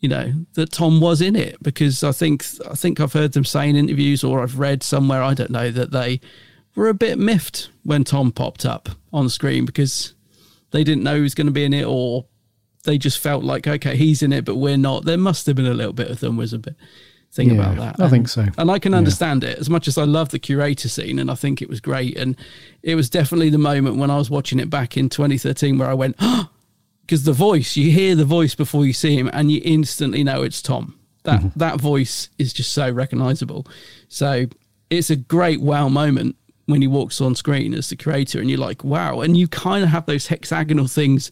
you 0.00 0.08
know 0.08 0.32
that 0.54 0.72
Tom 0.72 1.00
was 1.00 1.20
in 1.20 1.36
it 1.36 1.62
because 1.62 2.02
I 2.02 2.12
think 2.12 2.44
I 2.68 2.74
think 2.74 3.00
I've 3.00 3.12
heard 3.12 3.32
them 3.32 3.44
say 3.44 3.68
in 3.68 3.76
interviews 3.76 4.24
or 4.24 4.42
I've 4.42 4.58
read 4.58 4.82
somewhere 4.82 5.22
I 5.22 5.34
don't 5.34 5.50
know 5.50 5.70
that 5.70 5.90
they 5.90 6.20
were 6.74 6.88
a 6.88 6.94
bit 6.94 7.18
miffed 7.18 7.70
when 7.82 8.04
Tom 8.04 8.32
popped 8.32 8.64
up 8.64 8.88
on 9.12 9.28
screen 9.28 9.64
because 9.64 10.14
they 10.70 10.84
didn't 10.84 11.02
know 11.02 11.16
he 11.16 11.22
was 11.22 11.34
going 11.34 11.46
to 11.46 11.52
be 11.52 11.64
in 11.64 11.74
it 11.74 11.84
or 11.84 12.26
they 12.84 12.96
just 12.96 13.18
felt 13.18 13.44
like, 13.44 13.66
okay, 13.66 13.96
he's 13.96 14.22
in 14.22 14.32
it, 14.32 14.44
but 14.44 14.56
we're 14.56 14.76
not. 14.76 15.04
There 15.04 15.18
must 15.18 15.46
have 15.46 15.56
been 15.56 15.66
a 15.66 15.74
little 15.74 15.92
bit 15.92 16.10
of 16.10 16.20
them 16.20 16.36
was 16.36 16.52
a 16.52 16.58
bit 16.58 16.76
thing 17.32 17.50
yeah, 17.50 17.54
about 17.54 17.76
that. 17.76 18.00
I 18.00 18.04
and, 18.04 18.10
think 18.10 18.28
so. 18.28 18.46
And 18.58 18.70
I 18.70 18.78
can 18.78 18.94
understand 18.94 19.42
yeah. 19.42 19.50
it 19.50 19.58
as 19.58 19.70
much 19.70 19.86
as 19.86 19.96
I 19.96 20.04
love 20.04 20.30
the 20.30 20.38
curator 20.38 20.88
scene 20.88 21.18
and 21.18 21.30
I 21.30 21.34
think 21.34 21.62
it 21.62 21.68
was 21.68 21.80
great. 21.80 22.16
And 22.16 22.36
it 22.82 22.94
was 22.94 23.08
definitely 23.08 23.50
the 23.50 23.58
moment 23.58 23.96
when 23.96 24.10
I 24.10 24.16
was 24.16 24.30
watching 24.30 24.58
it 24.58 24.70
back 24.70 24.96
in 24.96 25.08
2013 25.08 25.78
where 25.78 25.88
I 25.88 25.94
went, 25.94 26.16
because 27.02 27.24
the 27.24 27.32
voice, 27.32 27.76
you 27.76 27.90
hear 27.90 28.14
the 28.14 28.24
voice 28.24 28.54
before 28.54 28.84
you 28.84 28.92
see 28.92 29.16
him 29.16 29.30
and 29.32 29.50
you 29.50 29.60
instantly 29.64 30.24
know 30.24 30.42
it's 30.42 30.62
Tom. 30.62 30.98
That, 31.24 31.40
mm-hmm. 31.40 31.58
that 31.58 31.80
voice 31.80 32.30
is 32.38 32.52
just 32.52 32.72
so 32.72 32.90
recognizable. 32.90 33.66
So 34.08 34.46
it's 34.88 35.10
a 35.10 35.16
great 35.16 35.60
wow 35.60 35.88
moment 35.88 36.36
when 36.70 36.82
he 36.82 36.88
walks 36.88 37.20
on 37.20 37.34
screen 37.34 37.74
as 37.74 37.88
the 37.90 37.96
curator, 37.96 38.40
and 38.40 38.48
you're 38.48 38.58
like, 38.58 38.82
wow. 38.84 39.20
And 39.20 39.36
you 39.36 39.48
kind 39.48 39.84
of 39.84 39.90
have 39.90 40.06
those 40.06 40.28
hexagonal 40.28 40.86
things 40.86 41.30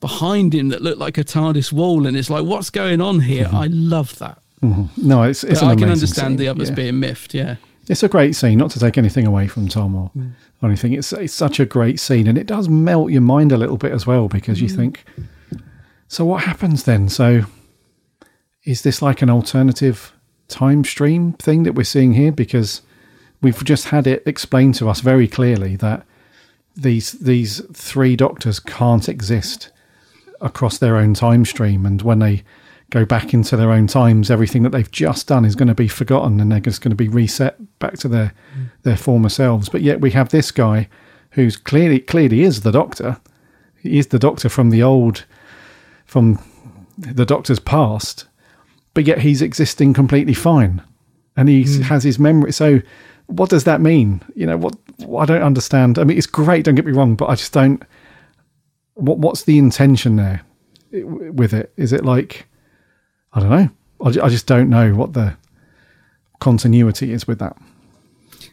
behind 0.00 0.54
him 0.54 0.68
that 0.70 0.82
look 0.82 0.98
like 0.98 1.16
a 1.16 1.24
TARDIS 1.24 1.72
wall, 1.72 2.06
and 2.06 2.16
it's 2.16 2.28
like, 2.28 2.44
what's 2.44 2.70
going 2.70 3.00
on 3.00 3.20
here? 3.20 3.46
Mm-hmm. 3.46 3.56
I 3.56 3.66
love 3.68 4.18
that. 4.18 4.42
Mm-hmm. 4.62 5.08
No, 5.08 5.22
it's, 5.22 5.42
it's 5.44 5.62
I 5.62 5.74
can 5.74 5.90
understand 5.90 6.32
scene. 6.32 6.36
the 6.36 6.48
others 6.48 6.68
yeah. 6.68 6.74
being 6.74 7.00
miffed. 7.00 7.34
Yeah, 7.34 7.56
it's 7.88 8.02
a 8.02 8.08
great 8.08 8.36
scene. 8.36 8.58
Not 8.58 8.70
to 8.72 8.78
take 8.78 8.98
anything 8.98 9.26
away 9.26 9.48
from 9.48 9.68
Tom 9.68 9.94
or, 9.94 10.10
mm. 10.16 10.32
or 10.60 10.68
anything, 10.68 10.92
it's 10.92 11.12
it's 11.12 11.34
such 11.34 11.58
a 11.58 11.64
great 11.64 11.98
scene, 11.98 12.26
and 12.26 12.36
it 12.36 12.46
does 12.46 12.68
melt 12.68 13.10
your 13.10 13.22
mind 13.22 13.52
a 13.52 13.56
little 13.56 13.76
bit 13.76 13.92
as 13.92 14.06
well 14.06 14.28
because 14.28 14.60
you 14.60 14.68
mm. 14.68 14.76
think, 14.76 15.04
so 16.08 16.24
what 16.24 16.44
happens 16.44 16.84
then? 16.84 17.08
So 17.08 17.42
is 18.64 18.82
this 18.82 19.02
like 19.02 19.22
an 19.22 19.30
alternative 19.30 20.12
time 20.48 20.84
stream 20.84 21.32
thing 21.34 21.64
that 21.64 21.74
we're 21.74 21.84
seeing 21.84 22.12
here? 22.12 22.32
Because 22.32 22.82
we've 23.42 23.62
just 23.64 23.86
had 23.86 24.06
it 24.06 24.22
explained 24.24 24.74
to 24.76 24.88
us 24.88 25.00
very 25.00 25.28
clearly 25.28 25.76
that 25.76 26.06
these 26.76 27.12
these 27.12 27.60
three 27.72 28.16
doctors 28.16 28.58
can't 28.58 29.08
exist 29.08 29.70
across 30.40 30.78
their 30.78 30.96
own 30.96 31.14
time 31.14 31.44
stream 31.44 31.84
and 31.84 32.02
when 32.02 32.18
they 32.18 32.42
go 32.90 33.04
back 33.04 33.32
into 33.32 33.56
their 33.56 33.70
own 33.70 33.86
times 33.86 34.30
everything 34.30 34.62
that 34.62 34.70
they've 34.70 34.90
just 34.90 35.26
done 35.26 35.44
is 35.44 35.54
going 35.54 35.68
to 35.68 35.74
be 35.74 35.88
forgotten 35.88 36.40
and 36.40 36.50
they're 36.50 36.60
just 36.60 36.80
going 36.80 36.90
to 36.90 36.96
be 36.96 37.08
reset 37.08 37.56
back 37.78 37.94
to 37.98 38.08
their 38.08 38.34
mm. 38.56 38.70
their 38.82 38.96
former 38.96 39.28
selves 39.28 39.68
but 39.68 39.82
yet 39.82 40.00
we 40.00 40.10
have 40.10 40.30
this 40.30 40.50
guy 40.50 40.88
who's 41.30 41.56
clearly 41.56 41.98
clearly 41.98 42.42
is 42.42 42.62
the 42.62 42.72
doctor 42.72 43.20
he 43.78 43.98
is 43.98 44.08
the 44.08 44.18
doctor 44.18 44.48
from 44.48 44.70
the 44.70 44.82
old 44.82 45.24
from 46.06 46.38
the 46.98 47.26
doctor's 47.26 47.60
past 47.60 48.26
but 48.94 49.04
yet 49.04 49.18
he's 49.18 49.42
existing 49.42 49.92
completely 49.92 50.34
fine 50.34 50.82
and 51.36 51.48
he 51.48 51.64
mm. 51.64 51.82
has 51.82 52.04
his 52.04 52.18
memory 52.18 52.52
so 52.52 52.80
what 53.32 53.50
does 53.50 53.64
that 53.64 53.80
mean? 53.80 54.22
You 54.34 54.46
know, 54.46 54.56
what 54.56 54.76
I 55.18 55.24
don't 55.24 55.42
understand. 55.42 55.98
I 55.98 56.04
mean, 56.04 56.16
it's 56.16 56.26
great. 56.26 56.64
Don't 56.64 56.74
get 56.74 56.86
me 56.86 56.92
wrong, 56.92 57.16
but 57.16 57.26
I 57.26 57.34
just 57.34 57.52
don't. 57.52 57.82
What 58.94 59.18
What's 59.18 59.44
the 59.44 59.58
intention 59.58 60.16
there 60.16 60.42
with 60.92 61.52
it? 61.52 61.72
Is 61.76 61.92
it 61.92 62.04
like 62.04 62.46
I 63.32 63.40
don't 63.40 63.50
know. 63.50 63.70
I, 64.00 64.26
I 64.26 64.28
just 64.28 64.46
don't 64.46 64.68
know 64.68 64.94
what 64.94 65.12
the 65.14 65.36
continuity 66.40 67.12
is 67.12 67.26
with 67.26 67.38
that. 67.38 67.56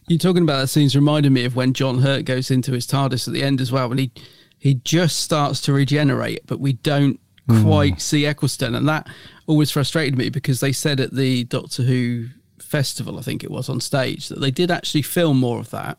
You 0.07 0.17
talking 0.17 0.43
about 0.43 0.59
that 0.61 0.67
scene's 0.67 0.95
reminded 0.95 1.31
me 1.31 1.45
of 1.45 1.55
when 1.55 1.73
John 1.73 1.99
Hurt 1.99 2.25
goes 2.25 2.49
into 2.49 2.71
his 2.71 2.87
TARDIS 2.87 3.27
at 3.27 3.33
the 3.33 3.43
end 3.43 3.61
as 3.61 3.71
well, 3.71 3.89
when 3.89 3.97
he 3.97 4.11
he 4.57 4.75
just 4.75 5.19
starts 5.19 5.61
to 5.61 5.73
regenerate, 5.73 6.45
but 6.45 6.59
we 6.59 6.73
don't 6.73 7.19
hmm. 7.47 7.63
quite 7.63 7.95
mm. 7.95 8.01
see 8.01 8.25
Eccleston, 8.25 8.75
and 8.75 8.87
that 8.89 9.07
always 9.47 9.71
frustrated 9.71 10.17
me 10.17 10.29
because 10.29 10.59
they 10.59 10.71
said 10.71 10.99
at 10.99 11.13
the 11.13 11.45
Doctor 11.45 11.83
Who 11.83 12.27
festival, 12.69 13.17
I 13.17 13.21
think 13.21 13.43
it 13.43 13.51
was 13.51 13.67
on 13.67 13.81
stage, 13.81 14.29
that 14.29 14.39
they 14.39 14.51
did 14.51 14.71
actually 14.71 15.01
film 15.01 15.39
more 15.39 15.59
of 15.59 15.71
that, 15.71 15.97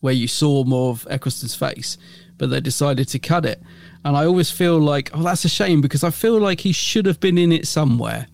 where 0.00 0.14
you 0.14 0.28
saw 0.28 0.64
more 0.64 0.90
of 0.90 1.06
Eccleston's 1.10 1.54
face, 1.54 1.98
but 2.38 2.50
they 2.50 2.60
decided 2.60 3.08
to 3.08 3.18
cut 3.18 3.44
it. 3.44 3.62
And 4.04 4.16
I 4.16 4.24
always 4.24 4.50
feel 4.50 4.78
like, 4.78 5.10
oh, 5.14 5.22
that's 5.22 5.44
a 5.44 5.48
shame 5.48 5.80
because 5.80 6.04
I 6.04 6.10
feel 6.10 6.38
like 6.38 6.60
he 6.60 6.72
should 6.72 7.06
have 7.06 7.20
been 7.20 7.38
in 7.38 7.52
it 7.52 7.66
somewhere. 7.66 8.26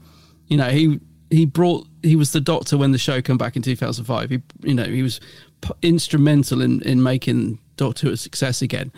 You 0.46 0.56
know, 0.56 0.70
he 0.70 1.00
he 1.30 1.44
brought 1.44 1.86
he 2.02 2.16
was 2.16 2.32
the 2.32 2.40
doctor 2.40 2.78
when 2.78 2.92
the 2.92 2.98
show 2.98 3.20
came 3.20 3.36
back 3.36 3.54
in 3.54 3.62
2005. 3.62 4.30
He 4.30 4.42
you 4.62 4.74
know 4.74 4.84
he 4.84 5.02
was 5.02 5.20
p- 5.60 5.74
instrumental 5.82 6.62
in 6.62 6.80
in 6.82 7.02
making 7.02 7.58
Doctor 7.76 8.10
a 8.10 8.16
success 8.16 8.62
again. 8.62 8.92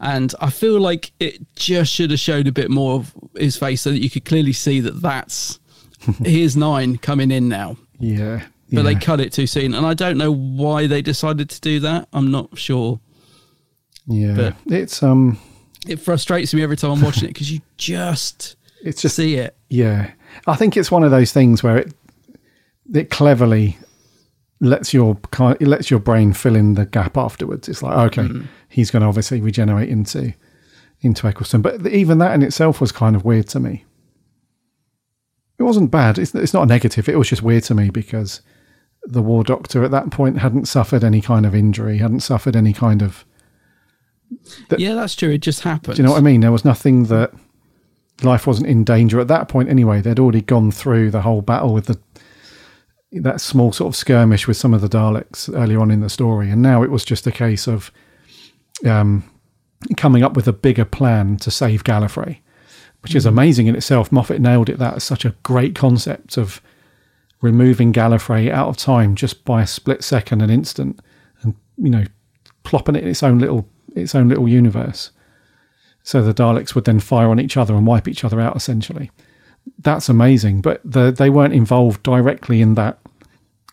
And 0.00 0.34
I 0.40 0.50
feel 0.50 0.80
like 0.80 1.12
it 1.20 1.40
just 1.54 1.92
should 1.92 2.10
have 2.10 2.20
showed 2.20 2.48
a 2.48 2.52
bit 2.52 2.70
more 2.70 2.94
of 2.94 3.14
his 3.36 3.56
face 3.56 3.82
so 3.82 3.90
that 3.90 4.02
you 4.02 4.10
could 4.10 4.24
clearly 4.24 4.52
see 4.52 4.80
that 4.80 5.02
that's 5.02 5.60
here's 6.24 6.56
nine 6.56 6.98
coming 6.98 7.30
in 7.30 7.48
now 7.48 7.76
yeah. 8.02 8.42
but 8.72 8.82
they 8.82 8.94
cut 8.94 9.20
it 9.20 9.32
too 9.32 9.46
soon, 9.46 9.74
and 9.74 9.86
I 9.86 9.94
don't 9.94 10.18
know 10.18 10.32
why 10.32 10.86
they 10.86 11.00
decided 11.02 11.48
to 11.50 11.60
do 11.60 11.80
that. 11.80 12.08
I'm 12.12 12.30
not 12.30 12.58
sure. 12.58 13.00
Yeah, 14.06 14.34
But- 14.66 14.72
it's 14.72 15.02
um, 15.02 15.38
It 15.86 16.00
frustrates 16.00 16.52
me 16.54 16.62
every 16.62 16.76
time 16.76 16.90
I'm 16.92 17.00
watching 17.00 17.24
it 17.24 17.28
because 17.28 17.50
you 17.52 17.60
just 17.76 18.56
it's 18.84 19.00
just 19.02 19.16
see 19.16 19.36
it. 19.36 19.56
yeah. 19.68 20.10
I 20.46 20.56
think 20.56 20.76
it's 20.76 20.90
one 20.90 21.04
of 21.04 21.10
those 21.10 21.30
things 21.32 21.62
where 21.62 21.76
it 21.78 21.94
it 22.94 23.10
cleverly 23.10 23.78
lets 24.60 24.92
your 24.94 25.18
it 25.60 25.66
lets 25.68 25.90
your 25.90 26.00
brain 26.00 26.32
fill 26.32 26.56
in 26.56 26.74
the 26.74 26.86
gap 26.86 27.16
afterwards. 27.16 27.68
It's 27.68 27.82
like 27.82 28.16
okay, 28.18 28.28
he's 28.68 28.90
going 28.90 29.02
to 29.02 29.06
obviously 29.08 29.40
regenerate 29.40 29.88
into 29.90 30.32
into 31.02 31.26
Eccleston, 31.26 31.62
but 31.62 31.86
even 31.86 32.18
that 32.18 32.32
in 32.34 32.42
itself 32.42 32.80
was 32.80 32.92
kind 32.92 33.14
of 33.16 33.24
weird 33.24 33.46
to 33.48 33.60
me. 33.60 33.84
It 35.62 35.66
wasn't 35.66 35.90
bad. 35.92 36.18
It's 36.18 36.34
it's 36.34 36.52
not 36.52 36.64
a 36.64 36.66
negative. 36.66 37.08
It 37.08 37.16
was 37.16 37.28
just 37.28 37.42
weird 37.42 37.62
to 37.64 37.74
me 37.74 37.88
because 37.90 38.40
the 39.04 39.22
War 39.22 39.44
Doctor 39.44 39.84
at 39.84 39.90
that 39.92 40.10
point 40.10 40.38
hadn't 40.38 40.66
suffered 40.66 41.04
any 41.04 41.20
kind 41.20 41.46
of 41.46 41.54
injury, 41.54 41.98
hadn't 41.98 42.20
suffered 42.20 42.56
any 42.56 42.72
kind 42.72 43.00
of 43.02 43.24
That- 44.68 44.80
yeah, 44.80 44.94
that's 44.94 45.14
true. 45.14 45.30
It 45.30 45.38
just 45.42 45.60
happened. 45.62 45.96
Do 45.96 46.02
you 46.02 46.06
know 46.06 46.12
what 46.12 46.18
I 46.18 46.22
mean? 46.22 46.40
There 46.40 46.52
was 46.52 46.64
nothing 46.64 47.04
that 47.04 47.32
life 48.22 48.46
wasn't 48.46 48.66
in 48.68 48.82
danger 48.84 49.20
at 49.20 49.28
that 49.28 49.48
point 49.48 49.68
anyway. 49.68 50.00
They'd 50.00 50.18
already 50.18 50.40
gone 50.42 50.70
through 50.72 51.10
the 51.10 51.22
whole 51.22 51.42
battle 51.42 51.72
with 51.74 51.86
the 51.86 51.98
that 53.12 53.40
small 53.40 53.72
sort 53.72 53.88
of 53.92 53.96
skirmish 53.96 54.48
with 54.48 54.56
some 54.56 54.72
of 54.74 54.80
the 54.80 54.88
Daleks 54.88 55.48
earlier 55.54 55.80
on 55.80 55.90
in 55.90 56.00
the 56.00 56.08
story, 56.08 56.50
and 56.50 56.62
now 56.62 56.82
it 56.82 56.90
was 56.90 57.04
just 57.04 57.26
a 57.26 57.32
case 57.32 57.66
of 57.68 57.92
um, 58.86 59.22
coming 59.96 60.22
up 60.22 60.34
with 60.34 60.48
a 60.48 60.52
bigger 60.52 60.84
plan 60.86 61.36
to 61.38 61.50
save 61.50 61.84
Gallifrey, 61.84 62.38
which 63.02 63.14
is 63.14 63.24
hmm. 63.24 63.30
amazing 63.30 63.66
in 63.66 63.76
itself. 63.76 64.10
Moffat 64.10 64.40
nailed 64.40 64.68
it. 64.68 64.78
That 64.78 64.94
as 64.94 65.04
such 65.04 65.24
a 65.24 65.34
great 65.42 65.74
concept 65.74 66.36
of 66.36 66.60
removing 67.40 67.92
Gallifrey 67.92 68.50
out 68.50 68.68
of 68.68 68.76
time 68.76 69.14
just 69.14 69.44
by 69.44 69.62
a 69.62 69.66
split 69.66 70.02
second, 70.04 70.40
an 70.40 70.50
instant, 70.50 71.00
and 71.42 71.54
you 71.76 71.90
know, 71.90 72.04
plopping 72.62 72.96
it 72.96 73.02
in 73.02 73.10
its 73.10 73.22
own 73.22 73.38
little 73.38 73.68
its 73.94 74.14
own 74.14 74.28
little 74.28 74.48
universe. 74.48 75.10
So 76.04 76.22
the 76.22 76.34
Daleks 76.34 76.74
would 76.74 76.84
then 76.84 77.00
fire 77.00 77.28
on 77.28 77.38
each 77.38 77.56
other 77.56 77.74
and 77.74 77.86
wipe 77.86 78.08
each 78.08 78.24
other 78.24 78.40
out. 78.40 78.56
Essentially, 78.56 79.10
that's 79.78 80.08
amazing. 80.08 80.60
But 80.60 80.80
the, 80.84 81.12
they 81.12 81.30
weren't 81.30 81.54
involved 81.54 82.02
directly 82.02 82.60
in 82.60 82.74
that 82.74 82.98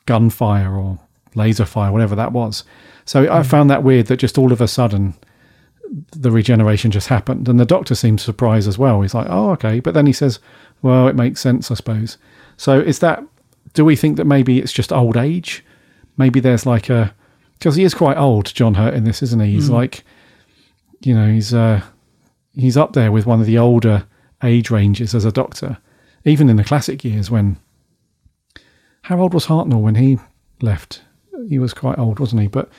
gunfire 0.06 0.76
or 0.76 1.00
laser 1.34 1.66
fire, 1.66 1.92
whatever 1.92 2.16
that 2.16 2.32
was. 2.32 2.64
So 3.06 3.32
I 3.32 3.42
hmm. 3.42 3.48
found 3.48 3.70
that 3.70 3.84
weird 3.84 4.08
that 4.08 4.18
just 4.18 4.38
all 4.38 4.52
of 4.52 4.62
a 4.62 4.68
sudden 4.68 5.16
the 6.12 6.32
regeneration 6.32 6.92
just 6.92 7.08
happened, 7.08 7.48
and 7.48 7.60
the 7.60 7.66
Doctor 7.66 7.96
seems 7.96 8.22
surprised 8.22 8.68
as 8.68 8.78
well. 8.78 9.02
He's 9.02 9.14
like, 9.14 9.28
"Oh, 9.30 9.52
okay," 9.52 9.80
but 9.80 9.94
then 9.94 10.06
he 10.06 10.14
says, 10.14 10.40
"Well, 10.82 11.08
it 11.08 11.16
makes 11.16 11.42
sense, 11.42 11.72
I 11.72 11.76
suppose." 11.76 12.18
So 12.58 12.80
is 12.80 13.00
that? 13.00 13.24
Do 13.74 13.86
we 13.86 13.96
think 13.96 14.18
that 14.18 14.26
maybe 14.26 14.60
it's 14.60 14.74
just 14.74 14.92
old 14.92 15.18
age? 15.18 15.64
Maybe 16.18 16.40
there's 16.40 16.66
like 16.66 16.90
a 16.90 17.14
because 17.54 17.76
he 17.76 17.84
is 17.84 17.94
quite 17.94 18.18
old, 18.18 18.54
John 18.54 18.76
Hurt, 18.76 18.94
in 18.94 19.04
this, 19.04 19.22
isn't 19.22 19.42
he? 19.42 19.52
He's 19.52 19.70
like, 19.70 20.04
you 21.02 21.14
know, 21.14 21.30
he's 21.30 21.54
uh, 21.54 21.82
he's 22.54 22.78
up 22.78 22.94
there 22.94 23.12
with 23.12 23.26
one 23.26 23.40
of 23.40 23.46
the 23.46 23.58
older 23.58 24.06
age 24.44 24.72
ranges 24.72 25.14
as 25.14 25.26
a 25.26 25.32
doctor, 25.32 25.78
even 26.26 26.50
in 26.50 26.58
the 26.58 26.64
classic 26.64 27.04
years 27.04 27.30
when. 27.30 27.58
How 29.04 29.20
old 29.20 29.34
was 29.34 29.48
Hartnell 29.48 29.82
when 29.82 29.96
he 29.96 30.20
left? 30.62 31.02
He 31.48 31.58
was 31.58 31.74
quite 31.74 31.98
old, 31.98 32.20
wasn't 32.20 32.44
he? 32.44 32.48
But 32.48 32.70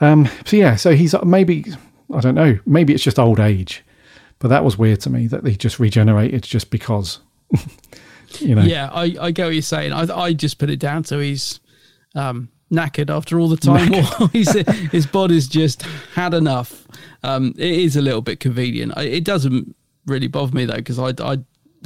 um, 0.00 0.28
so 0.44 0.56
yeah, 0.56 0.76
so 0.76 0.94
he's 0.94 1.14
maybe 1.24 1.64
I 2.12 2.20
don't 2.20 2.34
know, 2.34 2.58
maybe 2.66 2.94
it's 2.94 3.02
just 3.02 3.18
old 3.18 3.40
age, 3.40 3.84
but 4.38 4.48
that 4.48 4.64
was 4.64 4.78
weird 4.78 5.00
to 5.02 5.10
me 5.10 5.26
that 5.26 5.44
they 5.44 5.54
just 5.54 5.78
regenerated 5.78 6.42
just 6.42 6.70
because. 6.70 7.20
you 8.40 8.54
know, 8.54 8.62
Yeah, 8.62 8.90
I, 8.92 9.14
I 9.20 9.30
get 9.30 9.44
what 9.44 9.54
you're 9.54 9.62
saying. 9.62 9.92
I 9.92 10.02
I 10.14 10.32
just 10.32 10.58
put 10.58 10.70
it 10.70 10.78
down 10.78 11.02
to 11.04 11.18
he's 11.18 11.60
um, 12.14 12.48
knackered 12.70 13.10
after 13.10 13.38
all 13.38 13.48
the 13.48 13.56
time 13.56 13.90
war. 13.92 14.28
He's, 14.32 14.52
his 14.90 15.06
body's 15.06 15.48
just 15.48 15.82
had 16.14 16.34
enough. 16.34 16.86
Um, 17.22 17.54
it 17.56 17.72
is 17.72 17.96
a 17.96 18.02
little 18.02 18.22
bit 18.22 18.40
convenient. 18.40 18.92
I, 18.96 19.04
it 19.04 19.24
doesn't 19.24 19.74
really 20.06 20.28
bother 20.28 20.54
me 20.54 20.64
though 20.64 20.76
because 20.76 20.98
I 20.98 21.12
I 21.20 21.38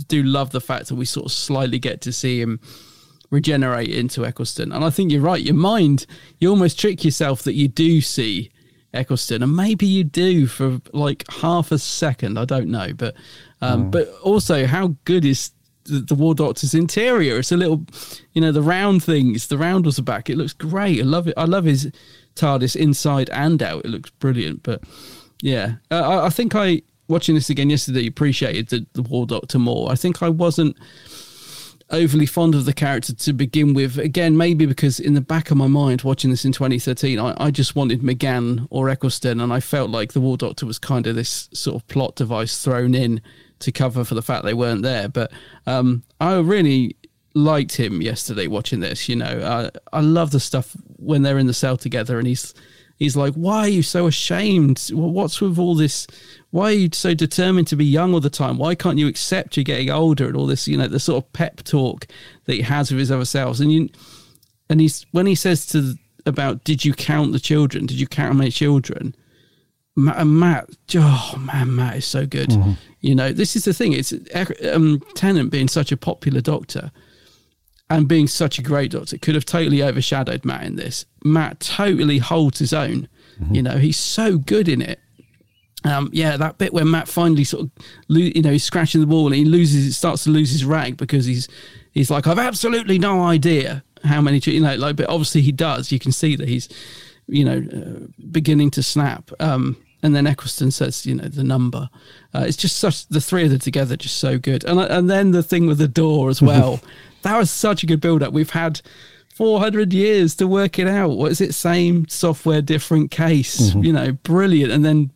do 0.08 0.22
love 0.22 0.50
the 0.50 0.60
fact 0.60 0.88
that 0.88 0.94
we 0.94 1.04
sort 1.04 1.26
of 1.26 1.32
slightly 1.32 1.78
get 1.78 2.00
to 2.02 2.12
see 2.12 2.40
him 2.40 2.60
regenerate 3.30 3.88
into 3.88 4.24
Eccleston. 4.24 4.72
And 4.72 4.84
I 4.84 4.90
think 4.90 5.10
you're 5.10 5.22
right. 5.22 5.42
Your 5.42 5.54
mind, 5.54 6.06
you 6.38 6.50
almost 6.50 6.78
trick 6.78 7.04
yourself 7.04 7.42
that 7.42 7.54
you 7.54 7.66
do 7.66 8.00
see 8.00 8.51
Eccleston, 8.94 9.42
and 9.42 9.56
maybe 9.56 9.86
you 9.86 10.04
do 10.04 10.46
for 10.46 10.80
like 10.92 11.24
half 11.30 11.72
a 11.72 11.78
second. 11.78 12.38
I 12.38 12.44
don't 12.44 12.68
know, 12.68 12.92
but 12.92 13.14
um, 13.60 13.90
but 13.90 14.08
also 14.22 14.66
how 14.66 14.96
good 15.04 15.24
is 15.24 15.52
the, 15.84 16.00
the 16.00 16.14
War 16.14 16.34
Doctor's 16.34 16.74
interior? 16.74 17.38
It's 17.38 17.52
a 17.52 17.56
little, 17.56 17.84
you 18.32 18.40
know, 18.40 18.52
the 18.52 18.62
round 18.62 19.02
things. 19.02 19.46
The 19.46 19.58
roundels 19.58 19.98
are 19.98 20.02
back. 20.02 20.28
It 20.28 20.36
looks 20.36 20.52
great. 20.52 21.00
I 21.00 21.04
love 21.04 21.28
it. 21.28 21.34
I 21.36 21.44
love 21.44 21.64
his 21.64 21.90
TARDIS 22.34 22.76
inside 22.76 23.30
and 23.30 23.62
out. 23.62 23.84
It 23.84 23.90
looks 23.90 24.10
brilliant. 24.10 24.62
But 24.62 24.82
yeah, 25.40 25.74
uh, 25.90 26.00
I, 26.00 26.26
I 26.26 26.28
think 26.30 26.54
I 26.54 26.82
watching 27.08 27.34
this 27.34 27.50
again 27.50 27.70
yesterday 27.70 28.06
appreciated 28.06 28.68
the, 28.68 28.86
the 28.94 29.02
War 29.02 29.26
Doctor 29.26 29.58
more. 29.58 29.90
I 29.90 29.94
think 29.94 30.22
I 30.22 30.28
wasn't 30.28 30.76
overly 31.92 32.26
fond 32.26 32.54
of 32.54 32.64
the 32.64 32.72
character 32.72 33.12
to 33.12 33.32
begin 33.32 33.74
with. 33.74 33.98
Again, 33.98 34.36
maybe 34.36 34.66
because 34.66 34.98
in 34.98 35.14
the 35.14 35.20
back 35.20 35.50
of 35.50 35.56
my 35.56 35.66
mind, 35.66 36.02
watching 36.02 36.30
this 36.30 36.44
in 36.44 36.52
2013, 36.52 37.18
I, 37.18 37.34
I 37.38 37.50
just 37.50 37.76
wanted 37.76 38.00
McGann 38.00 38.66
or 38.70 38.88
Eccleston, 38.88 39.40
and 39.40 39.52
I 39.52 39.60
felt 39.60 39.90
like 39.90 40.12
the 40.12 40.20
War 40.20 40.36
Doctor 40.36 40.66
was 40.66 40.78
kind 40.78 41.06
of 41.06 41.14
this 41.14 41.48
sort 41.52 41.76
of 41.76 41.86
plot 41.88 42.16
device 42.16 42.62
thrown 42.62 42.94
in 42.94 43.20
to 43.60 43.70
cover 43.70 44.04
for 44.04 44.14
the 44.14 44.22
fact 44.22 44.44
they 44.44 44.54
weren't 44.54 44.82
there. 44.82 45.08
But 45.08 45.32
um, 45.66 46.02
I 46.20 46.38
really 46.38 46.96
liked 47.34 47.76
him 47.76 48.02
yesterday 48.02 48.46
watching 48.46 48.80
this. 48.80 49.08
You 49.08 49.16
know, 49.16 49.70
I, 49.94 49.96
I 49.96 50.00
love 50.00 50.30
the 50.30 50.40
stuff 50.40 50.76
when 50.96 51.22
they're 51.22 51.38
in 51.38 51.46
the 51.46 51.54
cell 51.54 51.76
together, 51.76 52.18
and 52.18 52.26
he's 52.26 52.54
he's 52.96 53.16
like, 53.16 53.34
"Why 53.34 53.60
are 53.60 53.68
you 53.68 53.82
so 53.82 54.06
ashamed? 54.06 54.90
What's 54.92 55.40
with 55.40 55.58
all 55.58 55.74
this? 55.74 56.06
Why 56.52 56.64
are 56.64 56.74
you 56.74 56.90
so 56.92 57.14
determined 57.14 57.66
to 57.68 57.76
be 57.76 57.84
young 57.84 58.12
all 58.12 58.20
the 58.20 58.30
time? 58.30 58.58
Why 58.58 58.74
can't 58.74 58.98
you 58.98 59.08
accept 59.08 59.56
you're 59.56 59.64
getting 59.64 59.90
older 59.90 60.26
and 60.26 60.36
all 60.36 60.46
this? 60.46 60.68
You 60.68 60.76
know, 60.76 60.86
the 60.86 61.00
sort 61.00 61.24
of 61.24 61.32
pep 61.32 61.64
talk 61.64 62.06
that 62.44 62.54
he 62.54 62.60
has 62.60 62.90
with 62.90 63.00
his 63.00 63.10
other 63.10 63.24
selves, 63.24 63.60
and 63.60 63.72
you, 63.72 63.88
and 64.68 64.80
he's 64.80 65.06
when 65.12 65.26
he 65.26 65.34
says 65.34 65.66
to 65.68 65.94
about, 66.26 66.62
did 66.64 66.84
you 66.84 66.92
count 66.92 67.32
the 67.32 67.40
children? 67.40 67.86
Did 67.86 67.98
you 67.98 68.06
count 68.06 68.28
how 68.28 68.38
many 68.38 68.50
children? 68.50 69.14
Matt, 69.96 70.18
uh, 70.18 70.24
Matt, 70.24 70.70
oh 70.94 71.34
man, 71.38 71.74
Matt 71.74 71.96
is 71.96 72.06
so 72.06 72.26
good. 72.26 72.50
Mm-hmm. 72.50 72.72
You 73.00 73.14
know, 73.14 73.32
this 73.32 73.56
is 73.56 73.64
the 73.64 73.74
thing. 73.74 73.92
It's 73.92 74.12
eh, 74.30 74.44
um, 74.72 75.02
Tennant 75.14 75.50
being 75.50 75.68
such 75.68 75.90
a 75.90 75.96
popular 75.96 76.40
doctor 76.40 76.92
and 77.90 78.08
being 78.08 78.26
such 78.26 78.58
a 78.58 78.62
great 78.62 78.90
doctor 78.92 79.18
could 79.18 79.34
have 79.34 79.44
totally 79.44 79.82
overshadowed 79.82 80.44
Matt 80.44 80.64
in 80.64 80.76
this. 80.76 81.04
Matt 81.24 81.60
totally 81.60 82.18
holds 82.18 82.58
his 82.58 82.72
own. 82.72 83.08
Mm-hmm. 83.40 83.54
You 83.54 83.62
know, 83.62 83.78
he's 83.78 83.98
so 83.98 84.38
good 84.38 84.68
in 84.68 84.80
it. 84.80 85.00
Um, 85.84 86.10
yeah, 86.12 86.36
that 86.36 86.58
bit 86.58 86.72
where 86.72 86.84
Matt 86.84 87.08
finally 87.08 87.44
sort 87.44 87.64
of, 87.64 87.70
lo- 88.08 88.30
you 88.34 88.42
know, 88.42 88.52
he's 88.52 88.64
scratching 88.64 89.00
the 89.00 89.06
wall 89.06 89.26
and 89.26 89.34
he 89.34 89.44
loses, 89.44 89.86
it 89.86 89.92
starts 89.92 90.24
to 90.24 90.30
lose 90.30 90.50
his 90.50 90.64
rag 90.64 90.96
because 90.96 91.24
he's, 91.26 91.48
he's 91.92 92.10
like, 92.10 92.26
I've 92.26 92.38
absolutely 92.38 92.98
no 92.98 93.22
idea 93.22 93.82
how 94.04 94.20
many, 94.20 94.40
you 94.44 94.60
know, 94.60 94.74
like, 94.76 94.96
but 94.96 95.08
obviously 95.08 95.40
he 95.42 95.52
does. 95.52 95.90
You 95.90 95.98
can 95.98 96.12
see 96.12 96.36
that 96.36 96.48
he's, 96.48 96.68
you 97.26 97.44
know, 97.44 97.58
uh, 97.58 98.06
beginning 98.30 98.70
to 98.72 98.82
snap. 98.82 99.30
Um, 99.40 99.76
and 100.02 100.16
then 100.16 100.26
Eccleston 100.26 100.72
says, 100.72 101.06
you 101.06 101.14
know, 101.14 101.28
the 101.28 101.44
number. 101.44 101.88
Uh, 102.34 102.44
it's 102.46 102.56
just 102.56 102.78
such 102.78 103.06
the 103.06 103.20
three 103.20 103.44
of 103.44 103.50
them 103.50 103.60
together, 103.60 103.96
just 103.96 104.16
so 104.18 104.36
good. 104.36 104.64
And 104.64 104.80
and 104.80 105.08
then 105.08 105.30
the 105.30 105.44
thing 105.44 105.66
with 105.66 105.78
the 105.78 105.86
door 105.86 106.28
as 106.28 106.42
well. 106.42 106.80
that 107.22 107.38
was 107.38 107.50
such 107.52 107.84
a 107.84 107.86
good 107.86 108.00
build 108.00 108.20
up. 108.22 108.32
We've 108.32 108.50
had 108.50 108.80
400 109.34 109.92
years 109.92 110.34
to 110.36 110.46
work 110.48 110.78
it 110.80 110.88
out. 110.88 111.10
What 111.10 111.30
is 111.30 111.40
it? 111.40 111.54
Same 111.54 112.08
software, 112.08 112.60
different 112.60 113.10
case. 113.12 113.74
You 113.84 113.92
know, 113.92 114.12
brilliant. 114.12 114.72
And 114.72 114.84
then, 114.84 115.10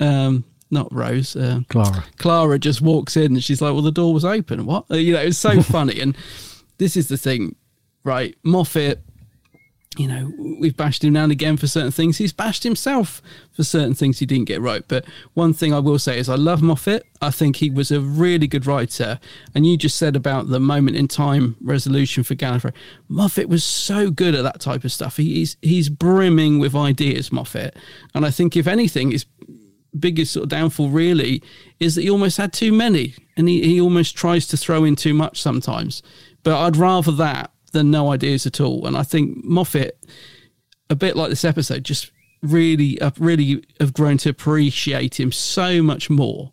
um, 0.00 0.44
not 0.70 0.92
Rose, 0.92 1.34
uh, 1.36 1.60
Clara. 1.68 2.04
Clara 2.18 2.58
just 2.58 2.80
walks 2.80 3.16
in 3.16 3.32
and 3.34 3.42
she's 3.42 3.60
like, 3.62 3.72
"Well, 3.72 3.82
the 3.82 3.90
door 3.92 4.12
was 4.12 4.24
open." 4.24 4.66
What? 4.66 4.84
Uh, 4.90 4.96
You 4.96 5.14
know, 5.14 5.20
it's 5.20 5.38
so 5.38 5.62
funny. 5.76 6.00
And 6.00 6.16
this 6.78 6.96
is 6.96 7.08
the 7.08 7.16
thing, 7.16 7.56
right? 8.04 8.34
Moffat. 8.42 9.02
You 9.96 10.06
know, 10.06 10.30
we've 10.60 10.76
bashed 10.76 11.02
him 11.02 11.14
now 11.14 11.24
and 11.24 11.32
again 11.32 11.56
for 11.56 11.66
certain 11.66 11.90
things. 11.90 12.18
He's 12.18 12.32
bashed 12.32 12.62
himself 12.62 13.20
for 13.50 13.64
certain 13.64 13.94
things 13.94 14.20
he 14.20 14.26
didn't 14.26 14.44
get 14.46 14.60
right. 14.60 14.84
But 14.86 15.04
one 15.34 15.52
thing 15.52 15.74
I 15.74 15.80
will 15.80 15.98
say 15.98 16.20
is 16.20 16.28
I 16.28 16.36
love 16.36 16.62
Moffat. 16.62 17.02
I 17.20 17.32
think 17.32 17.56
he 17.56 17.68
was 17.68 17.90
a 17.90 18.00
really 18.00 18.46
good 18.46 18.64
writer. 18.64 19.18
And 19.56 19.66
you 19.66 19.76
just 19.76 19.96
said 19.96 20.14
about 20.14 20.50
the 20.50 20.60
moment 20.60 20.96
in 20.96 21.08
time 21.08 21.56
resolution 21.60 22.22
for 22.22 22.36
Gallifrey. 22.36 22.74
Moffat 23.08 23.48
was 23.48 23.64
so 23.64 24.10
good 24.12 24.36
at 24.36 24.44
that 24.44 24.60
type 24.60 24.84
of 24.84 24.92
stuff. 24.92 25.16
He, 25.16 25.34
he's 25.34 25.56
he's 25.62 25.88
brimming 25.88 26.60
with 26.60 26.76
ideas, 26.76 27.32
Moffat. 27.32 27.74
And 28.14 28.24
I 28.24 28.30
think 28.30 28.56
if 28.56 28.68
anything, 28.68 29.10
his 29.10 29.26
biggest 29.98 30.32
sort 30.32 30.44
of 30.44 30.48
downfall 30.48 30.88
really 30.88 31.42
is 31.80 31.94
that 31.94 32.02
he 32.02 32.10
almost 32.10 32.36
had 32.36 32.52
too 32.52 32.72
many 32.72 33.14
and 33.36 33.48
he, 33.48 33.62
he 33.62 33.80
almost 33.80 34.16
tries 34.16 34.46
to 34.48 34.56
throw 34.56 34.84
in 34.84 34.96
too 34.96 35.14
much 35.14 35.40
sometimes. 35.40 36.02
But 36.42 36.60
I'd 36.60 36.76
rather 36.76 37.12
that 37.12 37.52
than 37.72 37.90
no 37.90 38.12
ideas 38.12 38.46
at 38.46 38.60
all. 38.60 38.86
And 38.86 38.96
I 38.96 39.02
think 39.02 39.44
Moffat, 39.44 39.98
a 40.90 40.94
bit 40.94 41.16
like 41.16 41.30
this 41.30 41.44
episode, 41.44 41.84
just 41.84 42.10
really, 42.42 43.00
uh, 43.00 43.10
really 43.18 43.64
have 43.80 43.92
grown 43.92 44.16
to 44.18 44.30
appreciate 44.30 45.18
him 45.18 45.32
so 45.32 45.82
much 45.82 46.08
more 46.08 46.52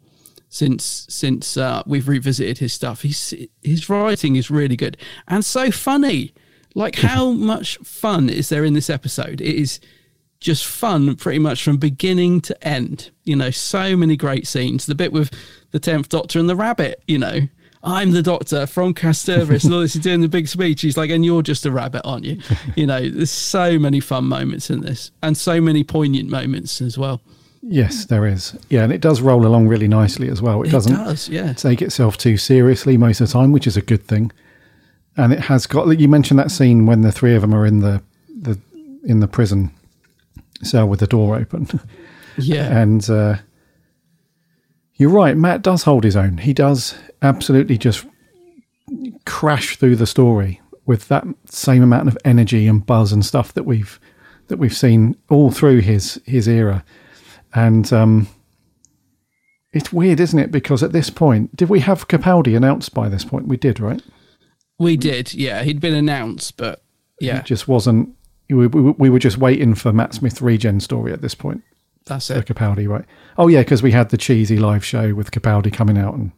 since 0.50 1.06
since 1.10 1.58
uh, 1.58 1.84
we've 1.86 2.08
revisited 2.08 2.60
his 2.60 2.74
stuff. 2.74 3.02
He's 3.02 3.34
his 3.62 3.90
writing 3.90 4.36
is 4.36 4.50
really 4.50 4.78
good 4.78 4.98
and 5.28 5.44
so 5.44 5.72
funny. 5.72 6.34
Like, 6.74 6.96
how 6.98 7.32
much 7.32 7.78
fun 7.78 8.30
is 8.30 8.50
there 8.50 8.66
in 8.66 8.74
this 8.74 8.90
episode? 8.90 9.42
It 9.42 9.56
is 9.56 9.80
just 10.40 10.66
fun 10.66 11.16
pretty 11.16 11.40
much 11.40 11.64
from 11.64 11.78
beginning 11.78 12.42
to 12.42 12.68
end. 12.68 13.12
You 13.24 13.36
know, 13.36 13.50
so 13.52 13.96
many 13.96 14.16
great 14.18 14.48
scenes. 14.48 14.86
The 14.86 14.96
bit 14.96 15.12
with 15.12 15.32
the 15.72 15.80
10th 15.80 16.10
Doctor 16.10 16.40
and 16.40 16.50
the 16.50 16.56
rabbit, 16.56 17.02
you 17.08 17.18
know. 17.18 17.42
I'm 17.88 18.14
the 18.14 18.24
doctor 18.24 18.66
from 18.66 18.96
Kasterborous. 18.96 19.64
and 19.64 19.72
all 19.72 19.82
this, 19.82 19.94
he's 19.94 20.02
doing 20.02 20.22
the 20.22 20.28
big 20.28 20.48
speech. 20.48 20.82
He's 20.82 20.98
like, 20.98 21.12
and 21.12 21.24
you're 21.24 21.44
just 21.44 21.68
a 21.68 21.72
rabbit, 21.72 22.02
aren't 22.04 22.26
you? 22.26 22.40
You 22.76 22.88
know, 22.88 23.08
there's 23.08 23.30
so 23.30 23.78
many 23.78 24.00
fun 24.00 24.26
moments 24.26 24.72
in 24.72 24.82
this 24.82 25.12
and 25.22 25.38
so 25.38 25.62
many 25.62 25.84
poignant 25.84 26.28
moments 26.28 26.82
as 26.82 26.98
well. 26.98 27.22
Yes, 27.62 28.06
there 28.06 28.26
is. 28.26 28.58
Yeah, 28.70 28.84
and 28.84 28.92
it 28.92 29.02
does 29.02 29.22
roll 29.22 29.46
along 29.46 29.68
really 29.68 29.88
nicely 29.88 30.30
as 30.30 30.42
well. 30.42 30.64
It, 30.64 30.70
It 30.70 30.72
doesn't 30.72 30.94
does, 30.96 31.30
yeah. 31.30 31.54
take 31.54 31.82
itself 31.84 32.18
too 32.18 32.38
seriously 32.38 32.98
most 32.98 33.22
of 33.22 33.28
the 33.28 33.34
time, 33.34 33.52
which 33.52 33.68
is 33.68 33.78
a 33.78 33.82
good 33.84 34.04
thing. 34.08 34.32
And 35.16 35.32
it 35.32 35.42
has 35.42 35.68
got. 35.68 35.88
You 36.00 36.08
mentioned 36.08 36.40
that 36.40 36.50
scene 36.52 36.86
when 36.88 37.02
the 37.02 37.12
three 37.12 37.36
of 37.36 37.42
them 37.42 37.54
are 37.54 37.66
in 37.68 37.80
the 37.82 38.02
the 38.36 38.60
in 39.04 39.20
the 39.20 39.28
prison 39.28 39.72
cell 40.64 40.88
with 40.88 41.00
the 41.00 41.08
door 41.08 41.36
open, 41.36 41.68
Yeah. 42.38 42.78
and 42.78 43.08
uh, 43.10 43.36
you're 44.96 45.10
right. 45.10 45.36
Matt 45.36 45.62
does 45.62 45.84
hold 45.84 46.04
his 46.04 46.16
own. 46.16 46.38
He 46.38 46.54
does 46.54 46.96
absolutely 47.22 47.78
just 47.78 48.06
crash 49.26 49.78
through 49.78 49.96
the 49.96 50.06
story 50.08 50.62
with 50.86 51.08
that 51.08 51.26
same 51.46 51.82
amount 51.84 52.08
of 52.08 52.18
energy 52.24 52.68
and 52.68 52.86
buzz 52.86 53.12
and 53.12 53.26
stuff 53.26 53.54
that 53.54 53.64
we've 53.64 54.00
that 54.48 54.58
we've 54.60 54.76
seen 54.76 55.16
all 55.30 55.50
through 55.52 55.80
his 55.82 56.22
his 56.26 56.48
era. 56.48 56.84
And 57.54 57.92
um, 57.92 58.28
it's 59.74 59.92
weird, 59.92 60.20
isn't 60.20 60.38
it? 60.40 60.52
Because 60.52 60.84
at 60.84 60.92
this 60.92 61.10
point, 61.10 61.56
did 61.56 61.70
we 61.70 61.80
have 61.82 62.08
Capaldi 62.08 62.56
announced 62.56 62.94
by 62.94 63.10
this 63.10 63.26
point? 63.26 63.48
We 63.48 63.58
did, 63.58 63.80
right? 63.80 64.02
we 64.78 64.98
did, 64.98 65.34
yeah. 65.34 65.64
He'd 65.64 65.80
been 65.80 65.94
announced, 65.94 66.58
but 66.58 66.82
yeah, 67.22 67.40
It 67.40 67.46
just 67.46 67.66
wasn't. 67.68 68.15
We, 68.50 68.68
we, 68.68 68.92
we 68.92 69.10
were 69.10 69.20
just 69.20 69.38
waiting 69.38 69.76
for 69.76 69.92
Matt 69.92 70.14
Smith 70.14 70.42
regen 70.42 70.80
story 70.80 71.12
at 71.12 71.22
this 71.22 71.36
point 71.36 71.64
that's 72.06 72.28
for 72.28 72.36
it. 72.36 72.46
Capaldi, 72.46 72.88
right? 72.88 73.06
Oh 73.38 73.48
yeah, 73.48 73.62
because 73.62 73.82
we 73.82 73.92
had 73.92 74.10
the 74.10 74.18
cheesy 74.18 74.58
live 74.58 74.86
show 74.86 75.14
with 75.14 75.32
Capaldi 75.32 75.74
coming 75.74 75.98
out, 75.98 76.14
and 76.14 76.32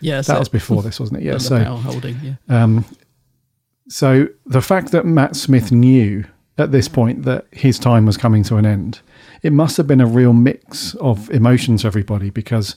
Yeah, 0.00 0.20
that 0.22 0.38
was 0.38 0.48
before 0.48 0.82
this, 0.82 0.98
wasn't 0.98 1.20
it? 1.20 1.24
Yeah. 1.24 1.38
So 1.38 1.62
holding, 1.62 2.18
yeah. 2.22 2.34
Um, 2.48 2.84
so 3.88 4.28
the 4.46 4.62
fact 4.62 4.92
that 4.92 5.04
Matt 5.04 5.36
Smith 5.36 5.70
knew 5.70 6.24
at 6.56 6.72
this 6.72 6.88
point 6.88 7.24
that 7.24 7.46
his 7.52 7.78
time 7.78 8.06
was 8.06 8.16
coming 8.16 8.42
to 8.44 8.56
an 8.56 8.64
end, 8.64 9.00
it 9.42 9.52
must 9.52 9.76
have 9.76 9.86
been 9.86 10.00
a 10.00 10.06
real 10.06 10.32
mix 10.32 10.94
of 10.94 11.30
emotions 11.30 11.82
for 11.82 11.88
everybody 11.88 12.30
because 12.30 12.76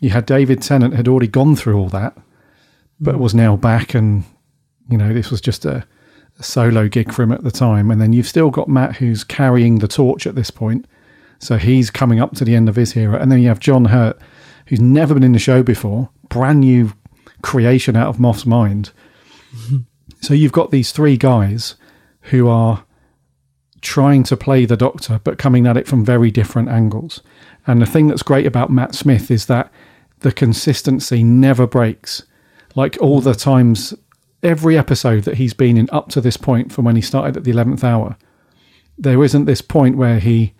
you 0.00 0.10
had 0.10 0.26
David 0.26 0.62
Tennant 0.62 0.94
had 0.94 1.08
already 1.08 1.26
gone 1.26 1.56
through 1.56 1.78
all 1.78 1.88
that, 1.88 2.16
but 3.00 3.16
mm. 3.16 3.18
was 3.18 3.34
now 3.34 3.56
back 3.56 3.94
and 3.94 4.24
you 4.88 4.96
know, 4.96 5.12
this 5.12 5.32
was 5.32 5.40
just 5.40 5.64
a 5.64 5.84
solo 6.40 6.88
gig 6.88 7.12
for 7.12 7.22
him 7.22 7.32
at 7.32 7.44
the 7.44 7.50
time. 7.50 7.90
And 7.90 8.00
then 8.00 8.12
you've 8.12 8.26
still 8.26 8.50
got 8.50 8.68
Matt 8.68 8.96
who's 8.96 9.24
carrying 9.24 9.78
the 9.78 9.88
torch 9.88 10.26
at 10.26 10.34
this 10.34 10.50
point. 10.50 10.86
So 11.38 11.56
he's 11.56 11.90
coming 11.90 12.20
up 12.20 12.34
to 12.36 12.44
the 12.44 12.54
end 12.54 12.68
of 12.68 12.76
his 12.76 12.96
era. 12.96 13.20
And 13.20 13.30
then 13.30 13.40
you 13.40 13.48
have 13.48 13.60
John 13.60 13.86
Hurt, 13.86 14.18
who's 14.66 14.80
never 14.80 15.14
been 15.14 15.22
in 15.22 15.32
the 15.32 15.38
show 15.38 15.62
before, 15.62 16.10
brand 16.28 16.60
new 16.60 16.92
creation 17.42 17.96
out 17.96 18.08
of 18.08 18.20
Moff's 18.20 18.46
mind. 18.46 18.90
So 20.20 20.34
you've 20.34 20.50
got 20.50 20.70
these 20.70 20.92
three 20.92 21.16
guys 21.16 21.76
who 22.22 22.48
are 22.48 22.84
trying 23.80 24.24
to 24.24 24.36
play 24.36 24.64
the 24.64 24.76
Doctor, 24.76 25.20
but 25.22 25.38
coming 25.38 25.66
at 25.66 25.76
it 25.76 25.86
from 25.86 26.04
very 26.04 26.30
different 26.30 26.68
angles. 26.68 27.22
And 27.66 27.80
the 27.80 27.86
thing 27.86 28.08
that's 28.08 28.22
great 28.22 28.46
about 28.46 28.70
Matt 28.70 28.94
Smith 28.94 29.30
is 29.30 29.46
that 29.46 29.70
the 30.20 30.32
consistency 30.32 31.22
never 31.22 31.66
breaks. 31.66 32.24
Like 32.74 32.96
all 33.00 33.20
the 33.20 33.34
times, 33.34 33.94
every 34.42 34.76
episode 34.78 35.24
that 35.24 35.36
he's 35.36 35.54
been 35.54 35.76
in 35.76 35.88
up 35.92 36.08
to 36.10 36.20
this 36.20 36.36
point, 36.36 36.72
from 36.72 36.84
when 36.84 36.96
he 36.96 37.02
started 37.02 37.36
at 37.36 37.44
the 37.44 37.50
eleventh 37.50 37.84
hour, 37.84 38.16
there 38.98 39.22
isn't 39.22 39.44
this 39.44 39.60
point 39.60 39.96
where 39.96 40.18
he 40.18 40.54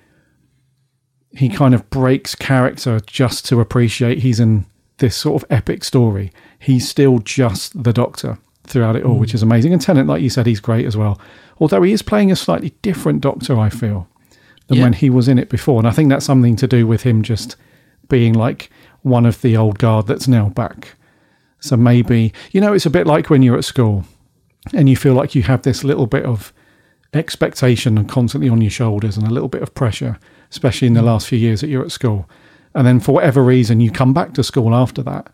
he 1.33 1.49
kind 1.49 1.74
of 1.74 1.89
breaks 1.91 2.35
character 2.35 2.99
just 3.01 3.45
to 3.47 3.61
appreciate 3.61 4.18
he's 4.18 4.41
in 4.41 4.64
this 4.99 5.14
sort 5.14 5.43
of 5.43 5.51
epic 5.51 5.85
story. 5.85 6.33
He's 6.59 6.89
still 6.89 7.18
just 7.18 7.83
the 7.83 7.93
Doctor 7.93 8.39
throughout 8.64 8.97
it 8.97 9.05
all, 9.05 9.18
which 9.18 9.33
hmm. 9.33 9.37
is 9.37 9.43
amazing. 9.43 9.72
And 9.72 9.83
Tennant, 9.83 10.09
like 10.09 10.22
you 10.22 10.31
said, 10.31 10.47
he's 10.47 10.61
great 10.61 10.87
as 10.87 10.97
well. 10.97 11.20
Although 11.59 11.83
he 11.83 11.93
is 11.93 12.03
playing 12.03 12.33
a 12.33 12.37
slightly 12.37 12.70
different 12.83 13.20
Doctor, 13.20 13.59
I 13.59 13.68
feel, 13.68 14.09
than 14.68 14.79
Yeah. 14.79 14.85
when 14.85 14.93
he 14.95 15.11
was 15.11 15.29
in 15.29 15.39
it 15.39 15.51
before. 15.51 15.79
And 15.79 15.87
I 15.87 15.91
think 15.91 16.09
that's 16.09 16.24
something 16.24 16.57
to 16.57 16.66
do 16.66 16.87
with 16.87 17.03
him 17.03 17.22
just 17.22 17.57
being 18.09 18.33
like 18.33 18.70
one 19.03 19.27
of 19.27 19.43
the 19.43 19.57
old 19.57 19.79
guard 19.79 20.07
that's 20.07 20.29
now 20.29 20.49
back. 20.49 20.95
So 21.66 21.76
maybe, 21.76 22.32
you 22.52 22.60
know, 22.60 22.72
it's 22.72 22.86
a 22.86 22.90
bit 22.90 23.06
like 23.06 23.28
when 23.28 23.42
you're 23.42 23.58
at 23.58 23.64
school 23.64 24.04
and 24.72 24.88
you 24.88 24.96
feel 24.96 25.14
like 25.14 25.34
you 25.34 25.42
have 25.42 25.62
this 25.62 25.84
little 25.84 26.06
bit 26.06 26.24
of 26.24 26.52
expectation 27.12 27.98
and 27.98 28.08
constantly 28.08 28.48
on 28.48 28.60
your 28.60 28.70
shoulders 28.70 29.16
and 29.16 29.26
a 29.26 29.32
little 29.32 29.48
bit 29.48 29.62
of 29.62 29.74
pressure, 29.74 30.18
especially 30.50 30.86
in 30.86 30.94
the 30.94 31.02
last 31.02 31.26
few 31.26 31.38
years 31.38 31.60
that 31.60 31.68
you're 31.68 31.84
at 31.84 31.92
school. 31.92 32.28
And 32.74 32.86
then 32.86 33.00
for 33.00 33.12
whatever 33.12 33.42
reason, 33.42 33.80
you 33.80 33.90
come 33.90 34.12
back 34.12 34.34
to 34.34 34.44
school 34.44 34.74
after 34.74 35.02
that. 35.02 35.30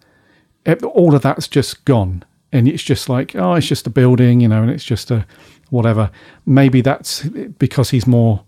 It, 0.65 0.83
all 0.83 1.15
of 1.15 1.23
that's 1.23 1.49
just 1.49 1.85
gone. 1.85 2.25
And 2.53 2.69
it's 2.69 2.83
just 2.83 3.09
like, 3.09 3.35
oh, 3.35 3.55
it's 3.55 3.67
just 3.67 3.87
a 3.87 3.91
building, 3.91 4.41
you 4.41 4.49
know, 4.49 4.63
and 4.63 4.71
it's 4.71 4.85
just 4.85 5.11
a 5.11 5.27
whatever. 5.71 6.11
Maybe 6.47 6.81
that's 6.81 7.25
because 7.25 7.91
he's 7.91 8.07
more 8.07 8.45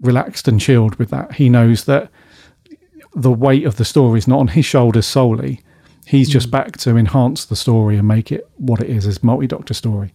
relaxed 0.00 0.48
and 0.48 0.60
chilled 0.60 0.96
with 0.96 1.10
that. 1.10 1.34
He 1.34 1.48
knows 1.48 1.84
that 1.84 2.10
the 3.14 3.32
weight 3.32 3.64
of 3.64 3.76
the 3.76 3.84
story 3.84 4.18
is 4.18 4.28
not 4.28 4.40
on 4.40 4.48
his 4.48 4.64
shoulders 4.64 5.06
solely. 5.06 5.60
He's 6.06 6.28
just 6.28 6.50
back 6.52 6.76
to 6.78 6.96
enhance 6.96 7.44
the 7.44 7.56
story 7.56 7.96
and 7.98 8.06
make 8.06 8.30
it 8.30 8.48
what 8.58 8.80
it 8.80 8.88
is, 8.88 9.04
his 9.04 9.22
multi-doctor 9.24 9.74
story. 9.74 10.12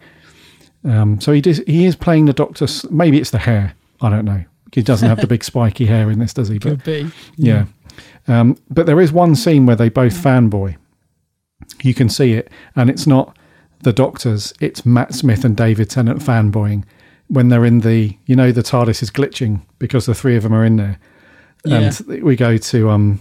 Um, 0.85 1.19
so 1.19 1.33
he 1.33 1.41
does, 1.41 1.61
he 1.67 1.85
is 1.85 1.95
playing 1.95 2.25
the 2.25 2.33
doctor. 2.33 2.65
Maybe 2.89 3.19
it's 3.19 3.31
the 3.31 3.39
hair. 3.39 3.73
I 4.01 4.09
don't 4.09 4.25
know. 4.25 4.43
He 4.73 4.81
doesn't 4.81 5.07
have 5.07 5.19
the 5.19 5.27
big 5.27 5.43
spiky 5.51 5.85
hair 5.85 6.09
in 6.09 6.19
this, 6.19 6.33
does 6.33 6.47
he? 6.47 6.59
But 6.59 6.69
Could 6.69 6.83
be. 6.85 7.11
yeah. 7.35 7.65
Um, 8.27 8.57
but 8.69 8.85
there 8.85 9.01
is 9.01 9.11
one 9.11 9.35
scene 9.35 9.65
where 9.65 9.75
they 9.75 9.89
both 9.89 10.13
fanboy. 10.13 10.77
You 11.83 11.93
can 11.93 12.07
see 12.09 12.33
it, 12.33 12.49
and 12.75 12.89
it's 12.89 13.05
not 13.05 13.37
the 13.83 13.91
doctors. 13.91 14.53
It's 14.61 14.85
Matt 14.85 15.13
Smith 15.13 15.43
and 15.43 15.57
David 15.57 15.89
Tennant 15.89 16.19
fanboying 16.21 16.85
when 17.27 17.49
they're 17.49 17.65
in 17.65 17.79
the. 17.79 18.17
You 18.25 18.35
know, 18.37 18.51
the 18.51 18.63
TARDIS 18.63 19.03
is 19.03 19.11
glitching 19.11 19.61
because 19.77 20.05
the 20.05 20.15
three 20.15 20.37
of 20.37 20.43
them 20.43 20.53
are 20.53 20.63
in 20.63 20.77
there, 20.77 20.99
and 21.65 21.99
we 22.23 22.35
go 22.35 22.57
to 22.57 22.89
um 22.89 23.19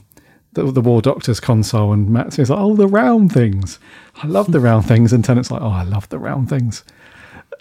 the, 0.52 0.64
the 0.70 0.80
War 0.80 1.00
Doctor's 1.02 1.40
console, 1.40 1.92
and 1.92 2.08
Matt 2.10 2.32
says, 2.32 2.50
"Oh, 2.50 2.74
the 2.76 2.86
round 2.88 3.32
things. 3.32 3.78
I 4.22 4.26
love 4.26 4.50
the 4.52 4.60
round 4.60 4.86
things," 4.86 5.12
and 5.12 5.24
Tennant's 5.24 5.50
like, 5.50 5.62
"Oh, 5.62 5.68
I 5.68 5.82
love 5.84 6.08
the 6.08 6.18
round 6.18 6.48
things." 6.48 6.84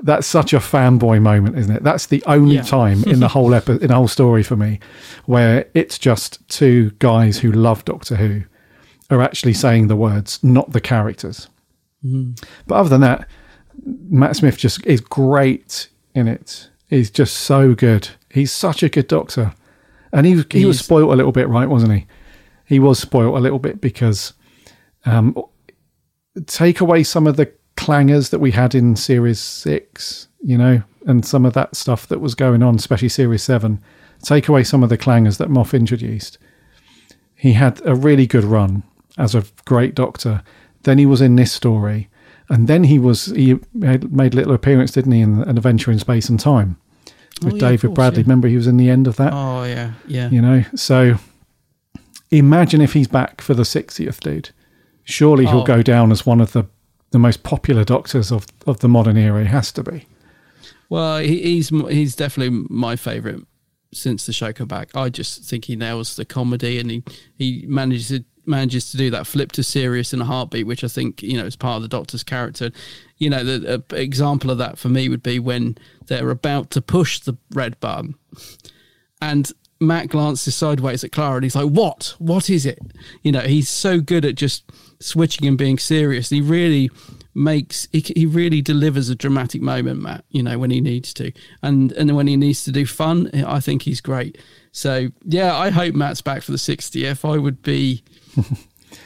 That's 0.02 0.26
such 0.28 0.54
a 0.54 0.60
fanboy 0.60 1.22
moment, 1.22 1.58
isn't 1.58 1.76
it? 1.76 1.84
That's 1.84 2.06
the 2.06 2.24
only 2.26 2.56
Yeah. 2.56 2.62
time 2.62 3.04
in 3.04 3.20
the 3.20 3.28
whole 3.36 3.54
epi- 3.54 3.82
in 3.82 3.88
the 3.90 3.96
whole 3.96 4.08
story 4.08 4.44
for 4.44 4.56
me 4.56 4.80
where 5.26 5.68
it's 5.74 5.98
just 6.00 6.48
two 6.48 6.92
guys 7.00 7.40
who 7.40 7.52
love 7.52 7.84
Doctor 7.86 8.16
Who 8.16 8.44
are 9.10 9.22
actually 9.22 9.54
saying 9.54 9.88
the 9.88 9.96
words, 9.98 10.40
not 10.44 10.72
the 10.72 10.80
characters. 10.82 11.48
Mm-hmm. 12.06 12.44
But 12.68 12.76
other 12.76 12.90
than 12.90 13.02
that, 13.02 13.28
Matt 14.10 14.36
Smith 14.38 14.58
just 14.58 14.86
is 14.86 15.02
great 15.02 15.90
in 16.16 16.28
it. 16.28 16.70
He's 16.88 17.10
just 17.12 17.34
so 17.36 17.74
good. 17.74 18.10
He's 18.32 18.52
such 18.52 18.84
a 18.84 18.90
good 18.90 19.08
Doctor, 19.08 19.54
and 20.14 20.26
he 20.26 20.36
he, 20.52 20.60
He 20.60 20.66
was 20.66 20.80
spoilt 20.80 21.12
a 21.12 21.16
little 21.16 21.32
bit, 21.34 21.50
right? 21.50 21.68
Wasn't 21.68 21.92
he? 21.92 22.06
He 22.70 22.80
was 22.80 23.00
spoilt 23.00 23.36
a 23.36 23.40
little 23.40 23.60
bit 23.60 23.82
because 23.82 24.34
um, 25.06 25.36
take 26.46 26.80
away 26.80 27.04
some 27.04 27.28
of 27.28 27.36
the 27.36 27.52
clangers 27.76 28.30
that 28.30 28.40
we 28.40 28.52
had 28.52 28.76
in 28.76 28.96
Series 28.96 29.40
Six, 29.40 30.28
you 30.42 30.58
know, 30.58 30.84
and 31.06 31.26
some 31.26 31.46
of 31.46 31.54
that 31.54 31.76
stuff 31.76 32.08
that 32.08 32.20
was 32.22 32.36
going 32.36 32.62
on, 32.64 32.76
especially 32.76 33.10
Series 33.10 33.44
Seven. 33.44 33.82
Take 34.22 34.48
away 34.48 34.64
some 34.64 34.84
of 34.84 34.90
the 34.90 34.98
clangers 34.98 35.38
that 35.38 35.50
Moff 35.50 35.74
introduced. 35.74 36.38
He 37.36 37.54
had 37.54 37.82
a 37.86 37.96
really 37.96 38.28
good 38.28 38.44
run 38.44 38.84
as 39.18 39.34
a 39.34 39.46
great 39.66 39.96
Doctor. 39.96 40.44
Then 40.84 40.98
he 40.98 41.06
was 41.06 41.22
in 41.22 41.36
this 41.38 41.52
story, 41.52 42.10
and 42.50 42.68
then 42.68 42.84
he 42.84 43.00
was 43.00 43.28
he 43.28 43.58
made 43.74 44.34
a 44.34 44.36
little 44.38 44.54
appearance, 44.54 44.92
didn't 44.92 45.14
he, 45.14 45.22
in 45.22 45.42
an 45.42 45.58
adventure 45.58 45.92
in 45.92 46.00
space 46.00 46.30
and 46.30 46.40
time 46.40 46.78
with 47.42 47.54
Oh, 47.54 47.56
yeah, 47.56 47.70
David 47.70 47.82
course, 47.88 47.96
Bradley. 47.96 48.20
yeah. 48.20 48.26
Remember, 48.26 48.48
he 48.50 48.58
was 48.58 48.68
in 48.68 48.78
the 48.78 48.90
end 48.90 49.08
of 49.08 49.16
that 49.16 49.32
Oh 49.34 49.64
yeah, 49.64 49.94
yeah. 50.06 50.30
you 50.30 50.42
know 50.42 50.64
so 50.76 51.16
imagine 52.32 52.82
if 52.82 52.94
he's 52.94 53.08
back 53.08 53.42
for 53.42 53.54
the 53.54 53.64
60th 53.64 54.20
dude 54.20 54.50
surely 55.04 55.46
he'll 55.46 55.62
Oh. 55.62 55.66
go 55.66 55.82
down 55.82 56.12
as 56.12 56.26
one 56.26 56.40
of 56.42 56.52
the 56.54 56.66
the 57.12 57.20
most 57.20 57.42
popular 57.44 57.84
doctors 57.84 58.32
of 58.32 58.46
of 58.68 58.80
the 58.80 58.88
modern 58.88 59.18
era 59.18 59.42
he 59.42 59.48
has 59.48 59.72
to 59.72 59.84
be 59.84 60.06
Well, 60.90 61.20
he, 61.20 61.42
he's 61.42 61.70
he's 61.70 62.16
definitely 62.16 62.66
my 62.70 62.96
favourite 62.96 63.44
since 63.92 64.26
the 64.28 64.34
show 64.34 64.54
come 64.54 64.68
back. 64.68 64.96
I 64.96 65.10
just 65.10 65.44
think 65.44 65.66
he 65.66 65.76
nails 65.76 66.16
the 66.16 66.26
comedy, 66.26 66.78
and 66.80 66.92
he 66.92 67.04
he 67.38 67.66
manages 67.68 68.08
to 68.10 68.24
manages 68.46 68.90
to 68.92 68.98
do 68.98 69.10
that 69.12 69.26
flip 69.28 69.52
to 69.54 69.64
serious 69.64 70.14
in 70.14 70.22
a 70.22 70.26
heartbeat, 70.26 70.66
which 70.68 70.84
I 70.84 70.88
think 70.88 71.22
you 71.24 71.38
know 71.38 71.46
is 71.46 71.56
part 71.56 71.78
of 71.78 71.82
the 71.82 71.88
Doctor's 71.88 72.24
character. 72.24 72.72
You 73.18 73.30
know, 73.32 73.44
the 73.44 73.84
a 73.92 73.96
example 73.96 74.52
of 74.52 74.58
that 74.60 74.78
for 74.78 74.90
me 74.90 75.10
would 75.10 75.24
be 75.24 75.40
when 75.40 75.78
they're 76.08 76.30
about 76.32 76.70
to 76.72 76.82
push 76.82 77.20
the 77.20 77.36
red 77.54 77.80
button, 77.80 78.14
and 79.22 79.52
Matt 79.80 80.10
glances 80.10 80.56
sideways 80.56 81.04
at 81.04 81.12
Clara, 81.12 81.36
and 81.36 81.44
he's 81.44 81.56
like, 81.56 81.70
"What? 81.70 82.16
What 82.20 82.50
is 82.50 82.66
it?" 82.66 82.80
You 83.24 83.32
know, 83.32 83.42
he's 83.42 83.70
so 83.70 84.00
good 84.02 84.26
at 84.26 84.36
just 84.36 84.70
switching 85.00 85.48
and 85.48 85.58
being 85.58 85.78
serious. 85.78 86.30
He 86.30 86.42
really 86.42 86.90
makes 87.34 87.88
he, 87.94 88.04
he 88.16 88.26
really 88.26 88.62
delivers 88.62 89.10
a 89.10 89.16
dramatic 89.16 89.62
moment, 89.62 90.02
Matt. 90.02 90.26
You 90.30 90.44
know 90.44 90.60
when 90.60 90.72
he 90.72 90.82
needs 90.82 91.14
to, 91.16 91.32
and 91.64 91.92
and 91.94 92.16
when 92.16 92.28
he 92.28 92.36
needs 92.36 92.64
to 92.66 92.72
do 92.72 92.86
fun, 92.86 93.30
I 93.34 93.60
think 93.60 93.84
he's 93.84 94.02
great. 94.02 94.38
So 94.72 95.10
yeah, 95.24 95.56
I 95.56 95.70
hope 95.70 95.96
Matt's 95.96 96.22
back 96.22 96.44
for 96.44 96.52
the 96.52 96.58
60th. 96.58 97.28
I 97.30 97.38
would 97.38 97.62
be. 97.62 98.04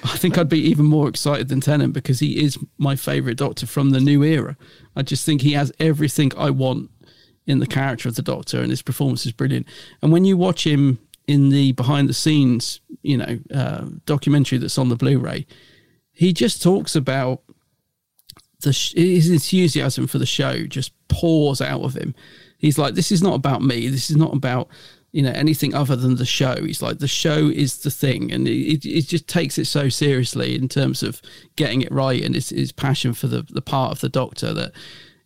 I 0.05 0.17
think 0.17 0.38
I'd 0.38 0.47
be 0.47 0.61
even 0.61 0.86
more 0.86 1.09
excited 1.09 1.49
than 1.49 1.59
Tennant 1.59 1.93
because 1.93 2.19
he 2.19 2.41
is 2.41 2.57
my 2.78 2.95
favourite 2.95 3.38
Doctor 3.38 3.67
from 3.67 3.89
the 3.89 3.99
new 3.99 4.24
era. 4.24 4.55
I 4.95 5.01
just 5.01 5.26
think 5.26 5.41
he 5.41 5.53
has 5.53 5.74
everything 5.78 6.32
I 6.38 6.51
want 6.51 6.89
in 7.45 7.59
the 7.59 7.67
character 7.67 8.07
of 8.07 8.15
the 8.15 8.21
Doctor, 8.21 8.61
and 8.61 8.69
his 8.69 8.81
performance 8.81 9.25
is 9.25 9.31
brilliant. 9.31 9.67
And 10.01 10.11
when 10.11 10.25
you 10.25 10.37
watch 10.37 10.65
him 10.65 10.99
in 11.27 11.49
the 11.49 11.71
behind 11.73 12.09
the 12.09 12.13
scenes, 12.13 12.81
you 13.01 13.17
know, 13.17 13.39
uh, 13.53 13.85
documentary 14.05 14.57
that's 14.57 14.77
on 14.77 14.89
the 14.89 14.95
Blu-ray, 14.95 15.45
he 16.11 16.33
just 16.33 16.61
talks 16.61 16.95
about 16.95 17.41
the 18.61 18.73
sh- 18.73 18.93
his 18.93 19.29
enthusiasm 19.29 20.07
for 20.07 20.19
the 20.19 20.25
show 20.25 20.65
just 20.65 20.93
pours 21.07 21.61
out 21.61 21.81
of 21.81 21.95
him. 21.95 22.15
He's 22.57 22.77
like, 22.77 22.95
"This 22.95 23.11
is 23.11 23.21
not 23.21 23.35
about 23.35 23.61
me. 23.61 23.87
This 23.87 24.09
is 24.09 24.17
not 24.17 24.33
about." 24.33 24.69
You 25.15 25.21
know 25.21 25.31
anything 25.35 25.75
other 25.75 25.95
than 25.95 26.15
the 26.15 26.25
show? 26.25 26.55
He's 26.55 26.81
like 26.81 26.97
the 26.97 27.07
show 27.07 27.47
is 27.47 27.77
the 27.77 27.91
thing, 27.91 28.31
and 28.31 28.47
it, 28.47 28.83
it 28.83 29.07
just 29.07 29.27
takes 29.27 29.59
it 29.59 29.65
so 29.65 29.87
seriously 29.87 30.55
in 30.55 30.67
terms 30.67 31.03
of 31.03 31.21
getting 31.55 31.83
it 31.83 31.91
right, 31.91 32.23
and 32.23 32.33
his, 32.33 32.49
his 32.49 32.71
passion 32.71 33.13
for 33.13 33.27
the 33.27 33.43
the 33.47 33.61
part 33.61 33.91
of 33.91 33.99
the 33.99 34.09
Doctor 34.09 34.55
that 34.55 34.71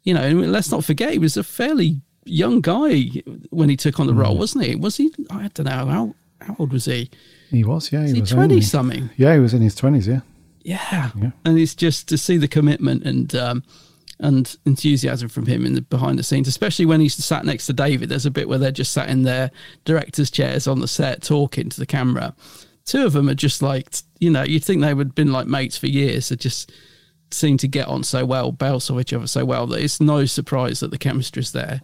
you 0.04 0.14
know. 0.14 0.24
And 0.24 0.52
let's 0.52 0.72
not 0.72 0.84
forget, 0.84 1.14
he 1.14 1.20
was 1.20 1.38
a 1.38 1.44
fairly 1.44 2.02
young 2.28 2.62
guy 2.62 3.06
when 3.50 3.70
he 3.70 3.78
took 3.78 4.00
on 4.00 4.08
the 4.08 4.14
role, 4.14 4.34
Hmm. 4.34 4.40
wasn't 4.40 4.66
he? 4.66 4.76
Was 4.76 4.98
he? 4.98 5.12
I 5.30 5.50
don't 5.54 5.66
know 5.66 5.86
how 5.86 6.16
how 6.42 6.56
old 6.60 6.72
was 6.74 6.86
he? 6.86 7.10
He 7.50 7.64
was, 7.64 7.92
yeah. 7.92 8.06
He 8.06 8.14
Was 8.14 8.22
was 8.22 8.30
twenty 8.32 8.54
only- 8.56 8.62
something? 8.62 9.10
Yeah, 9.18 9.34
he 9.34 9.40
was 9.40 9.54
in 9.54 9.62
his 9.62 9.74
twenties. 9.76 10.08
Yeah, 10.08 10.22
Yeah. 10.64 11.12
Yeah. 11.20 11.32
and 11.46 11.58
it's 11.58 11.74
just 11.76 12.08
to 12.10 12.18
see 12.18 12.38
the 12.38 12.48
commitment 12.48 13.04
and 13.04 13.34
um, 13.36 13.64
and 14.20 14.56
enthusiasm 14.66 15.30
from 15.30 15.46
him 15.46 15.66
in 15.66 15.74
the 15.74 15.82
behind 15.82 16.18
the 16.20 16.24
scenes, 16.24 16.48
especially 16.48 16.86
when 16.86 17.00
he's 17.02 17.14
sat 17.16 17.46
next 17.46 17.66
to 17.68 17.74
David. 17.74 18.10
There's 18.10 18.26
a 18.26 18.32
bit 18.32 18.50
where 18.50 18.58
they're 18.58 18.72
just 18.72 18.92
sat 18.92 19.10
in 19.10 19.24
their 19.24 19.52
directors' 19.86 20.30
chairs 20.32 20.68
on 20.68 20.80
the 20.80 20.88
set 20.88 21.22
talking 21.24 21.70
to 21.70 21.80
the 21.80 21.86
camera. 21.86 22.36
Two 22.86 23.06
of 23.06 23.14
them 23.14 23.30
are 23.30 23.36
just 23.36 23.62
like 23.62 23.96
you 24.20 24.30
know 24.30 24.44
you'd 24.44 24.64
think 24.64 24.82
they 24.82 24.94
would 24.94 25.08
have 25.08 25.16
been 25.16 25.32
like 25.32 25.48
mates 25.48 25.78
for 25.78 25.88
years. 25.88 26.30
They 26.30 26.36
just 26.36 26.72
seem 27.32 27.58
to 27.58 27.68
get 27.68 27.88
on 27.88 28.04
so 28.04 28.26
well, 28.26 28.52
bounce 28.52 28.90
off 28.90 29.00
each 29.02 29.12
other 29.14 29.28
so 29.28 29.44
well 29.44 29.68
that 29.68 29.82
it's 29.82 30.00
no 30.00 30.26
surprise 30.26 30.80
that 30.80 30.92
the 30.92 30.98
chemistry's 30.98 31.52
there 31.52 31.82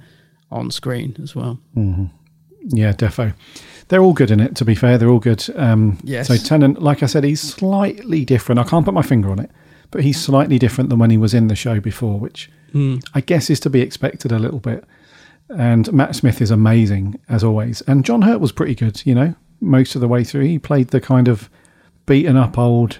on 0.52 0.72
screen 0.72 1.16
as 1.22 1.36
well. 1.36 1.60
yeah, 1.76 2.94
defo. 2.94 3.34
They're 3.90 4.02
all 4.02 4.14
good 4.14 4.32
in 4.32 4.40
it. 4.40 4.56
To 4.58 4.66
be 4.66 4.76
fair, 4.76 4.98
they're 4.98 5.10
all 5.10 5.20
good. 5.20 5.44
Um, 5.56 5.98
Yes. 6.04 6.28
So 6.28 6.38
Tennant, 6.38 6.82
like 6.82 7.04
I 7.04 7.06
said, 7.06 7.24
he's 7.24 7.42
slightly 7.42 8.24
different. 8.26 8.60
I 8.60 8.64
can't 8.64 8.86
put 8.86 8.94
my 8.94 9.02
finger 9.02 9.30
on 9.30 9.40
it, 9.40 9.52
but 9.92 10.04
he's 10.04 10.20
slightly 10.22 10.58
different 10.58 10.90
than 10.90 11.00
when 11.00 11.10
he 11.10 11.18
was 11.18 11.34
in 11.34 11.48
the 11.48 11.56
show 11.56 11.80
before, 11.80 12.20
which 12.20 12.50
I 13.14 13.22
guess 13.22 13.50
is 13.52 13.60
to 13.62 13.70
be 13.70 13.82
expected 13.82 14.32
a 14.32 14.40
little 14.40 14.60
bit. 14.60 14.84
And 15.50 15.92
Matt 15.94 16.16
Smith 16.16 16.42
is 16.42 16.50
amazing 16.50 17.20
as 17.30 17.44
always, 17.44 17.82
and 17.82 18.04
John 18.06 18.24
Hurt 18.24 18.40
was 18.40 18.52
pretty 18.52 18.74
good. 18.74 19.06
You 19.06 19.14
know, 19.14 19.36
most 19.62 19.94
of 19.94 20.02
the 20.02 20.08
way 20.08 20.24
through, 20.24 20.46
he 20.46 20.58
played 20.58 20.88
the 20.88 21.00
kind 21.02 21.28
of 21.28 21.50
beaten 22.08 22.36
up 22.38 22.58
old 22.58 23.00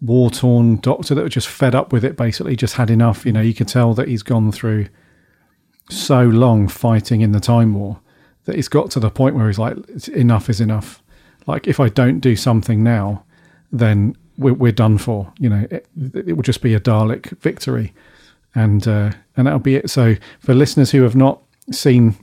war 0.00 0.30
torn 0.30 0.76
doctor 0.80 1.14
that 1.14 1.22
was 1.22 1.32
just 1.32 1.46
fed 1.48 1.74
up 1.76 1.92
with 1.92 2.04
it. 2.04 2.16
Basically, 2.16 2.56
just 2.56 2.74
had 2.74 2.90
enough. 2.90 3.24
You 3.24 3.32
know, 3.32 3.40
you 3.42 3.54
could 3.54 3.68
tell 3.68 3.94
that 3.94 4.08
he's 4.08 4.24
gone 4.24 4.50
through 4.50 4.86
so 5.90 6.22
long 6.22 6.68
fighting 6.68 7.20
in 7.20 7.32
the 7.32 7.40
time 7.40 7.74
war 7.74 8.00
that 8.44 8.56
it's 8.56 8.68
got 8.68 8.90
to 8.92 9.00
the 9.00 9.10
point 9.10 9.34
where 9.34 9.46
he's 9.46 9.58
like, 9.58 9.76
enough 10.08 10.48
is 10.48 10.60
enough. 10.60 11.02
Like, 11.46 11.66
if 11.66 11.80
I 11.80 11.88
don't 11.88 12.20
do 12.20 12.36
something 12.36 12.82
now, 12.82 13.24
then 13.72 14.16
we're, 14.38 14.54
we're 14.54 14.72
done 14.72 14.98
for. 14.98 15.32
You 15.38 15.48
know, 15.48 15.66
it, 15.70 15.86
it 16.14 16.36
will 16.36 16.42
just 16.42 16.62
be 16.62 16.74
a 16.74 16.80
Dalek 16.80 17.38
victory, 17.38 17.92
and 18.54 18.86
uh, 18.86 19.12
and 19.36 19.46
that'll 19.46 19.58
be 19.58 19.76
it. 19.76 19.90
So, 19.90 20.14
for 20.40 20.54
listeners 20.54 20.90
who 20.90 21.02
have 21.02 21.16
not 21.16 21.42
seen, 21.70 22.16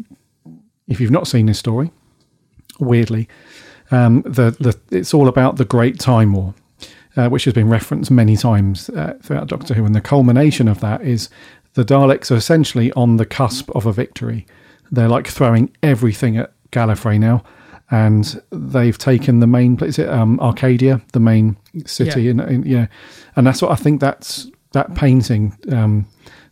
if 0.87 0.99
you've 0.99 1.11
not 1.11 1.27
seen 1.27 1.45
this 1.45 1.59
story, 1.59 1.91
weirdly, 2.79 3.27
um, 3.91 4.21
the 4.23 4.51
the 4.59 4.77
it's 4.95 5.13
all 5.13 5.27
about 5.27 5.57
the 5.57 5.65
Great 5.65 5.99
Time 5.99 6.33
War, 6.33 6.53
uh, 7.15 7.29
which 7.29 7.45
has 7.45 7.53
been 7.53 7.69
referenced 7.69 8.11
many 8.11 8.37
times 8.37 8.89
uh, 8.89 9.17
throughout 9.21 9.47
Doctor 9.47 9.73
Who, 9.73 9.85
and 9.85 9.95
the 9.95 10.01
culmination 10.01 10.67
of 10.67 10.79
that 10.81 11.01
is 11.01 11.29
the 11.73 11.83
Daleks 11.85 12.31
are 12.31 12.35
essentially 12.35 12.91
on 12.93 13.17
the 13.17 13.25
cusp 13.25 13.69
of 13.75 13.85
a 13.85 13.93
victory. 13.93 14.45
They're 14.91 15.07
like 15.07 15.27
throwing 15.27 15.75
everything 15.83 16.37
at 16.37 16.53
Gallifrey 16.71 17.19
now, 17.19 17.43
and 17.89 18.41
they've 18.51 18.97
taken 18.97 19.39
the 19.39 19.47
main 19.47 19.77
place, 19.77 19.97
um, 19.99 20.39
Arcadia, 20.39 21.01
the 21.13 21.19
main 21.19 21.57
city, 21.85 22.23
Yeah. 22.23 22.31
in, 22.31 22.39
in 22.41 22.63
yeah, 22.63 22.87
and 23.35 23.45
that's 23.47 23.61
what 23.61 23.71
I 23.71 23.75
think 23.75 24.01
that's 24.01 24.49
that 24.73 24.95
painting. 24.95 25.57
Um, 25.71 26.07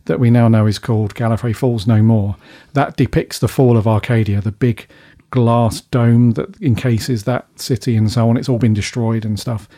that 0.06 0.18
we 0.18 0.30
now 0.30 0.48
know 0.48 0.66
is 0.66 0.78
called 0.78 1.14
Gallifrey 1.14 1.54
Falls 1.54 1.86
No 1.86 2.02
More. 2.02 2.34
That 2.72 2.96
depicts 2.96 3.38
the 3.38 3.46
fall 3.48 3.76
of 3.76 3.86
Arcadia, 3.86 4.40
the 4.40 4.50
big 4.50 4.88
glass 5.30 5.82
dome 5.82 6.32
that 6.32 6.60
encases 6.60 7.24
that 7.24 7.46
city 7.60 7.96
and 7.96 8.10
so 8.10 8.28
on. 8.28 8.36
It's 8.36 8.48
all 8.48 8.58
been 8.58 8.74
destroyed 8.74 9.24
and 9.24 9.38
stuff. 9.38 9.68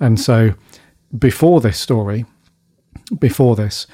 And 0.00 0.18
so, 0.18 0.54
before 1.18 1.60
this 1.60 1.78
story, 1.78 2.24
before 3.18 3.56
this, 3.56 3.86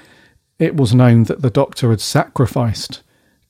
it 0.60 0.76
was 0.76 0.94
known 0.94 1.24
that 1.24 1.42
the 1.42 1.50
Doctor 1.50 1.90
had 1.90 2.02
sacrificed 2.02 3.02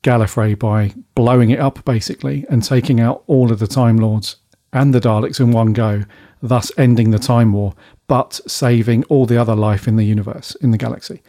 Gallifrey 0.02 0.58
by 0.58 0.94
blowing 1.14 1.50
it 1.50 1.58
up, 1.58 1.84
basically, 1.84 2.46
and 2.48 2.62
taking 2.62 3.00
out 3.00 3.24
all 3.26 3.52
of 3.52 3.58
the 3.58 3.66
Time 3.66 3.96
Lords 3.96 4.36
and 4.72 4.94
the 4.94 5.00
Daleks 5.00 5.40
in 5.40 5.50
one 5.50 5.72
go, 5.72 6.04
thus 6.40 6.70
ending 6.78 7.10
the 7.10 7.18
Time 7.18 7.52
War, 7.52 7.74
but 8.06 8.40
saving 8.46 9.02
all 9.04 9.26
the 9.26 9.36
other 9.36 9.56
life 9.56 9.88
in 9.88 9.96
the 9.96 10.04
universe, 10.04 10.54
in 10.62 10.70
the 10.70 10.78
galaxy. 10.78 11.20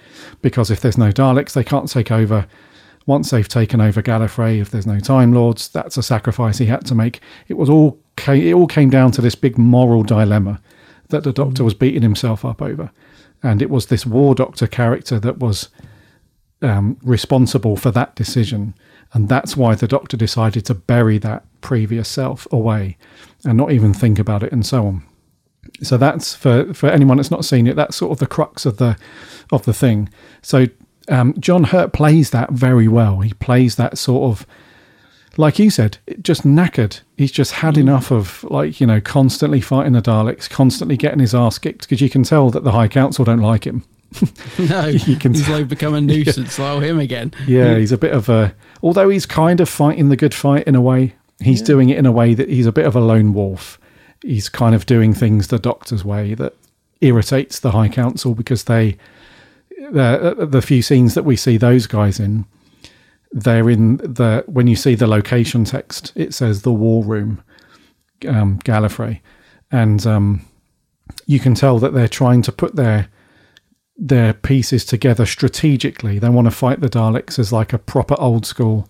Because 0.41 0.69
if 0.69 0.79
there's 0.79 0.99
no 0.99 1.11
Daleks, 1.11 1.53
they 1.53 1.63
can't 1.63 1.89
take 1.89 2.11
over. 2.11 2.47
Once 3.07 3.31
they've 3.31 3.47
taken 3.47 3.81
over 3.81 4.03
Gallifrey, 4.03 4.61
if 4.61 4.69
there's 4.69 4.85
no 4.85 4.99
Time 4.99 5.33
Lords, 5.33 5.67
that's 5.67 5.97
a 5.97 6.03
sacrifice 6.03 6.59
he 6.59 6.67
had 6.67 6.85
to 6.85 6.95
make. 6.95 7.19
It 7.47 7.55
was 7.55 7.69
all 7.69 7.99
it 8.27 8.53
all 8.53 8.67
came 8.67 8.91
down 8.91 9.11
to 9.13 9.21
this 9.21 9.33
big 9.33 9.57
moral 9.57 10.03
dilemma 10.03 10.61
that 11.09 11.23
the 11.23 11.33
Doctor 11.33 11.63
mm. 11.63 11.65
was 11.65 11.73
beating 11.73 12.03
himself 12.03 12.45
up 12.45 12.61
over, 12.61 12.91
and 13.43 13.61
it 13.61 13.69
was 13.69 13.87
this 13.87 14.05
War 14.05 14.35
Doctor 14.35 14.67
character 14.67 15.19
that 15.19 15.39
was 15.39 15.69
um, 16.61 16.97
responsible 17.03 17.75
for 17.75 17.91
that 17.91 18.15
decision. 18.15 18.75
And 19.13 19.27
that's 19.27 19.57
why 19.57 19.75
the 19.75 19.87
doctor 19.87 20.15
decided 20.15 20.65
to 20.65 20.73
bury 20.73 21.17
that 21.17 21.43
previous 21.61 22.07
self 22.07 22.47
away 22.51 22.97
and 23.43 23.57
not 23.57 23.71
even 23.71 23.93
think 23.93 24.19
about 24.19 24.43
it 24.43 24.51
and 24.51 24.65
so 24.65 24.87
on. 24.87 25.03
So 25.83 25.97
that's 25.97 26.33
for, 26.33 26.73
for 26.73 26.89
anyone 26.89 27.17
that's 27.17 27.31
not 27.31 27.45
seen 27.45 27.67
it, 27.67 27.75
that's 27.75 27.97
sort 27.97 28.11
of 28.11 28.19
the 28.19 28.27
crux 28.27 28.65
of 28.65 28.77
the 28.77 28.97
of 29.51 29.65
the 29.65 29.73
thing. 29.73 30.09
So 30.41 30.67
um, 31.09 31.33
John 31.39 31.65
Hurt 31.65 31.93
plays 31.93 32.29
that 32.29 32.51
very 32.51 32.87
well. 32.87 33.19
He 33.19 33.33
plays 33.33 33.75
that 33.75 33.97
sort 33.97 34.31
of 34.31 34.47
like 35.37 35.59
you 35.59 35.69
said, 35.69 35.97
it 36.07 36.23
just 36.23 36.43
knackered. 36.43 37.01
He's 37.17 37.31
just 37.31 37.53
had 37.53 37.75
hmm. 37.75 37.81
enough 37.81 38.11
of 38.11 38.43
like, 38.45 38.81
you 38.81 38.87
know, 38.87 38.99
constantly 38.99 39.61
fighting 39.61 39.93
the 39.93 40.01
Daleks, 40.01 40.49
constantly 40.49 40.97
getting 40.97 41.19
his 41.19 41.33
ass 41.33 41.57
kicked 41.57 41.81
because 41.81 42.01
you 42.01 42.09
can 42.09 42.23
tell 42.23 42.49
that 42.49 42.63
the 42.63 42.71
High 42.71 42.87
Council 42.87 43.25
don't 43.25 43.39
like 43.39 43.65
him. 43.65 43.83
No, 44.59 44.87
You 44.87 45.15
can 45.15 45.33
he's 45.33 45.47
like 45.47 45.67
become 45.67 45.93
a 45.93 46.01
nuisance. 46.01 46.59
like, 46.59 46.69
oh, 46.69 46.79
him 46.79 46.99
again. 46.99 47.33
Yeah, 47.47 47.73
hmm. 47.73 47.79
he's 47.79 47.91
a 47.91 47.97
bit 47.97 48.13
of 48.13 48.29
a. 48.29 48.53
Although 48.83 49.09
he's 49.09 49.25
kind 49.25 49.59
of 49.59 49.69
fighting 49.69 50.09
the 50.09 50.17
good 50.17 50.33
fight 50.33 50.67
in 50.67 50.75
a 50.75 50.81
way, 50.81 51.15
he's 51.39 51.61
doing 51.61 51.89
it 51.89 51.97
in 51.97 52.05
a 52.05 52.11
way 52.11 52.33
that 52.33 52.49
he's 52.49 52.65
a 52.65 52.71
bit 52.71 52.85
of 52.85 52.95
a 52.95 52.99
lone 52.99 53.33
wolf. 53.33 53.79
He's 54.21 54.49
kind 54.49 54.75
of 54.75 54.85
doing 54.85 55.13
things 55.13 55.47
the 55.47 55.59
Doctor's 55.59 56.03
way 56.05 56.33
that 56.35 56.55
irritates 56.99 57.59
the 57.59 57.71
High 57.71 57.89
Council 57.89 58.35
because 58.35 58.65
they, 58.65 58.97
the 59.91 60.35
uh, 60.39 60.45
the 60.45 60.61
few 60.61 60.81
scenes 60.81 61.15
that 61.15 61.23
we 61.23 61.35
see 61.35 61.57
those 61.57 61.87
guys 61.87 62.19
in, 62.19 62.45
they're 63.31 63.69
in 63.69 63.97
the 63.97 64.43
when 64.47 64.67
you 64.67 64.75
see 64.75 64.95
the 64.95 65.07
location 65.07 65.63
text, 65.63 66.11
it 66.15 66.33
says 66.33 66.61
the 66.61 66.73
War 66.73 67.03
Room, 67.03 67.43
um, 68.27 68.59
Gallifrey, 68.59 69.21
and 69.71 70.05
um, 70.05 70.45
you 71.25 71.39
can 71.39 71.55
tell 71.55 71.79
that 71.79 71.93
they're 71.93 72.07
trying 72.07 72.41
to 72.43 72.51
put 72.51 72.75
their 72.75 73.07
their 73.97 74.33
pieces 74.33 74.83
together 74.83 75.25
strategically. 75.25 76.19
They 76.19 76.29
want 76.29 76.45
to 76.45 76.51
fight 76.51 76.81
the 76.81 76.89
Daleks 76.89 77.37
as 77.39 77.53
like 77.53 77.71
a 77.71 77.77
proper 77.77 78.15
old 78.19 78.45
school, 78.45 78.89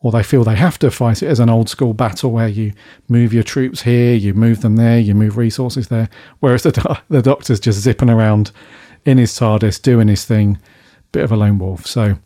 or 0.00 0.12
they 0.12 0.22
feel 0.22 0.44
they 0.44 0.56
have 0.56 0.78
to 0.78 0.90
fight 0.90 1.22
it 1.22 1.28
as 1.28 1.40
an 1.40 1.50
old 1.50 1.68
school 1.68 1.92
battle 1.92 2.30
where 2.30 2.48
you 2.48 2.72
move 3.08 3.34
your 3.34 3.42
troops 3.42 3.82
here, 3.82 4.14
you 4.14 4.32
move 4.32 4.62
them 4.62 4.76
there, 4.76 4.98
you 4.98 5.14
move 5.14 5.36
resources 5.36 5.88
there. 5.88 6.08
Whereas 6.40 6.62
the 6.62 7.00
the 7.10 7.22
Doctor's 7.22 7.60
just 7.60 7.80
zipping 7.80 8.10
around 8.10 8.50
in 9.04 9.18
his 9.18 9.32
TARDIS 9.32 9.82
doing 9.82 10.08
his 10.08 10.24
thing, 10.24 10.58
bit 11.12 11.24
of 11.24 11.32
a 11.32 11.36
lone 11.36 11.58
wolf. 11.58 11.86
So 11.86 12.18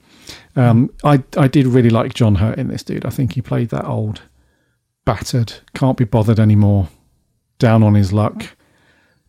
um, 0.56 0.90
I 1.04 1.22
I 1.36 1.48
did 1.48 1.66
really 1.66 1.90
like 1.90 2.14
John 2.14 2.36
Hurt 2.36 2.58
in 2.58 2.68
this 2.68 2.82
dude. 2.82 3.04
I 3.04 3.10
think 3.10 3.32
he 3.34 3.42
played 3.42 3.70
that 3.70 3.84
old, 3.84 4.22
battered, 5.04 5.54
can't 5.74 5.96
be 5.96 6.04
bothered 6.04 6.40
anymore, 6.40 6.88
down 7.58 7.82
on 7.82 7.94
his 7.94 8.12
luck 8.12 8.46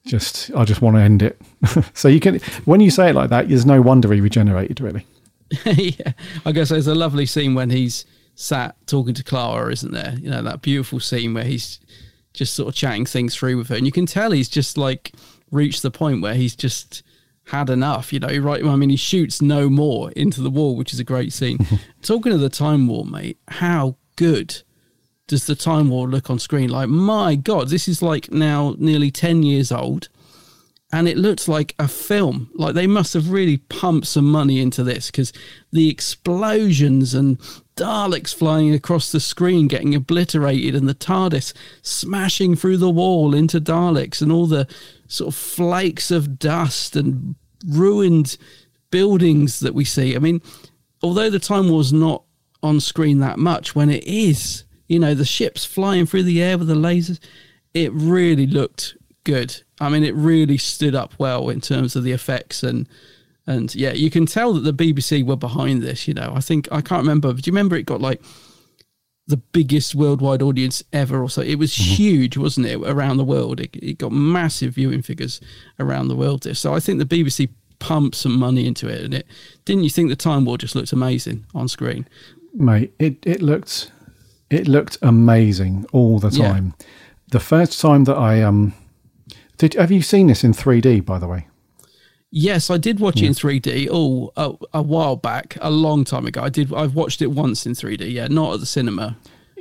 just 0.05 0.51
I 0.55 0.65
just 0.65 0.81
want 0.81 0.95
to 0.97 1.01
end 1.01 1.21
it. 1.21 1.41
so 1.93 2.07
you 2.07 2.19
can 2.19 2.39
when 2.65 2.81
you 2.81 2.91
say 2.91 3.09
it 3.09 3.15
like 3.15 3.29
that, 3.29 3.49
there's 3.49 3.65
no 3.65 3.81
wonder 3.81 4.11
he 4.13 4.21
regenerated 4.21 4.81
really. 4.81 5.05
yeah, 5.65 6.13
I 6.45 6.51
guess 6.51 6.69
there's 6.69 6.87
a 6.87 6.95
lovely 6.95 7.25
scene 7.25 7.53
when 7.55 7.69
he's 7.69 8.05
sat 8.35 8.75
talking 8.87 9.13
to 9.13 9.23
Clara, 9.23 9.71
isn't 9.71 9.93
there? 9.93 10.15
You 10.19 10.29
know 10.29 10.41
that 10.41 10.61
beautiful 10.61 10.99
scene 10.99 11.33
where 11.33 11.43
he's 11.43 11.79
just 12.33 12.55
sort 12.55 12.69
of 12.69 12.75
chatting 12.75 13.05
things 13.05 13.35
through 13.35 13.57
with 13.57 13.69
her, 13.69 13.75
and 13.75 13.85
you 13.85 13.91
can 13.91 14.05
tell 14.05 14.31
he's 14.31 14.49
just 14.49 14.77
like 14.77 15.13
reached 15.51 15.83
the 15.83 15.91
point 15.91 16.21
where 16.21 16.33
he's 16.33 16.55
just 16.55 17.03
had 17.47 17.69
enough. 17.69 18.13
You 18.13 18.19
know, 18.19 18.37
right? 18.37 18.63
I 18.63 18.75
mean, 18.75 18.89
he 18.89 18.95
shoots 18.95 19.41
no 19.41 19.69
more 19.69 20.11
into 20.11 20.41
the 20.41 20.49
wall, 20.49 20.75
which 20.75 20.93
is 20.93 20.99
a 20.99 21.03
great 21.03 21.33
scene. 21.33 21.57
Talking 22.01 22.33
of 22.33 22.39
the 22.39 22.49
Time 22.49 22.87
War, 22.87 23.05
mate, 23.05 23.37
how 23.47 23.97
good 24.15 24.61
does 25.27 25.45
the 25.45 25.55
Time 25.55 25.89
War 25.89 26.07
look 26.07 26.29
on 26.29 26.39
screen? 26.39 26.69
Like, 26.69 26.89
my 26.89 27.35
God, 27.35 27.69
this 27.69 27.87
is 27.87 28.01
like 28.01 28.31
now 28.31 28.75
nearly 28.77 29.11
10 29.11 29.43
years 29.43 29.71
old. 29.71 30.09
And 30.91 31.07
it 31.07 31.17
looks 31.17 31.47
like 31.47 31.73
a 31.79 31.87
film. 31.87 32.51
Like 32.53 32.75
they 32.75 32.85
must 32.85 33.15
have 33.15 33.31
really 33.31 33.57
pumped 33.57 34.05
some 34.05 34.31
money 34.31 34.59
into 34.59 34.83
this 34.83 35.09
because 35.09 35.33
the 35.71 35.89
explosions 35.89 37.15
and 37.15 37.39
Daleks 37.75 38.31
flying 38.35 38.75
across 38.75 39.11
the 39.11 39.19
screen, 39.19 39.67
getting 39.67 39.95
obliterated, 39.95 40.75
and 40.75 40.87
the 40.87 40.93
TARDIS 40.93 41.53
smashing 41.81 42.55
through 42.55 42.77
the 42.77 42.91
wall 42.91 43.33
into 43.33 43.59
Daleks, 43.59 44.21
and 44.21 44.31
all 44.31 44.45
the 44.45 44.67
sort 45.13 45.29
of 45.29 45.35
flakes 45.35 46.11
of 46.11 46.39
dust 46.39 46.95
and 46.95 47.35
ruined 47.67 48.37
buildings 48.89 49.59
that 49.59 49.73
we 49.73 49.85
see. 49.85 50.15
I 50.15 50.19
mean, 50.19 50.41
although 51.01 51.29
the 51.29 51.39
Time 51.39 51.69
War's 51.69 51.93
not 51.93 52.23
on 52.61 52.79
screen 52.79 53.19
that 53.19 53.37
much, 53.37 53.75
when 53.75 53.89
it 53.89 54.03
is, 54.05 54.63
you 54.87 54.99
know, 54.99 55.13
the 55.13 55.25
ships 55.25 55.65
flying 55.65 56.05
through 56.05 56.23
the 56.23 56.41
air 56.41 56.57
with 56.57 56.67
the 56.67 56.75
lasers, 56.75 57.19
it 57.73 57.91
really 57.93 58.47
looked 58.47 58.97
good. 59.23 59.61
I 59.79 59.89
mean, 59.89 60.03
it 60.03 60.15
really 60.15 60.57
stood 60.57 60.95
up 60.95 61.13
well 61.17 61.49
in 61.49 61.61
terms 61.61 61.95
of 61.95 62.03
the 62.03 62.11
effects 62.11 62.63
and 62.63 62.87
and 63.45 63.75
yeah, 63.75 63.91
you 63.91 64.09
can 64.09 64.25
tell 64.25 64.53
that 64.53 64.61
the 64.61 64.73
BBC 64.73 65.25
were 65.25 65.35
behind 65.35 65.81
this. 65.81 66.07
You 66.07 66.13
know, 66.13 66.31
I 66.33 66.39
think 66.39 66.69
I 66.71 66.79
can't 66.79 67.01
remember. 67.01 67.33
Do 67.33 67.41
you 67.45 67.51
remember 67.51 67.75
it 67.75 67.85
got 67.85 67.99
like 67.99 68.21
the 69.27 69.37
biggest 69.37 69.95
worldwide 69.95 70.41
audience 70.41 70.83
ever, 70.91 71.21
or 71.21 71.29
so? 71.29 71.41
It 71.41 71.55
was 71.55 71.71
mm-hmm. 71.71 71.93
huge, 71.95 72.37
wasn't 72.37 72.67
it, 72.67 72.75
around 72.77 73.17
the 73.17 73.23
world? 73.23 73.59
It, 73.59 73.75
it 73.75 73.97
got 73.97 74.11
massive 74.11 74.73
viewing 74.73 75.01
figures 75.01 75.39
around 75.79 76.07
the 76.07 76.15
world. 76.15 76.45
So 76.57 76.73
I 76.73 76.79
think 76.79 76.99
the 76.99 77.05
BBC 77.05 77.49
pumped 77.79 78.15
some 78.15 78.39
money 78.39 78.65
into 78.65 78.87
it, 78.87 79.03
and 79.03 79.13
it 79.13 79.27
didn't. 79.65 79.83
You 79.83 79.89
think 79.89 80.09
the 80.09 80.15
Time 80.15 80.45
War 80.45 80.57
just 80.57 80.75
looked 80.75 80.93
amazing 80.93 81.45
on 81.53 81.67
screen, 81.67 82.07
mate? 82.53 82.93
It 82.99 83.17
it 83.25 83.41
looked 83.41 83.91
it 84.49 84.67
looked 84.67 84.97
amazing 85.01 85.85
all 85.91 86.19
the 86.19 86.31
time. 86.31 86.73
Yeah. 86.79 86.85
The 87.31 87.39
first 87.39 87.79
time 87.81 88.03
that 88.05 88.17
I 88.17 88.41
um 88.41 88.73
did 89.57 89.73
have 89.73 89.91
you 89.91 90.01
seen 90.01 90.27
this 90.27 90.43
in 90.43 90.53
3D 90.53 91.05
by 91.05 91.19
the 91.19 91.27
way? 91.27 91.47
Yes, 92.35 92.71
I 92.71 92.77
did 92.77 92.99
watch 92.99 93.17
yeah. 93.17 93.25
it 93.25 93.27
in 93.27 93.33
3D. 93.35 93.89
Oh, 93.91 94.31
a, 94.35 94.79
a, 94.79 94.81
while 94.81 95.15
back, 95.15 95.55
a 95.61 95.69
long 95.69 96.03
time 96.03 96.25
ago. 96.25 96.41
I 96.41 96.49
did. 96.49 96.73
I've 96.73 96.95
watched 96.95 97.21
it 97.21 97.27
once 97.27 97.67
in 97.67 97.73
3D. 97.73 98.11
Yeah, 98.11 98.27
not 98.27 98.55
at 98.55 98.59
the 98.59 98.65
cinema. 98.65 99.15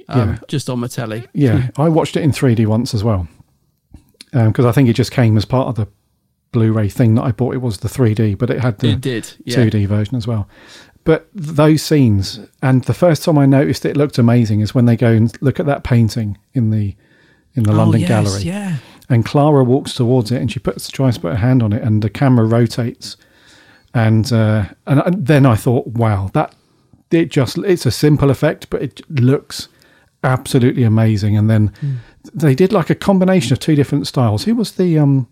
Um, 0.09 0.31
yeah. 0.31 0.39
just 0.49 0.71
on 0.71 0.81
my 0.81 0.87
telly. 0.87 1.29
Yeah, 1.35 1.69
I 1.77 1.91
watched 1.91 2.17
it 2.17 2.23
in 2.23 2.31
3D 2.31 2.67
once 2.67 2.95
as 2.95 3.05
well, 3.05 3.29
because 4.33 4.65
um, 4.65 4.67
I 4.67 4.73
think 4.73 4.89
it 4.89 4.95
just 4.95 5.13
came 5.13 5.37
as 5.37 5.45
part 5.45 5.69
of 5.69 5.75
the 5.75 5.87
Blu-ray 6.53 6.89
thing 6.89 7.15
that 7.17 7.23
I 7.25 7.33
bought. 7.33 7.55
It 7.55 7.59
was 7.59 7.77
the 7.79 7.89
3D, 7.89 8.39
but 8.39 8.49
it 8.49 8.61
had 8.61 8.79
the 8.79 8.93
it 8.93 9.03
did, 9.03 9.31
yeah. 9.45 9.57
2D 9.57 9.87
version 9.87 10.17
as 10.17 10.27
well. 10.27 10.49
But 11.05 11.29
those 11.35 11.83
scenes, 11.83 12.41
and 12.63 12.85
the 12.85 12.95
first 12.95 13.23
time 13.23 13.37
I 13.37 13.45
noticed 13.45 13.85
it 13.85 13.99
looked 13.99 14.17
amazing 14.17 14.61
is 14.61 14.75
when 14.75 14.87
they 14.87 14.97
go 14.97 15.13
and 15.13 15.31
look 15.43 15.61
at 15.61 15.67
that 15.67 15.85
painting 15.85 16.39
in 16.55 16.71
the 16.71 16.97
in 17.55 17.65
the 17.65 17.73
oh, 17.73 17.77
London 17.77 18.01
yes, 18.01 18.09
Gallery. 18.09 18.43
Yeah 18.45 18.79
and 19.13 19.25
Clara 19.25 19.63
walks 19.63 19.95
towards 19.95 20.33
it 20.33 20.41
and 20.41 20.51
she 20.51 20.59
puts 20.59 20.89
tries 20.89 21.17
to 21.17 21.21
put 21.21 21.33
her 21.33 21.39
hand 21.39 21.63
on 21.63 21.73
it 21.73 21.83
and 21.83 22.03
the 22.03 22.11
camera 22.11 22.47
rotates 22.47 23.17
and 23.95 24.33
uh, 24.33 24.65
and 24.87 25.27
then 25.27 25.45
I 25.45 25.55
thought 25.55 25.87
wow 25.89 26.31
that 26.33 26.55
it 27.11 27.31
just 27.31 27.59
it's 27.59 27.87
a 27.87 27.91
simple 27.91 28.31
effect 28.31 28.71
but 28.71 28.83
it 28.83 29.09
looks 29.11 29.69
absolutely 30.25 30.85
amazing 30.85 31.37
and 31.37 31.51
then 31.51 31.69
mm. 31.83 31.97
they 32.33 32.55
did 32.55 32.73
like 32.73 32.89
a 32.89 32.95
combination 32.95 33.53
of 33.53 33.61
two 33.61 33.75
different 33.75 34.07
styles 34.07 34.45
who 34.45 34.55
was 34.55 34.73
the 34.73 34.99
um 34.99 35.29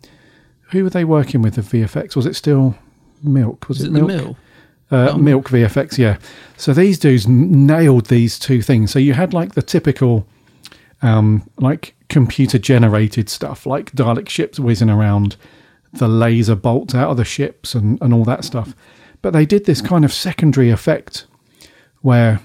who 0.73 0.85
were 0.85 0.91
they 0.91 1.05
working 1.05 1.41
with 1.41 1.55
the 1.55 1.63
VFX 1.63 2.15
was 2.15 2.27
it 2.27 2.37
still 2.37 2.77
Milk 3.23 3.69
was, 3.69 3.81
it, 3.81 3.87
it 3.87 3.93
Milk 3.93 4.09
Mill? 4.09 4.37
Uh, 4.93 5.13
um, 5.13 5.23
Milk 5.25 5.49
VFX, 5.49 5.99
yeah. 5.99 6.19
So 6.57 6.73
these 6.73 6.99
dudes 6.99 7.29
nailed 7.29 8.07
these 8.07 8.41
two 8.41 8.61
things. 8.61 8.91
So 8.91 8.99
you 8.99 9.13
had 9.13 9.33
like 9.33 9.55
the 9.55 9.63
typical, 9.63 10.27
um, 11.01 11.49
like 11.59 11.95
computer 12.11 12.59
generated 12.59 13.31
stuff 13.31 13.65
like 13.65 13.93
Dalek 13.93 14.29
ships 14.29 14.61
whizzing 14.61 14.91
around, 14.91 15.37
the 15.93 16.09
laser 16.09 16.55
bolts 16.55 16.95
out 16.95 17.11
of 17.11 17.17
the 17.17 17.25
ships, 17.25 17.75
and, 17.75 18.01
and 18.03 18.13
all 18.13 18.25
that 18.25 18.45
stuff. 18.45 18.75
But 19.23 19.33
they 19.33 19.47
did 19.47 19.65
this 19.65 19.81
kind 19.81 20.05
of 20.05 20.13
secondary 20.13 20.71
effect 20.71 21.27
where, 22.03 22.41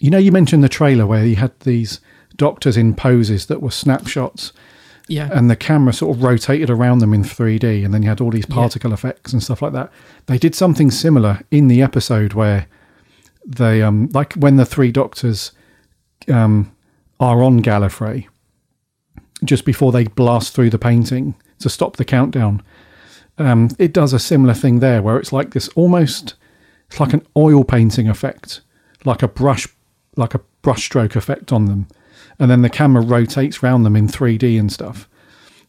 you 0.00 0.10
know, 0.10 0.18
you 0.18 0.32
mentioned 0.32 0.64
the 0.64 0.68
trailer 0.68 1.06
where 1.06 1.24
you 1.24 1.36
had 1.36 1.58
these 1.60 2.00
doctors 2.36 2.76
in 2.76 2.94
poses 2.94 3.46
that 3.46 3.62
were 3.62 3.70
snapshots. 3.70 4.52
Yeah. 5.06 5.28
And 5.32 5.50
the 5.50 5.56
camera 5.56 5.92
sort 5.92 6.16
of 6.16 6.22
rotated 6.22 6.70
around 6.70 6.98
them 6.98 7.12
in 7.12 7.22
3D, 7.22 7.84
and 7.84 7.92
then 7.92 8.02
you 8.02 8.08
had 8.08 8.22
all 8.22 8.30
these 8.30 8.46
particle 8.46 8.90
yeah. 8.90 8.94
effects 8.94 9.32
and 9.32 9.42
stuff 9.42 9.60
like 9.60 9.74
that. 9.74 9.92
They 10.26 10.38
did 10.38 10.54
something 10.54 10.90
similar 10.90 11.40
in 11.50 11.68
the 11.68 11.82
episode 11.82 12.32
where 12.32 12.66
they, 13.46 13.82
um, 13.82 14.08
like 14.14 14.32
when 14.32 14.56
the 14.56 14.64
three 14.64 14.90
doctors 14.90 15.52
um, 16.28 16.74
are 17.20 17.42
on 17.42 17.62
Gallifrey, 17.62 18.28
just 19.44 19.64
before 19.64 19.92
they 19.92 20.04
blast 20.04 20.54
through 20.54 20.70
the 20.70 20.78
painting 20.78 21.34
to 21.60 21.68
stop 21.68 21.96
the 21.96 22.04
countdown. 22.04 22.62
Um, 23.38 23.70
it 23.78 23.92
does 23.92 24.12
a 24.12 24.18
similar 24.18 24.54
thing 24.54 24.80
there, 24.80 25.02
where 25.02 25.18
it's 25.18 25.32
like 25.32 25.52
this 25.52 25.68
almost, 25.68 26.34
it's 26.88 27.00
like 27.00 27.12
an 27.12 27.26
oil 27.36 27.64
painting 27.64 28.08
effect, 28.08 28.60
like 29.04 29.22
a 29.22 29.28
brush, 29.28 29.66
like 30.16 30.34
a 30.34 30.40
brushstroke 30.62 31.16
effect 31.16 31.52
on 31.52 31.66
them, 31.66 31.88
and 32.38 32.50
then 32.50 32.62
the 32.62 32.70
camera 32.70 33.02
rotates 33.02 33.62
around 33.62 33.82
them 33.82 33.96
in 33.96 34.06
3D 34.06 34.58
and 34.58 34.72
stuff. 34.72 35.08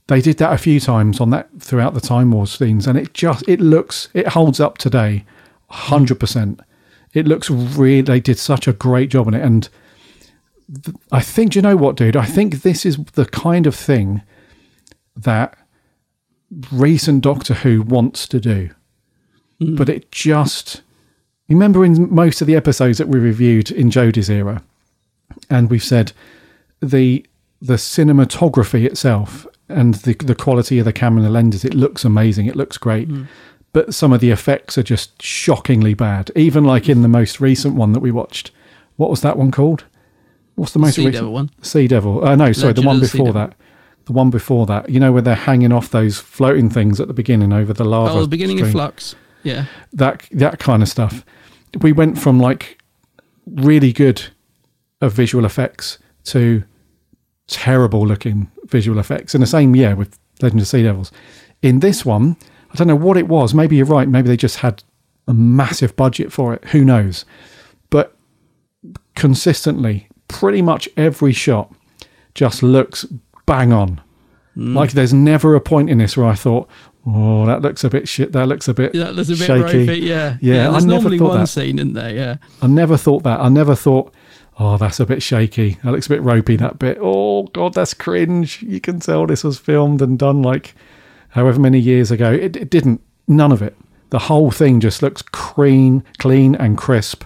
They 0.07 0.22
did 0.22 0.38
that 0.38 0.53
a 0.53 0.60
few 0.60 0.80
times 0.80 1.19
on 1.19 1.31
that 1.31 1.49
throughout 1.60 1.95
the 1.95 2.02
Time 2.02 2.31
Wars 2.31 2.52
scenes, 2.52 2.85
and 2.85 2.97
it 2.97 3.14
just 3.14 3.47
it 3.47 3.60
looks 3.60 4.10
it 4.14 4.30
holds 4.30 4.60
up 4.60 4.77
today, 4.77 5.26
hundred 5.69 6.19
percent. 6.19 6.60
It 7.14 7.27
looks 7.27 7.49
really. 7.49 8.02
They 8.02 8.19
did 8.19 8.38
such 8.38 8.68
a 8.68 8.73
great 8.73 9.10
job 9.10 9.27
on 9.27 9.34
it, 9.34 9.41
and 9.41 9.68
I 11.11 11.21
think, 11.21 11.55
you 11.55 11.61
know 11.61 11.75
what, 11.75 11.95
dude? 11.95 12.17
I 12.17 12.25
think 12.25 12.61
this 12.61 12.85
is 12.85 12.97
the 13.13 13.25
kind 13.25 13.67
of 13.67 13.75
thing 13.75 14.21
that 15.15 15.57
recent 16.71 17.21
Doctor 17.23 17.53
Who 17.55 17.81
wants 17.81 18.27
to 18.27 18.39
do. 18.39 18.69
Mm. 19.61 19.77
But 19.77 19.89
it 19.89 20.11
just. 20.11 20.81
Remember 21.47 21.85
in 21.85 22.13
most 22.13 22.41
of 22.41 22.47
the 22.47 22.55
episodes 22.55 22.97
that 22.97 23.07
we 23.07 23.19
reviewed 23.19 23.69
in 23.69 23.91
Jodie's 23.91 24.29
era, 24.29 24.63
and 25.49 25.69
we've 25.69 25.83
said 25.83 26.11
the 26.81 27.25
the 27.61 27.75
cinematography 27.75 28.85
itself 28.85 29.47
and 29.69 29.95
the 29.95 30.13
the 30.15 30.35
quality 30.35 30.79
of 30.79 30.85
the 30.85 30.93
camera 30.93 31.17
and 31.17 31.25
the 31.25 31.31
lenses, 31.31 31.63
it 31.63 31.75
looks 31.75 32.03
amazing. 32.03 32.47
It 32.47 32.55
looks 32.55 32.77
great. 32.77 33.09
Mm. 33.09 33.27
But 33.73 33.93
some 33.93 34.13
of 34.13 34.21
the 34.21 34.31
effects 34.31 34.77
are 34.77 34.83
just 34.83 35.21
shockingly 35.21 35.93
bad. 35.93 36.31
Even 36.35 36.63
like 36.63 36.87
in 36.89 37.01
the 37.01 37.07
most 37.07 37.41
recent 37.41 37.75
one 37.75 37.91
that 37.91 37.99
we 37.99 38.09
watched. 38.09 38.51
What 38.95 39.09
was 39.09 39.21
that 39.21 39.37
one 39.37 39.51
called? 39.51 39.83
What's 40.56 40.73
the 40.73 40.80
most 40.80 40.95
sea 40.95 41.06
recent 41.06 41.15
Devil 41.15 41.34
one? 41.34 41.52
Sea 41.61 41.88
Devil. 41.88 42.26
Uh, 42.26 42.36
no, 42.36 42.52
sorry, 42.52 42.69
Legend 42.69 42.84
the 42.84 42.88
one 42.88 42.99
before 42.99 43.34
that. 43.34 43.56
The 44.06 44.14
one 44.14 44.30
before 44.30 44.65
that. 44.68 44.90
You 44.90 44.99
know 44.99 45.11
where 45.11 45.22
they're 45.22 45.36
hanging 45.36 45.72
off 45.72 45.91
those 45.91 46.19
floating 46.19 46.69
things 46.69 46.99
at 46.99 47.07
the 47.07 47.14
beginning 47.14 47.52
over 47.52 47.73
the 47.73 47.84
lava. 47.84 48.14
Oh, 48.14 48.22
the 48.22 48.27
beginning 48.27 48.57
stream. 48.57 48.68
of 48.68 48.72
Flux. 48.72 49.15
Yeah. 49.44 49.65
That 49.94 50.27
that 50.32 50.60
kind 50.60 50.82
of 50.82 50.90
stuff. 50.90 51.26
We 51.82 51.91
went 51.91 52.18
from 52.18 52.40
like 52.40 52.82
really 53.45 53.91
good 53.91 54.27
of 55.02 55.14
visual 55.14 55.45
effects 55.45 55.99
to 56.26 56.64
terrible 57.48 58.06
looking 58.07 58.49
visual 58.65 58.98
effects 58.99 59.36
in 59.36 59.41
the 59.41 59.48
same 59.48 59.76
year 59.76 59.95
with 59.95 60.18
Legend 60.41 60.61
of 60.61 60.68
Sea 60.68 60.84
Devils. 60.84 61.11
In 61.61 61.80
this 61.80 62.06
one, 62.06 62.38
I 62.72 62.76
don't 62.76 62.88
know 62.88 62.95
what 62.95 63.18
it 63.18 63.27
was. 63.27 63.53
Maybe 63.53 63.76
you're 63.76 63.86
right. 63.86 64.07
Maybe 64.07 64.27
they 64.27 64.38
just 64.38 64.57
had 64.57 64.84
a 65.27 65.34
massive 65.34 65.95
budget 65.95 66.32
for 66.32 66.53
it. 66.53 66.64
Who 66.65 66.84
knows? 66.84 67.26
But 67.90 68.15
consistently, 69.15 70.10
pretty 70.38 70.62
much 70.62 70.90
every 70.98 71.34
shot 71.34 71.74
just 72.34 72.62
looks 72.62 73.06
bang 73.45 73.72
on. 73.74 74.02
Mm. 74.56 74.76
Like 74.76 74.91
there's 74.91 75.14
never 75.14 75.56
a 75.56 75.62
point 75.62 75.90
in 75.90 75.98
this 75.98 76.16
where 76.16 76.28
I 76.28 76.36
thought, 76.36 76.70
oh, 77.06 77.45
that 77.45 77.62
looks 77.62 77.84
a 77.84 77.90
bit 77.90 78.07
shit. 78.07 78.32
That 78.32 78.48
looks 78.48 78.68
a 78.68 78.74
bit 78.74 78.94
that 78.94 79.16
looks 79.16 79.30
a 79.30 79.34
bit 79.34 79.45
shaky. 79.45 79.80
Ropey, 79.80 79.99
yeah, 79.99 80.38
yeah. 80.41 80.56
yeah 80.56 80.70
I 80.70 80.80
never 80.80 80.88
normally 80.88 81.18
thought 81.18 81.30
one 81.30 81.40
that. 81.41 81.48
scene, 81.48 81.80
isn't 81.80 81.94
there? 81.94 82.14
Yeah. 82.14 82.38
I 82.62 82.68
never 82.68 82.98
thought 82.98 83.24
that. 83.24 83.40
I 83.40 83.49
never 83.49 83.76
thought, 83.76 84.14
oh, 84.60 84.78
that's 84.78 84.99
a 84.99 85.06
bit 85.06 85.22
shaky. 85.22 85.78
That 85.84 85.91
looks 85.91 86.06
a 86.06 86.10
bit 86.10 86.22
ropey. 86.22 86.56
That 86.56 86.80
bit. 86.80 86.98
Oh 87.02 87.44
God, 87.44 87.74
that's 87.74 87.94
cringe. 87.94 88.62
You 88.62 88.80
can 88.80 88.99
tell 88.99 89.28
this 89.28 89.44
was 89.44 89.57
filmed 89.60 90.02
and 90.02 90.18
done 90.18 90.41
like 90.41 90.76
however 91.30 91.60
many 91.60 91.80
years 91.80 92.12
ago. 92.12 92.32
It, 92.32 92.56
it 92.56 92.70
didn't. 92.70 93.02
None 93.28 93.52
of 93.52 93.62
it. 93.62 93.76
The 94.12 94.20
whole 94.20 94.52
thing 94.52 94.80
just 94.80 95.02
looks 95.02 95.22
clean, 95.22 96.03
clean 96.20 96.56
and 96.56 96.78
crisp, 96.78 97.26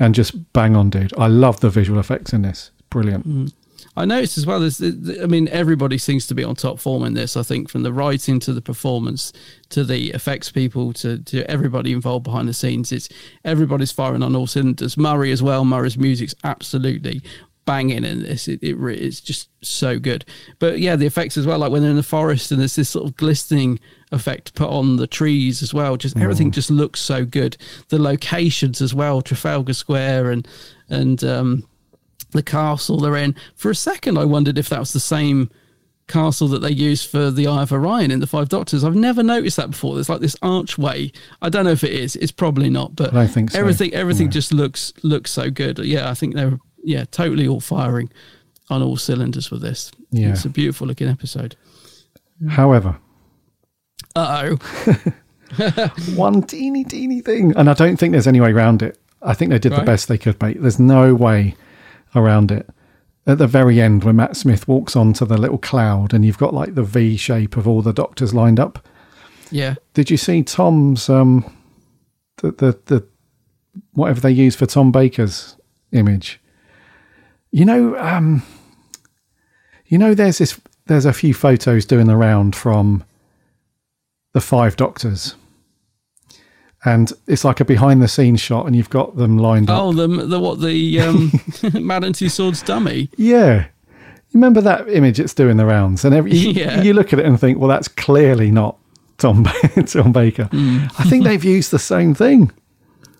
and 0.00 0.14
just 0.14 0.52
bang 0.52 0.74
on, 0.74 0.90
dude. 0.90 1.12
I 1.16 1.28
love 1.28 1.60
the 1.60 1.70
visual 1.70 2.00
effects 2.00 2.32
in 2.32 2.42
this 2.42 2.72
brilliant. 2.90 3.26
Mm. 3.26 3.52
I 3.96 4.04
noticed 4.04 4.38
as 4.38 4.46
well. 4.46 4.60
There's, 4.60 4.80
I 4.80 5.26
mean, 5.26 5.48
everybody 5.48 5.98
seems 5.98 6.26
to 6.28 6.34
be 6.34 6.44
on 6.44 6.54
top 6.54 6.78
form 6.78 7.02
in 7.04 7.14
this. 7.14 7.36
I 7.36 7.42
think 7.42 7.68
from 7.68 7.82
the 7.82 7.92
writing 7.92 8.38
to 8.40 8.52
the 8.52 8.60
performance 8.60 9.32
to 9.70 9.84
the 9.84 10.10
effects 10.10 10.50
people 10.50 10.92
to, 10.94 11.18
to 11.18 11.50
everybody 11.50 11.92
involved 11.92 12.24
behind 12.24 12.48
the 12.48 12.52
scenes, 12.54 12.92
it's 12.92 13.08
everybody's 13.44 13.90
firing 13.90 14.22
on 14.22 14.36
all 14.36 14.46
cylinders. 14.46 14.96
Murray 14.96 15.32
as 15.32 15.42
well. 15.42 15.64
Murray's 15.64 15.98
music's 15.98 16.34
absolutely 16.44 17.22
banging 17.64 18.04
in 18.04 18.22
this. 18.22 18.48
It, 18.48 18.62
it 18.62 18.76
re- 18.76 18.96
it's 18.96 19.20
just 19.20 19.48
so 19.62 19.98
good. 19.98 20.24
But 20.58 20.80
yeah, 20.80 20.96
the 20.96 21.06
effects 21.06 21.36
as 21.36 21.46
well, 21.46 21.58
like 21.58 21.70
when 21.70 21.82
they're 21.82 21.90
in 21.90 21.96
the 21.96 22.02
forest 22.02 22.50
and 22.50 22.60
there's 22.60 22.76
this 22.76 22.88
sort 22.88 23.06
of 23.06 23.16
glistening 23.16 23.78
effect 24.12 24.54
put 24.54 24.68
on 24.68 24.96
the 24.96 25.06
trees 25.06 25.62
as 25.62 25.72
well. 25.72 25.96
Just 25.96 26.16
everything 26.16 26.50
just 26.50 26.70
looks 26.70 27.00
so 27.00 27.24
good. 27.24 27.56
The 27.88 27.98
locations 27.98 28.80
as 28.80 28.94
well, 28.94 29.22
Trafalgar 29.22 29.74
Square 29.74 30.30
and 30.30 30.48
and 30.88 31.22
um, 31.22 31.68
the 32.32 32.42
castle 32.42 32.98
they're 32.98 33.16
in. 33.16 33.34
For 33.54 33.70
a 33.70 33.74
second, 33.74 34.18
I 34.18 34.24
wondered 34.24 34.58
if 34.58 34.68
that 34.68 34.80
was 34.80 34.92
the 34.92 35.00
same 35.00 35.50
castle 36.10 36.48
that 36.48 36.58
they 36.58 36.72
used 36.72 37.08
for 37.08 37.30
the 37.30 37.46
Eye 37.46 37.62
of 37.62 37.72
Orion 37.72 38.10
in 38.10 38.20
the 38.20 38.26
Five 38.26 38.48
Doctors. 38.48 38.82
I've 38.82 38.96
never 38.96 39.22
noticed 39.22 39.56
that 39.56 39.70
before. 39.70 39.94
There's 39.94 40.08
like 40.08 40.20
this 40.20 40.36
archway. 40.42 41.12
I 41.40 41.48
don't 41.48 41.64
know 41.64 41.70
if 41.70 41.84
it 41.84 41.92
is. 41.92 42.16
It's 42.16 42.32
probably 42.32 42.68
not, 42.68 42.96
but 42.96 43.14
I 43.14 43.26
think 43.26 43.52
so. 43.52 43.60
everything 43.60 43.94
everything 43.94 44.30
just 44.30 44.52
looks 44.52 44.92
looks 45.02 45.30
so 45.30 45.50
good. 45.50 45.78
Yeah, 45.78 46.10
I 46.10 46.14
think 46.14 46.34
they're 46.34 46.58
yeah 46.84 47.04
totally 47.10 47.46
all 47.48 47.60
firing 47.60 48.10
on 48.68 48.82
all 48.82 48.96
cylinders 48.96 49.50
with 49.50 49.62
this. 49.62 49.90
Yeah. 50.10 50.30
It's 50.30 50.44
a 50.44 50.48
beautiful 50.48 50.86
looking 50.86 51.08
episode. 51.08 51.56
However, 52.48 52.96
Uh 54.16 54.56
oh. 54.56 55.10
one 56.14 56.42
teeny 56.42 56.84
teeny 56.84 57.20
thing, 57.20 57.54
and 57.56 57.68
I 57.68 57.74
don't 57.74 57.96
think 57.96 58.12
there's 58.12 58.26
any 58.28 58.40
way 58.40 58.52
around 58.52 58.82
it. 58.82 58.98
I 59.22 59.34
think 59.34 59.50
they 59.50 59.58
did 59.58 59.72
the 59.72 59.82
best 59.82 60.08
they 60.08 60.16
could 60.18 60.40
make. 60.40 60.60
There's 60.60 60.78
no 60.78 61.14
way 61.14 61.54
around 62.14 62.50
it. 62.50 62.68
At 63.26 63.38
the 63.38 63.46
very 63.46 63.80
end, 63.80 64.02
when 64.02 64.16
Matt 64.16 64.36
Smith 64.36 64.66
walks 64.66 64.96
onto 64.96 65.26
the 65.26 65.36
little 65.36 65.58
cloud, 65.58 66.14
and 66.14 66.24
you've 66.24 66.38
got 66.38 66.54
like 66.54 66.74
the 66.74 66.82
V 66.82 67.16
shape 67.16 67.56
of 67.56 67.68
all 67.68 67.82
the 67.82 67.92
doctors 67.92 68.32
lined 68.32 68.58
up. 68.58 68.86
Yeah. 69.50 69.74
Did 69.94 70.10
you 70.10 70.16
see 70.16 70.42
Tom's 70.42 71.08
um 71.10 71.44
the 72.38 72.52
the, 72.52 72.78
the 72.86 73.06
whatever 73.92 74.20
they 74.20 74.30
use 74.30 74.56
for 74.56 74.66
Tom 74.66 74.90
Baker's 74.92 75.56
image? 75.92 76.39
You 77.52 77.64
know, 77.64 77.96
um 77.98 78.42
you 79.86 79.98
know 79.98 80.14
there's 80.14 80.38
this 80.38 80.60
there's 80.86 81.04
a 81.04 81.12
few 81.12 81.34
photos 81.34 81.84
doing 81.84 82.06
the 82.06 82.16
round 82.16 82.54
from 82.56 83.04
the 84.32 84.40
five 84.40 84.76
doctors. 84.76 85.34
And 86.84 87.12
it's 87.26 87.44
like 87.44 87.60
a 87.60 87.64
behind 87.64 88.00
the 88.00 88.08
scenes 88.08 88.40
shot 88.40 88.66
and 88.66 88.74
you've 88.74 88.88
got 88.88 89.16
them 89.16 89.36
lined 89.36 89.68
up. 89.68 89.82
Oh, 89.82 89.92
the 89.92 90.06
the 90.06 90.40
what 90.40 90.60
the 90.60 91.00
um, 91.00 91.30
Madame 91.74 92.12
Tussauds 92.12 92.64
dummy. 92.64 93.10
Yeah. 93.16 93.66
You 94.32 94.38
remember 94.38 94.60
that 94.60 94.88
image 94.88 95.18
it's 95.20 95.34
doing 95.34 95.56
the 95.56 95.66
rounds 95.66 96.04
and 96.04 96.14
every 96.14 96.32
you, 96.32 96.50
Yeah. 96.54 96.80
you 96.82 96.94
look 96.94 97.12
at 97.12 97.18
it 97.18 97.26
and 97.26 97.38
think, 97.38 97.58
well 97.58 97.68
that's 97.68 97.88
clearly 97.88 98.50
not 98.50 98.76
Tom 99.18 99.44
Tom 99.86 100.12
Baker. 100.12 100.44
Hmm. 100.44 100.84
I 100.98 101.04
think 101.04 101.24
they've 101.24 101.44
used 101.44 101.70
the 101.72 101.78
same 101.78 102.14
thing. 102.14 102.50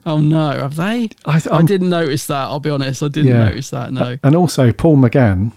Oh 0.06 0.18
no, 0.18 0.50
have 0.52 0.76
they? 0.76 1.10
I, 1.26 1.36
I 1.36 1.40
I'm- 1.56 1.66
didn't 1.66 1.90
notice 1.90 2.26
that. 2.26 2.44
I'll 2.44 2.60
be 2.60 2.70
honest. 2.70 3.02
I 3.02 3.08
didn't 3.08 3.30
Yeah. 3.30 3.44
notice 3.44 3.70
that. 3.70 3.92
No. 3.92 4.16
And 4.22 4.34
also 4.34 4.72
Paul 4.72 4.96
McGann. 4.96 5.52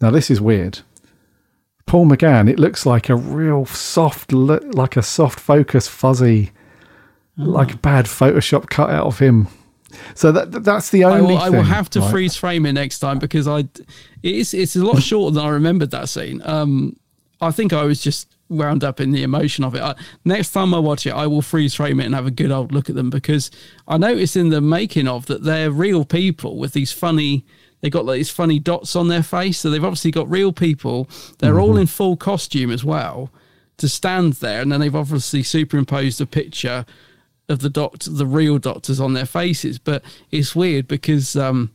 Now 0.00 0.10
this 0.10 0.30
is 0.30 0.40
weird. 0.40 0.80
Paul 1.86 2.06
McGann, 2.06 2.48
it 2.48 2.58
looks 2.58 2.86
like 2.86 3.08
a 3.08 3.16
real 3.16 3.66
soft, 3.66 4.32
li- 4.32 4.58
like 4.72 4.96
a 4.96 5.02
soft 5.02 5.38
focus, 5.38 5.88
fuzzy, 5.88 6.52
like 7.36 7.74
a 7.74 7.76
bad 7.76 8.06
Photoshop 8.06 8.68
cut 8.70 8.88
out 8.88 9.06
of 9.06 9.18
him. 9.18 9.48
So 10.14 10.32
that 10.32 10.64
that's 10.64 10.88
the 10.90 11.04
I 11.04 11.18
only. 11.18 11.34
will, 11.34 11.40
I 11.42 11.50
will 11.50 11.62
have 11.64 11.90
to 11.90 12.00
right? 12.00 12.10
freeze 12.10 12.34
frame 12.36 12.64
it 12.64 12.72
next 12.72 13.00
time 13.00 13.18
because 13.18 13.46
I, 13.46 13.64
it's 14.22 14.54
it's 14.54 14.74
a 14.76 14.82
lot 14.84 15.02
shorter 15.02 15.34
than 15.34 15.44
I 15.44 15.50
remembered 15.50 15.90
that 15.90 16.08
scene. 16.08 16.40
Um, 16.44 16.96
I 17.42 17.50
think 17.50 17.72
I 17.74 17.82
was 17.84 18.00
just 18.00 18.28
wound 18.52 18.84
up 18.84 19.00
in 19.00 19.12
the 19.12 19.22
emotion 19.22 19.64
of 19.64 19.74
it. 19.74 19.82
I, 19.82 19.94
next 20.24 20.52
time 20.52 20.74
I 20.74 20.78
watch 20.78 21.06
it, 21.06 21.12
I 21.12 21.26
will 21.26 21.42
freeze 21.42 21.74
frame 21.74 22.00
it 22.00 22.06
and 22.06 22.14
have 22.14 22.26
a 22.26 22.30
good 22.30 22.50
old 22.50 22.72
look 22.72 22.88
at 22.88 22.94
them 22.94 23.10
because 23.10 23.50
I 23.88 23.98
noticed 23.98 24.36
in 24.36 24.50
the 24.50 24.60
making 24.60 25.08
of 25.08 25.26
that 25.26 25.44
they're 25.44 25.70
real 25.70 26.04
people 26.04 26.58
with 26.58 26.72
these 26.72 26.92
funny. 26.92 27.44
They 27.80 27.90
got 27.90 28.04
like 28.04 28.18
these 28.18 28.30
funny 28.30 28.60
dots 28.60 28.94
on 28.94 29.08
their 29.08 29.24
face, 29.24 29.58
so 29.58 29.70
they've 29.70 29.82
obviously 29.82 30.12
got 30.12 30.30
real 30.30 30.52
people. 30.52 31.08
They're 31.38 31.58
all 31.58 31.76
in 31.76 31.88
full 31.88 32.16
costume 32.16 32.70
as 32.70 32.84
well 32.84 33.30
to 33.78 33.88
stand 33.88 34.34
there, 34.34 34.62
and 34.62 34.70
then 34.70 34.80
they've 34.80 34.94
obviously 34.94 35.42
superimposed 35.42 36.20
a 36.20 36.26
picture 36.26 36.86
of 37.48 37.58
the 37.58 37.70
doctor, 37.70 38.10
the 38.10 38.26
real 38.26 38.58
doctors 38.58 39.00
on 39.00 39.14
their 39.14 39.26
faces. 39.26 39.78
But 39.78 40.04
it's 40.30 40.54
weird 40.54 40.86
because 40.86 41.34
um, 41.34 41.72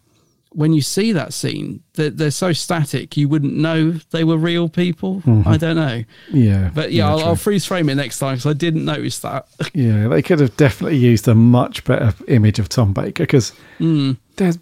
when 0.52 0.74
you 0.74 0.82
see 0.82 1.12
that 1.12 1.34
scene, 1.34 1.84
they're, 1.94 2.10
they're 2.10 2.32
so 2.32 2.54
static, 2.54 3.16
you 3.18 3.28
wouldn't 3.30 3.54
know 3.54 3.92
they 4.12 4.24
were 4.24 4.38
real 4.38 4.70
people. 4.70 5.22
I 5.46 5.58
don't 5.58 5.76
know, 5.76 6.04
Yeah, 6.32 6.72
but 6.74 6.92
yeah, 6.92 7.10
I'll. 7.10 7.20
I'll 7.20 7.36
freeze 7.36 7.66
frame 7.66 7.90
it 7.90 7.96
next 7.96 8.20
time 8.20 8.36
because 8.36 8.50
I 8.50 8.54
didn't 8.54 8.86
notice 8.86 9.20
that. 9.20 9.48
Yeah, 9.74 10.08
they 10.08 10.22
could 10.22 10.40
have 10.40 10.56
definitely 10.58 10.98
used 10.98 11.28
a 11.28 11.36
much 11.36 11.84
better 11.84 12.14
image 12.28 12.58
of 12.60 12.70
Tom 12.70 12.94
Baker 12.94 13.24
because 13.24 13.52
Hmm. 13.78 14.14
there's 14.38 14.58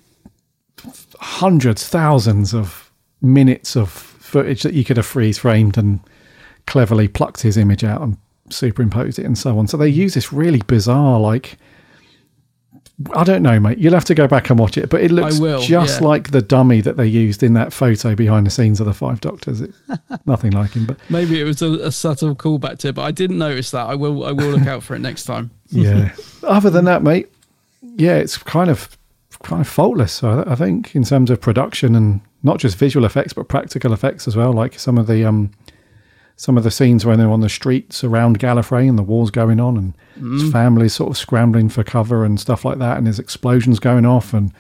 hundreds, 1.20 1.88
thousands 1.88 2.54
of 2.54 2.92
minutes 3.22 3.76
of 3.76 3.90
footage 3.90 4.64
that 4.64 4.74
you 4.74 4.84
could 4.84 4.98
have 4.98 5.06
freeze 5.06 5.38
framed 5.38 5.78
and 5.78 6.00
cleverly 6.68 7.08
plucked 7.08 7.42
his 7.42 7.58
image 7.58 7.84
out 7.84 8.02
and 8.02 8.18
superimposed 8.50 9.18
it 9.20 9.26
and 9.26 9.38
so 9.38 9.58
on. 9.58 9.68
So 9.68 9.78
they 9.78 9.88
use 9.90 10.14
this 10.14 10.34
really 10.34 10.62
bizarre, 10.68 11.20
like, 11.20 11.58
I 13.14 13.26
don't 13.26 13.44
know, 13.44 13.60
mate. 13.60 13.78
You'll 13.78 13.94
have 13.94 14.06
to 14.06 14.16
go 14.16 14.26
back 14.26 14.50
and 14.50 14.58
watch 14.58 14.78
it, 14.78 14.90
but 14.90 15.02
it 15.02 15.12
looks 15.12 15.38
will, 15.38 15.62
just 15.62 16.00
yeah. 16.00 16.08
like 16.08 16.32
the 16.32 16.42
dummy 16.42 16.80
that 16.82 16.96
they 16.96 17.06
used 17.06 17.44
in 17.44 17.54
that 17.54 17.74
photo 17.74 18.16
behind 18.16 18.48
the 18.48 18.52
scenes 18.52 18.80
of 18.80 18.86
the 18.86 18.94
Five 18.94 19.20
Doctors. 19.20 19.60
It, 19.60 19.74
nothing 20.26 20.52
like 20.52 20.72
him, 20.72 20.86
but 20.86 20.98
Maybe 21.10 21.42
it 21.42 21.44
was 21.44 21.62
a, 21.62 21.72
a 21.74 21.92
subtle 21.92 22.36
callback 22.36 22.78
to 22.80 22.90
it, 22.90 22.96
but 22.96 23.02
I 23.02 23.12
didn't 23.12 23.38
notice 23.38 23.72
that. 23.72 23.86
I 23.86 23.96
will, 23.96 24.26
I 24.26 24.32
will 24.32 24.52
look 24.52 24.68
out 24.68 24.82
for 24.82 24.96
it 24.96 25.00
next 25.00 25.26
time. 25.26 25.52
yeah. 25.70 26.16
Other 26.44 26.70
than 26.70 26.86
that, 26.86 27.04
mate, 27.04 27.30
yeah, 27.82 28.16
it's 28.16 28.38
kind 28.38 28.70
of 28.70 28.98
kind 29.44 29.62
of 29.62 29.68
faultless. 29.68 30.24
I, 30.24 30.44
I 30.44 30.56
think 30.56 30.96
in 30.96 31.04
terms 31.04 31.30
of 31.30 31.42
production 31.42 31.96
and 31.96 32.22
not 32.44 32.60
just 32.60 32.78
visual 32.78 33.06
effects 33.06 33.34
but 33.34 33.48
practical 33.48 33.92
effects 33.92 34.28
as 34.28 34.36
well. 34.36 34.54
Like 34.54 34.80
some 34.80 34.98
of 34.98 35.08
the 35.08 35.26
um 35.26 35.52
some 36.38 36.58
of 36.58 36.64
the 36.64 36.72
scenes 36.72 37.06
when 37.06 37.18
they're 37.18 37.30
on 37.32 37.42
the 37.42 37.50
streets 37.50 38.04
around 38.04 38.40
Gallifrey 38.40 38.90
and 38.90 38.98
the 38.98 39.04
war's 39.04 39.32
going 39.32 39.60
on 39.60 39.78
and 39.78 39.94
his 40.40 40.52
family's 40.52 40.94
sort 40.94 41.10
of 41.10 41.18
scrambling 41.18 41.70
for 41.70 41.84
cover 41.84 42.26
and 42.26 42.40
stuff 42.40 42.66
like 42.66 42.78
that, 42.80 42.98
and 42.98 43.06
there's 43.08 43.20
explosions 43.20 43.80
going 43.80 44.06
off 44.06 44.34
and 44.34 44.52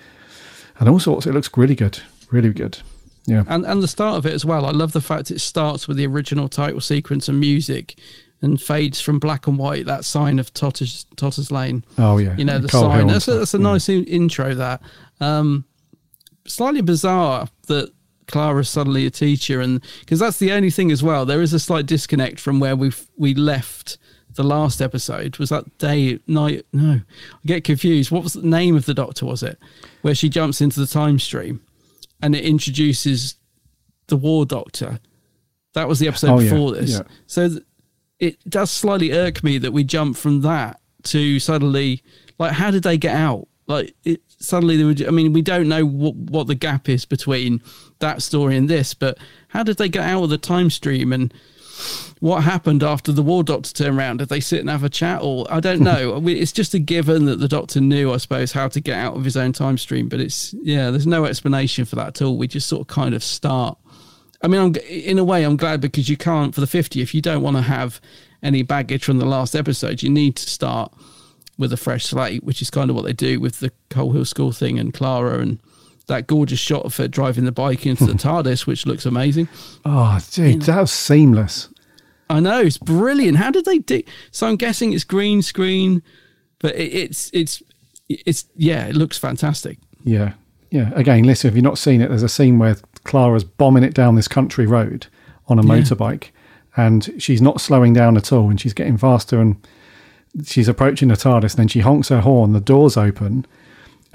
and 0.79 0.89
all 0.89 0.99
sorts. 0.99 1.25
It 1.25 1.33
looks 1.33 1.49
really 1.57 1.75
good, 1.75 1.99
really 2.31 2.51
good. 2.51 2.79
Yeah, 3.27 3.43
and 3.47 3.65
and 3.65 3.81
the 3.81 3.87
start 3.87 4.17
of 4.17 4.25
it 4.25 4.33
as 4.33 4.45
well. 4.45 4.65
I 4.65 4.71
love 4.71 4.91
the 4.91 5.01
fact 5.01 5.31
it 5.31 5.39
starts 5.41 5.87
with 5.87 5.97
the 5.97 6.05
original 6.05 6.47
title 6.47 6.79
sequence 6.81 7.27
and 7.27 7.39
music, 7.39 7.95
and 8.41 8.61
fades 8.61 9.01
from 9.01 9.17
black 9.19 9.47
and 9.47 9.57
white. 9.57 9.85
That 9.87 10.05
sign 10.05 10.37
of 10.39 10.53
Totters 10.53 11.05
Totters 11.15 11.51
Lane. 11.51 11.83
oh 11.97 12.17
yeah, 12.19 12.35
You 12.37 12.45
know 12.45 12.59
the 12.59 12.67
Hill 12.69 12.81
sign. 12.81 13.07
That's 13.07 13.27
a, 13.27 13.39
that's 13.39 13.53
a 13.55 13.59
nice 13.59 13.89
in- 13.89 14.03
intro. 14.05 14.53
That 14.53 14.81
um, 15.19 15.65
slightly 16.45 16.81
bizarre 16.81 17.47
that 17.67 17.91
Clara's 18.27 18.69
suddenly 18.69 19.05
a 19.05 19.11
teacher, 19.11 19.61
and 19.61 19.81
because 19.99 20.19
that's 20.19 20.39
the 20.39 20.51
only 20.51 20.69
thing 20.71 20.91
as 20.91 21.03
well. 21.03 21.25
There 21.25 21.41
is 21.41 21.53
a 21.53 21.59
slight 21.59 21.85
disconnect 21.85 22.39
from 22.39 22.59
where 22.59 22.75
we 22.75 22.91
we 23.17 23.33
left 23.33 23.97
the 24.33 24.43
last 24.43 24.81
episode. 24.81 25.37
Was 25.37 25.49
that 25.49 25.77
day 25.77 26.19
night? 26.27 26.65
No, 26.73 26.93
I 26.93 27.01
get 27.45 27.63
confused. 27.63 28.11
What 28.11 28.23
was 28.23 28.33
the 28.33 28.41
name 28.47 28.75
of 28.75 28.85
the 28.85 28.93
Doctor? 28.93 29.25
Was 29.25 29.43
it 29.43 29.57
where 30.01 30.15
she 30.15 30.27
jumps 30.29 30.59
into 30.61 30.79
the 30.79 30.87
time 30.87 31.19
stream, 31.19 31.61
and 32.21 32.35
it 32.35 32.43
introduces 32.43 33.35
the 34.07 34.17
War 34.17 34.45
Doctor? 34.45 34.99
That 35.73 35.87
was 35.87 35.99
the 35.99 36.07
episode 36.07 36.29
Oh, 36.31 36.39
yeah, 36.39 36.49
before 36.49 36.71
this. 36.71 36.91
yeah. 36.91 37.01
So 37.27 37.49
th- 37.49 37.63
it 38.19 38.49
does 38.49 38.71
slightly 38.71 39.11
irk 39.11 39.43
me 39.43 39.57
that 39.57 39.73
we 39.73 39.83
jump 39.83 40.15
from 40.15 40.41
that 40.41 40.79
to 41.03 41.37
suddenly 41.39 42.01
like 42.39 42.53
how 42.53 42.71
did 42.71 42.83
they 42.83 42.97
get 42.97 43.15
out? 43.15 43.47
Like 43.67 43.93
it 44.03 44.21
suddenly 44.37 44.77
they 44.77 44.83
would. 44.83 45.05
I 45.05 45.11
mean, 45.11 45.33
we 45.33 45.41
don't 45.41 45.67
know 45.67 45.85
what 45.85 46.15
what 46.15 46.47
the 46.47 46.55
gap 46.55 46.89
is 46.89 47.05
between 47.05 47.61
that 47.99 48.21
story 48.21 48.57
and 48.57 48.69
this, 48.69 48.93
but 48.93 49.17
how 49.49 49.63
did 49.63 49.77
they 49.77 49.89
get 49.89 50.07
out 50.07 50.23
of 50.23 50.29
the 50.29 50.37
time 50.37 50.69
stream 50.69 51.13
and 51.13 51.33
what 52.19 52.43
happened 52.43 52.83
after 52.83 53.11
the 53.11 53.21
war 53.21 53.43
doctor 53.43 53.71
turned 53.73 53.97
around? 53.97 54.17
Did 54.17 54.29
they 54.29 54.39
sit 54.39 54.61
and 54.61 54.69
have 54.69 54.83
a 54.83 54.89
chat, 54.89 55.21
or 55.21 55.45
I 55.49 55.59
don't 55.59 55.81
know? 55.81 56.21
It's 56.27 56.51
just 56.51 56.73
a 56.73 56.79
given 56.79 57.25
that 57.25 57.39
the 57.39 57.47
doctor 57.47 57.81
knew, 57.81 58.13
I 58.13 58.17
suppose, 58.17 58.51
how 58.51 58.67
to 58.69 58.79
get 58.79 58.97
out 58.97 59.15
of 59.15 59.23
his 59.23 59.37
own 59.37 59.53
time 59.53 59.77
stream. 59.77 60.07
But 60.07 60.19
it's 60.19 60.53
yeah, 60.61 60.91
there's 60.91 61.07
no 61.07 61.25
explanation 61.25 61.85
for 61.85 61.95
that 61.97 62.07
at 62.07 62.21
all. 62.21 62.37
We 62.37 62.47
just 62.47 62.67
sort 62.67 62.81
of 62.81 62.87
kind 62.87 63.13
of 63.13 63.23
start. 63.23 63.77
I 64.41 64.47
mean, 64.47 64.61
I'm, 64.61 64.75
in 64.89 65.17
a 65.17 65.23
way, 65.23 65.43
I'm 65.43 65.57
glad 65.57 65.81
because 65.81 66.07
you 66.07 66.17
can't 66.17 66.53
for 66.53 66.61
the 66.61 66.67
50. 66.67 67.01
If 67.01 67.15
you 67.15 67.21
don't 67.21 67.41
want 67.41 67.57
to 67.57 67.63
have 67.63 67.99
any 68.43 68.61
baggage 68.61 69.03
from 69.03 69.17
the 69.17 69.25
last 69.25 69.55
episode, 69.55 70.03
you 70.03 70.09
need 70.09 70.35
to 70.35 70.47
start 70.47 70.93
with 71.57 71.71
a 71.73 71.77
fresh 71.77 72.05
slate, 72.05 72.43
which 72.43 72.61
is 72.61 72.69
kind 72.69 72.89
of 72.89 72.95
what 72.95 73.05
they 73.05 73.13
do 73.13 73.39
with 73.39 73.59
the 73.59 73.71
Coal 73.89 74.11
Hill 74.11 74.25
School 74.25 74.51
thing 74.51 74.77
and 74.79 74.93
Clara 74.93 75.39
and 75.39 75.59
that 76.07 76.27
gorgeous 76.27 76.59
shot 76.59 76.85
of 76.85 76.95
her 76.97 77.07
driving 77.07 77.45
the 77.45 77.51
bike 77.51 77.85
into 77.85 78.05
the 78.05 78.13
TARDIS, 78.13 78.67
which 78.67 78.85
looks 78.85 79.05
amazing. 79.05 79.47
Oh, 79.85 80.19
dude, 80.31 80.63
that 80.63 80.81
was 80.81 80.91
seamless. 80.91 81.69
I 82.29 82.39
know 82.39 82.59
it's 82.61 82.77
brilliant. 82.77 83.37
How 83.37 83.51
did 83.51 83.65
they 83.65 83.79
do? 83.79 84.01
So 84.31 84.47
I'm 84.47 84.55
guessing 84.55 84.93
it's 84.93 85.03
green 85.03 85.41
screen, 85.41 86.01
but 86.59 86.75
it, 86.75 86.93
it's 86.93 87.29
it's 87.33 87.61
it's 88.09 88.45
yeah, 88.55 88.85
it 88.87 88.95
looks 88.95 89.17
fantastic. 89.17 89.77
Yeah. 90.03 90.33
Yeah. 90.71 90.91
Again, 90.95 91.23
listen, 91.23 91.47
if 91.49 91.55
you've 91.55 91.63
not 91.63 91.77
seen 91.77 92.01
it, 92.01 92.09
there's 92.09 92.23
a 92.23 92.29
scene 92.29 92.59
where 92.59 92.75
Clara's 93.03 93.43
bombing 93.43 93.83
it 93.83 93.93
down 93.93 94.15
this 94.15 94.27
country 94.27 94.65
road 94.65 95.07
on 95.47 95.57
a 95.59 95.63
Yeah. 95.63 95.69
motorbike 95.81 96.29
and 96.75 97.09
she's 97.19 97.41
not 97.41 97.61
slowing 97.61 97.93
down 97.93 98.17
at 98.17 98.33
all 98.33 98.49
and 98.49 98.59
she's 98.59 98.73
getting 98.73 98.97
faster 98.97 99.39
and 99.39 99.55
she's 100.43 100.67
approaching 100.67 101.07
the 101.07 101.15
TARDIS 101.15 101.51
and 101.51 101.59
then 101.59 101.67
she 101.67 101.79
honks 101.79 102.09
her 102.09 102.21
horn, 102.21 102.53
the 102.53 102.59
doors 102.59 102.97
open 102.97 103.45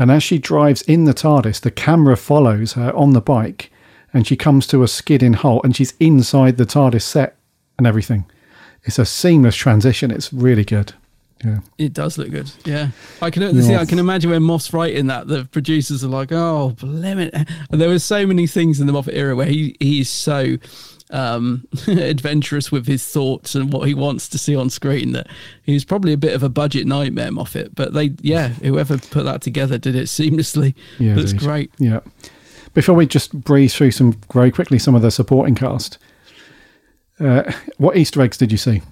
And 0.00 0.10
as 0.10 0.22
she 0.22 0.38
drives 0.38 0.80
in 0.82 1.04
the 1.04 1.12
TARDIS, 1.12 1.60
the 1.60 1.70
camera 1.70 2.16
follows 2.16 2.72
her 2.72 2.90
on 2.96 3.12
the 3.12 3.20
bike 3.20 3.70
and 4.14 4.26
she 4.26 4.34
comes 4.34 4.66
to 4.68 4.82
a 4.82 4.88
skidding 4.88 5.34
halt 5.34 5.62
and 5.62 5.76
she's 5.76 5.92
inside 6.00 6.56
the 6.56 6.64
TARDIS 6.64 7.02
set 7.02 7.36
and 7.76 7.86
everything. 7.86 8.24
It's 8.84 8.98
a 8.98 9.04
seamless 9.04 9.56
transition. 9.56 10.10
It's 10.10 10.32
really 10.32 10.64
good. 10.64 10.94
Yeah. 11.44 11.60
It 11.76 11.92
does 11.92 12.16
look 12.16 12.30
good. 12.30 12.50
Yeah. 12.64 12.88
I 13.20 13.30
can 13.30 13.62
see, 13.62 13.74
I 13.74 13.84
can 13.84 13.98
imagine 13.98 14.30
when 14.30 14.42
Moff's 14.42 14.72
writing 14.72 15.06
that, 15.08 15.28
the 15.28 15.44
producers 15.44 16.02
are 16.02 16.08
like, 16.08 16.32
oh, 16.32 16.74
blimey. 16.78 17.30
And 17.70 17.80
there 17.80 17.90
were 17.90 17.98
so 17.98 18.26
many 18.26 18.46
things 18.46 18.80
in 18.80 18.86
the 18.86 18.94
Moffat 18.94 19.14
era 19.14 19.36
where 19.36 19.46
he, 19.46 19.76
he 19.80 20.00
is 20.00 20.08
so 20.08 20.56
um, 21.10 21.66
adventurous 21.86 22.70
with 22.72 22.86
his 22.86 23.06
thoughts 23.06 23.54
and 23.54 23.72
what 23.72 23.86
he 23.86 23.94
wants 23.94 24.28
to 24.28 24.38
see 24.38 24.56
on 24.56 24.70
screen 24.70 25.12
that 25.12 25.26
he's 25.62 25.84
probably 25.84 26.12
a 26.12 26.18
bit 26.18 26.34
of 26.34 26.42
a 26.42 26.48
budget 26.48 26.86
nightmare, 26.86 27.30
Moffat. 27.30 27.74
But 27.74 27.92
they, 27.92 28.14
yeah, 28.20 28.48
whoever 28.48 28.98
put 28.98 29.24
that 29.24 29.42
together 29.42 29.78
did 29.78 29.94
it 29.96 30.06
seamlessly. 30.06 30.74
Yeah. 30.98 31.14
That's 31.14 31.32
great. 31.32 31.72
Yeah. 31.78 32.00
Before 32.74 32.94
we 32.94 33.06
just 33.06 33.32
breeze 33.32 33.74
through 33.74 33.90
some 33.90 34.12
very 34.32 34.50
quickly 34.50 34.78
some 34.78 34.94
of 34.94 35.02
the 35.02 35.10
supporting 35.10 35.54
cast, 35.54 35.98
uh, 37.18 37.52
what 37.78 37.96
Easter 37.96 38.22
eggs 38.22 38.38
did 38.38 38.52
you 38.52 38.58
see? 38.58 38.82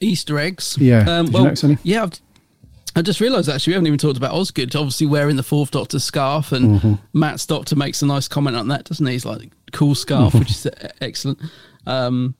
Easter 0.00 0.38
eggs. 0.38 0.78
Yeah. 0.78 1.00
Um, 1.00 1.30
well, 1.30 1.52
yeah. 1.82 2.04
I've, 2.04 2.20
I 2.96 3.02
just 3.02 3.20
realised 3.20 3.48
actually 3.48 3.72
we 3.72 3.74
haven't 3.74 3.86
even 3.86 3.98
talked 3.98 4.16
about 4.16 4.34
Osgood. 4.34 4.74
Obviously 4.74 5.06
wearing 5.06 5.36
the 5.36 5.42
Fourth 5.42 5.70
Doctor 5.70 5.98
scarf, 5.98 6.52
and 6.52 6.80
mm-hmm. 6.80 6.94
Matt's 7.12 7.46
Doctor 7.46 7.76
makes 7.76 8.02
a 8.02 8.06
nice 8.06 8.28
comment 8.28 8.56
on 8.56 8.68
that, 8.68 8.84
doesn't 8.84 9.06
he? 9.06 9.12
He's 9.12 9.24
like 9.24 9.50
cool 9.72 9.94
scarf, 9.94 10.34
which 10.34 10.50
is 10.50 10.66
excellent. 11.00 11.40
Um, 11.86 12.34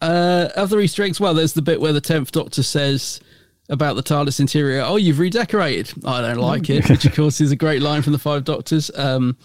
uh, 0.00 0.48
other 0.56 0.80
Easter 0.80 1.02
eggs. 1.02 1.18
Well, 1.18 1.34
there's 1.34 1.54
the 1.54 1.62
bit 1.62 1.80
where 1.80 1.92
the 1.92 2.00
Tenth 2.00 2.32
Doctor 2.32 2.62
says 2.62 3.20
about 3.68 3.96
the 3.96 4.02
TARDIS 4.02 4.38
interior. 4.40 4.82
Oh, 4.82 4.96
you've 4.96 5.18
redecorated. 5.18 5.92
I 6.04 6.20
don't 6.20 6.38
like 6.38 6.68
it, 6.70 6.88
which 6.88 7.04
of 7.04 7.14
course 7.16 7.40
is 7.40 7.50
a 7.50 7.56
great 7.56 7.82
line 7.82 8.02
from 8.02 8.12
the 8.12 8.18
Five 8.18 8.44
Doctors. 8.44 8.90
Um, 8.94 9.36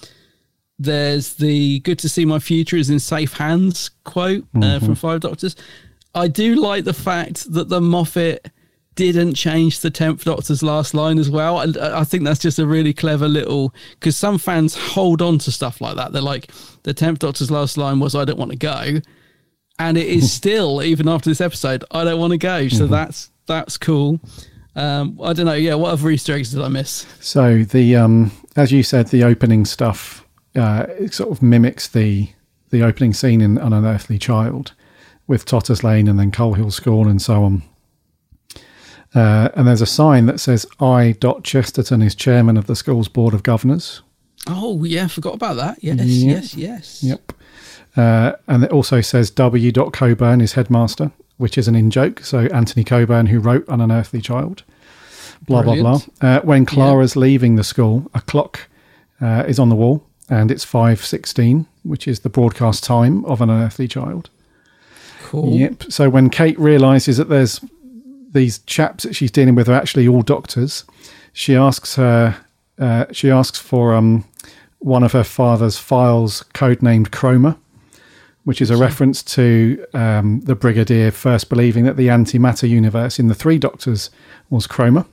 there's 0.78 1.36
the 1.36 1.80
"Good 1.80 2.00
to 2.00 2.10
see 2.10 2.26
my 2.26 2.40
future 2.40 2.76
is 2.76 2.90
in 2.90 3.00
safe 3.00 3.34
hands" 3.34 3.90
quote 4.04 4.44
uh, 4.56 4.60
mm-hmm. 4.60 4.86
from 4.86 4.96
Five 4.96 5.22
Doctors. 5.22 5.56
I 6.14 6.28
do 6.28 6.56
like 6.56 6.84
the 6.84 6.94
fact 6.94 7.52
that 7.54 7.70
the 7.70 7.80
Moffat 7.80 8.52
didn't 8.96 9.36
change 9.36 9.80
the 9.80 9.92
10th 9.92 10.24
Doctor's 10.24 10.62
last 10.62 10.94
line 10.94 11.18
as 11.18 11.30
well. 11.30 11.60
And 11.60 11.78
I 11.78 12.04
think 12.04 12.24
that's 12.24 12.40
just 12.40 12.60
a 12.60 12.68
really 12.68 12.94
clever 12.94 13.28
little 13.28 13.74
because 13.92 14.18
some 14.18 14.38
fans 14.38 14.76
hold 14.76 15.22
on 15.22 15.38
to 15.40 15.52
stuff 15.52 15.82
like 15.82 15.96
that. 15.96 16.12
They're 16.12 16.22
like, 16.22 16.52
the 16.84 16.94
10th 16.94 17.20
Doctor's 17.20 17.52
last 17.52 17.78
line 17.78 18.00
was, 18.00 18.16
I 18.16 18.26
don't 18.26 18.40
want 18.40 18.52
to 18.52 18.58
go. 18.58 19.00
And 19.80 19.98
it 19.98 20.08
is 20.08 20.32
still, 20.42 20.84
even 20.84 21.08
after 21.08 21.30
this 21.30 21.42
episode, 21.42 21.84
I 21.92 22.04
don't 22.04 22.20
want 22.20 22.32
to 22.32 22.38
go. 22.38 22.68
So 22.68 22.84
mm-hmm. 22.84 22.94
that's 22.94 23.30
that's 23.48 23.78
cool. 23.78 24.20
Um, 24.76 25.20
I 25.22 25.34
don't 25.34 25.46
know. 25.46 25.54
Yeah, 25.54 25.76
what 25.76 25.92
other 25.92 26.10
Easter 26.10 26.34
eggs 26.34 26.52
did 26.52 26.62
I 26.62 26.70
miss? 26.70 27.06
So 27.20 27.64
the 27.64 27.96
um, 27.96 28.32
as 28.56 28.72
you 28.72 28.84
said, 28.84 29.08
the 29.08 29.24
opening 29.24 29.66
stuff 29.66 30.26
uh, 30.56 30.86
it 30.90 31.14
sort 31.14 31.32
of 31.32 31.42
mimics 31.42 31.88
the 31.88 32.30
the 32.70 32.84
opening 32.84 33.14
scene 33.14 33.42
in 33.42 33.58
An 33.58 33.74
Unearthly 33.74 34.18
Child 34.18 34.74
with 35.28 35.46
Totters 35.46 35.84
Lane 35.84 36.08
and 36.08 36.18
then 36.18 36.32
Coal 36.32 36.54
Hill 36.54 36.72
School 36.72 37.08
and 37.08 37.22
so 37.22 37.44
on. 37.44 37.64
Uh, 39.14 39.50
and 39.56 39.68
there's 39.68 39.82
a 39.82 39.86
sign 39.86 40.26
that 40.28 40.40
says 40.40 40.66
I. 40.80 41.14
Dot 41.20 41.44
Chesterton 41.44 42.02
is 42.02 42.16
chairman 42.16 42.58
of 42.58 42.68
the 42.68 42.76
school's 42.76 43.10
board 43.10 43.34
of 43.34 43.44
governors. 43.44 44.02
Oh 44.48 44.84
yeah, 44.84 45.08
forgot 45.08 45.36
about 45.36 45.58
that. 45.58 45.84
Yes, 45.84 46.00
yep. 46.00 46.36
yes, 46.36 46.56
yes. 46.56 47.04
Yep. 47.04 47.34
Uh, 47.98 48.32
and 48.48 48.64
it 48.64 48.72
also 48.72 49.02
says 49.02 49.30
W. 49.32 49.72
Dot 49.72 49.92
Coburn 49.92 50.40
is 50.40 50.54
headmaster, 50.54 51.12
which 51.38 51.58
is 51.58 51.68
an 51.68 51.76
in 51.76 51.92
joke. 51.92 52.22
So 52.22 52.40
Anthony 52.54 52.84
Coburn, 52.86 53.28
who 53.28 53.40
wrote 53.40 53.68
An 53.68 53.82
Unearthly 53.82 54.22
Child. 54.22 54.64
Blah 55.46 55.64
Brilliant. 55.64 55.84
blah 55.84 56.00
blah. 56.20 56.38
Uh, 56.38 56.42
when 56.42 56.66
Clara's 56.66 57.16
yeah. 57.16 57.22
leaving 57.22 57.56
the 57.56 57.64
school, 57.64 58.10
a 58.14 58.22
clock 58.22 58.70
uh, 59.20 59.44
is 59.48 59.60
on 59.60 59.70
the 59.70 59.76
wall, 59.76 60.06
and 60.30 60.52
it's 60.52 60.64
five 60.64 61.04
sixteen, 61.04 61.68
which 61.84 62.08
is 62.08 62.22
the 62.22 62.30
broadcast 62.30 62.84
time 62.84 63.26
of 63.26 63.42
An 63.42 63.50
Unearthly 63.50 63.88
Child. 63.88 64.30
Cool. 65.24 65.54
Yep. 65.54 65.84
So 65.90 66.10
when 66.10 66.30
Kate 66.30 66.58
realizes 66.60 67.18
that 67.18 67.28
there's 67.28 67.60
these 68.32 68.60
chaps 68.60 69.04
that 69.04 69.16
she's 69.16 69.32
dealing 69.32 69.56
with 69.56 69.70
are 69.70 69.74
actually 69.74 70.08
all 70.08 70.22
doctors, 70.22 70.86
she 71.34 71.56
asks 71.56 71.96
her, 71.96 72.38
uh, 72.80 73.06
she 73.12 73.30
asks 73.30 73.60
for 73.60 73.94
um, 73.94 74.26
one 74.80 75.04
of 75.04 75.12
her 75.12 75.24
father's 75.24 75.78
files, 75.78 76.44
codenamed 76.54 77.12
Cromer, 77.12 77.58
which 78.44 78.62
is 78.62 78.70
a 78.70 78.78
reference 78.78 79.22
to 79.22 79.86
um, 79.94 80.42
the 80.42 80.56
Brigadier 80.56 81.12
first 81.12 81.50
believing 81.50 81.86
that 81.86 81.98
the 81.98 82.08
antimatter 82.08 82.68
universe 82.68 83.20
in 83.20 83.28
the 83.28 83.36
Three 83.36 83.60
Doctors 83.60 84.10
was 84.50 84.66
Cromer. 84.66 85.06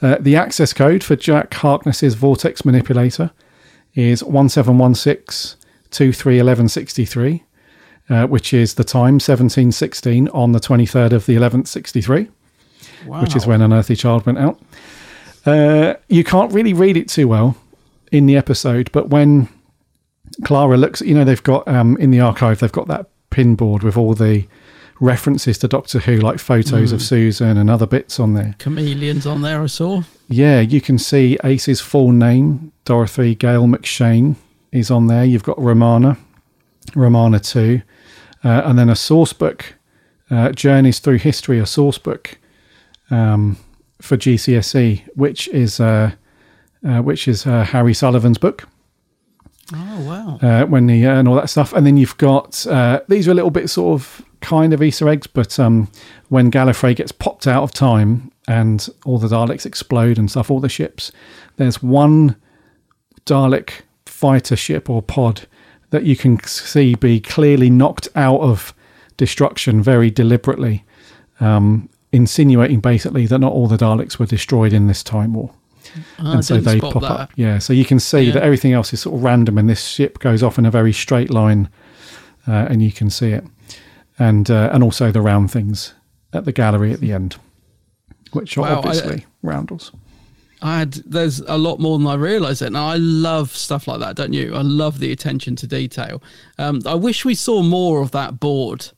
Uh, 0.00 0.16
the 0.20 0.36
access 0.36 0.72
code 0.72 1.02
for 1.02 1.16
Jack 1.16 1.52
Harkness's 1.54 2.14
vortex 2.14 2.64
manipulator 2.64 3.30
is 3.94 4.22
1716 4.22 5.58
231163 5.90 7.44
uh, 8.10 8.26
which 8.26 8.54
is 8.54 8.74
the 8.74 8.84
time 8.84 9.14
1716 9.14 10.28
on 10.28 10.52
the 10.52 10.60
23rd 10.60 11.12
of 11.12 11.26
the 11.26 11.36
11th 11.36 11.66
63 11.66 12.28
wow. 13.06 13.20
which 13.20 13.36
is 13.36 13.46
when 13.46 13.62
unearthly 13.62 13.96
child 13.96 14.24
went 14.26 14.38
out. 14.38 14.60
Uh, 15.46 15.94
you 16.08 16.24
can't 16.24 16.52
really 16.52 16.72
read 16.72 16.96
it 16.96 17.08
too 17.08 17.28
well 17.28 17.56
in 18.12 18.26
the 18.26 18.36
episode 18.36 18.90
but 18.92 19.08
when 19.08 19.48
clara 20.44 20.76
looks 20.76 21.00
you 21.00 21.14
know 21.14 21.24
they've 21.24 21.42
got 21.42 21.66
um, 21.68 21.96
in 21.98 22.10
the 22.10 22.20
archive 22.20 22.58
they've 22.60 22.72
got 22.72 22.88
that 22.88 23.06
pin 23.30 23.54
board 23.54 23.82
with 23.82 23.96
all 23.96 24.14
the 24.14 24.46
references 25.00 25.58
to 25.58 25.68
doctor 25.68 26.00
who 26.00 26.16
like 26.16 26.38
photos 26.38 26.90
mm. 26.90 26.94
of 26.94 27.00
susan 27.00 27.56
and 27.56 27.70
other 27.70 27.86
bits 27.86 28.18
on 28.18 28.34
there. 28.34 28.54
Chameleons 28.58 29.26
on 29.26 29.42
there 29.42 29.62
i 29.62 29.66
saw. 29.66 30.02
Yeah 30.28 30.60
you 30.60 30.80
can 30.80 30.98
see 30.98 31.38
ace's 31.44 31.80
full 31.80 32.10
name. 32.12 32.72
Dorothy 32.84 33.34
gale 33.34 33.66
mcshane 33.66 34.36
is 34.72 34.90
on 34.90 35.06
there. 35.06 35.24
You've 35.24 35.44
got 35.44 35.58
romana 35.58 36.18
romana 36.94 37.38
2 37.38 37.80
uh, 38.44 38.62
and 38.64 38.78
then 38.78 38.88
a 38.88 38.96
source 38.96 39.32
book, 39.32 39.74
uh, 40.30 40.52
Journeys 40.52 40.98
Through 40.98 41.18
History, 41.18 41.58
a 41.58 41.66
source 41.66 41.98
book 41.98 42.38
um, 43.10 43.56
for 44.00 44.16
GCSE, 44.16 45.02
which 45.14 45.48
is 45.48 45.80
uh, 45.80 46.12
uh, 46.86 47.02
which 47.02 47.26
is 47.26 47.46
uh, 47.46 47.64
Harry 47.64 47.94
Sullivan's 47.94 48.38
book. 48.38 48.68
Oh 49.74 50.00
wow! 50.00 50.38
Uh, 50.40 50.66
when 50.66 50.88
he 50.88 51.04
and 51.04 51.28
all 51.28 51.34
that 51.34 51.50
stuff, 51.50 51.72
and 51.72 51.86
then 51.86 51.96
you've 51.96 52.16
got 52.18 52.52
these 53.08 53.28
are 53.28 53.32
a 53.32 53.34
little 53.34 53.50
bit 53.50 53.68
sort 53.68 54.00
of 54.00 54.22
kind 54.40 54.72
of 54.72 54.82
Easter 54.82 55.08
eggs, 55.08 55.26
but 55.26 55.58
um, 55.58 55.90
when 56.28 56.50
Gallifrey 56.50 56.94
gets 56.94 57.12
popped 57.12 57.46
out 57.46 57.62
of 57.62 57.72
time 57.72 58.30
and 58.46 58.88
all 59.04 59.18
the 59.18 59.28
Daleks 59.28 59.66
explode 59.66 60.18
and 60.18 60.30
stuff, 60.30 60.50
all 60.50 60.60
the 60.60 60.68
ships, 60.68 61.10
there's 61.56 61.82
one 61.82 62.36
Dalek 63.26 63.82
fighter 64.06 64.56
ship 64.56 64.88
or 64.88 65.02
pod 65.02 65.46
that 65.90 66.04
you 66.04 66.16
can 66.16 66.38
see 66.42 66.94
be 66.94 67.20
clearly 67.20 67.70
knocked 67.70 68.08
out 68.14 68.40
of 68.40 68.74
destruction 69.16 69.82
very 69.82 70.10
deliberately, 70.10 70.84
um, 71.40 71.88
insinuating 72.12 72.80
basically 72.80 73.26
that 73.26 73.38
not 73.38 73.52
all 73.52 73.68
the 73.68 73.76
Daleks 73.76 74.18
were 74.18 74.26
destroyed 74.26 74.72
in 74.72 74.86
this 74.86 75.02
time 75.02 75.34
war. 75.34 75.50
Oh, 76.18 76.32
and 76.32 76.44
so 76.44 76.58
they 76.58 76.80
pop 76.80 77.00
that. 77.00 77.10
up. 77.10 77.30
Yeah, 77.36 77.58
so 77.58 77.72
you 77.72 77.84
can 77.84 77.98
see 77.98 78.20
yeah. 78.20 78.34
that 78.34 78.42
everything 78.42 78.72
else 78.72 78.92
is 78.92 79.00
sort 79.00 79.16
of 79.16 79.22
random, 79.22 79.58
and 79.58 79.68
this 79.68 79.86
ship 79.86 80.18
goes 80.18 80.42
off 80.42 80.58
in 80.58 80.66
a 80.66 80.70
very 80.70 80.92
straight 80.92 81.30
line, 81.30 81.68
uh, 82.46 82.66
and 82.68 82.82
you 82.82 82.92
can 82.92 83.10
see 83.10 83.30
it, 83.30 83.44
and 84.18 84.50
uh, 84.50 84.70
and 84.72 84.82
also 84.82 85.10
the 85.10 85.22
round 85.22 85.50
things 85.50 85.94
at 86.32 86.44
the 86.44 86.52
gallery 86.52 86.92
at 86.92 87.00
the 87.00 87.12
end, 87.12 87.36
which 88.32 88.58
are 88.58 88.62
wow, 88.62 88.78
obviously 88.78 89.20
I, 89.20 89.26
roundels. 89.42 89.92
I 90.60 90.80
had 90.80 90.94
there's 90.94 91.40
a 91.40 91.56
lot 91.56 91.78
more 91.78 91.98
than 91.98 92.06
I 92.06 92.14
realised. 92.14 92.62
It. 92.62 92.66
And 92.66 92.78
I 92.78 92.96
love 92.96 93.50
stuff 93.50 93.86
like 93.86 94.00
that, 94.00 94.16
don't 94.16 94.32
you? 94.32 94.54
I 94.54 94.62
love 94.62 94.98
the 94.98 95.12
attention 95.12 95.56
to 95.56 95.66
detail. 95.66 96.22
Um, 96.58 96.80
I 96.86 96.94
wish 96.94 97.24
we 97.24 97.34
saw 97.34 97.62
more 97.62 98.00
of 98.00 98.10
that 98.12 98.40
board. 98.40 98.90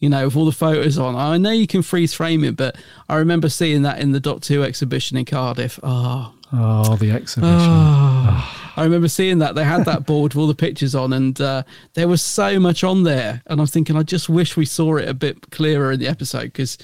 You 0.00 0.10
know, 0.10 0.26
with 0.26 0.36
all 0.36 0.44
the 0.44 0.52
photos 0.52 0.98
on. 0.98 1.16
I 1.16 1.38
know 1.38 1.50
you 1.50 1.66
can 1.66 1.80
freeze 1.80 2.12
frame 2.12 2.44
it, 2.44 2.56
but 2.56 2.76
I 3.08 3.16
remember 3.16 3.48
seeing 3.48 3.82
that 3.82 4.00
in 4.00 4.12
the 4.12 4.20
Dot 4.20 4.42
Two 4.42 4.62
exhibition 4.62 5.16
in 5.16 5.24
Cardiff. 5.24 5.80
Oh, 5.82 6.34
oh, 6.52 6.96
the 6.96 7.10
exhibition. 7.10 7.58
Oh. 7.58 8.64
I 8.76 8.82
remember 8.82 9.08
seeing 9.08 9.38
that 9.38 9.54
they 9.54 9.64
had 9.64 9.84
that 9.84 10.04
board 10.06 10.34
with 10.34 10.40
all 10.40 10.46
the 10.46 10.54
pictures 10.54 10.94
on, 10.94 11.12
and 11.12 11.40
uh, 11.40 11.62
there 11.94 12.08
was 12.08 12.22
so 12.22 12.58
much 12.58 12.84
on 12.84 13.04
there. 13.04 13.42
And 13.46 13.60
I 13.60 13.62
was 13.62 13.70
thinking, 13.70 13.96
I 13.96 14.02
just 14.02 14.28
wish 14.28 14.56
we 14.56 14.66
saw 14.66 14.96
it 14.96 15.08
a 15.08 15.14
bit 15.14 15.50
clearer 15.50 15.92
in 15.92 16.00
the 16.00 16.08
episode 16.08 16.44
because 16.44 16.76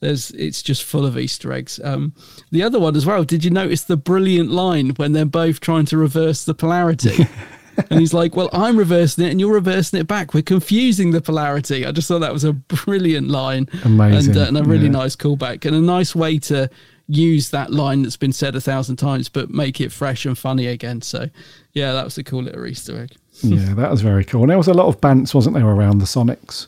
there's 0.00 0.30
it's 0.32 0.62
just 0.62 0.84
full 0.84 1.04
of 1.04 1.18
Easter 1.18 1.52
eggs. 1.52 1.80
Um, 1.82 2.14
the 2.50 2.62
other 2.62 2.78
one 2.78 2.96
as 2.96 3.06
well. 3.06 3.24
Did 3.24 3.44
you 3.44 3.50
notice 3.50 3.82
the 3.82 3.96
brilliant 3.96 4.50
line 4.50 4.90
when 4.90 5.12
they're 5.12 5.24
both 5.24 5.60
trying 5.60 5.86
to 5.86 5.96
reverse 5.96 6.44
the 6.44 6.54
polarity? 6.54 7.26
and 7.90 8.00
he's 8.00 8.14
like, 8.14 8.36
"Well, 8.36 8.50
I'm 8.52 8.76
reversing 8.76 9.24
it, 9.24 9.30
and 9.30 9.40
you're 9.40 9.52
reversing 9.52 10.00
it 10.00 10.06
back. 10.06 10.34
We're 10.34 10.42
confusing 10.42 11.10
the 11.10 11.20
polarity." 11.20 11.84
I 11.84 11.92
just 11.92 12.08
thought 12.08 12.20
that 12.20 12.32
was 12.32 12.44
a 12.44 12.52
brilliant 12.52 13.28
line, 13.28 13.68
amazing, 13.84 14.36
and, 14.36 14.38
uh, 14.38 14.46
and 14.48 14.58
a 14.58 14.62
really 14.64 14.86
yeah. 14.86 14.92
nice 14.92 15.16
callback, 15.16 15.64
and 15.64 15.74
a 15.74 15.80
nice 15.80 16.14
way 16.14 16.38
to 16.40 16.70
use 17.10 17.50
that 17.50 17.72
line 17.72 18.02
that's 18.02 18.18
been 18.18 18.32
said 18.32 18.54
a 18.54 18.60
thousand 18.60 18.96
times, 18.96 19.28
but 19.28 19.50
make 19.50 19.80
it 19.80 19.90
fresh 19.90 20.26
and 20.26 20.36
funny 20.36 20.66
again. 20.66 21.00
So, 21.00 21.30
yeah, 21.72 21.92
that 21.92 22.04
was 22.04 22.18
a 22.18 22.22
cool 22.22 22.42
little 22.42 22.66
Easter 22.66 23.00
egg. 23.00 23.16
yeah, 23.42 23.72
that 23.74 23.90
was 23.90 24.02
very 24.02 24.24
cool. 24.24 24.42
And 24.42 24.50
there 24.50 24.58
was 24.58 24.68
a 24.68 24.74
lot 24.74 24.88
of 24.88 25.00
bants, 25.00 25.32
wasn't 25.32 25.54
there, 25.54 25.64
around 25.64 25.98
the 25.98 26.04
Sonics 26.04 26.66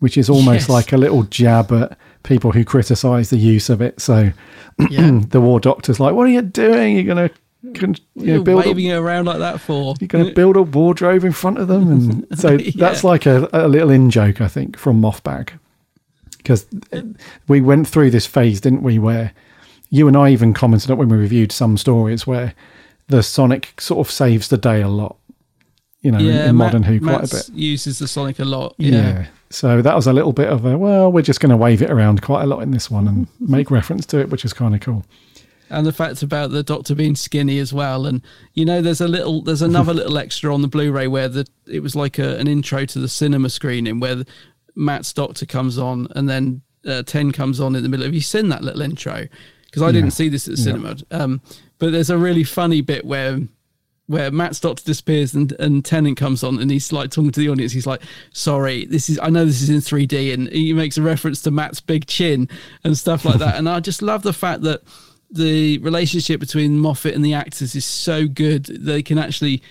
which 0.00 0.16
is 0.18 0.28
almost 0.28 0.62
Yes. 0.62 0.68
like 0.68 0.92
a 0.92 0.96
little 0.96 1.22
jab 1.24 1.70
at 1.72 1.96
people 2.22 2.52
who 2.52 2.64
criticise 2.64 3.30
the 3.30 3.38
use 3.38 3.68
of 3.70 3.80
it. 3.80 4.00
So 4.00 4.32
Yeah. 4.90 5.20
the 5.28 5.40
War 5.40 5.60
Doctor's 5.60 6.00
like, 6.00 6.14
"What 6.14 6.26
are 6.26 6.30
you 6.30 6.42
doing? 6.42 6.96
You're 6.96 7.14
going 7.14 7.28
to 7.28 7.34
you 7.62 7.86
know, 7.88 7.94
You're 8.14 8.42
build 8.42 8.64
a 8.64 8.68
waving 8.68 8.86
it 8.86 8.94
around 8.94 9.26
like 9.26 9.38
that 9.38 9.60
for. 9.60 9.94
you're 10.00 10.08
going 10.08 10.24
to 10.26 10.32
build 10.32 10.56
a 10.56 10.62
wardrobe 10.62 11.24
in 11.24 11.32
front 11.32 11.58
of 11.58 11.68
them, 11.68 11.90
and 11.92 12.26
so 12.38 12.56
that's 12.56 13.04
like 13.04 13.26
a, 13.26 13.48
a 13.52 13.68
little 13.68 13.90
in 13.90 14.08
joke, 14.10 14.40
I 14.40 14.48
think, 14.48 14.78
from 14.78 15.00
Mothbag, 15.02 15.50
because 16.38 16.66
we 17.48 17.60
went 17.60 17.86
through 17.86 18.10
this 18.12 18.24
phase, 18.26 18.62
didn't 18.62 18.82
we, 18.82 18.98
where 18.98 19.32
you 19.90 20.08
and 20.08 20.16
I 20.16 20.30
even 20.30 20.54
commented 20.54 20.90
on 20.90 20.96
when 20.96 21.10
we 21.10 21.18
reviewed 21.18 21.52
some 21.52 21.76
stories 21.76 22.26
where 22.26 22.54
the 23.08 23.22
Sonic 23.22 23.78
sort 23.78 24.06
of 24.06 24.10
saves 24.10 24.48
the 24.48 24.56
day 24.56 24.80
a 24.80 24.88
lot, 24.88 25.16
you 26.02 26.10
know, 26.10 26.18
in, 26.18 26.26
in 26.26 26.56
Matt- 26.56 26.72
modern 26.72 26.82
Who 26.82 27.00
quite 27.00 27.20
Matt's 27.20 27.48
a 27.48 27.52
bit. 27.52 27.58
Uses 27.58 27.98
the 27.98 28.08
Sonic 28.08 28.38
a 28.38 28.44
lot. 28.44 28.74
Yeah. 28.78 28.90
Yeah. 28.94 29.26
So 29.50 29.82
that 29.82 29.94
was 29.96 30.06
a 30.06 30.12
little 30.12 30.32
bit 30.32 30.48
of 30.48 30.64
a 30.64 30.78
well, 30.78 31.10
we're 31.10 31.22
just 31.22 31.40
going 31.40 31.50
to 31.50 31.56
wave 31.56 31.82
it 31.82 31.90
around 31.90 32.22
quite 32.22 32.42
a 32.42 32.46
lot 32.46 32.62
in 32.62 32.70
this 32.70 32.90
one 32.90 33.08
and 33.08 33.26
make 33.40 33.70
reference 33.70 34.06
to 34.06 34.20
it, 34.20 34.30
which 34.30 34.44
is 34.44 34.52
kind 34.52 34.74
of 34.74 34.80
cool. 34.80 35.04
and 35.68 35.86
the 35.86 35.92
fact 35.92 36.22
about 36.22 36.50
the 36.50 36.62
doctor 36.62 36.94
being 36.94 37.14
skinny 37.16 37.58
as 37.58 37.72
well 37.72 38.06
and 38.06 38.22
you 38.54 38.64
know 38.64 38.80
there's 38.80 39.00
a 39.00 39.08
little 39.08 39.42
there's 39.42 39.62
another 39.62 39.92
little 40.00 40.18
extra 40.18 40.52
on 40.52 40.62
the 40.62 40.68
blu-ray 40.68 41.06
where 41.06 41.28
the 41.28 41.46
it 41.66 41.80
was 41.80 41.94
like 41.94 42.18
a, 42.18 42.36
an 42.38 42.48
intro 42.48 42.84
to 42.84 42.98
the 42.98 43.08
cinema 43.08 43.48
screening 43.48 44.00
where 44.00 44.16
the, 44.16 44.26
matt's 44.74 45.12
doctor 45.12 45.44
comes 45.46 45.78
on 45.78 46.06
and 46.16 46.28
then 46.28 46.62
uh, 46.86 47.02
10 47.02 47.32
comes 47.32 47.60
on 47.60 47.76
in 47.76 47.82
the 47.82 47.88
middle 47.88 48.04
have 48.04 48.14
you 48.14 48.20
seen 48.20 48.48
that 48.48 48.62
little 48.64 48.80
intro 48.82 49.26
because 49.66 49.82
i 49.82 49.92
didn't 49.92 50.12
see 50.12 50.28
this 50.28 50.48
at 50.48 50.52
the 50.52 50.60
cinema 50.60 50.96
um, 51.10 51.40
but 51.78 51.92
there's 51.92 52.10
a 52.10 52.16
really 52.18 52.44
funny 52.44 52.80
bit 52.80 53.04
where 53.04 53.38
where 54.10 54.28
Matt's 54.32 54.58
doctor 54.58 54.82
disappears 54.84 55.34
and, 55.34 55.52
and 55.60 55.84
Tennant 55.84 56.16
comes 56.16 56.42
on 56.42 56.58
and 56.58 56.68
he's 56.68 56.92
like 56.92 57.12
talking 57.12 57.30
to 57.30 57.38
the 57.38 57.48
audience. 57.48 57.70
He's 57.70 57.86
like, 57.86 58.02
"Sorry, 58.32 58.84
this 58.86 59.08
is 59.08 59.20
I 59.22 59.30
know 59.30 59.44
this 59.44 59.62
is 59.62 59.70
in 59.70 59.76
3D," 59.76 60.34
and 60.34 60.48
he 60.48 60.72
makes 60.72 60.96
a 60.98 61.02
reference 61.02 61.42
to 61.42 61.52
Matt's 61.52 61.80
big 61.80 62.06
chin 62.06 62.48
and 62.82 62.98
stuff 62.98 63.24
like 63.24 63.38
that. 63.38 63.54
and 63.58 63.68
I 63.68 63.78
just 63.78 64.02
love 64.02 64.24
the 64.24 64.32
fact 64.32 64.62
that 64.62 64.82
the 65.30 65.78
relationship 65.78 66.40
between 66.40 66.76
Moffat 66.76 67.14
and 67.14 67.24
the 67.24 67.34
actors 67.34 67.76
is 67.76 67.84
so 67.84 68.26
good. 68.26 68.64
They 68.64 69.00
can 69.00 69.16
actually, 69.16 69.62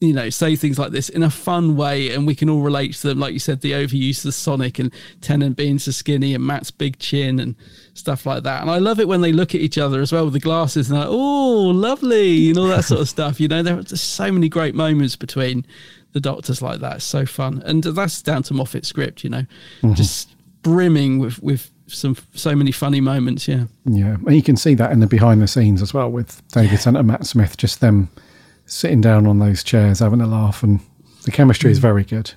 you 0.00 0.14
know, 0.14 0.30
say 0.30 0.56
things 0.56 0.78
like 0.78 0.92
this 0.92 1.10
in 1.10 1.22
a 1.22 1.30
fun 1.30 1.76
way, 1.76 2.10
and 2.10 2.26
we 2.26 2.34
can 2.34 2.48
all 2.48 2.62
relate 2.62 2.94
to 2.94 3.08
them. 3.08 3.20
Like 3.20 3.34
you 3.34 3.38
said, 3.38 3.60
the 3.60 3.72
overuse 3.72 4.18
of 4.18 4.24
the 4.24 4.32
Sonic 4.32 4.78
and 4.78 4.92
Tennant 5.20 5.56
being 5.56 5.78
so 5.78 5.90
skinny 5.90 6.34
and 6.34 6.44
Matt's 6.44 6.70
big 6.70 6.98
chin 6.98 7.38
and 7.38 7.54
stuff 7.92 8.24
like 8.24 8.42
that. 8.44 8.62
And 8.62 8.70
I 8.70 8.78
love 8.78 8.98
it 8.98 9.08
when 9.08 9.20
they 9.20 9.32
look 9.32 9.54
at 9.54 9.60
each 9.60 9.76
other 9.76 10.00
as 10.00 10.10
well 10.10 10.24
with 10.24 10.32
the 10.32 10.40
glasses 10.40 10.88
and 10.90 10.96
they're 10.96 11.06
like, 11.06 11.14
"Oh, 11.14 11.70
lovely," 11.74 12.48
and 12.48 12.58
all 12.58 12.68
that 12.68 12.86
sort 12.86 13.02
of 13.02 13.08
stuff. 13.10 13.38
You 13.40 13.48
know, 13.48 13.62
there 13.62 13.78
are 13.78 13.82
just 13.82 14.14
so 14.14 14.32
many 14.32 14.48
great 14.48 14.74
moments 14.74 15.16
between 15.16 15.66
the 16.12 16.20
doctors 16.20 16.62
like 16.62 16.80
that. 16.80 16.96
It's 16.96 17.04
so 17.04 17.26
fun, 17.26 17.62
and 17.66 17.84
that's 17.84 18.22
down 18.22 18.42
to 18.44 18.54
Moffat's 18.54 18.88
script. 18.88 19.22
You 19.22 19.30
know, 19.30 19.46
mm-hmm. 19.82 19.94
just 19.94 20.34
brimming 20.62 21.18
with 21.18 21.42
with 21.42 21.70
some 21.88 22.16
so 22.34 22.56
many 22.56 22.72
funny 22.72 23.02
moments. 23.02 23.46
Yeah. 23.46 23.64
Yeah, 23.84 24.16
and 24.26 24.34
you 24.34 24.42
can 24.42 24.56
see 24.56 24.74
that 24.76 24.92
in 24.92 25.00
the 25.00 25.06
behind 25.06 25.42
the 25.42 25.48
scenes 25.48 25.82
as 25.82 25.92
well 25.92 26.10
with 26.10 26.40
David 26.48 26.80
Tennant 26.80 27.00
and 27.00 27.08
Matt 27.08 27.26
Smith, 27.26 27.58
just 27.58 27.82
them 27.82 28.08
sitting 28.70 29.00
down 29.00 29.26
on 29.26 29.38
those 29.38 29.62
chairs 29.64 29.98
having 29.98 30.20
a 30.20 30.26
laugh, 30.26 30.62
and 30.62 30.80
the 31.24 31.30
chemistry 31.30 31.70
is 31.70 31.78
very 31.78 32.04
good, 32.04 32.32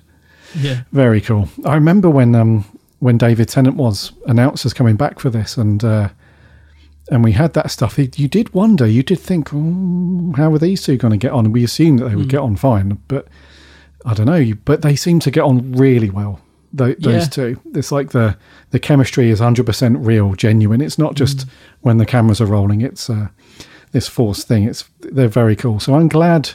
Yeah. 0.54 0.82
very 0.92 1.20
cool. 1.20 1.48
I 1.64 1.74
remember 1.74 2.10
when 2.10 2.34
um 2.34 2.64
when 2.98 3.18
David 3.18 3.48
Tennant 3.48 3.76
was 3.76 4.12
announced 4.26 4.64
as 4.66 4.72
coming 4.74 4.96
back 4.96 5.18
for 5.18 5.30
this, 5.30 5.56
and 5.56 5.82
uh, 5.84 6.08
and 7.10 7.22
we 7.22 7.32
had 7.32 7.52
that 7.54 7.70
stuff. 7.70 7.98
You 7.98 8.08
you 8.16 8.28
did 8.28 8.52
wonder, 8.54 8.86
you 8.86 9.02
did 9.02 9.18
think, 9.20 9.50
oh, 9.54 10.32
how 10.36 10.52
are 10.52 10.58
these 10.58 10.82
two 10.82 10.96
going 10.96 11.12
to 11.12 11.18
get 11.26 11.32
on? 11.32 11.44
And 11.46 11.54
we 11.54 11.64
assumed 11.64 11.98
that 12.00 12.08
they 12.08 12.16
would 12.16 12.28
get 12.30 12.40
on 12.40 12.56
fine, 12.56 12.98
but 13.08 13.28
I 14.06 14.14
don't 14.14 14.26
know. 14.26 14.52
But 14.64 14.82
they 14.82 14.96
seem 14.96 15.20
to 15.20 15.30
get 15.30 15.42
on 15.44 15.72
really 15.72 16.10
well. 16.10 16.40
Tho- 16.72 16.94
those 16.98 17.24
Yeah. 17.24 17.28
two. 17.28 17.60
It's 17.74 17.92
like 17.92 18.10
the 18.10 18.36
the 18.70 18.78
chemistry 18.78 19.30
is 19.30 19.38
hundred 19.40 19.66
percent 19.66 19.98
real, 19.98 20.34
genuine. 20.34 20.80
It's 20.80 20.98
not 20.98 21.14
just 21.14 21.46
when 21.82 21.98
the 21.98 22.06
cameras 22.06 22.40
are 22.40 22.46
rolling. 22.46 22.80
It's 22.80 23.08
uh, 23.10 23.28
this 23.94 24.06
force 24.08 24.44
thing. 24.44 24.64
It's 24.64 24.84
they're 25.00 25.28
very 25.28 25.56
cool. 25.56 25.80
So 25.80 25.94
I'm 25.94 26.08
glad 26.08 26.50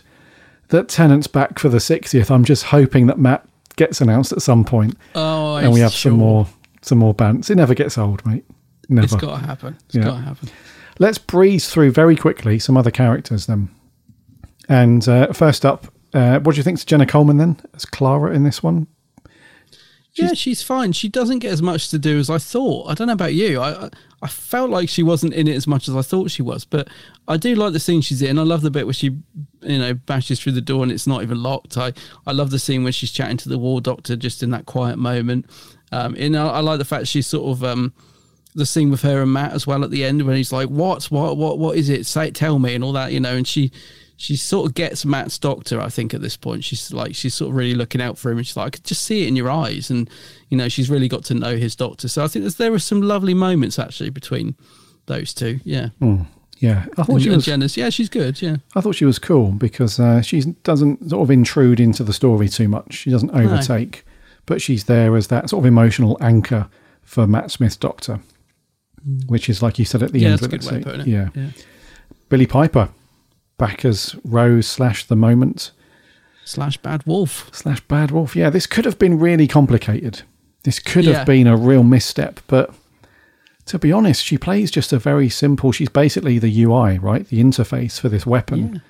that 0.68 0.88
Tennant's 0.90 1.26
back 1.26 1.58
for 1.58 1.70
the 1.70 1.80
60th. 1.80 2.30
I'm 2.30 2.44
just 2.46 2.66
hoping 2.66 3.08
that 3.08 3.18
Matt 3.18 3.44
gets 3.76 4.02
announced 4.02 4.32
at 4.32 4.42
some 4.44 4.64
point 4.66 4.96
Oh, 5.16 5.56
and 5.56 5.72
we 5.74 5.80
have 5.80 5.92
sure. 5.94 6.12
some 6.12 6.20
more 6.20 6.48
some 6.82 6.98
more 7.00 7.14
bands. 7.16 7.50
It 7.50 7.56
never 7.56 7.74
gets 7.74 7.98
old, 7.98 8.24
mate. 8.26 8.46
Never. 8.88 9.06
It's 9.06 9.16
got 9.16 9.40
to 9.40 9.46
happen. 9.46 9.78
It's 9.88 9.96
Yeah. 9.96 10.04
got 10.04 10.16
to 10.18 10.22
happen. 10.22 10.50
Let's 11.00 11.18
breeze 11.18 11.70
through 11.70 11.92
very 11.92 12.16
quickly 12.16 12.60
some 12.60 12.78
other 12.78 12.92
characters 12.92 13.46
then. 13.48 13.70
And 14.68 15.08
uh, 15.08 15.34
first 15.34 15.66
up, 15.66 15.88
uh, 16.14 16.40
what 16.40 16.54
do 16.56 16.58
you 16.60 16.64
think 16.64 16.80
to 16.80 16.86
Jenna 16.86 17.06
Coleman 17.06 17.38
then 17.38 17.58
as 17.74 17.86
Clara 17.86 18.34
in 18.36 18.44
this 18.44 18.62
one? 18.62 18.88
Yeah, 20.16 20.34
she's 20.34 20.62
fine. 20.64 20.92
She 20.92 21.08
doesn't 21.10 21.40
get 21.40 21.52
as 21.52 21.62
much 21.62 21.90
to 21.90 22.00
do 22.00 22.18
as 22.20 22.30
I 22.30 22.38
thought. 22.40 22.90
I 22.90 22.94
don't 22.94 23.08
know 23.08 23.14
about 23.14 23.34
you. 23.34 23.60
I 23.60 23.86
I- 23.86 23.90
I 24.22 24.28
felt 24.28 24.70
like 24.70 24.90
she 24.90 25.02
wasn't 25.02 25.34
in 25.34 25.48
it 25.48 25.56
as 25.56 25.66
much 25.66 25.88
as 25.88 25.96
I 25.96 26.02
thought 26.02 26.30
she 26.30 26.42
was, 26.42 26.66
but 26.66 26.90
I 27.30 27.38
do 27.38 27.56
like 27.56 27.72
the 27.72 27.80
scene 27.80 28.02
she's 28.02 28.22
in. 28.22 28.38
I 28.38 28.42
love 28.42 28.60
the 28.64 28.70
bit 28.70 28.86
where 28.86 28.92
she, 28.94 29.16
you 29.62 29.80
know, 29.80 29.94
bashes 29.94 30.42
through 30.42 30.52
the 30.52 30.60
door 30.62 30.84
and 30.84 30.92
it's 30.92 31.08
not 31.08 31.24
even 31.24 31.42
locked. 31.42 31.78
I 31.78 31.94
I 32.28 32.34
love 32.34 32.50
the 32.50 32.60
scene 32.60 32.84
when 32.84 32.92
she's 32.92 33.14
chatting 33.14 33.38
to 33.38 33.48
the 33.48 33.58
war 33.58 33.80
doctor 33.80 34.18
just 34.18 34.44
in 34.44 34.50
that 34.50 34.66
quiet 34.66 34.98
moment. 34.98 35.46
Um, 35.94 36.16
and 36.20 36.36
I, 36.36 36.48
I 36.50 36.60
like 36.60 36.80
the 36.80 36.84
fact 36.86 37.08
she's 37.08 37.28
sort 37.28 37.50
of 37.50 37.64
um, 37.64 37.94
the 38.56 38.66
scene 38.66 38.92
with 38.92 39.04
her 39.04 39.22
and 39.22 39.32
Matt 39.32 39.54
as 39.54 39.66
well 39.66 39.86
at 39.86 39.90
the 39.90 40.04
end 40.04 40.22
when 40.24 40.36
he's 40.36 40.52
like, 40.52 40.68
"What? 40.68 41.06
What? 41.06 41.38
What? 41.38 41.58
What 41.58 41.78
is 41.78 41.88
it? 41.88 42.06
Say, 42.06 42.28
it, 42.28 42.36
tell 42.36 42.60
me," 42.60 42.76
and 42.76 42.84
all 42.84 42.92
that, 42.92 43.14
you 43.14 43.22
know. 43.22 43.38
And 43.38 43.48
she, 43.48 43.72
she 44.20 44.36
sort 44.36 44.68
of 44.68 44.76
gets 44.76 45.06
Matt's 45.06 45.40
doctor. 45.40 45.80
I 45.80 45.88
think 45.88 46.14
at 46.14 46.22
this 46.22 46.36
point, 46.36 46.66
she's 46.66 46.92
like, 46.92 47.16
she's 47.16 47.34
sort 47.34 47.52
of 47.52 47.56
really 47.56 47.74
looking 47.74 48.02
out 48.02 48.18
for 48.18 48.30
him, 48.30 48.38
and 48.38 48.46
she's 48.46 48.58
like, 48.58 48.68
"I 48.68 48.70
could 48.72 48.84
just 48.84 49.04
see 49.04 49.24
it 49.24 49.30
in 49.30 49.38
your 49.38 49.50
eyes," 49.50 49.90
and 49.90 50.10
you 50.50 50.58
know, 50.58 50.68
she's 50.68 50.90
really 50.90 51.08
got 51.08 51.24
to 51.26 51.34
know 51.34 51.56
his 51.56 51.74
doctor. 51.74 52.10
So 52.10 52.26
I 52.26 52.28
think 52.28 52.46
there 52.58 52.70
were 52.70 52.80
some 52.80 53.02
lovely 53.02 53.34
moments 53.34 53.80
actually 53.80 54.10
between 54.10 54.58
those 55.06 55.34
two. 55.34 55.62
Yeah, 55.64 55.90
Yeah, 56.58 56.86
I 56.98 57.04
thought 57.04 57.14
and, 57.14 57.22
she 57.22 57.30
was. 57.30 57.46
Jenna's, 57.46 57.78
yeah, 57.78 57.90
she's 57.90 58.10
good. 58.10 58.42
Yeah, 58.42 58.58
I 58.76 58.82
thought 58.82 58.96
she 58.96 59.06
was 59.06 59.20
cool 59.20 59.52
because 59.52 60.02
uh, 60.02 60.22
she 60.22 60.42
doesn't 60.64 61.12
sort 61.12 61.24
of 61.24 61.32
intrude 61.32 61.80
into 61.80 62.04
the 62.04 62.12
story 62.12 62.50
too 62.50 62.68
much. 62.68 62.96
She 62.96 63.10
doesn't 63.10 63.32
overtake, 63.32 64.06
but 64.46 64.62
she's 64.62 64.84
there 64.84 65.16
as 65.16 65.28
that 65.28 65.50
sort 65.50 65.62
of 65.62 65.66
emotional 65.66 66.18
anchor 66.20 66.68
for 67.04 67.26
Matt 67.26 67.52
Smith's 67.52 67.78
Doctor, 67.78 68.20
which 69.28 69.50
is 69.50 69.64
like 69.64 69.80
you 69.80 69.86
said 69.86 70.04
at 70.04 70.12
the 70.12 70.20
yeah, 70.20 70.32
end. 70.32 70.40
that's 70.40 70.42
a 70.42 70.46
of 70.48 70.52
good 70.52 70.72
way 70.72 70.78
of 70.80 70.84
putting 70.84 71.02
it. 71.02 71.08
Yeah, 71.08 71.30
yeah. 71.34 71.52
Billie 72.28 72.46
Piper 72.46 72.90
back 73.60 73.86
as 73.86 74.16
Rose 74.24 74.66
slash 74.68 75.06
the 75.06 75.16
moment 75.16 75.70
Slash 76.46 76.78
Bad 76.78 77.06
Wolf. 77.06 77.48
slash 77.54 77.80
Bad 77.82 78.10
Wolf. 78.10 78.36
Yeah, 78.36 78.50
this 78.50 78.66
could 78.66 78.86
have 78.86 78.98
been 78.98 79.20
really 79.20 79.46
complicated. 79.48 80.24
This 80.64 80.80
could 80.80 81.06
Yeah. 81.06 81.18
have 81.20 81.28
been 81.28 81.46
a 81.46 81.56
real 81.56 81.84
misstep, 81.84 82.40
but 82.48 82.74
to 83.68 83.78
be 83.78 83.92
honest, 83.92 84.26
she 84.26 84.40
plays 84.40 84.72
just 84.72 84.92
a 84.92 84.98
very 84.98 85.30
simple. 85.30 85.72
She's 85.72 85.90
basically 85.90 86.40
the 86.40 86.50
UI, 86.64 86.98
right? 86.98 87.28
The 87.28 87.40
interface 87.40 88.00
for 88.00 88.10
this 88.10 88.26
weapon. 88.26 88.82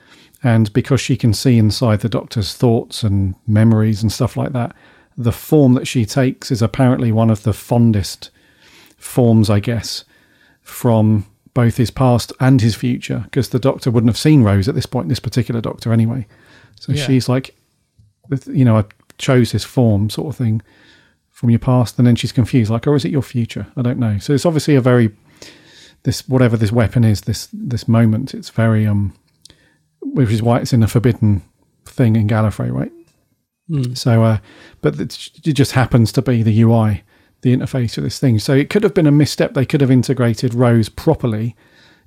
And 0.41 0.71
because 0.71 1.01
she 1.01 1.17
can 1.17 1.33
see 1.33 1.57
inside 1.57 1.99
the 1.99 2.07
doctor's 2.07 2.53
thoughts 2.53 3.03
and 3.03 3.35
memories 3.45 4.01
and 4.01 4.09
stuff 4.09 4.37
like 4.37 4.53
that, 4.53 4.73
the 5.17 5.33
form 5.33 5.73
that 5.73 5.85
she 5.85 6.05
takes 6.05 6.49
is 6.51 6.61
apparently 6.61 7.11
one 7.11 7.29
of 7.29 7.43
the 7.43 7.51
fondest 7.51 8.29
forms, 8.95 9.49
I 9.49 9.59
guess, 9.59 10.05
from 10.61 11.25
both 11.53 11.77
his 11.77 11.91
past 11.91 12.31
and 12.39 12.61
his 12.61 12.75
future. 12.75 13.21
Because 13.25 13.49
the 13.49 13.59
doctor 13.59 13.91
wouldn't 13.91 14.09
have 14.09 14.17
seen 14.17 14.43
Rose 14.43 14.67
at 14.67 14.75
this 14.75 14.85
point, 14.85 15.09
this 15.09 15.19
particular 15.19 15.61
doctor 15.61 15.91
anyway. 15.93 16.27
So 16.79 16.91
Yeah. 16.93 17.05
she's 17.05 17.27
like, 17.29 17.55
you 18.47 18.63
know, 18.65 18.77
I 18.77 18.85
chose 19.17 19.51
this 19.51 19.63
form 19.63 20.09
sort 20.09 20.27
of 20.29 20.35
thing 20.37 20.61
from 21.29 21.49
your 21.49 21.59
past, 21.59 21.97
and 21.97 22.05
then 22.07 22.15
she's 22.15 22.31
confused, 22.31 22.69
like, 22.69 22.85
or 22.87 22.95
is 22.95 23.05
it 23.05 23.11
your 23.11 23.21
future? 23.21 23.67
I 23.77 23.81
don't 23.81 23.97
know. 23.99 24.17
So 24.19 24.33
it's 24.33 24.45
obviously 24.45 24.75
a 24.75 24.81
very 24.81 25.11
this 26.03 26.27
whatever 26.29 26.55
this 26.57 26.71
weapon 26.71 27.03
is, 27.03 27.21
this 27.21 27.47
this 27.53 27.87
moment. 27.87 28.33
It's 28.33 28.49
very 28.49 28.85
um, 28.87 29.13
which 30.01 30.29
is 30.31 30.41
why 30.41 30.59
it's 30.59 30.73
in 30.73 30.83
a 30.83 30.87
forbidden 30.87 31.41
thing 31.85 32.15
in 32.15 32.27
Gallifrey, 32.27 32.71
right? 32.71 32.91
So, 33.95 34.23
uh, 34.23 34.37
but 34.81 34.99
it 34.99 35.53
just 35.53 35.73
happens 35.73 36.11
to 36.13 36.21
be 36.23 36.41
the 36.43 36.61
UI, 36.61 37.03
the 37.41 37.55
interface 37.55 37.97
of 37.97 38.03
this 38.03 38.19
thing. 38.19 38.39
So 38.39 38.53
it 38.53 38.69
could 38.69 38.83
have 38.83 38.93
been 38.93 39.07
a 39.07 39.11
misstep. 39.11 39.53
They 39.53 39.65
could 39.65 39.81
have 39.81 39.91
integrated 39.91 40.53
Rose 40.53 40.89
properly 40.89 41.55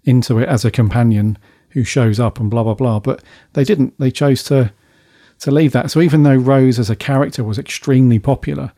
into 0.04 0.38
it 0.38 0.48
as 0.48 0.64
a 0.64 0.70
companion 0.70 1.38
who 1.70 1.84
shows 1.84 2.20
up 2.20 2.38
and 2.38 2.50
blah 2.50 2.62
blah 2.64 2.74
blah. 2.74 3.00
But 3.00 3.22
they 3.54 3.64
didn't. 3.64 3.98
They 3.98 4.10
chose 4.10 4.42
to 4.44 4.72
to 5.40 5.50
leave 5.50 5.72
that. 5.72 5.90
So 5.90 6.00
even 6.00 6.22
though 6.22 6.36
Rose 6.36 6.78
as 6.78 6.90
a 6.90 6.96
character 6.96 7.42
was 7.42 7.58
extremely 7.58 8.18
popular 8.18 8.72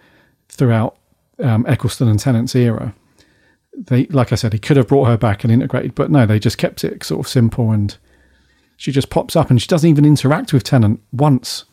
throughout 0.48 0.96
um, 1.42 1.66
Eccleston 1.68 2.08
and 2.08 2.18
Tennant's 2.18 2.54
era, 2.54 2.94
they, 3.76 4.06
like 4.06 4.32
I 4.32 4.36
said, 4.36 4.52
he 4.52 4.58
could 4.58 4.76
have 4.76 4.88
brought 4.88 5.06
her 5.06 5.18
back 5.18 5.44
and 5.44 5.52
integrated, 5.52 5.94
but 5.94 6.10
no, 6.10 6.24
they 6.26 6.38
just 6.38 6.56
kept 6.58 6.84
it 6.84 7.02
sort 7.04 7.20
of 7.26 7.28
simple. 7.28 7.70
And 7.72 7.96
she 8.76 8.92
just 8.92 9.10
pops 9.10 9.34
up 9.36 9.50
and 9.50 9.60
she 9.60 9.66
doesn't 9.66 9.88
even 9.90 10.04
interact 10.04 10.52
with 10.52 10.62
Tennant 10.64 11.00
once 11.12 11.64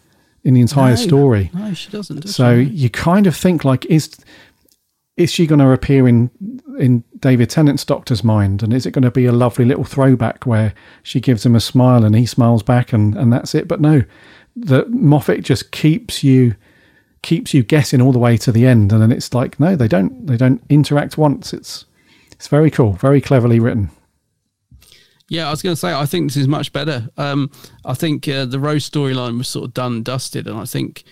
in 0.43 0.55
the 0.55 0.61
entire 0.61 0.91
No. 0.91 0.95
story. 0.95 1.51
No, 1.53 1.73
she 1.73 1.89
doesn't. 1.91 2.21
Does 2.21 2.35
So 2.35 2.63
she? 2.63 2.69
you 2.71 2.89
kind 2.89 3.27
of 3.27 3.35
think 3.37 3.63
like, 3.63 3.85
is 3.85 4.09
is 5.23 5.31
she 5.31 5.47
going 5.47 5.59
to 5.59 5.71
appear 5.71 6.07
in 6.07 6.31
in 6.79 7.03
David 7.19 7.49
Tennant's 7.49 7.85
Doctor's 7.85 8.23
mind, 8.23 8.63
and 8.63 8.73
is 8.73 8.85
it 8.85 8.91
going 8.91 9.03
to 9.03 9.11
be 9.11 9.25
a 9.25 9.31
lovely 9.31 9.65
little 9.65 9.83
throwback 9.83 10.45
where 10.45 10.73
she 11.03 11.19
gives 11.19 11.45
him 11.45 11.55
a 11.55 11.59
smile 11.59 12.03
and 12.03 12.15
he 12.15 12.25
smiles 12.25 12.63
back, 12.63 12.93
and 12.93 13.15
and 13.15 13.31
that's 13.31 13.53
it? 13.55 13.67
But 13.67 13.81
no, 13.81 14.03
the 14.55 14.85
Moffat 14.87 15.43
just 15.43 15.71
keeps 15.71 16.23
you 16.23 16.55
keeps 17.21 17.53
you 17.53 17.63
guessing 17.63 18.01
all 18.01 18.11
the 18.11 18.19
way 18.19 18.37
to 18.37 18.51
the 18.51 18.65
end, 18.65 18.91
and 18.91 19.01
then 19.01 19.11
it's 19.11 19.33
like, 19.33 19.59
no, 19.59 19.75
they 19.75 19.87
don't. 19.87 20.27
They 20.27 20.37
don't 20.37 20.63
interact 20.69 21.17
once. 21.17 21.53
It's 21.53 21.85
it's 22.31 22.47
very 22.47 22.71
cool, 22.71 22.93
very 22.93 23.21
cleverly 23.21 23.59
written. 23.59 23.91
Yeah, 25.29 25.47
I 25.47 25.51
was 25.51 25.61
going 25.61 25.73
to 25.73 25.79
say, 25.79 25.93
I 25.93 26.05
think 26.05 26.27
this 26.27 26.35
is 26.35 26.47
much 26.47 26.73
better. 26.73 27.07
Um, 27.15 27.51
I 27.85 27.93
think 27.93 28.27
uh, 28.27 28.43
the 28.43 28.59
Rose 28.59 28.89
storyline 28.89 29.37
was 29.37 29.47
sort 29.47 29.63
of 29.63 29.73
done 29.73 30.03
dusted, 30.03 30.45
and 30.45 30.57
I 30.57 30.65
think 30.65 31.05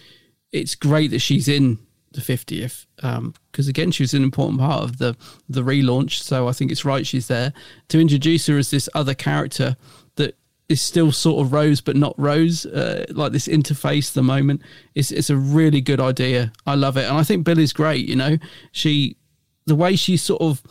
it's 0.51 0.75
great 0.75 1.11
that 1.11 1.19
she's 1.19 1.47
in 1.47 1.79
the 2.11 2.21
50th 2.21 2.85
because 2.95 3.67
um, 3.67 3.69
again 3.69 3.91
she 3.91 4.03
was 4.03 4.13
an 4.13 4.23
important 4.23 4.59
part 4.59 4.83
of 4.83 4.97
the 4.97 5.15
the 5.47 5.61
relaunch 5.61 6.21
so 6.21 6.47
i 6.47 6.51
think 6.51 6.71
it's 6.71 6.83
right 6.83 7.05
she's 7.05 7.27
there 7.27 7.53
to 7.87 7.99
introduce 7.99 8.47
her 8.47 8.57
as 8.57 8.71
this 8.71 8.89
other 8.95 9.13
character 9.13 9.77
that 10.15 10.35
is 10.69 10.79
still 10.81 11.11
sort 11.11 11.45
of 11.45 11.51
rose 11.51 11.81
but 11.81 11.95
not 11.95 12.13
rose 12.17 12.65
uh, 12.67 13.05
like 13.09 13.31
this 13.31 13.47
interface 13.47 14.13
the 14.13 14.21
moment. 14.21 14.61
It's, 14.93 15.11
it's 15.11 15.31
a 15.31 15.35
really 15.35 15.81
good 15.81 15.99
idea. 15.99 16.53
I 16.65 16.75
love 16.75 16.95
it. 16.95 17.05
And 17.05 17.17
i 17.17 17.23
think 17.23 17.43
billie's 17.43 17.73
great 17.73 18.07
you 18.07 18.15
know? 18.15 18.37
She 18.71 19.17
the 19.65 19.75
way 19.75 19.95
she's 19.95 20.21
sort 20.21 20.41
of 20.41 20.61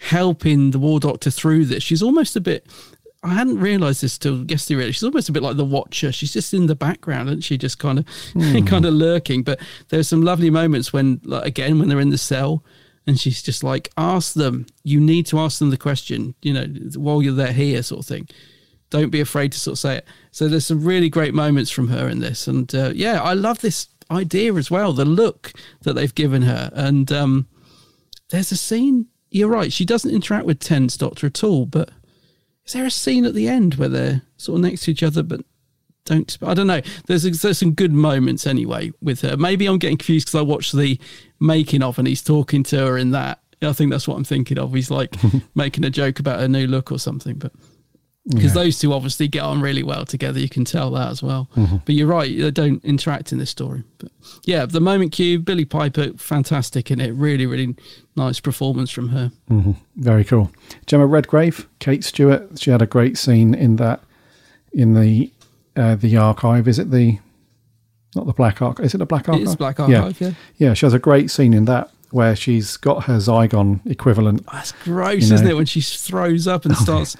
helping 0.00 0.72
the 0.72 0.78
war 0.78 1.00
doctor 1.00 1.30
through 1.30 1.64
this 1.64 1.82
she's 1.82 2.02
almost 2.02 2.36
a 2.36 2.40
bit 2.40 2.66
I 3.24 3.32
hadn't 3.32 3.58
realised 3.58 4.02
this 4.02 4.18
till 4.18 4.44
yesterday. 4.44 4.78
Really, 4.78 4.92
she's 4.92 5.02
almost 5.02 5.30
a 5.30 5.32
bit 5.32 5.42
like 5.42 5.56
the 5.56 5.64
Watcher. 5.64 6.12
She's 6.12 6.32
just 6.32 6.52
in 6.52 6.66
the 6.66 6.74
background, 6.74 7.30
and 7.30 7.42
she 7.42 7.56
just 7.56 7.78
kind 7.78 8.00
of, 8.00 8.04
mm. 8.34 8.66
kind 8.66 8.84
of 8.84 8.92
lurking. 8.92 9.42
But 9.42 9.60
there's 9.88 10.08
some 10.08 10.22
lovely 10.22 10.50
moments 10.50 10.92
when, 10.92 11.22
like, 11.24 11.46
again, 11.46 11.78
when 11.78 11.88
they're 11.88 12.00
in 12.00 12.10
the 12.10 12.18
cell, 12.18 12.62
and 13.06 13.18
she's 13.18 13.42
just 13.42 13.64
like, 13.64 13.88
"Ask 13.96 14.34
them. 14.34 14.66
You 14.82 15.00
need 15.00 15.24
to 15.26 15.38
ask 15.38 15.58
them 15.58 15.70
the 15.70 15.78
question. 15.78 16.34
You 16.42 16.52
know, 16.52 16.66
while 16.96 17.22
you're 17.22 17.32
there, 17.32 17.52
here, 17.52 17.82
sort 17.82 18.00
of 18.00 18.06
thing. 18.06 18.28
Don't 18.90 19.10
be 19.10 19.20
afraid 19.20 19.52
to 19.52 19.58
sort 19.58 19.72
of 19.72 19.78
say 19.78 19.96
it." 19.96 20.06
So 20.30 20.46
there's 20.46 20.66
some 20.66 20.84
really 20.84 21.08
great 21.08 21.32
moments 21.32 21.70
from 21.70 21.88
her 21.88 22.08
in 22.08 22.20
this, 22.20 22.46
and 22.46 22.72
uh, 22.74 22.92
yeah, 22.94 23.22
I 23.22 23.32
love 23.32 23.60
this 23.60 23.88
idea 24.10 24.52
as 24.54 24.70
well. 24.70 24.92
The 24.92 25.06
look 25.06 25.52
that 25.82 25.94
they've 25.94 26.14
given 26.14 26.42
her, 26.42 26.70
and 26.74 27.10
um, 27.10 27.46
there's 28.28 28.52
a 28.52 28.56
scene. 28.56 29.06
You're 29.30 29.48
right. 29.48 29.72
She 29.72 29.86
doesn't 29.86 30.14
interact 30.14 30.44
with 30.44 30.60
Ten's 30.60 30.98
Doctor 30.98 31.26
at 31.26 31.42
all, 31.42 31.64
but 31.66 31.90
is 32.66 32.72
there 32.72 32.84
a 32.84 32.90
scene 32.90 33.24
at 33.24 33.34
the 33.34 33.48
end 33.48 33.74
where 33.74 33.88
they're 33.88 34.22
sort 34.36 34.58
of 34.58 34.64
next 34.64 34.82
to 34.82 34.90
each 34.90 35.02
other 35.02 35.22
but 35.22 35.40
don't? 36.04 36.36
I 36.42 36.54
don't 36.54 36.66
know. 36.66 36.82
There's, 37.06 37.22
there's 37.22 37.58
some 37.58 37.72
good 37.72 37.92
moments 37.92 38.46
anyway 38.46 38.92
with 39.00 39.22
her. 39.22 39.36
Maybe 39.36 39.66
I'm 39.66 39.78
getting 39.78 39.96
confused 39.96 40.26
because 40.26 40.38
I 40.38 40.42
watched 40.42 40.76
the 40.76 40.98
making 41.40 41.82
of 41.82 41.98
and 41.98 42.06
he's 42.06 42.22
talking 42.22 42.62
to 42.64 42.78
her 42.78 42.98
in 42.98 43.10
that. 43.12 43.40
I 43.62 43.72
think 43.72 43.90
that's 43.90 44.06
what 44.06 44.16
I'm 44.16 44.24
thinking 44.24 44.58
of. 44.58 44.74
He's 44.74 44.90
like 44.90 45.16
making 45.54 45.84
a 45.84 45.90
joke 45.90 46.18
about 46.18 46.40
her 46.40 46.48
new 46.48 46.66
look 46.66 46.92
or 46.92 46.98
something, 46.98 47.36
but 47.36 47.52
because 48.26 48.54
yeah. 48.56 48.62
those 48.62 48.78
two 48.78 48.92
obviously 48.92 49.28
get 49.28 49.42
on 49.42 49.60
really 49.60 49.82
well 49.82 50.06
together. 50.06 50.40
You 50.40 50.48
can 50.48 50.64
tell 50.64 50.90
that 50.92 51.10
as 51.10 51.22
well. 51.22 51.48
Mm-hmm. 51.56 51.76
But 51.84 51.94
you're 51.94 52.06
right; 52.06 52.34
they 52.36 52.50
don't 52.50 52.82
interact 52.84 53.32
in 53.32 53.38
this 53.38 53.50
story. 53.50 53.84
But 53.98 54.10
yeah, 54.44 54.64
the 54.64 54.80
moment 54.80 55.12
cube, 55.12 55.44
Billie 55.44 55.66
Piper, 55.66 56.12
fantastic 56.16 56.90
in 56.90 57.00
it. 57.00 57.10
Really, 57.12 57.44
really 57.44 57.76
nice 58.16 58.40
performance 58.40 58.90
from 58.90 59.10
her. 59.10 59.30
Mm-hmm. 59.50 59.72
Very 59.96 60.24
cool. 60.24 60.50
Jemma 60.86 61.10
Redgrave, 61.10 61.68
Kate 61.80 62.02
Stewart. 62.02 62.58
She 62.58 62.70
had 62.70 62.80
a 62.80 62.86
great 62.86 63.18
scene 63.18 63.54
in 63.54 63.76
that 63.76 64.02
in 64.72 64.94
the 64.94 65.30
uh, 65.76 65.96
the 65.96 66.16
archive. 66.16 66.66
Is 66.66 66.78
it 66.78 66.90
the 66.90 67.18
not 68.14 68.26
the 68.26 68.32
Black 68.32 68.62
Archive? 68.62 68.86
Is 68.86 68.94
it 68.94 68.98
the 68.98 69.06
Black 69.06 69.28
Archive? 69.28 69.44
It's 69.44 69.56
Black 69.56 69.78
Archive. 69.80 70.20
Yeah. 70.20 70.28
yeah, 70.28 70.34
yeah. 70.56 70.74
She 70.74 70.86
has 70.86 70.94
a 70.94 70.98
great 70.98 71.30
scene 71.30 71.52
in 71.52 71.66
that 71.66 71.90
where 72.10 72.36
she's 72.36 72.76
got 72.76 73.04
her 73.04 73.16
Zygon 73.16 73.84
equivalent. 73.90 74.46
That's 74.50 74.70
gross, 74.70 75.24
you 75.24 75.28
know. 75.30 75.34
isn't 75.34 75.48
it? 75.48 75.56
When 75.56 75.66
she 75.66 75.80
throws 75.80 76.46
up 76.46 76.64
and 76.64 76.72
oh, 76.74 76.76
starts 76.76 77.16